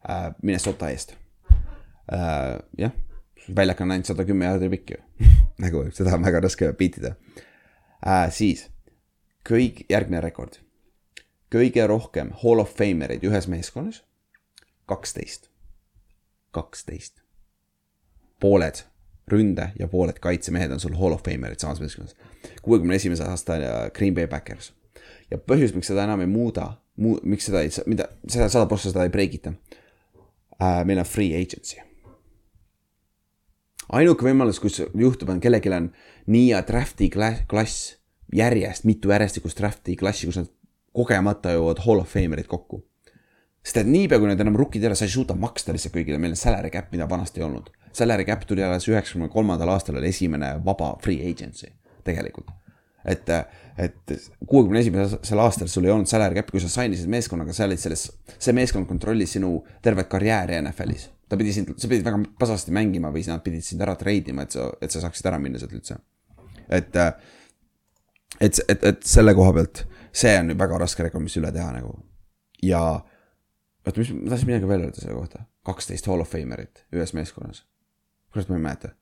äh, 0.09 0.31
Minnesota 0.43 0.91
eest 0.93 1.17
äh,. 2.13 2.59
jah, 2.79 2.93
väljak 3.57 3.81
on 3.81 3.97
ainult 3.97 4.13
sada 4.13 4.29
kümme 4.29 4.45
jaardi 4.45 4.69
pikk 4.77 4.97
ju 4.97 5.31
nagu 5.65 5.87
seda 5.97 6.17
on 6.17 6.25
väga 6.29 6.45
raske 6.45 6.73
beatida 6.77 7.15
äh,. 8.05 8.29
siis 8.31 8.69
kõik, 9.49 9.87
järgmine 9.89 10.21
rekord 10.21 10.61
kõige 11.53 11.87
rohkem 11.87 12.33
Hall 12.43 12.61
of 12.61 12.75
Famereid 12.77 13.25
ühes 13.25 13.49
meeskonnas, 13.49 14.03
kaksteist, 14.87 15.49
kaksteist. 16.51 17.23
pooled 18.41 18.85
ründe 19.29 19.73
ja 19.79 19.89
pooled 19.89 20.19
kaitsemehed 20.21 20.73
on 20.73 20.81
sul 20.81 20.95
Hall 20.97 21.13
of 21.13 21.23
Famerid 21.23 21.59
samas 21.59 21.81
meeskonnas. 21.81 22.17
kuuekümne 22.63 22.95
esimese 22.95 23.25
aasta 23.25 23.53
Green 23.95 24.15
Bay 24.15 24.27
Packers. 24.27 24.73
ja 25.31 25.39
põhjus, 25.39 25.75
miks 25.75 25.87
seda 25.87 26.05
enam 26.05 26.21
ei 26.21 26.27
muuda, 26.27 26.73
muu-, 26.97 27.21
miks 27.23 27.47
seda 27.47 27.61
ei, 27.61 27.71
mida, 27.87 28.09
seda 28.29 28.49
sada 28.49 28.67
prossa 28.67 28.91
seda 28.91 29.05
ei 29.05 29.11
break 29.13 29.35
ita 29.35 29.53
äh,. 30.63 30.85
meil 30.85 30.99
on 30.99 31.05
free 31.05 31.35
agency. 31.43 31.77
ainuke 33.93 34.25
võimalus, 34.25 34.61
kus 34.61 34.83
juhtub, 34.95 35.29
on 35.29 35.41
kellelgi 35.41 35.73
on 35.73 35.93
nii 36.27 36.49
ja 36.51 36.63
draft'i 36.63 37.09
kla- 37.09 37.45
klass 37.49 37.97
järjest, 38.35 38.85
mitu 38.85 39.09
järjestikust 39.09 39.59
draft'i 39.59 39.97
klassi, 39.97 40.27
kus 40.27 40.37
nad 40.37 40.49
kogemata 40.93 41.53
jõuavad 41.55 41.83
Hall 41.85 42.03
of 42.03 42.13
Famerid 42.13 42.47
kokku. 42.51 42.85
sest 43.65 43.83
et 43.83 43.89
niipea, 43.91 44.19
kui 44.19 44.31
need 44.31 44.41
enam 44.41 44.57
rookid 44.57 44.83
ei 44.83 44.89
ole, 44.89 44.97
sa 44.97 45.05
ei 45.05 45.13
suuda 45.13 45.35
maksta 45.37 45.75
lihtsalt 45.75 45.93
kõigile, 45.93 46.19
meil 46.23 46.33
on 46.33 46.41
salary 46.41 46.71
cap, 46.73 46.93
mida 46.93 47.09
vanasti 47.11 47.43
ei 47.43 47.45
olnud. 47.45 47.69
Salary 47.93 48.25
cap 48.25 48.47
tuli 48.49 48.63
alles 48.65 48.87
üheksakümne 48.89 49.29
kolmandal 49.33 49.75
aastal 49.75 49.99
oli 49.99 50.09
esimene 50.09 50.55
vaba 50.65 50.95
free 51.03 51.21
agency 51.29 51.69
tegelikult. 52.09 52.51
et, 53.09 53.31
et 53.79 54.13
kuuekümne 54.47 54.81
esimesel 54.83 55.41
aastal 55.41 55.69
sul 55.71 55.87
ei 55.87 55.93
olnud 55.95 56.11
salary 56.11 56.37
cap'i, 56.37 56.53
kui 56.57 56.61
sa 56.61 56.69
sign 56.73 56.93
isid 56.97 57.09
meeskonnaga, 57.13 57.55
sa 57.57 57.65
olid 57.69 57.81
selles, 57.81 58.09
see 58.35 58.53
meeskond 58.57 58.89
kontrollis 58.91 59.37
sinu 59.37 59.53
tervet 59.85 60.11
karjääri 60.11 60.59
NFL-is. 60.61 61.09
ta 61.29 61.37
pidi 61.41 61.55
sind, 61.57 61.75
sa 61.77 61.89
pidid 61.89 62.05
väga 62.05 62.21
pasasti 62.41 62.75
mängima 62.75 63.13
või 63.15 63.25
nad 63.29 63.45
pidid 63.45 63.65
sind 63.65 63.85
ära 63.85 63.95
treidima, 64.01 64.45
et 64.45 64.57
sa, 64.57 64.71
et 64.83 64.93
sa 64.93 65.05
saaksid 65.05 65.29
ära 65.31 65.39
minna 65.41 65.61
sealt 65.61 65.77
üldse. 65.79 65.99
et, 66.69 66.99
et, 68.41 68.61
et, 68.69 68.85
et 68.93 69.07
selle 69.07 69.35
koha 69.39 69.55
pealt, 69.57 69.85
see 70.19 70.35
on 70.41 70.55
väga 70.59 70.79
raske 70.83 71.07
rekord, 71.07 71.25
mis 71.25 71.37
üle 71.41 71.53
teha 71.55 71.71
nagu. 71.77 71.95
ja 72.63 72.83
oota, 73.87 73.99
mis, 74.01 74.13
ma 74.15 74.33
tahtsin 74.33 74.53
midagi 74.53 74.71
veel 74.71 74.87
öelda 74.87 75.03
selle 75.03 75.19
kohta, 75.19 75.45
kaksteist 75.67 76.09
Hall 76.11 76.25
of 76.25 76.33
Famerit 76.33 76.85
ühes 76.95 77.15
meeskonnas. 77.17 77.65
kurat, 78.33 78.51
ma 78.51 78.59
ei 78.59 78.67
mäleta 78.67 78.95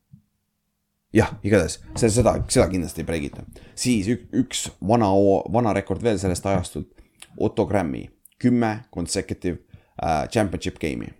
jah, 1.16 1.32
igatahes 1.46 1.78
see, 1.96 2.10
seda, 2.12 2.36
seda 2.48 2.66
kindlasti 2.70 3.02
ei 3.02 3.08
break 3.08 3.28
ita. 3.30 3.44
siis 3.78 4.08
ük, 4.12 4.26
üks 4.42 4.66
vana, 4.88 5.08
vana 5.52 5.74
rekord 5.76 6.04
veel 6.04 6.20
sellest 6.20 6.46
ajastult. 6.46 6.92
Otto 7.36 7.66
Grammi 7.68 8.06
kümme 8.40 8.86
consecutive 8.94 9.58
äh, 10.02 10.28
championship 10.32 10.78
game'i. 10.80 11.12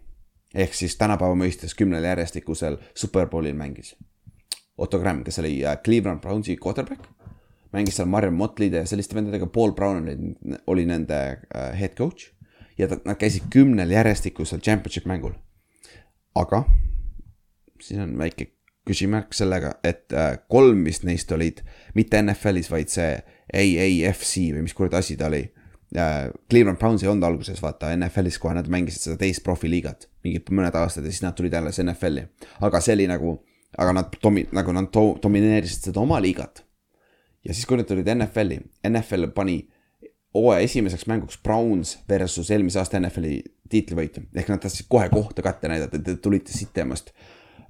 ehk 0.54 0.74
siis 0.74 0.96
tänapäeva 0.96 1.36
mõistes 1.36 1.74
kümnel 1.76 2.04
järjestikusel 2.04 2.78
Superbowlil 2.94 3.56
mängis. 3.56 3.94
Otto 4.76 4.98
Gramm, 5.00 5.24
kes 5.24 5.38
oli 5.40 5.58
äh, 5.64 5.78
Cleveland 5.84 6.20
Brownsi 6.20 6.56
quarterback, 6.56 7.04
mängis 7.76 7.98
seal 7.98 8.08
Marion 8.10 8.36
Motley'de 8.38 8.82
ja 8.82 8.88
selliste 8.88 9.16
vendadega, 9.18 9.48
Paul 9.52 9.74
Brown 9.76 10.02
oli, 10.02 10.56
oli 10.66 10.86
nende 10.88 11.20
äh, 11.36 11.70
head 11.78 11.96
coach. 11.98 12.32
ja 12.78 12.88
ta, 12.88 12.98
nad 13.04 13.16
käisid 13.20 13.48
kümnel 13.52 13.90
järjestikusel 13.90 14.60
championship 14.60 15.06
mängul. 15.08 15.36
aga 16.34 16.64
siin 17.80 18.00
on 18.00 18.18
väike 18.18 18.50
küsimärk 18.86 19.34
sellega, 19.34 19.76
et 19.84 20.12
äh, 20.14 20.36
kolm 20.48 20.84
vist 20.86 21.04
neist 21.04 21.32
olid 21.34 21.62
mitte 21.94 22.20
NFL-is, 22.22 22.70
vaid 22.70 22.92
see 22.92 23.16
AAFC 23.54 24.50
või 24.54 24.66
mis 24.66 24.74
kuradi 24.76 25.00
asi 25.00 25.16
ta 25.18 25.30
oli 25.30 25.42
äh,. 25.96 26.28
Cleveland 26.50 26.78
Browns 26.78 27.02
ei 27.02 27.10
olnud 27.10 27.26
alguses 27.26 27.62
vaata 27.62 27.92
NFL-is 27.96 28.38
kohe, 28.42 28.54
nad 28.54 28.68
mängisid 28.70 29.08
seda 29.08 29.18
teist 29.20 29.44
profiliigat 29.46 30.08
mingid 30.26 30.50
mõned 30.54 30.74
aastad 30.78 31.06
ja 31.06 31.12
siis 31.14 31.24
nad 31.24 31.36
tulid 31.38 31.54
jälle 31.54 31.70
NFL-i. 31.70 32.26
aga 32.66 32.80
see 32.82 32.96
oli 32.98 33.08
nagu, 33.10 33.36
aga 33.78 33.96
nad 34.00 34.18
domi-, 34.22 34.46
nagu 34.54 34.74
nad 34.74 34.90
do, 34.94 35.08
domineerisid 35.22 35.90
seda 35.90 36.02
oma 36.02 36.20
liigat. 36.22 36.65
Ja 37.46 37.54
siis, 37.54 37.66
kui 37.66 37.78
nad 37.78 37.88
tulid 37.88 38.08
NFL-i, 38.10 38.60
NFL 38.88 39.30
pani 39.34 39.60
hooaja 40.34 40.64
esimeseks 40.66 41.06
mänguks 41.06 41.38
Browns 41.42 41.96
versus 42.08 42.50
eelmise 42.50 42.80
aasta 42.82 43.00
NFL-i 43.00 43.40
tiitlivõitja, 43.72 44.26
ehk 44.36 44.52
nad 44.52 44.62
tahtsid 44.62 44.88
kohe 44.92 45.08
kohta 45.12 45.44
kätte 45.44 45.70
näidata, 45.70 45.98
te 46.02 46.16
tulite 46.22 46.54
sitemast 46.54 47.12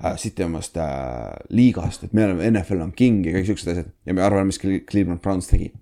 äh, 0.02 0.16
sitemast 0.20 0.76
äh, 0.80 1.34
liigast, 1.48 2.04
et 2.04 2.16
me 2.16 2.24
oleme, 2.26 2.50
NFL 2.50 2.82
on 2.88 2.94
king 2.96 3.24
ja 3.26 3.36
kõik 3.36 3.50
siuksed 3.52 3.72
asjad 3.72 3.92
ja 4.06 4.16
me 4.16 4.24
arvame, 4.24 4.50
mis 4.50 4.60
Cle- 4.62 4.82
Cleveland 4.88 5.22
Browns 5.24 5.50
tegi. 5.52 5.72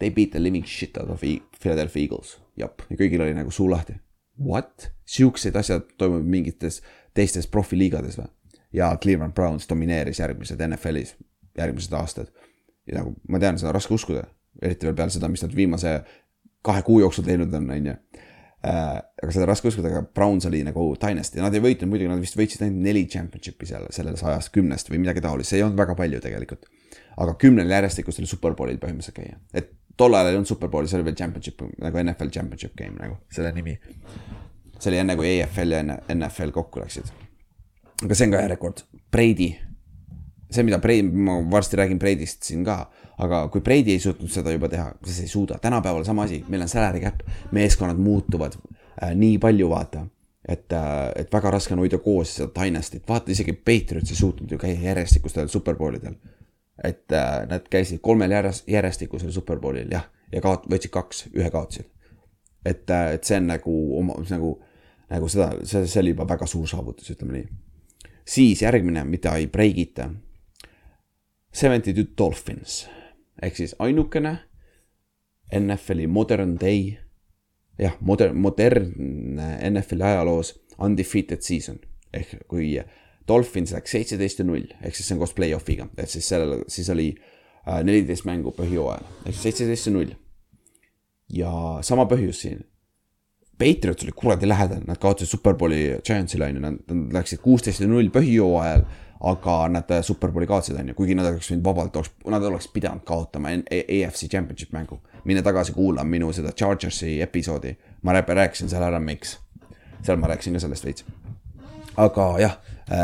They 0.00 0.10
beat 0.16 0.32
the 0.32 0.40
living 0.40 0.64
shit 0.64 0.96
out 0.96 1.10
of 1.12 1.24
E- 1.24 1.42
Philadelphia 1.60 2.06
Eagles, 2.06 2.38
jep, 2.56 2.86
ja 2.88 2.96
kõigil 2.96 3.20
oli 3.20 3.36
nagu 3.36 3.52
suu 3.52 3.68
lahti. 3.70 3.98
What? 4.40 4.90
siuksed 5.10 5.56
asjad 5.58 5.88
toimuvad 5.98 6.28
mingites 6.30 6.78
teistes 7.18 7.48
profiliigades 7.50 8.14
või? 8.20 8.28
ja 8.72 8.92
Cleveland 9.02 9.34
Browns 9.34 9.66
domineeris 9.68 10.20
järgmised 10.22 10.60
NFL-is, 10.62 11.16
järgmised 11.58 11.92
aastad. 11.98 12.30
Ja 12.88 13.00
nagu 13.00 13.14
ma 13.28 13.40
tean, 13.42 13.58
seda 13.60 13.72
on 13.72 13.76
raske 13.76 13.94
uskuda, 13.94 14.24
eriti 14.62 14.88
veel 14.88 14.96
peale 14.98 15.14
seda, 15.14 15.30
mis 15.32 15.44
nad 15.44 15.54
viimase 15.56 16.00
kahe 16.66 16.82
kuu 16.86 17.00
jooksul 17.00 17.24
teinud 17.26 17.54
on, 17.56 17.70
on 17.70 17.88
ju 17.90 17.94
äh, 17.94 18.98
aga 19.00 19.32
seda 19.32 19.46
on 19.46 19.50
raske 19.52 19.70
uskuda, 19.70 19.92
aga 19.92 20.02
Browns 20.16 20.46
oli 20.48 20.62
nagu 20.66 20.86
dynasty, 21.00 21.40
nad 21.42 21.54
ei 21.56 21.64
võitnud 21.64 21.90
muidugi, 21.92 22.10
nad 22.10 22.22
vist 22.22 22.38
võitsid 22.38 22.64
ainult 22.66 22.84
neli 22.86 23.06
championship'i 23.10 23.68
seal 23.70 23.88
selles 23.94 24.24
ajas 24.26 24.50
kümnest 24.54 24.92
või 24.92 25.02
midagi 25.04 25.24
taolist, 25.24 25.52
see 25.52 25.60
ei 25.60 25.66
olnud 25.66 25.80
väga 25.80 25.96
palju 25.98 26.22
tegelikult. 26.24 26.68
aga 27.20 27.34
kümnel 27.40 27.70
järjestikusel 27.70 28.26
superbowlil 28.28 28.78
põhimõtteliselt 28.80 29.16
käia, 29.16 29.40
et 29.54 29.72
tol 30.00 30.14
ajal 30.16 30.30
ei 30.30 30.38
olnud 30.38 30.48
superbowli, 30.48 30.88
see 30.88 31.00
oli 31.00 31.08
veel 31.10 31.18
championship 31.18 31.64
nagu 31.82 32.02
NFL 32.02 32.30
championship 32.32 32.76
game 32.76 32.96
nagu 32.98 33.18
selle 33.32 33.52
nimi. 33.56 33.78
see 34.78 34.92
oli 34.92 35.00
enne 35.02 35.16
kui 35.16 35.34
EFL 35.38 35.76
ja 35.76 35.82
NFL 36.14 36.54
kokku 36.56 36.80
läksid. 36.80 37.10
aga 38.04 38.14
see 38.14 38.28
on 38.28 38.36
ka 38.36 38.44
hea 38.44 38.54
rekord, 38.54 38.84
Brady 39.12 39.50
see, 40.50 40.62
mida 40.66 40.78
Brady, 40.78 41.02
ma 41.02 41.50
varsti 41.50 41.76
räägin 41.76 41.98
Brady'st 41.98 42.42
siin 42.42 42.64
ka, 42.64 42.90
aga 43.18 43.48
kui 43.48 43.60
Brady 43.60 43.94
ei 43.94 44.00
suutnud 44.00 44.30
seda 44.32 44.52
juba 44.54 44.68
teha, 44.68 44.92
siis 45.04 45.20
ei 45.24 45.28
suuda, 45.28 45.58
tänapäeval 45.62 46.04
sama 46.04 46.26
asi, 46.26 46.42
meil 46.48 46.62
on 46.62 46.68
salary 46.68 47.00
cap, 47.00 47.22
meeskonnad 47.52 48.00
muutuvad 48.00 48.56
äh, 48.56 49.14
nii 49.14 49.38
palju, 49.38 49.68
vaata. 49.70 50.06
et 50.48 50.72
äh,, 50.72 51.12
et 51.16 51.32
väga 51.32 51.50
raske 51.50 51.74
on 51.74 51.82
hoida 51.84 51.98
koos 51.98 52.34
seda 52.34 52.48
dynasty't, 52.56 53.04
vaata 53.08 53.30
isegi 53.30 53.52
Patriots 53.52 54.10
ei 54.10 54.16
suutnud 54.16 54.50
ju 54.50 54.58
käia 54.58 54.80
järjestikustel 54.80 55.48
superbowlidel. 55.48 56.14
et 56.84 57.12
äh, 57.12 57.46
nad 57.48 57.68
käisid 57.70 58.00
kolmel 58.00 58.30
järjest, 58.30 58.68
järjestikusel 58.68 59.32
superbowlil 59.32 59.92
jah, 59.92 60.08
ja 60.32 60.40
kaot-, 60.40 60.66
võtsid 60.70 60.90
kaks, 60.90 61.26
ühe 61.36 61.50
kaotasid. 61.50 61.86
et 62.64 62.90
äh,, 62.90 63.12
et 63.14 63.24
see 63.24 63.36
on 63.36 63.46
nagu 63.46 63.76
oma, 63.98 64.16
nagu, 64.30 64.56
nagu 65.10 65.28
seda, 65.28 65.52
see, 65.64 65.86
see 65.86 66.00
oli 66.00 66.16
juba 66.16 66.26
väga 66.28 66.46
suur 66.46 66.66
saavutus, 66.68 67.10
ütleme 67.10 67.38
nii. 67.38 67.46
siis 68.24 68.62
järgmine, 68.62 69.04
mida 69.04 69.36
ei 69.36 69.46
break 69.46 69.78
ita 69.78 70.10
Seventy 71.52 71.94
Two 71.94 72.06
Dolphins. 72.18 72.86
Ehk 73.42 73.56
siis 73.56 73.74
ainukene 73.78 74.36
NFL-i 75.56 76.06
modern 76.06 76.56
day, 76.60 76.94
jah, 77.78 77.96
modern, 78.00 78.38
modernne 78.38 79.56
NFL-i 79.70 80.06
ajaloos 80.12 80.54
undefeated 80.78 81.42
season. 81.42 81.80
Ehk 82.14 82.36
kui 82.50 82.74
Dolphins 83.28 83.74
läks 83.74 83.94
seitseteist 83.94 84.42
ja 84.42 84.46
null, 84.46 84.66
ehk 84.80 84.96
siis 84.96 85.08
see 85.08 85.16
on 85.16 85.22
koos 85.22 85.34
play-off'iga, 85.36 85.86
et 86.00 86.10
siis 86.10 86.26
sellel, 86.30 86.64
siis 86.70 86.88
oli 86.92 87.12
äh, 87.14 87.80
neliteist 87.86 88.26
mängu 88.28 88.54
põhjooajal, 88.56 89.06
ehk 89.26 89.38
seitseteist 89.38 89.90
ja 89.90 89.94
null. 89.94 90.16
ja 91.30 91.52
sama 91.86 92.08
põhjus 92.10 92.42
siin. 92.42 92.64
Patriots 93.60 94.06
oli 94.06 94.14
kuradi 94.16 94.48
lähedal, 94.48 94.80
nad 94.88 94.98
kaotasid 94.98 95.30
Superbowli 95.30 96.00
Giantsile 96.06 96.48
on 96.48 96.56
ju, 96.56 96.62
nad 96.64 97.12
läksid 97.14 97.42
kuusteist 97.44 97.82
ja 97.84 97.88
null 97.90 98.08
põhjooajal, 98.14 98.86
aga 99.20 99.68
nad 99.68 99.90
äh, 99.90 100.02
Superbowli 100.02 100.46
kaotasid 100.46 100.78
on 100.80 100.88
ju, 100.88 100.94
kuigi 100.94 101.14
nad 101.14 101.26
oleks 101.28 101.50
võinud 101.52 101.64
vabalt, 101.64 101.96
nad 102.32 102.42
oleks 102.48 102.68
pidanud 102.72 103.02
kaotama 103.04 103.48
A- 103.52 103.84
AFC 103.84 104.28
Championship 104.32 104.72
mängu. 104.72 105.00
mine 105.24 105.42
tagasi 105.42 105.72
kuula 105.76 106.04
minu 106.04 106.32
seda 106.32 106.52
Chargersi 106.56 107.20
episoodi, 107.20 107.74
ma 108.02 108.12
rää- 108.12 108.34
rääkisin 108.34 108.68
seal 108.68 108.82
ära, 108.82 109.00
miks. 109.00 109.38
seal 110.02 110.16
ma 110.16 110.26
rääkisin 110.26 110.52
ka 110.56 110.60
sellest 110.60 110.84
veits. 110.84 111.04
Aga 111.96 112.38
jah, 112.40 112.54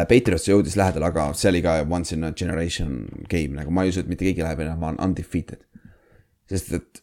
Patriots 0.09 0.49
jõudis 0.49 0.77
lähedale, 0.77 1.05
aga 1.07 1.33
see 1.35 1.49
oli 1.51 1.61
ka 1.63 1.83
once 1.91 2.15
in 2.15 2.25
a 2.25 2.33
generation 2.33 3.05
game, 3.29 3.55
nagu 3.55 3.71
ma 3.71 3.83
ei 3.85 3.93
usu, 3.93 4.01
et 4.01 4.09
mitte 4.09 4.25
keegi 4.25 4.43
läheb 4.43 4.61
enam 4.65 4.97
undefeated. 5.05 5.61
sest 6.51 6.73
et 6.73 7.03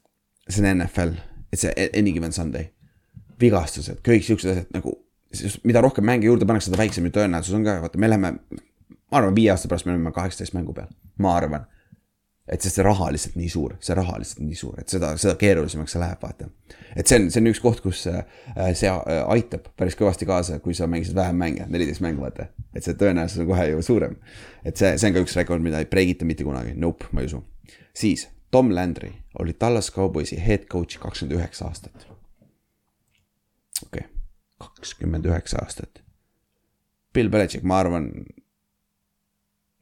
see 0.49 0.63
on 0.63 0.77
NFL, 0.79 1.13
et 1.53 1.59
see 1.59 1.89
any 1.93 2.11
given 2.11 2.31
Sunday, 2.31 2.69
vigastused, 3.39 4.01
kõik 4.03 4.23
siuksed 4.25 4.49
asjad 4.51 4.69
nagu, 4.73 4.97
mida 5.63 5.81
rohkem 5.83 6.05
mänge 6.05 6.25
juurde 6.25 6.45
pannakse, 6.47 6.69
seda 6.71 6.79
väiksem 6.81 7.05
ju 7.05 7.11
tõenäosus 7.11 7.53
on 7.57 7.63
ka, 7.67 7.77
vaata, 7.83 7.99
me 7.99 8.09
läheme, 8.09 8.33
ma 9.13 9.21
arvan, 9.21 9.35
viie 9.37 9.53
aasta 9.53 9.69
pärast 9.69 9.85
me 9.85 9.93
oleme 9.93 10.11
kaheksateist 10.15 10.55
mängu 10.57 10.73
peal, 10.73 10.89
ma 11.21 11.37
arvan. 11.37 11.69
et 12.51 12.59
sest 12.59 12.75
see 12.75 12.83
raha 12.83 13.05
lihtsalt 13.15 13.37
nii 13.39 13.47
suur, 13.47 13.77
see 13.79 13.95
raha 13.95 14.17
lihtsalt 14.19 14.41
nii 14.43 14.57
suur, 14.59 14.79
et 14.81 14.91
seda, 14.91 15.13
seda 15.21 15.37
keerulisemaks 15.39 15.93
see 15.95 16.01
läheb, 16.01 16.19
vaata. 16.25 16.49
et 16.95 17.07
see 17.07 17.21
on, 17.21 17.29
see 17.31 17.39
on 17.39 17.51
üks 17.53 17.61
koht, 17.63 17.79
kus 17.85 18.01
äh, 18.11 18.25
see 18.75 18.89
äh, 18.91 19.21
aitab 19.31 19.69
päris 19.79 19.95
kõvasti 19.99 20.27
kaasa, 20.27 20.59
kui 20.65 20.75
sa 20.75 20.89
mängisid 20.91 21.15
vähem 21.15 21.39
mänge, 21.39 21.69
neliteist 21.71 22.03
mängu, 22.03 22.25
vaata. 22.25 22.49
et 22.75 22.83
see 22.83 22.97
tõenäosus 22.99 23.45
on 23.45 23.51
kohe 23.53 23.69
ju 23.69 23.85
suurem. 23.85 24.17
et 24.65 24.75
see, 24.75 24.91
see 24.97 25.11
on 25.11 25.15
ka 25.15 25.23
üks 25.23 25.37
rekord, 25.39 25.63
mida 25.63 25.79
ei 25.79 25.87
breigita 25.87 26.27
mitte 26.27 26.43
kunagi, 26.47 26.75
nope, 26.75 27.07
ma 27.13 27.23
ei 27.23 27.31
usu. 27.31 27.45
siis 27.95 28.27
Tom 28.51 28.75
Landry 28.75 29.13
oli 29.39 29.53
Tallas 29.53 29.91
Cowboysi 29.91 30.37
head 30.47 30.67
coach 30.71 30.99
kakskümmend 30.99 31.39
üheksa 31.39 31.65
aastat. 31.65 32.07
okei 33.85 34.03
okay., 34.03 34.09
kakskümmend 34.57 35.25
üheksa 35.25 35.63
aastat. 35.63 36.03
Bill 37.13 37.29
Belichik, 37.29 37.63
ma 37.63 37.79
arvan, 37.79 38.11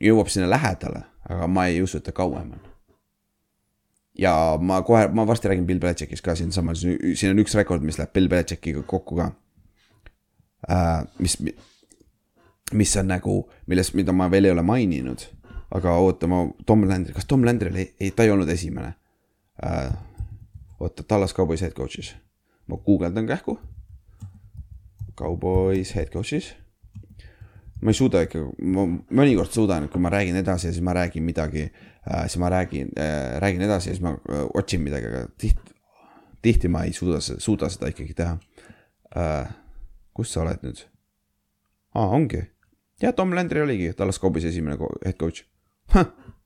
jõuab 0.02 0.30
sinna 0.32 0.50
lähedale, 0.50 1.04
aga 1.30 1.48
ma 1.48 1.68
ei 1.70 1.82
usu, 1.84 2.00
et 2.00 2.08
ta 2.08 2.14
kauem 2.16 2.54
on. 2.56 2.70
ja 4.20 4.34
ma 4.62 4.82
kohe, 4.86 5.08
ma 5.08 5.26
varsti 5.28 5.48
räägin 5.48 5.66
Bill 5.66 5.80
Belichikist 5.80 6.24
ka 6.26 6.36
siinsamas, 6.36 6.84
siin 6.84 7.32
on 7.32 7.44
üks 7.44 7.56
rekord, 7.56 7.84
mis 7.86 8.00
läheb 8.00 8.14
Bill 8.14 8.30
Belichikiga 8.30 8.84
kokku 8.88 9.16
ka 9.16 9.32
äh,. 10.70 11.04
mis, 11.20 11.38
mis 12.74 12.96
on 12.98 13.08
nagu, 13.08 13.38
millest, 13.68 13.94
mida 13.94 14.14
ma 14.14 14.30
veel 14.32 14.50
ei 14.50 14.56
ole 14.56 14.66
maininud, 14.66 15.26
aga 15.72 15.96
oota, 16.04 16.28
ma, 16.28 16.44
Tom 16.66 16.88
Landry, 16.90 17.14
kas 17.14 17.26
Tom 17.26 17.46
Landry 17.46 17.72
oli, 17.72 17.88
ei, 18.00 18.12
ta 18.12 18.28
ei 18.28 18.32
olnud 18.32 18.50
esimene 18.50 18.94
äh,. 19.64 19.94
oota, 20.80 21.04
Tallas 21.04 21.34
Cowboys 21.34 21.62
head 21.62 21.78
coach'is, 21.78 22.16
ma 22.68 22.78
guugeldan 22.78 23.28
kähku. 23.30 23.60
Cowboys 25.16 25.96
head 25.96 26.10
coach'is 26.10 26.56
ma 27.82 27.92
ei 27.92 27.98
suuda 27.98 28.22
ikka, 28.26 28.42
ma 28.74 28.86
mõnikord 29.18 29.54
suudan, 29.54 29.88
kui 29.92 30.02
ma 30.04 30.12
räägin 30.14 30.38
edasi 30.42 30.70
ja 30.70 30.76
siis 30.76 30.84
ma 30.86 30.94
räägin 30.96 31.26
midagi 31.26 31.64
äh,, 31.66 32.26
siis 32.28 32.38
ma 32.42 32.52
räägin 32.54 32.92
äh,, 32.98 33.38
räägin 33.42 33.66
edasi 33.66 33.90
ja 33.90 33.96
siis 33.96 34.04
ma 34.06 34.14
äh, 34.14 34.44
otsin 34.58 34.84
midagi, 34.86 35.10
aga 35.10 35.24
tihti, 35.42 35.78
tihti 36.46 36.72
ma 36.72 36.86
ei 36.86 36.94
suuda, 36.94 37.22
suuda 37.22 37.70
seda 37.74 37.92
ikkagi 37.94 38.14
teha 38.18 38.38
äh,. 39.18 39.54
kus 40.14 40.34
sa 40.34 40.44
oled 40.44 40.62
nüüd? 40.66 40.84
aa, 41.96 42.08
ongi. 42.08 42.44
jah, 43.02 43.16
Tom 43.18 43.34
Landry 43.36 43.66
oligi 43.66 43.94
Tallas 43.98 44.22
Cowboysi 44.22 44.52
esimene 44.52 44.78
head 45.06 45.18
coach. 45.18 45.46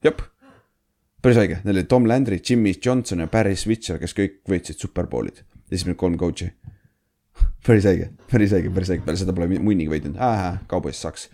jep, 0.06 0.24
päris 1.22 1.41
õige, 1.41 1.60
neil 1.66 1.82
oli 1.82 1.90
Tom 1.90 2.07
Landry, 2.07 2.40
Jimmy 2.40 2.74
Johnson 2.80 3.26
ja 3.26 3.28
Barry 3.28 3.57
Switzer, 3.60 3.99
kes 3.99 4.16
kõik 4.16 4.40
võitsid 4.49 4.80
superbowlid, 4.80 5.44
esimene 5.72 5.99
kolm 5.99 6.16
coach'i 6.22 6.53
päris 7.66 7.88
õige, 7.90 8.10
päris 8.32 8.53
õige, 8.56 8.72
päris 8.74 8.91
õige, 8.94 9.06
peale 9.06 9.20
seda 9.20 9.34
pole 9.36 9.48
munnigi 9.57 9.90
võitnud, 9.91 10.20
Cowboys 10.72 11.02
saks 11.02 11.30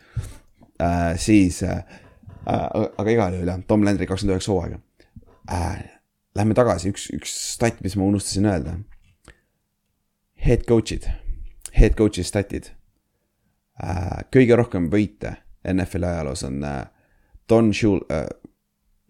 äh,. 0.82 1.18
siis 1.19 1.61
äh,, 1.64 1.84
aga 2.45 3.10
igal 3.11 3.36
juhul 3.38 3.52
jah, 3.52 3.61
Tom 3.68 3.86
Landry 3.86 4.07
kakskümmend 4.10 4.38
üheksa 4.38 4.53
hooaega 4.53 4.80
äh,. 5.52 5.82
Lähme 6.32 6.56
tagasi, 6.56 6.94
üks, 6.94 7.10
üks 7.11 7.32
stat, 7.57 7.82
mis 7.84 7.98
ma 7.99 8.06
unustasin 8.07 8.45
öelda. 8.48 8.78
Head 10.40 10.61
coach'id, 10.64 11.10
head 11.76 11.98
coach'i 11.99 12.23
statid 12.23 12.72
äh,. 13.84 14.22
kõige 14.32 14.56
rohkem 14.56 14.88
võite 14.94 15.36
NFL-i 15.68 16.07
ajaloos 16.07 16.45
on 16.48 16.64
äh, 16.64 16.86
Don 17.49 17.73
Shul- 17.76 18.06
äh,, 18.11 18.30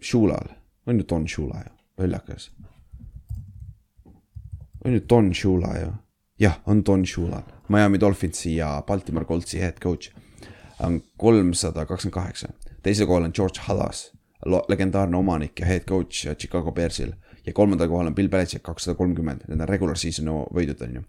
Shulal, 0.02 0.50
on 0.90 0.98
ju 1.00 1.06
Don 1.10 1.28
Shula 1.30 1.62
ju, 1.62 1.76
lollakas. 2.02 2.50
on 4.86 4.94
ju 4.94 5.00
Don 5.10 5.34
Shula 5.34 5.78
ju 5.78 5.92
jah, 6.42 6.62
on 6.66 6.86
Don 6.86 7.06
Shula, 7.06 7.44
Miami 7.68 8.00
Dolphinsi 8.00 8.56
ja 8.56 8.84
Baltimore 8.88 9.26
Coltsi 9.26 9.60
head 9.60 9.78
coach. 9.84 10.10
on 10.84 11.04
kolmsada 11.18 11.86
kakskümmend 11.86 12.14
kaheksa, 12.14 12.48
teisel 12.84 13.08
kohal 13.08 13.24
on 13.24 13.32
George 13.36 13.60
Halas, 13.62 14.12
legendaarne 14.68 15.18
omanik 15.18 15.60
ja 15.60 15.66
head 15.66 15.84
coach 15.90 16.26
Chicago 16.38 16.72
Bearsil. 16.72 17.12
ja 17.46 17.54
kolmandal 17.54 17.88
kohal 17.88 18.08
on 18.08 18.16
Bill 18.16 18.30
Belichik 18.30 18.64
kakssada 18.64 18.96
kolmkümmend, 18.96 19.42
need 19.48 19.62
on 19.62 19.70
regular 19.70 19.98
season'i 19.98 20.32
võidud 20.54 20.82
on 20.82 20.96
ju. 20.96 21.02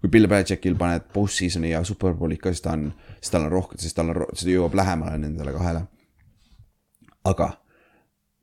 kui 0.00 0.10
Bill 0.10 0.28
Belichikil 0.28 0.74
paned 0.74 1.12
post-season'i 1.12 1.70
ja 1.70 1.84
superbowl'id 1.84 2.40
ka, 2.40 2.52
siis 2.52 2.64
ta 2.64 2.72
on, 2.72 2.92
siis 3.20 3.30
tal 3.30 3.44
on 3.44 3.52
rohkem, 3.52 3.78
siis 3.78 3.94
tal 3.94 4.14
on, 4.14 4.24
siis 4.32 4.48
ta 4.48 4.52
jõuab 4.56 4.74
lähemale 4.74 5.18
nendele 5.18 5.52
kahele. 5.52 5.84
aga 7.24 7.52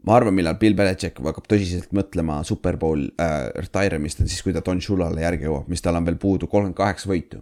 ma 0.05 0.15
arvan, 0.19 0.35
millal 0.37 0.57
Bill 0.61 0.77
Belichik 0.77 1.19
hakkab 1.23 1.47
tõsiselt 1.49 1.93
mõtlema 1.95 2.41
superbowl 2.45 3.07
äh, 3.21 3.37
retire 3.57 3.97
imist, 3.99 4.21
on 4.21 4.29
siis, 4.29 4.43
kui 4.45 4.53
ta 4.53 4.61
Don 4.65 4.81
Shulale 4.81 5.23
järgi 5.23 5.47
jõuab, 5.47 5.69
mis 5.71 5.81
tal 5.81 5.97
on 5.97 6.05
veel 6.05 6.19
puudu 6.21 6.49
kolmkümmend 6.51 6.77
kaheksa 6.77 7.09
võitu. 7.09 7.41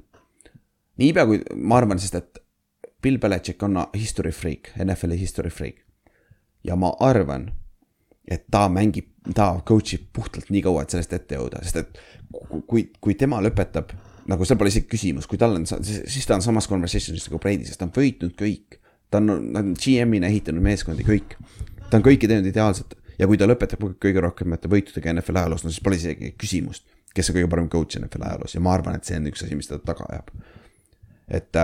niipea 1.02 1.26
kui, 1.28 1.42
ma 1.56 1.82
arvan, 1.82 2.00
sest 2.00 2.16
et 2.20 2.40
Bill 3.04 3.20
Belichik 3.20 3.64
on 3.64 3.82
history 3.96 4.32
freak, 4.32 4.72
NFL-i 4.80 5.20
history 5.20 5.52
freak. 5.52 5.84
ja 6.64 6.76
ma 6.80 6.94
arvan, 7.04 7.50
et 8.28 8.46
ta 8.52 8.70
mängib, 8.72 9.10
ta 9.36 9.50
coach 9.68 9.98
ib 9.98 10.08
puhtalt 10.16 10.48
nii 10.50 10.62
kaua, 10.64 10.84
et 10.84 10.96
sellest 10.96 11.14
ette 11.14 11.36
jõuda, 11.36 11.60
sest 11.64 11.82
et 11.82 12.00
ku- 12.32 12.62
kui, 12.68 12.86
kui 13.02 13.16
tema 13.20 13.42
lõpetab, 13.44 13.92
nagu 14.32 14.46
seal 14.48 14.58
pole 14.58 14.72
isegi 14.72 14.88
küsimus, 14.88 15.28
kui 15.28 15.38
tal 15.38 15.58
on, 15.58 15.68
siis 15.68 16.24
ta 16.26 16.38
on 16.38 16.46
samas 16.46 16.70
conversation'is 16.72 17.28
nagu 17.28 17.42
Brady, 17.44 17.68
sest 17.68 17.82
ta 17.82 17.90
on 17.90 17.92
võitnud 17.92 18.38
kõik. 18.40 18.80
ta 19.12 19.20
on, 19.20 19.28
ta 19.54 19.60
on 19.60 19.76
GM-ina 19.78 20.26
ehitanud 20.32 20.64
meeskondi 20.64 21.04
kõik, 21.06 21.36
ta 21.94 22.00
on 22.02 22.06
kõike 22.08 22.26
teinud 22.30 22.50
ideaalselt 22.50 22.96
ja 23.20 23.30
kui 23.30 23.38
ta 23.38 23.46
lõpetab 23.46 23.84
kõige 24.02 24.22
rohkemate 24.24 24.70
võitudega 24.72 25.14
NFL 25.14 25.44
ajaloos, 25.44 25.64
no 25.66 25.70
siis 25.70 25.84
pole 25.86 26.00
isegi 26.00 26.32
küsimust, 26.42 26.88
kes 27.14 27.30
on 27.30 27.38
kõige 27.38 27.52
parem 27.52 27.70
coach 27.70 28.00
NFL 28.00 28.26
ajaloos 28.30 28.56
ja 28.58 28.62
ma 28.66 28.74
arvan, 28.74 28.98
et 28.98 29.06
see 29.06 29.20
on 29.20 29.30
üks 29.30 29.46
asi, 29.46 29.58
mis 29.60 29.70
teda 29.70 29.84
taga 29.86 30.08
ajab. 30.10 30.32
et, 31.30 31.62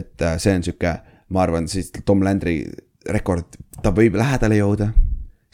et 0.00 0.26
see 0.40 0.56
on 0.56 0.64
sihuke, 0.64 0.94
ma 1.36 1.44
arvan, 1.44 1.68
siis 1.68 1.92
Tom 2.00 2.24
Landry 2.24 2.62
rekord, 3.12 3.60
ta 3.82 3.92
võib 3.94 4.16
lähedale 4.18 4.56
jõuda. 4.62 4.92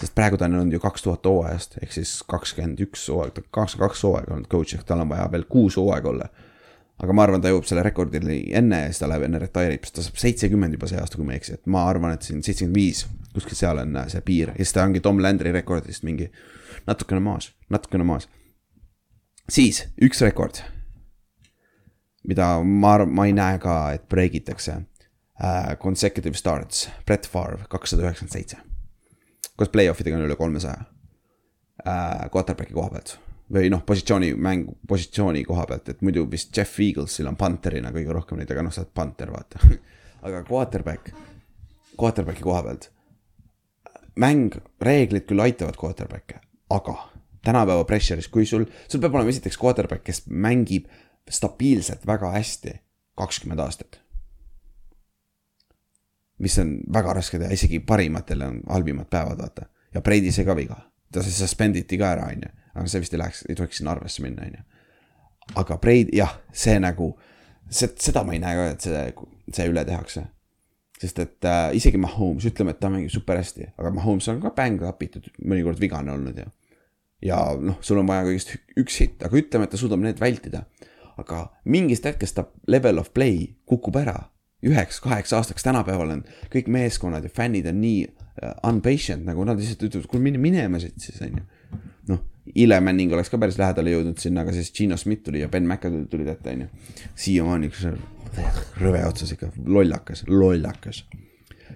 sest 0.01 0.15
praegu 0.15 0.39
ta 0.39 0.47
on 0.47 0.57
olnud 0.59 0.74
ju 0.74 0.81
kaks 0.82 1.05
tuhat 1.07 1.27
hooajast 1.27 1.77
ehk 1.82 1.93
siis 1.95 2.16
kakskümmend 2.27 2.81
üks 2.86 3.09
hooaega, 3.11 3.45
kakskümmend 3.51 3.91
kaks 3.91 4.03
hooaega 4.07 4.35
olnud 4.35 4.51
coach 4.51 4.74
ehk 4.74 4.86
tal 4.86 5.03
on 5.03 5.11
vaja 5.11 5.27
veel 5.32 5.47
kuus 5.51 5.77
hooaega 5.78 6.11
olla. 6.11 6.31
Aga 7.05 7.14
ma 7.16 7.24
arvan, 7.26 7.43
ta 7.43 7.52
jõuab 7.52 7.66
selle 7.68 7.85
rekordini 7.85 8.39
enne 8.56 8.85
ja 8.85 8.93
siis 8.93 9.02
ta 9.02 9.09
läheb 9.10 9.26
enne 9.26 9.40
retire 9.43 9.76
ib, 9.76 9.85
sest 9.86 9.98
ta 9.98 10.05
saab 10.06 10.20
seitsekümmend 10.22 10.76
juba 10.76 10.89
see 10.90 11.01
aasta, 11.01 11.18
kui 11.18 11.26
ma 11.26 11.35
ei 11.35 11.40
eksi, 11.40 11.59
et 11.59 11.70
ma 11.70 11.85
arvan, 11.90 12.14
et 12.16 12.26
siin 12.26 12.43
seitsekümmend 12.44 12.78
viis, 12.78 13.05
kuskil 13.35 13.59
seal 13.59 13.81
on 13.82 13.97
äh, 14.01 14.09
see 14.12 14.24
piir 14.26 14.52
ja 14.55 14.60
siis 14.60 14.74
ta 14.76 14.86
ongi 14.86 15.02
Tom 15.05 15.20
Landry 15.22 15.52
rekordist 15.55 16.06
mingi 16.06 16.31
natukene 16.89 17.22
maas, 17.24 17.51
natukene 17.72 18.06
maas. 18.09 18.28
siis 19.51 19.85
üks 20.02 20.22
rekord, 20.24 20.62
mida 22.28 22.56
ma 22.64 22.97
ma 23.05 23.28
ei 23.28 23.36
näe 23.36 23.60
ka, 23.62 23.78
et 23.97 24.09
break 24.09 24.40
itakse 24.40 24.81
uh,. 24.81 25.74
Consecutive 25.82 26.39
starts, 26.39 26.89
Brett 27.06 27.26
Favre 27.26 27.66
kakssada 27.68 28.06
üheksakümmend 28.06 28.39
seitse. 28.39 28.56
koos 29.56 29.68
play-off 29.68 30.01
idega 30.01 30.16
on 30.16 30.26
üle 30.28 30.39
kolmesaja 30.40 30.86
uh,. 31.85 32.26
Quarterbacki 32.32 32.74
koha 32.74 32.97
pealt 32.97 33.18
või 33.55 33.70
noh, 33.70 33.85
positsiooni 33.86 34.32
mäng, 34.35 34.66
positsiooni 34.89 35.44
koha 35.47 35.66
pealt, 35.70 35.89
et 35.93 36.02
muidu 36.02 36.24
vist 36.31 36.56
Jeff 36.56 36.81
Eaglesil 36.82 37.28
on 37.31 37.39
punter'ina 37.39 37.93
kõige 37.94 38.14
rohkem 38.16 38.40
neid, 38.40 38.51
aga 38.51 38.64
noh, 38.66 38.74
sa 38.74 38.82
oled 38.82 38.93
punter, 38.94 39.31
vaata. 39.35 39.62
aga 40.26 40.43
quarterback, 40.48 41.12
quarterbacki 42.01 42.44
koha 42.44 42.62
pealt. 42.66 42.90
mäng, 44.20 44.55
reeglid 44.81 45.26
küll 45.26 45.43
aitavad 45.43 45.76
quarterback'e, 45.78 46.39
aga 46.70 46.94
tänapäeva 47.44 47.85
pressure'is, 47.85 48.28
kui 48.31 48.47
sul, 48.47 48.64
sul 48.89 49.02
peab 49.02 49.14
olema 49.14 49.32
esiteks 49.32 49.59
quarterback, 49.60 50.05
kes 50.06 50.24
mängib 50.31 50.86
stabiilselt 51.31 52.06
väga 52.06 52.31
hästi 52.36 52.78
kakskümmend 53.18 53.60
aastat. 53.60 54.01
mis 56.39 56.59
on 56.59 56.81
väga 56.93 57.12
raske 57.14 57.39
teha, 57.39 57.52
isegi 57.55 57.78
parimatel 57.81 58.43
on 58.43 58.56
halvimad 58.68 59.06
päevad, 59.10 59.39
vaata. 59.39 59.66
ja 59.94 60.01
Brady 60.01 60.32
sai 60.32 60.44
ka 60.44 60.56
viga, 60.56 60.76
ta 61.12 61.22
siis 61.22 61.39
suspend 61.39 61.76
iti 61.76 61.98
ka 61.98 62.10
ära, 62.10 62.26
on 62.32 62.43
ju. 62.43 62.51
Aga 62.75 62.91
see 62.91 63.03
vist 63.05 63.15
ei 63.15 63.21
läheks, 63.21 63.45
ei 63.49 63.59
tohiks 63.59 63.81
sinna 63.81 63.95
arvesse 63.95 64.23
minna, 64.25 64.47
on 64.47 64.59
ju. 64.59 64.65
aga 65.61 65.79
Brady, 65.79 66.17
jah, 66.19 66.35
see 66.53 66.77
nagu, 66.83 67.13
seda 67.71 68.25
ma 68.27 68.35
ei 68.35 68.43
näe 68.43 68.59
ka, 68.59 68.67
et 68.75 68.87
see, 68.87 69.05
see 69.59 69.69
üle 69.71 69.85
tehakse. 69.87 70.27
sest 71.05 71.19
et 71.21 71.47
äh, 71.51 71.75
isegi 71.77 71.99
Mahomes, 72.01 72.47
ütleme, 72.49 72.73
et 72.73 72.81
ta 72.81 72.89
mängib 72.89 73.13
super 73.13 73.37
hästi, 73.37 73.73
aga 73.77 73.91
Mahomes 73.93 74.29
on 74.31 74.39
ka 74.41 74.55
bäng 74.57 74.83
apitud, 74.89 75.27
mõnikord 75.43 75.81
vigane 75.83 76.13
olnud 76.15 76.39
ja. 76.39 76.47
ja 77.23 77.41
noh, 77.61 77.81
sul 77.85 78.01
on 78.01 78.09
vaja 78.09 78.25
kõigest 78.29 78.55
üks 78.81 79.01
hitt, 79.03 79.25
aga 79.27 79.37
ütleme, 79.41 79.67
et 79.67 79.75
ta 79.75 79.81
suudab 79.81 80.05
need 80.05 80.23
vältida. 80.23 80.65
aga 81.21 81.45
mingist 81.71 82.07
hetkest 82.09 82.35
ta 82.35 82.47
level 82.67 82.99
of 82.99 83.13
play 83.15 83.55
kukub 83.67 83.97
ära. 84.01 84.31
üheks-kaheks 84.65 85.35
aastaks 85.37 85.67
tänapäeval 85.67 86.15
on 86.15 86.23
kõik 86.51 86.71
meeskonnad 86.73 87.27
ja 87.27 87.31
fännid 87.31 87.67
on 87.69 87.83
nii 87.83 88.07
äh, 88.07 88.55
unpatient, 88.65 89.27
nagu 89.27 89.45
nad 89.45 89.61
lihtsalt 89.61 89.83
ütlevad, 89.91 90.09
kuule 90.09 90.25
mine 90.25 90.41
minema 90.41 90.81
siit 90.81 90.97
siis 91.03 91.21
on 91.27 91.43
ju. 91.43 91.45
noh, 92.11 92.21
Ile 92.55 92.81
Manning 92.81 93.13
oleks 93.13 93.31
ka 93.33 93.39
päris 93.41 93.59
lähedale 93.61 93.95
jõudnud 93.95 94.21
sinna, 94.21 94.45
aga 94.45 94.53
siis 94.57 94.73
Gino 94.75 94.97
Schmidt 95.01 95.25
tuli 95.27 95.41
ja 95.41 95.49
Ben 95.53 95.67
McAdoo 95.67 96.05
tulid 96.11 96.29
ette, 96.33 96.53
on 96.53 96.67
ju. 96.67 96.99
siiamaani 97.27 97.71
üks 97.71 97.87
rõve 98.81 99.05
otsas 99.07 99.33
ikka, 99.35 99.53
lollakas, 99.67 100.25
lollakas. 100.29 101.05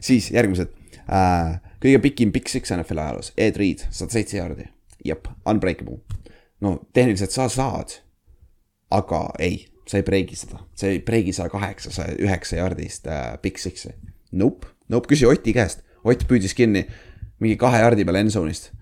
siis 0.00 0.30
järgmised 0.34 0.74
äh,, 1.06 1.58
kõige 1.82 2.02
pikim 2.08 2.34
Big 2.34 2.50
Six 2.50 2.74
NFL 2.74 3.04
ajaloos, 3.04 3.32
Ed 3.36 3.56
Reed, 3.60 3.86
sada 3.90 4.12
seitse 4.12 4.38
jaardi, 4.40 4.68
jep, 5.06 5.30
unbreakable. 5.48 6.00
no 6.60 6.78
tehniliselt 6.92 7.34
sa 7.34 7.48
saad, 7.52 8.00
aga 8.90 9.28
ei, 9.38 9.66
sa 9.88 10.00
ei 10.00 10.06
breigi 10.06 10.36
seda, 10.36 10.60
sa 10.76 10.90
ei 10.90 11.00
breigi 11.04 11.32
saja 11.32 11.52
kaheksa, 11.52 11.92
saja 11.94 12.16
üheksa 12.18 12.60
jaardist 12.60 13.06
äh, 13.06 13.36
Big 13.42 13.58
Six'i. 13.58 13.94
Nope, 14.32 14.68
nope, 14.88 15.08
küsi 15.08 15.26
Oti 15.26 15.54
käest, 15.56 15.84
Ott 16.08 16.24
püüdis 16.28 16.54
kinni 16.56 16.84
mingi 17.42 17.56
kahe 17.58 17.80
jaardi 17.82 18.04
peale 18.06 18.22
endzone'ist 18.24 18.70
ja, 18.70 18.77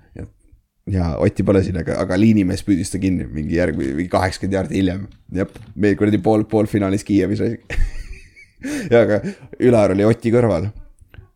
ja 0.90 1.10
Otti 1.22 1.44
pole 1.46 1.62
siin, 1.66 1.78
aga, 1.80 1.98
aga 2.02 2.18
liinimees 2.20 2.62
püüdis 2.66 2.92
ta 2.92 3.00
kinni 3.02 3.26
mingi 3.30 3.58
järg, 3.58 3.78
mingi 3.80 4.08
kaheksakümmend 4.12 4.58
jaardi 4.58 4.80
hiljem. 4.80 5.06
jah, 5.34 5.60
meil 5.74 5.96
kuradi 5.98 6.20
pool, 6.22 6.46
poolfinaalis 6.50 7.04
Kiievis 7.06 7.42
ja 8.92 9.02
aga 9.02 9.20
Ülar 9.62 9.96
oli 9.96 10.06
Oti 10.06 10.32
kõrval 10.34 10.70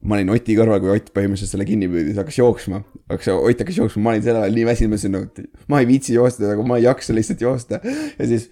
ma 0.00 0.16
olin 0.16 0.32
Oti 0.32 0.56
kõrval, 0.56 0.80
kui 0.82 0.94
Ott 0.94 1.10
põhimõtteliselt 1.16 1.54
selle 1.54 1.66
kinni 1.68 1.90
püüdis, 1.90 2.16
hakkas 2.20 2.38
jooksma. 2.40 2.82
hakkas, 3.10 3.34
Ott 3.34 3.60
hakkas 3.60 3.82
jooksma, 3.82 4.02
ma 4.06 4.14
olin 4.14 4.24
sellel 4.24 4.46
ajal 4.46 4.56
nii 4.56 4.66
väsinud, 4.70 4.92
ma 4.92 4.96
ütlesin 4.96 5.14
nagu, 5.16 5.28
et 5.28 5.68
ma 5.74 5.82
ei 5.82 5.90
viitsi 5.90 6.16
joosta, 6.16 6.48
aga 6.54 6.64
ma 6.66 6.78
ei 6.80 6.86
jaksa 6.86 7.16
lihtsalt 7.16 7.44
joosta. 7.44 7.80
ja 8.16 8.30
siis 8.30 8.48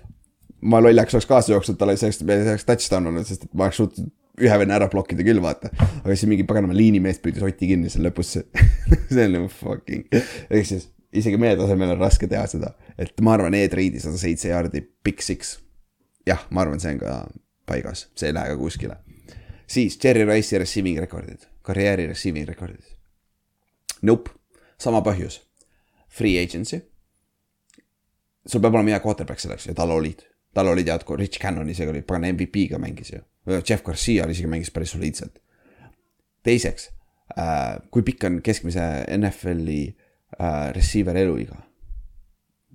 ma 0.61 0.83
lollakas 0.83 1.17
oleks 1.17 1.31
kaasa 1.31 1.55
jooksnud, 1.55 1.79
tal 1.81 1.95
oleks 1.95 2.23
oleks 2.27 2.69
touchdown 2.69 3.13
olnud, 3.13 3.29
sest 3.29 3.47
et 3.47 3.55
ma 3.55 3.69
oleks 3.69 3.81
suutnud 3.81 4.11
ühe 4.39 4.61
venna 4.61 4.79
ära 4.79 4.89
blokkida 4.93 5.27
küll, 5.27 5.43
vaata. 5.43 5.71
aga 5.79 6.15
siis 6.15 6.29
mingi 6.31 6.47
paganama 6.49 6.77
liinimees 6.77 7.21
püüdis 7.25 7.45
Oti 7.47 7.71
kinni 7.71 7.91
seal 7.93 8.07
lõpus. 8.09 8.37
see 9.11 9.25
on 9.25 9.37
nagu 9.37 9.51
fucking, 9.53 10.07
ehk 10.15 10.69
siis 10.69 10.89
isegi 11.13 11.41
meie 11.41 11.57
tasemel 11.59 11.97
on 11.97 12.03
raske 12.03 12.29
teha 12.31 12.47
seda, 12.51 12.75
et 13.01 13.19
ma 13.25 13.37
arvan, 13.39 13.57
Ed 13.59 13.77
Reidi 13.77 14.03
sada 14.03 14.21
seitse 14.21 14.53
jaardi, 14.53 14.85
Big 15.05 15.25
Six. 15.25 15.59
jah, 16.29 16.47
ma 16.51 16.67
arvan, 16.67 16.81
see 16.83 16.97
on 16.97 17.03
ka 17.05 17.21
paigas, 17.69 18.09
see 18.17 18.31
ei 18.31 18.37
lähe 18.37 18.55
ka 18.55 18.61
kuskile 18.61 18.99
siis 19.69 19.99
Jerry 20.05 20.25
Rice'i 20.25 20.59
receiving 20.59 20.99
rekordid, 20.99 21.39
karjääri 21.63 22.07
receiving 22.07 22.49
rekordid. 22.49 22.85
Nope, 24.03 24.31
sama 24.79 25.01
põhjus. 25.01 25.43
Free 26.09 26.39
agency. 26.43 26.81
sul 28.49 28.61
peab 28.65 28.75
olema 28.75 28.95
hea 28.95 29.01
quarterback 29.05 29.41
selleks 29.41 29.67
ja 29.69 29.75
tal 29.77 29.91
olid, 29.93 30.23
tal 30.55 30.71
olid 30.71 30.89
head, 30.89 31.03
Rich 31.21 31.41
Cannon 31.41 31.69
isegi 31.69 31.91
oli, 31.91 32.01
pagan 32.03 32.31
MVP-ga 32.33 32.79
mängis 32.81 33.13
ju. 33.13 33.21
Jeff 33.69 33.85
Garcia 33.85 34.27
isegi 34.31 34.51
mängis 34.51 34.71
päris 34.71 34.93
soliidselt. 34.97 35.39
teiseks 36.43 36.91
äh,, 37.39 37.79
kui 37.91 38.03
pikk 38.03 38.25
on 38.25 38.43
keskmise 38.43 38.83
NFL-i 39.17 39.81
äh, 40.41 40.75
receiver 40.75 41.17
eluiga? 41.17 41.69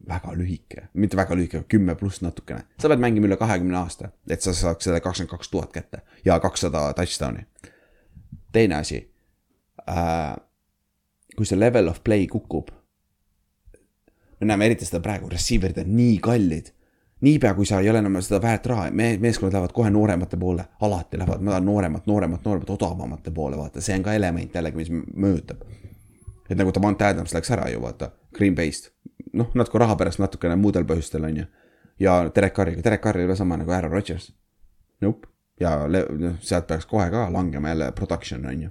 väga 0.07 0.33
lühike, 0.35 0.87
mitte 0.93 1.17
väga 1.17 1.35
lühike, 1.35 1.63
kümme 1.67 1.95
pluss 1.95 2.21
natukene. 2.21 2.65
sa 2.79 2.89
pead 2.91 2.99
mängima 2.99 3.27
üle 3.29 3.37
kahekümne 3.39 3.77
aasta, 3.79 4.11
et 4.29 4.41
sa 4.43 4.53
saaks 4.53 4.89
selle 4.89 4.99
kakskümmend 5.01 5.31
kaks 5.31 5.49
tuhat 5.49 5.71
kätte 5.71 6.01
ja 6.25 6.39
kakssada 6.43 6.89
touchdown'i. 6.97 7.45
teine 8.51 8.75
asi 8.75 8.99
äh,. 9.89 10.35
kui 11.35 11.45
see 11.45 11.59
level 11.59 11.87
of 11.87 12.03
play 12.03 12.27
kukub. 12.27 12.71
me 14.39 14.47
näeme 14.47 14.65
eriti 14.65 14.85
seda 14.85 14.99
praegu, 14.99 15.29
receiver'id 15.29 15.79
on 15.85 15.95
nii 15.95 16.17
kallid. 16.17 16.73
Niipea 17.23 17.53
kui 17.55 17.65
sa 17.65 17.79
ei 17.79 17.89
ole 17.89 18.01
enam 18.03 18.19
seda 18.21 18.41
väärt 18.43 18.65
raha, 18.67 18.89
me, 18.91 19.13
meeskonnad 19.21 19.55
lähevad 19.55 19.73
kohe 19.73 19.89
nooremate 19.89 20.37
poole, 20.37 20.65
alati 20.81 21.17
lähevad, 21.17 21.41
ma 21.41 21.55
tahan 21.55 21.65
nooremat, 21.65 22.07
nooremat, 22.07 22.45
nooremat, 22.45 22.69
odavamate 22.69 23.31
poole, 23.31 23.57
vaata, 23.57 23.81
see 23.81 23.95
on 23.95 24.03
ka 24.03 24.13
element 24.17 24.55
jällegi, 24.55 24.81
mis 24.81 24.91
mõjutab 24.91 25.63
et 26.49 26.59
nagu 26.59 26.73
Davante 26.75 27.05
Adams 27.07 27.33
läks 27.33 27.51
ära 27.55 27.67
ju 27.71 27.81
vaata 27.83 28.11
Green 28.35 28.55
Bay'st, 28.55 28.91
noh 29.37 29.51
natuke 29.57 29.81
raha 29.81 29.95
pärast 29.99 30.21
natukene 30.21 30.57
muudel 30.59 30.85
põhjustel 30.89 31.25
on 31.27 31.43
ju. 31.43 31.45
ja 31.99 32.15
Derek 32.35 32.55
Carriga, 32.55 32.83
Derek 32.83 33.01
Carr 33.01 33.19
ei 33.19 33.25
ole 33.25 33.35
sama 33.35 33.57
nagu 33.57 33.71
Aaron 33.71 33.91
Rodgers. 33.91 34.31
Nope, 35.01 35.27
ja 35.59 35.75
noh, 35.87 36.37
sealt 36.41 36.67
peaks 36.67 36.85
kohe 36.89 37.09
ka 37.11 37.27
langema 37.31 37.69
jälle 37.69 37.91
production 37.91 38.45
on 38.45 38.61
ju. 38.61 38.69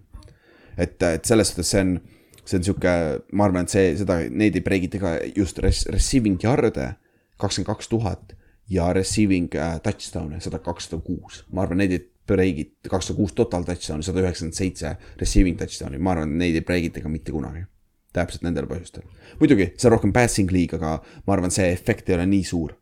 et, 0.77 1.03
et 1.03 1.24
selles 1.24 1.49
suhtes 1.49 1.70
see 1.70 1.81
on, 1.81 2.01
see 2.45 2.59
on 2.59 2.65
sihuke, 2.65 2.95
ma 3.33 3.49
arvan, 3.49 3.66
et 3.66 3.74
see, 3.74 3.97
seda, 3.97 4.20
neid 4.31 4.57
ei 4.57 4.65
breigita 4.65 5.01
ka 5.03 5.16
just 5.37 5.59
res-, 5.59 5.87
receiving 5.93 6.41
yard'e 6.43 6.95
kakskümmend 7.41 7.73
kaks 7.73 7.89
tuhat 7.89 8.37
ja 8.70 8.93
receiving 8.93 9.55
äh, 9.55 9.80
touchdown'e 9.82 10.40
sada 10.40 10.59
kakssada 10.59 11.02
kuus, 11.02 11.43
ma 11.52 11.64
arvan, 11.64 11.82
neid 11.82 11.93
ei 11.97 12.02
breigita, 12.26 12.89
kakssada 12.90 13.16
kuus 13.18 13.34
total 13.36 13.66
touchdown'i, 13.66 14.06
sada 14.06 14.22
üheksakümmend 14.22 14.56
seitse 14.56 14.94
receiving 15.20 15.59
touchdown'i, 15.60 16.01
ma 16.02 16.14
arvan, 16.14 16.36
neid 16.39 16.59
ei 16.59 16.66
breigita 16.66 17.02
ka 17.02 17.12
mitte 17.12 17.34
kunagi. 17.34 17.66
täpselt 18.12 18.43
nendel 18.44 18.66
põhjustel. 18.68 19.06
muidugi, 19.40 19.70
see 19.76 19.89
on 19.89 19.94
rohkem 19.94 20.12
passing 20.12 20.52
league, 20.52 20.76
aga 20.76 20.98
ma 21.26 21.36
arvan, 21.36 21.51
see 21.51 21.70
efekt 21.72 22.10
ei 22.10 22.18
ole 22.18 22.26
nii 22.28 22.44
suur 22.44 22.74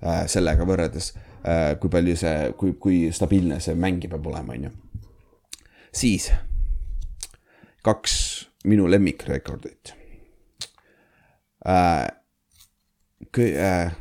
äh, 0.00 0.24
sellega 0.26 0.64
võrreldes 0.68 1.12
äh,, 1.14 1.74
kui 1.80 1.92
palju 1.92 2.16
see, 2.16 2.52
kui, 2.58 2.72
kui 2.80 3.02
stabiilne 3.12 3.60
see 3.60 3.76
mängija 3.76 4.14
peab 4.14 4.30
olema, 4.32 4.56
on 4.56 4.68
ju. 4.68 4.72
siis 5.92 6.30
kaks 7.82 8.16
minu 8.64 8.88
lemmikrekordit 8.90 9.94
äh,. 11.68 12.08
Äh, 13.32 13.92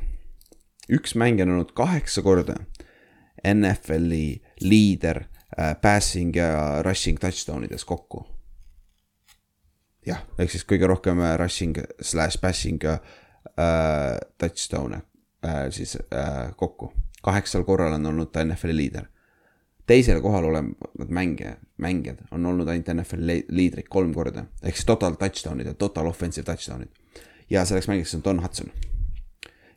üks 0.91 1.15
mängija 1.15 1.47
on 1.47 1.55
olnud 1.55 1.73
kaheksa 1.77 2.21
korda 2.21 2.55
NFL-i 3.47 4.41
liider 4.61 5.23
äh, 5.23 5.75
passing 5.81 6.35
ja 6.35 6.83
rushing 6.83 7.19
touchdown 7.19 7.63
ides 7.63 7.85
kokku 7.85 8.25
jah, 10.07 10.23
ehk 10.39 10.51
siis 10.51 10.65
kõige 10.67 10.89
rohkem 10.89 11.21
äh, 11.21 11.35
rushing 11.39 11.77
slash 12.01 12.41
passing 12.41 12.83
äh, 12.85 12.99
touchdown'e 14.41 15.01
äh, 15.45 15.69
siis 15.71 15.97
äh, 16.13 16.51
kokku. 16.57 16.93
kaheksal 17.21 17.63
korral 17.63 17.93
on 17.93 18.05
olnud 18.05 18.31
ta 18.31 18.43
NFL-i 18.45 18.75
liider. 18.75 19.05
teisel 19.87 20.21
kohal 20.21 20.45
olevad 20.45 21.09
mängija, 21.09 21.55
mängijad 21.77 22.21
on 22.31 22.45
olnud 22.45 22.67
ainult 22.67 22.87
NFL-i 22.93 23.45
liidrid 23.49 23.89
kolm 23.89 24.13
korda, 24.13 24.45
ehk 24.63 24.75
siis 24.75 24.85
total 24.85 25.17
touchdown'id 25.19 25.67
ja 25.67 25.73
total 25.73 26.07
offensive 26.07 26.45
touchdown'id. 26.45 26.89
ja 27.49 27.65
selleks 27.65 27.87
mängiks 27.87 28.15
on 28.15 28.23
Don 28.23 28.43
Hudson, 28.43 28.71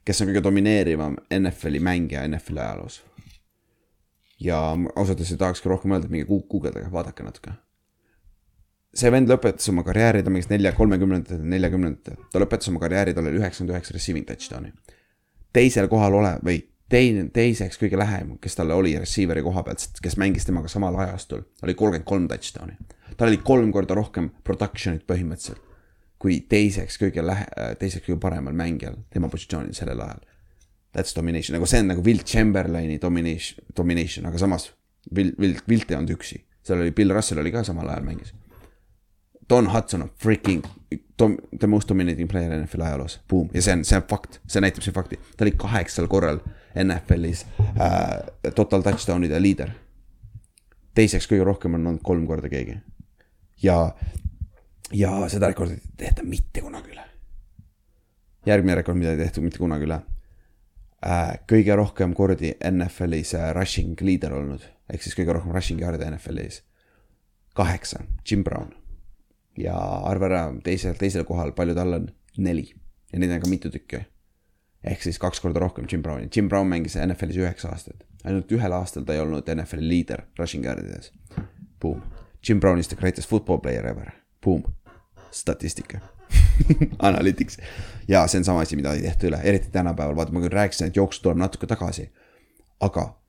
kes 0.05 0.23
on 0.23 0.31
kõige 0.31 0.43
domineerivam 0.45 1.17
NFL-i 1.33 1.81
mängija 1.81 2.25
NFL-i 2.29 2.61
ajaloos. 2.61 3.03
ja 4.41 4.59
ausalt 4.97 5.19
öeldes 5.19 5.33
ei 5.33 5.39
tahakski 5.41 5.69
rohkem 5.69 5.93
öelda, 5.93 6.07
et 6.07 6.13
minge 6.13 6.27
gu- 6.29 6.47
guugeldage, 6.51 6.91
vaadake 6.93 7.23
natuke 7.23 7.55
see 8.95 9.11
vend 9.11 9.31
lõpetas 9.31 9.69
oma 9.73 9.83
karjääri, 9.87 10.23
ta 10.23 10.31
mängis 10.31 10.51
nelja, 10.51 10.73
kolmekümnendatel, 10.77 11.43
neljakümnendatel, 11.51 12.21
ta 12.31 12.43
lõpetas 12.43 12.71
oma 12.71 12.83
karjääri, 12.83 13.15
tal 13.15 13.27
oli 13.27 13.41
üheksakümmend 13.41 13.75
üheksa 13.75 13.97
receiving 13.97 14.27
touchdown'i. 14.29 14.73
teisel 15.53 15.89
kohal 15.91 16.15
olev 16.15 16.43
või 16.47 16.61
teine, 16.91 17.27
teiseks 17.35 17.79
kõige 17.81 17.99
lähem, 17.99 18.37
kes 18.43 18.59
talle 18.59 18.75
oli 18.75 18.95
receiver'i 18.99 19.43
koha 19.43 19.63
pealt, 19.67 19.99
kes 20.03 20.19
mängis 20.21 20.47
temaga 20.47 20.71
samal 20.71 20.97
ajastul, 21.07 21.43
oli 21.63 21.75
kolmkümmend 21.75 22.07
kolm 22.07 22.29
touchdown'i. 22.31 22.77
tal 23.17 23.29
oli 23.29 23.43
kolm 23.43 23.73
korda 23.73 23.95
rohkem 23.99 24.31
production'it 24.45 25.07
põhimõtteliselt 25.11 25.74
kui 26.25 26.39
teiseks 26.49 26.97
kõige 27.01 27.25
lähe-, 27.25 27.75
teiseks 27.81 28.07
kõige 28.07 28.21
paremal 28.23 28.57
mängijal 28.57 28.97
tema 29.13 29.29
positsioonil 29.33 29.77
sellel 29.77 30.01
ajal. 30.01 30.23
That's 30.95 31.17
domination, 31.17 31.59
nagu 31.59 31.67
see 31.69 31.83
on 31.83 31.91
nagu 31.91 32.05
Will 32.07 32.23
Chamberlaini 32.25 33.01
domination, 33.03 33.67
domination, 33.77 34.29
aga 34.31 34.41
samas 34.41 34.71
Will, 35.11 35.35
Will, 35.39 35.59
Wilt 35.69 35.91
ei 35.91 35.99
olnud 35.99 36.15
üksi, 36.15 36.39
seal 36.65 36.81
oli 36.81 36.95
Bill 36.97 37.13
Russell 37.13 37.43
oli 37.43 37.53
ka 37.53 37.65
samal 37.67 37.91
ajal 37.93 38.07
mängis 38.07 38.33
Don 39.49 39.67
Hudson 39.67 40.03
on 40.03 40.11
freaking 40.17 40.65
dom- 41.19 41.39
the 41.59 41.67
most 41.67 41.89
dominating 41.89 42.29
player 42.31 42.63
NFL 42.63 42.81
ajaloos, 42.81 43.21
boom, 43.29 43.49
ja 43.55 43.63
see 43.63 43.73
on, 43.73 43.85
see 43.85 43.97
on 43.99 44.07
fakt, 44.09 44.41
see 44.49 44.63
näitab 44.65 44.85
siin 44.85 44.95
fakti, 44.97 45.19
ta 45.37 45.45
oli 45.45 45.53
kaheksal 45.59 46.09
korral 46.09 46.41
NFL-is 46.81 47.45
äh, 47.61 48.53
total 48.55 48.83
touchdown'ide 48.83 49.41
liider. 49.43 49.75
teiseks 50.95 51.27
kõige 51.27 51.45
rohkem 51.45 51.75
on 51.75 51.87
olnud 51.87 52.03
kolm 52.03 52.27
korda 52.27 52.49
keegi. 52.49 52.79
ja, 53.63 53.95
ja 54.93 55.29
seda 55.33 55.49
rekordit 55.53 55.85
ei 55.85 55.97
tehta 55.97 56.23
mitte 56.27 56.61
kunagi 56.61 56.93
üle. 56.93 57.05
järgmine 58.47 58.75
rekord, 58.75 58.99
mida 58.99 59.15
ei 59.15 59.23
tehtud 59.25 59.45
mitte 59.45 59.59
kunagi 59.59 59.89
üle 59.89 60.01
äh,. 61.07 61.35
kõige 61.51 61.77
rohkem 61.77 62.15
kordi 62.15 62.55
NFL-is 62.71 63.35
äh, 63.35 63.51
rushing 63.57 64.01
leader 64.01 64.33
olnud, 64.33 64.65
ehk 64.93 65.03
siis 65.03 65.17
kõige 65.17 65.37
rohkem 65.37 65.53
rushing 65.53 65.81
yard'e 65.81 66.11
NFL-is. 66.11 66.63
kaheksa, 67.55 68.05
Jim 68.29 68.45
Brown 68.45 68.73
ja 69.59 69.77
arva 70.05 70.27
ära, 70.27 70.43
teisel, 70.65 70.97
teisel 70.99 71.25
kohal, 71.25 71.55
palju 71.55 71.75
tal 71.75 72.01
on, 72.01 72.09
neli 72.37 72.67
ja 73.13 73.21
neid 73.21 73.37
on 73.37 73.45
ka 73.45 73.51
mitu 73.51 73.71
tükki. 73.71 74.05
ehk 74.85 75.03
siis 75.03 75.19
kaks 75.19 75.41
korda 75.41 75.61
rohkem 75.63 75.87
Jim 75.91 76.03
Browni, 76.03 76.29
Jim 76.37 76.49
Brown 76.49 76.69
mängis 76.69 76.99
NFL-is 76.99 77.39
üheksa 77.41 77.71
aastat, 77.73 78.05
ainult 78.25 78.53
ühel 78.53 78.73
aastal 78.73 79.05
ta 79.05 79.15
ei 79.15 79.23
olnud 79.23 79.49
NFL-i 79.55 79.89
liider 79.89 80.27
rushing 80.39 80.67
yard'ides. 80.67 81.13
boom. 81.81 82.03
Jim 82.49 82.61
Brown 82.61 82.79
is 82.79 82.89
the 82.89 82.97
greatest 82.97 83.29
football 83.29 83.59
player 83.59 83.87
ever, 83.87 84.13
boom, 84.45 84.63
statistika. 85.31 85.99
Analytics. 86.99 87.59
Ja 88.09 88.27
see 88.27 88.39
on 88.39 88.45
sama 88.45 88.61
asi, 88.61 88.77
mida 88.77 88.93
ei 88.93 89.03
tehta 89.03 89.27
üle, 89.27 89.41
eriti 89.43 89.71
tänapäeval, 89.73 90.17
vaata 90.17 90.33
ma 90.33 90.43
küll 90.45 90.53
rääkisin, 90.53 90.91
et 90.91 90.97
jooksu 90.97 91.23
tuleb 91.23 91.39
natuke 91.41 91.67
tagasi. 91.67 92.13
aga 92.81 93.21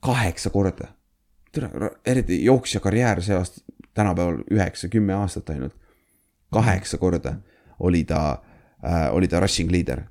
kaheksa 0.00 0.50
korda, 0.50 0.88
eriti 2.06 2.44
jooksja 2.44 2.80
karjäär 2.80 3.22
see 3.22 3.36
aasta, 3.36 3.60
tänapäeval 3.94 4.42
üheksa, 4.50 4.88
kümme 4.88 5.14
aastat 5.14 5.50
ainult. 5.50 5.74
kaheksa 6.52 6.98
korda 6.98 7.34
oli 7.80 8.04
ta 8.04 8.42
äh,, 8.84 9.14
oli 9.14 9.28
ta 9.28 9.40
rushing 9.40 9.70
leader. 9.70 10.02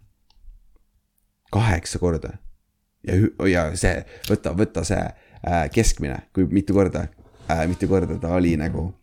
kaheksa 1.51 1.99
korda. 1.99 2.29
Ja, 3.03 3.13
ja 3.47 3.75
see, 3.75 4.05
võta, 4.29 4.51
võta 4.57 4.83
see 4.83 4.99
äh, 4.99 5.69
keskmine, 5.71 6.19
kui 6.33 6.45
mitu 6.45 6.73
korda 6.73 7.07
äh,, 7.51 7.67
mitu 7.67 7.87
korda 7.87 8.17
ta 8.17 8.33
oli 8.35 8.57
nagu 8.57 8.93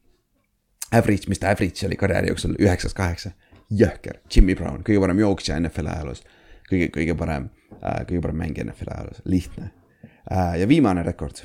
average, 0.98 1.28
mis 1.28 1.38
ta 1.38 1.50
average 1.50 1.86
oli 1.86 1.96
karjääri 1.96 2.30
jooksul, 2.32 2.54
üheksast 2.60 2.96
kaheksa. 2.96 3.30
jõhker, 3.74 4.20
Jimmy 4.36 4.54
Brown, 4.54 4.82
kõige 4.84 5.00
parem 5.00 5.18
jooksja 5.18 5.56
NFL 5.60 5.88
ajaloos. 5.88 6.22
kõige, 6.70 6.88
kõige 6.92 7.14
parem 7.18 7.48
äh,, 7.82 8.04
kõige 8.08 8.20
parem 8.22 8.36
mängija 8.36 8.64
NFL 8.64 8.92
ajaloos, 8.94 9.22
lihtne 9.24 9.70
äh,. 10.32 10.60
ja 10.60 10.68
viimane 10.68 11.02
rekord, 11.02 11.44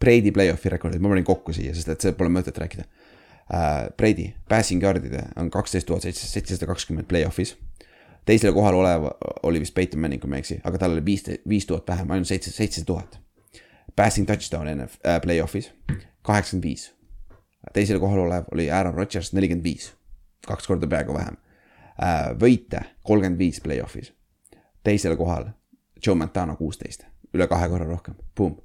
Brady 0.00 0.32
play-off'i 0.32 0.68
rekordid, 0.68 1.00
ma 1.00 1.08
panin 1.08 1.24
kokku 1.24 1.52
siia, 1.52 1.74
sest 1.74 1.88
et 1.88 2.00
see 2.00 2.12
pole 2.12 2.32
mõtet 2.32 2.58
rääkida 2.58 2.84
äh,. 2.84 3.90
Brady, 3.96 4.32
passing 4.48 4.82
yard'ide 4.82 5.26
on 5.36 5.50
kaksteist 5.50 5.86
tuhat 5.86 6.02
seitsesada 6.08 6.66
kakskümmend 6.66 7.08
play-off'is. 7.08 7.56
teisel 8.26 8.52
kohal 8.52 8.74
olev 8.74 9.10
oli 9.42 9.60
vist 9.60 9.74
Peyton 9.74 10.00
Manning, 10.00 10.22
kui 10.22 10.30
ma 10.30 10.36
ei 10.36 10.46
eksi, 10.46 10.60
aga 10.64 10.78
tal 10.78 10.96
oli 10.96 11.04
viis, 11.04 11.24
viis 11.48 11.66
tuhat 11.66 11.88
vähem, 11.88 12.10
ainult 12.10 12.28
seitse, 12.28 12.50
seitse 12.50 12.84
tuhat. 12.84 13.20
Passing 13.96 14.26
touchdown 14.26 14.66
NF- 14.66 15.00
äh, 15.04 15.20
play-off'is, 15.20 15.72
kaheksakümmend 16.22 16.64
viis 16.64 16.90
teisel 17.72 18.00
kohal 18.00 18.18
olev 18.18 18.44
oli 18.52 18.70
Aaron 18.70 18.94
Rodgers 18.94 19.32
nelikümmend 19.32 19.64
viis, 19.64 19.92
kaks 20.46 20.66
korda 20.66 20.86
peaaegu 20.86 21.14
vähem. 21.14 21.36
võite 22.40 22.80
kolmkümmend 23.04 23.38
viis 23.38 23.60
play-off'is, 23.60 24.12
teisel 24.84 25.16
kohal 25.16 25.50
Joe 26.06 26.16
Montana 26.16 26.56
kuusteist, 26.56 27.04
üle 27.34 27.46
kahe 27.46 27.68
korra 27.68 27.84
rohkem, 27.84 28.14
boom. 28.36 28.56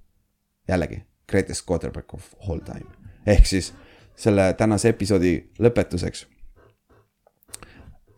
jällegi, 0.67 1.03
greatest 1.29 1.65
quarterback 1.69 2.13
of 2.13 2.33
all 2.49 2.59
time, 2.59 2.87
ehk 3.25 3.45
siis 3.45 3.73
selle 4.15 4.53
tänase 4.53 4.89
episoodi 4.89 5.35
lõpetuseks 5.59 6.25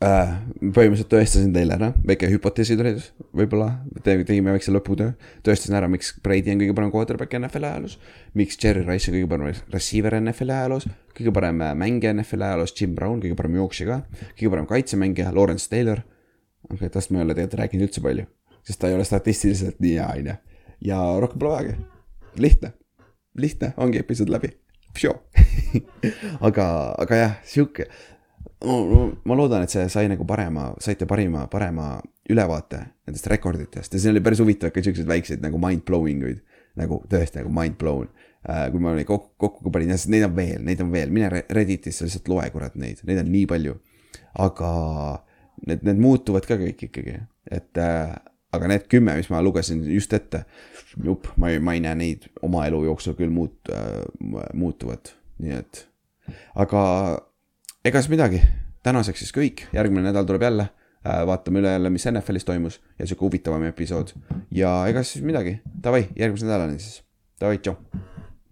äh,. 0.04 0.34
põhimõtteliselt 0.62 1.10
tõestasin 1.10 1.54
teile 1.56 1.74
ära, 1.78 1.90
väike 2.06 2.30
hüpoteesitõendus, 2.30 3.10
võib-olla 3.36 3.70
te- 4.04 4.18
tegime 4.28 4.54
väikse 4.54 4.72
lõputöö. 4.74 5.14
tõestasin 5.46 5.78
ära, 5.78 5.90
miks 5.90 6.14
Brady 6.24 6.54
on 6.54 6.62
kõige 6.62 6.76
parem 6.78 6.92
quarterback 6.94 7.34
NFL 7.34 7.64
ajaloos. 7.70 7.98
miks 8.34 8.58
Jerry 8.64 8.86
Rice 8.86 9.12
on 9.12 9.18
kõige 9.18 9.30
parem 9.30 9.54
receiver 9.74 10.20
NFL 10.22 10.54
ajaloos, 10.54 10.88
kõige 11.18 11.34
parem 11.34 11.62
äh, 11.62 11.74
mängija 11.76 12.14
NFL 12.14 12.42
ajaloos, 12.42 12.74
Jim 12.82 12.96
Brown, 12.96 13.22
kõige 13.22 13.36
parem 13.36 13.56
jooksja 13.56 13.88
ka. 13.88 14.02
kõige 14.38 14.50
parem 14.50 14.68
kaitsemängija, 14.68 15.34
Lawrence 15.34 15.70
Taylor. 15.70 16.04
okei 16.64 16.76
okay,, 16.76 16.90
tast 16.90 17.12
ma 17.12 17.20
ei 17.20 17.26
ole 17.26 17.34
tegelikult 17.34 17.60
rääkinud 17.60 17.88
üldse 17.88 18.02
palju, 18.02 18.26
sest 18.64 18.80
ta 18.80 18.88
ei 18.88 18.96
ole 18.96 19.04
statistiliselt 19.04 19.80
nii 19.80 19.96
hea, 19.98 20.12
on 20.14 20.28
ju. 20.28 20.38
ja 20.92 21.02
rohkem 21.20 21.40
pole 21.40 21.56
vajagi, 21.56 21.78
lihtne, 22.38 22.74
lihtne, 23.36 23.74
ongi 23.78 23.98
episood 23.98 24.30
läbi. 24.30 24.54
aga, 26.48 26.66
aga 26.98 27.16
jah, 27.16 27.34
sihuke 27.46 27.86
ma 29.26 29.36
loodan, 29.38 29.64
et 29.64 29.70
see 29.74 29.86
sai 29.90 30.08
nagu 30.10 30.26
parema, 30.26 30.72
saite 30.82 31.06
parima, 31.10 31.46
parema 31.52 31.98
ülevaate 32.30 32.80
nendest 33.08 33.28
rekorditest 33.32 33.94
ja 33.94 34.00
siin 34.00 34.16
oli 34.16 34.24
päris 34.26 34.42
huvitav 34.42 34.72
ka 34.74 34.82
siukseid 34.84 35.08
väikseid 35.08 35.44
nagu 35.44 35.60
mind-blowing 35.62 36.24
uid. 36.26 36.40
nagu 36.78 37.00
tõesti 37.10 37.40
nagu 37.40 37.50
mind 37.54 37.78
blown. 37.78 38.10
kui 38.72 38.80
ma 38.80 38.94
neid 38.96 39.08
kokku, 39.10 39.34
kokku 39.38 39.72
panin, 39.74 39.92
sest 39.98 40.10
neid 40.14 40.24
on 40.28 40.36
veel, 40.36 40.62
neid 40.64 40.82
on 40.82 40.92
veel, 40.92 41.10
mine 41.12 41.30
Re- 41.30 41.46
Redditisse 41.50 42.06
lihtsalt 42.06 42.28
loe 42.32 42.50
kurat 42.54 42.76
neid, 42.76 43.02
neid 43.04 43.20
on 43.24 43.32
nii 43.32 43.46
palju. 43.50 43.76
aga 44.40 44.72
need, 45.68 45.84
need 45.84 46.02
muutuvad 46.02 46.46
ka 46.46 46.58
kõik 46.60 46.84
ikkagi, 46.90 47.18
et 47.52 47.82
äh, 47.82 48.14
aga 48.54 48.70
need 48.72 48.86
kümme, 48.92 49.16
mis 49.18 49.30
ma 49.34 49.42
lugesin 49.44 49.82
just 49.90 50.14
ette, 50.14 50.46
jupp, 51.04 51.28
ma 51.38 51.50
ei, 51.52 51.60
ma 51.60 51.74
ei 51.76 51.82
näe 51.84 51.96
neid 51.98 52.30
oma 52.46 52.66
elu 52.70 52.84
jooksul 52.88 53.18
küll 53.18 53.34
muut- 53.34 53.74
äh,, 53.74 54.06
muutuvat, 54.54 55.16
nii 55.42 55.58
et. 55.58 55.88
aga 56.56 56.84
ega 57.88 58.02
siis 58.02 58.12
midagi, 58.12 58.42
tänaseks 58.84 59.22
siis 59.24 59.34
kõik, 59.36 59.64
järgmine 59.76 60.10
nädal 60.10 60.28
tuleb 60.28 60.44
jälle. 60.44 60.70
vaatame 61.08 61.62
üle 61.62 61.72
jälle, 61.72 61.90
mis 61.90 62.04
NFL-is 62.10 62.44
toimus. 62.46 62.82
Ja 63.00 63.08
sihuke 63.08 63.26
huvitavam 63.26 63.64
episood. 63.64 64.12
Ja 64.52 64.82
ega 64.92 65.04
siis 65.08 65.24
midagi, 65.24 65.62
davai, 65.84 66.08
järgmise 66.20 66.50
nädalani 66.50 66.80
siis, 66.84 67.04
davai, 67.40 67.62
tšau. 67.64 67.78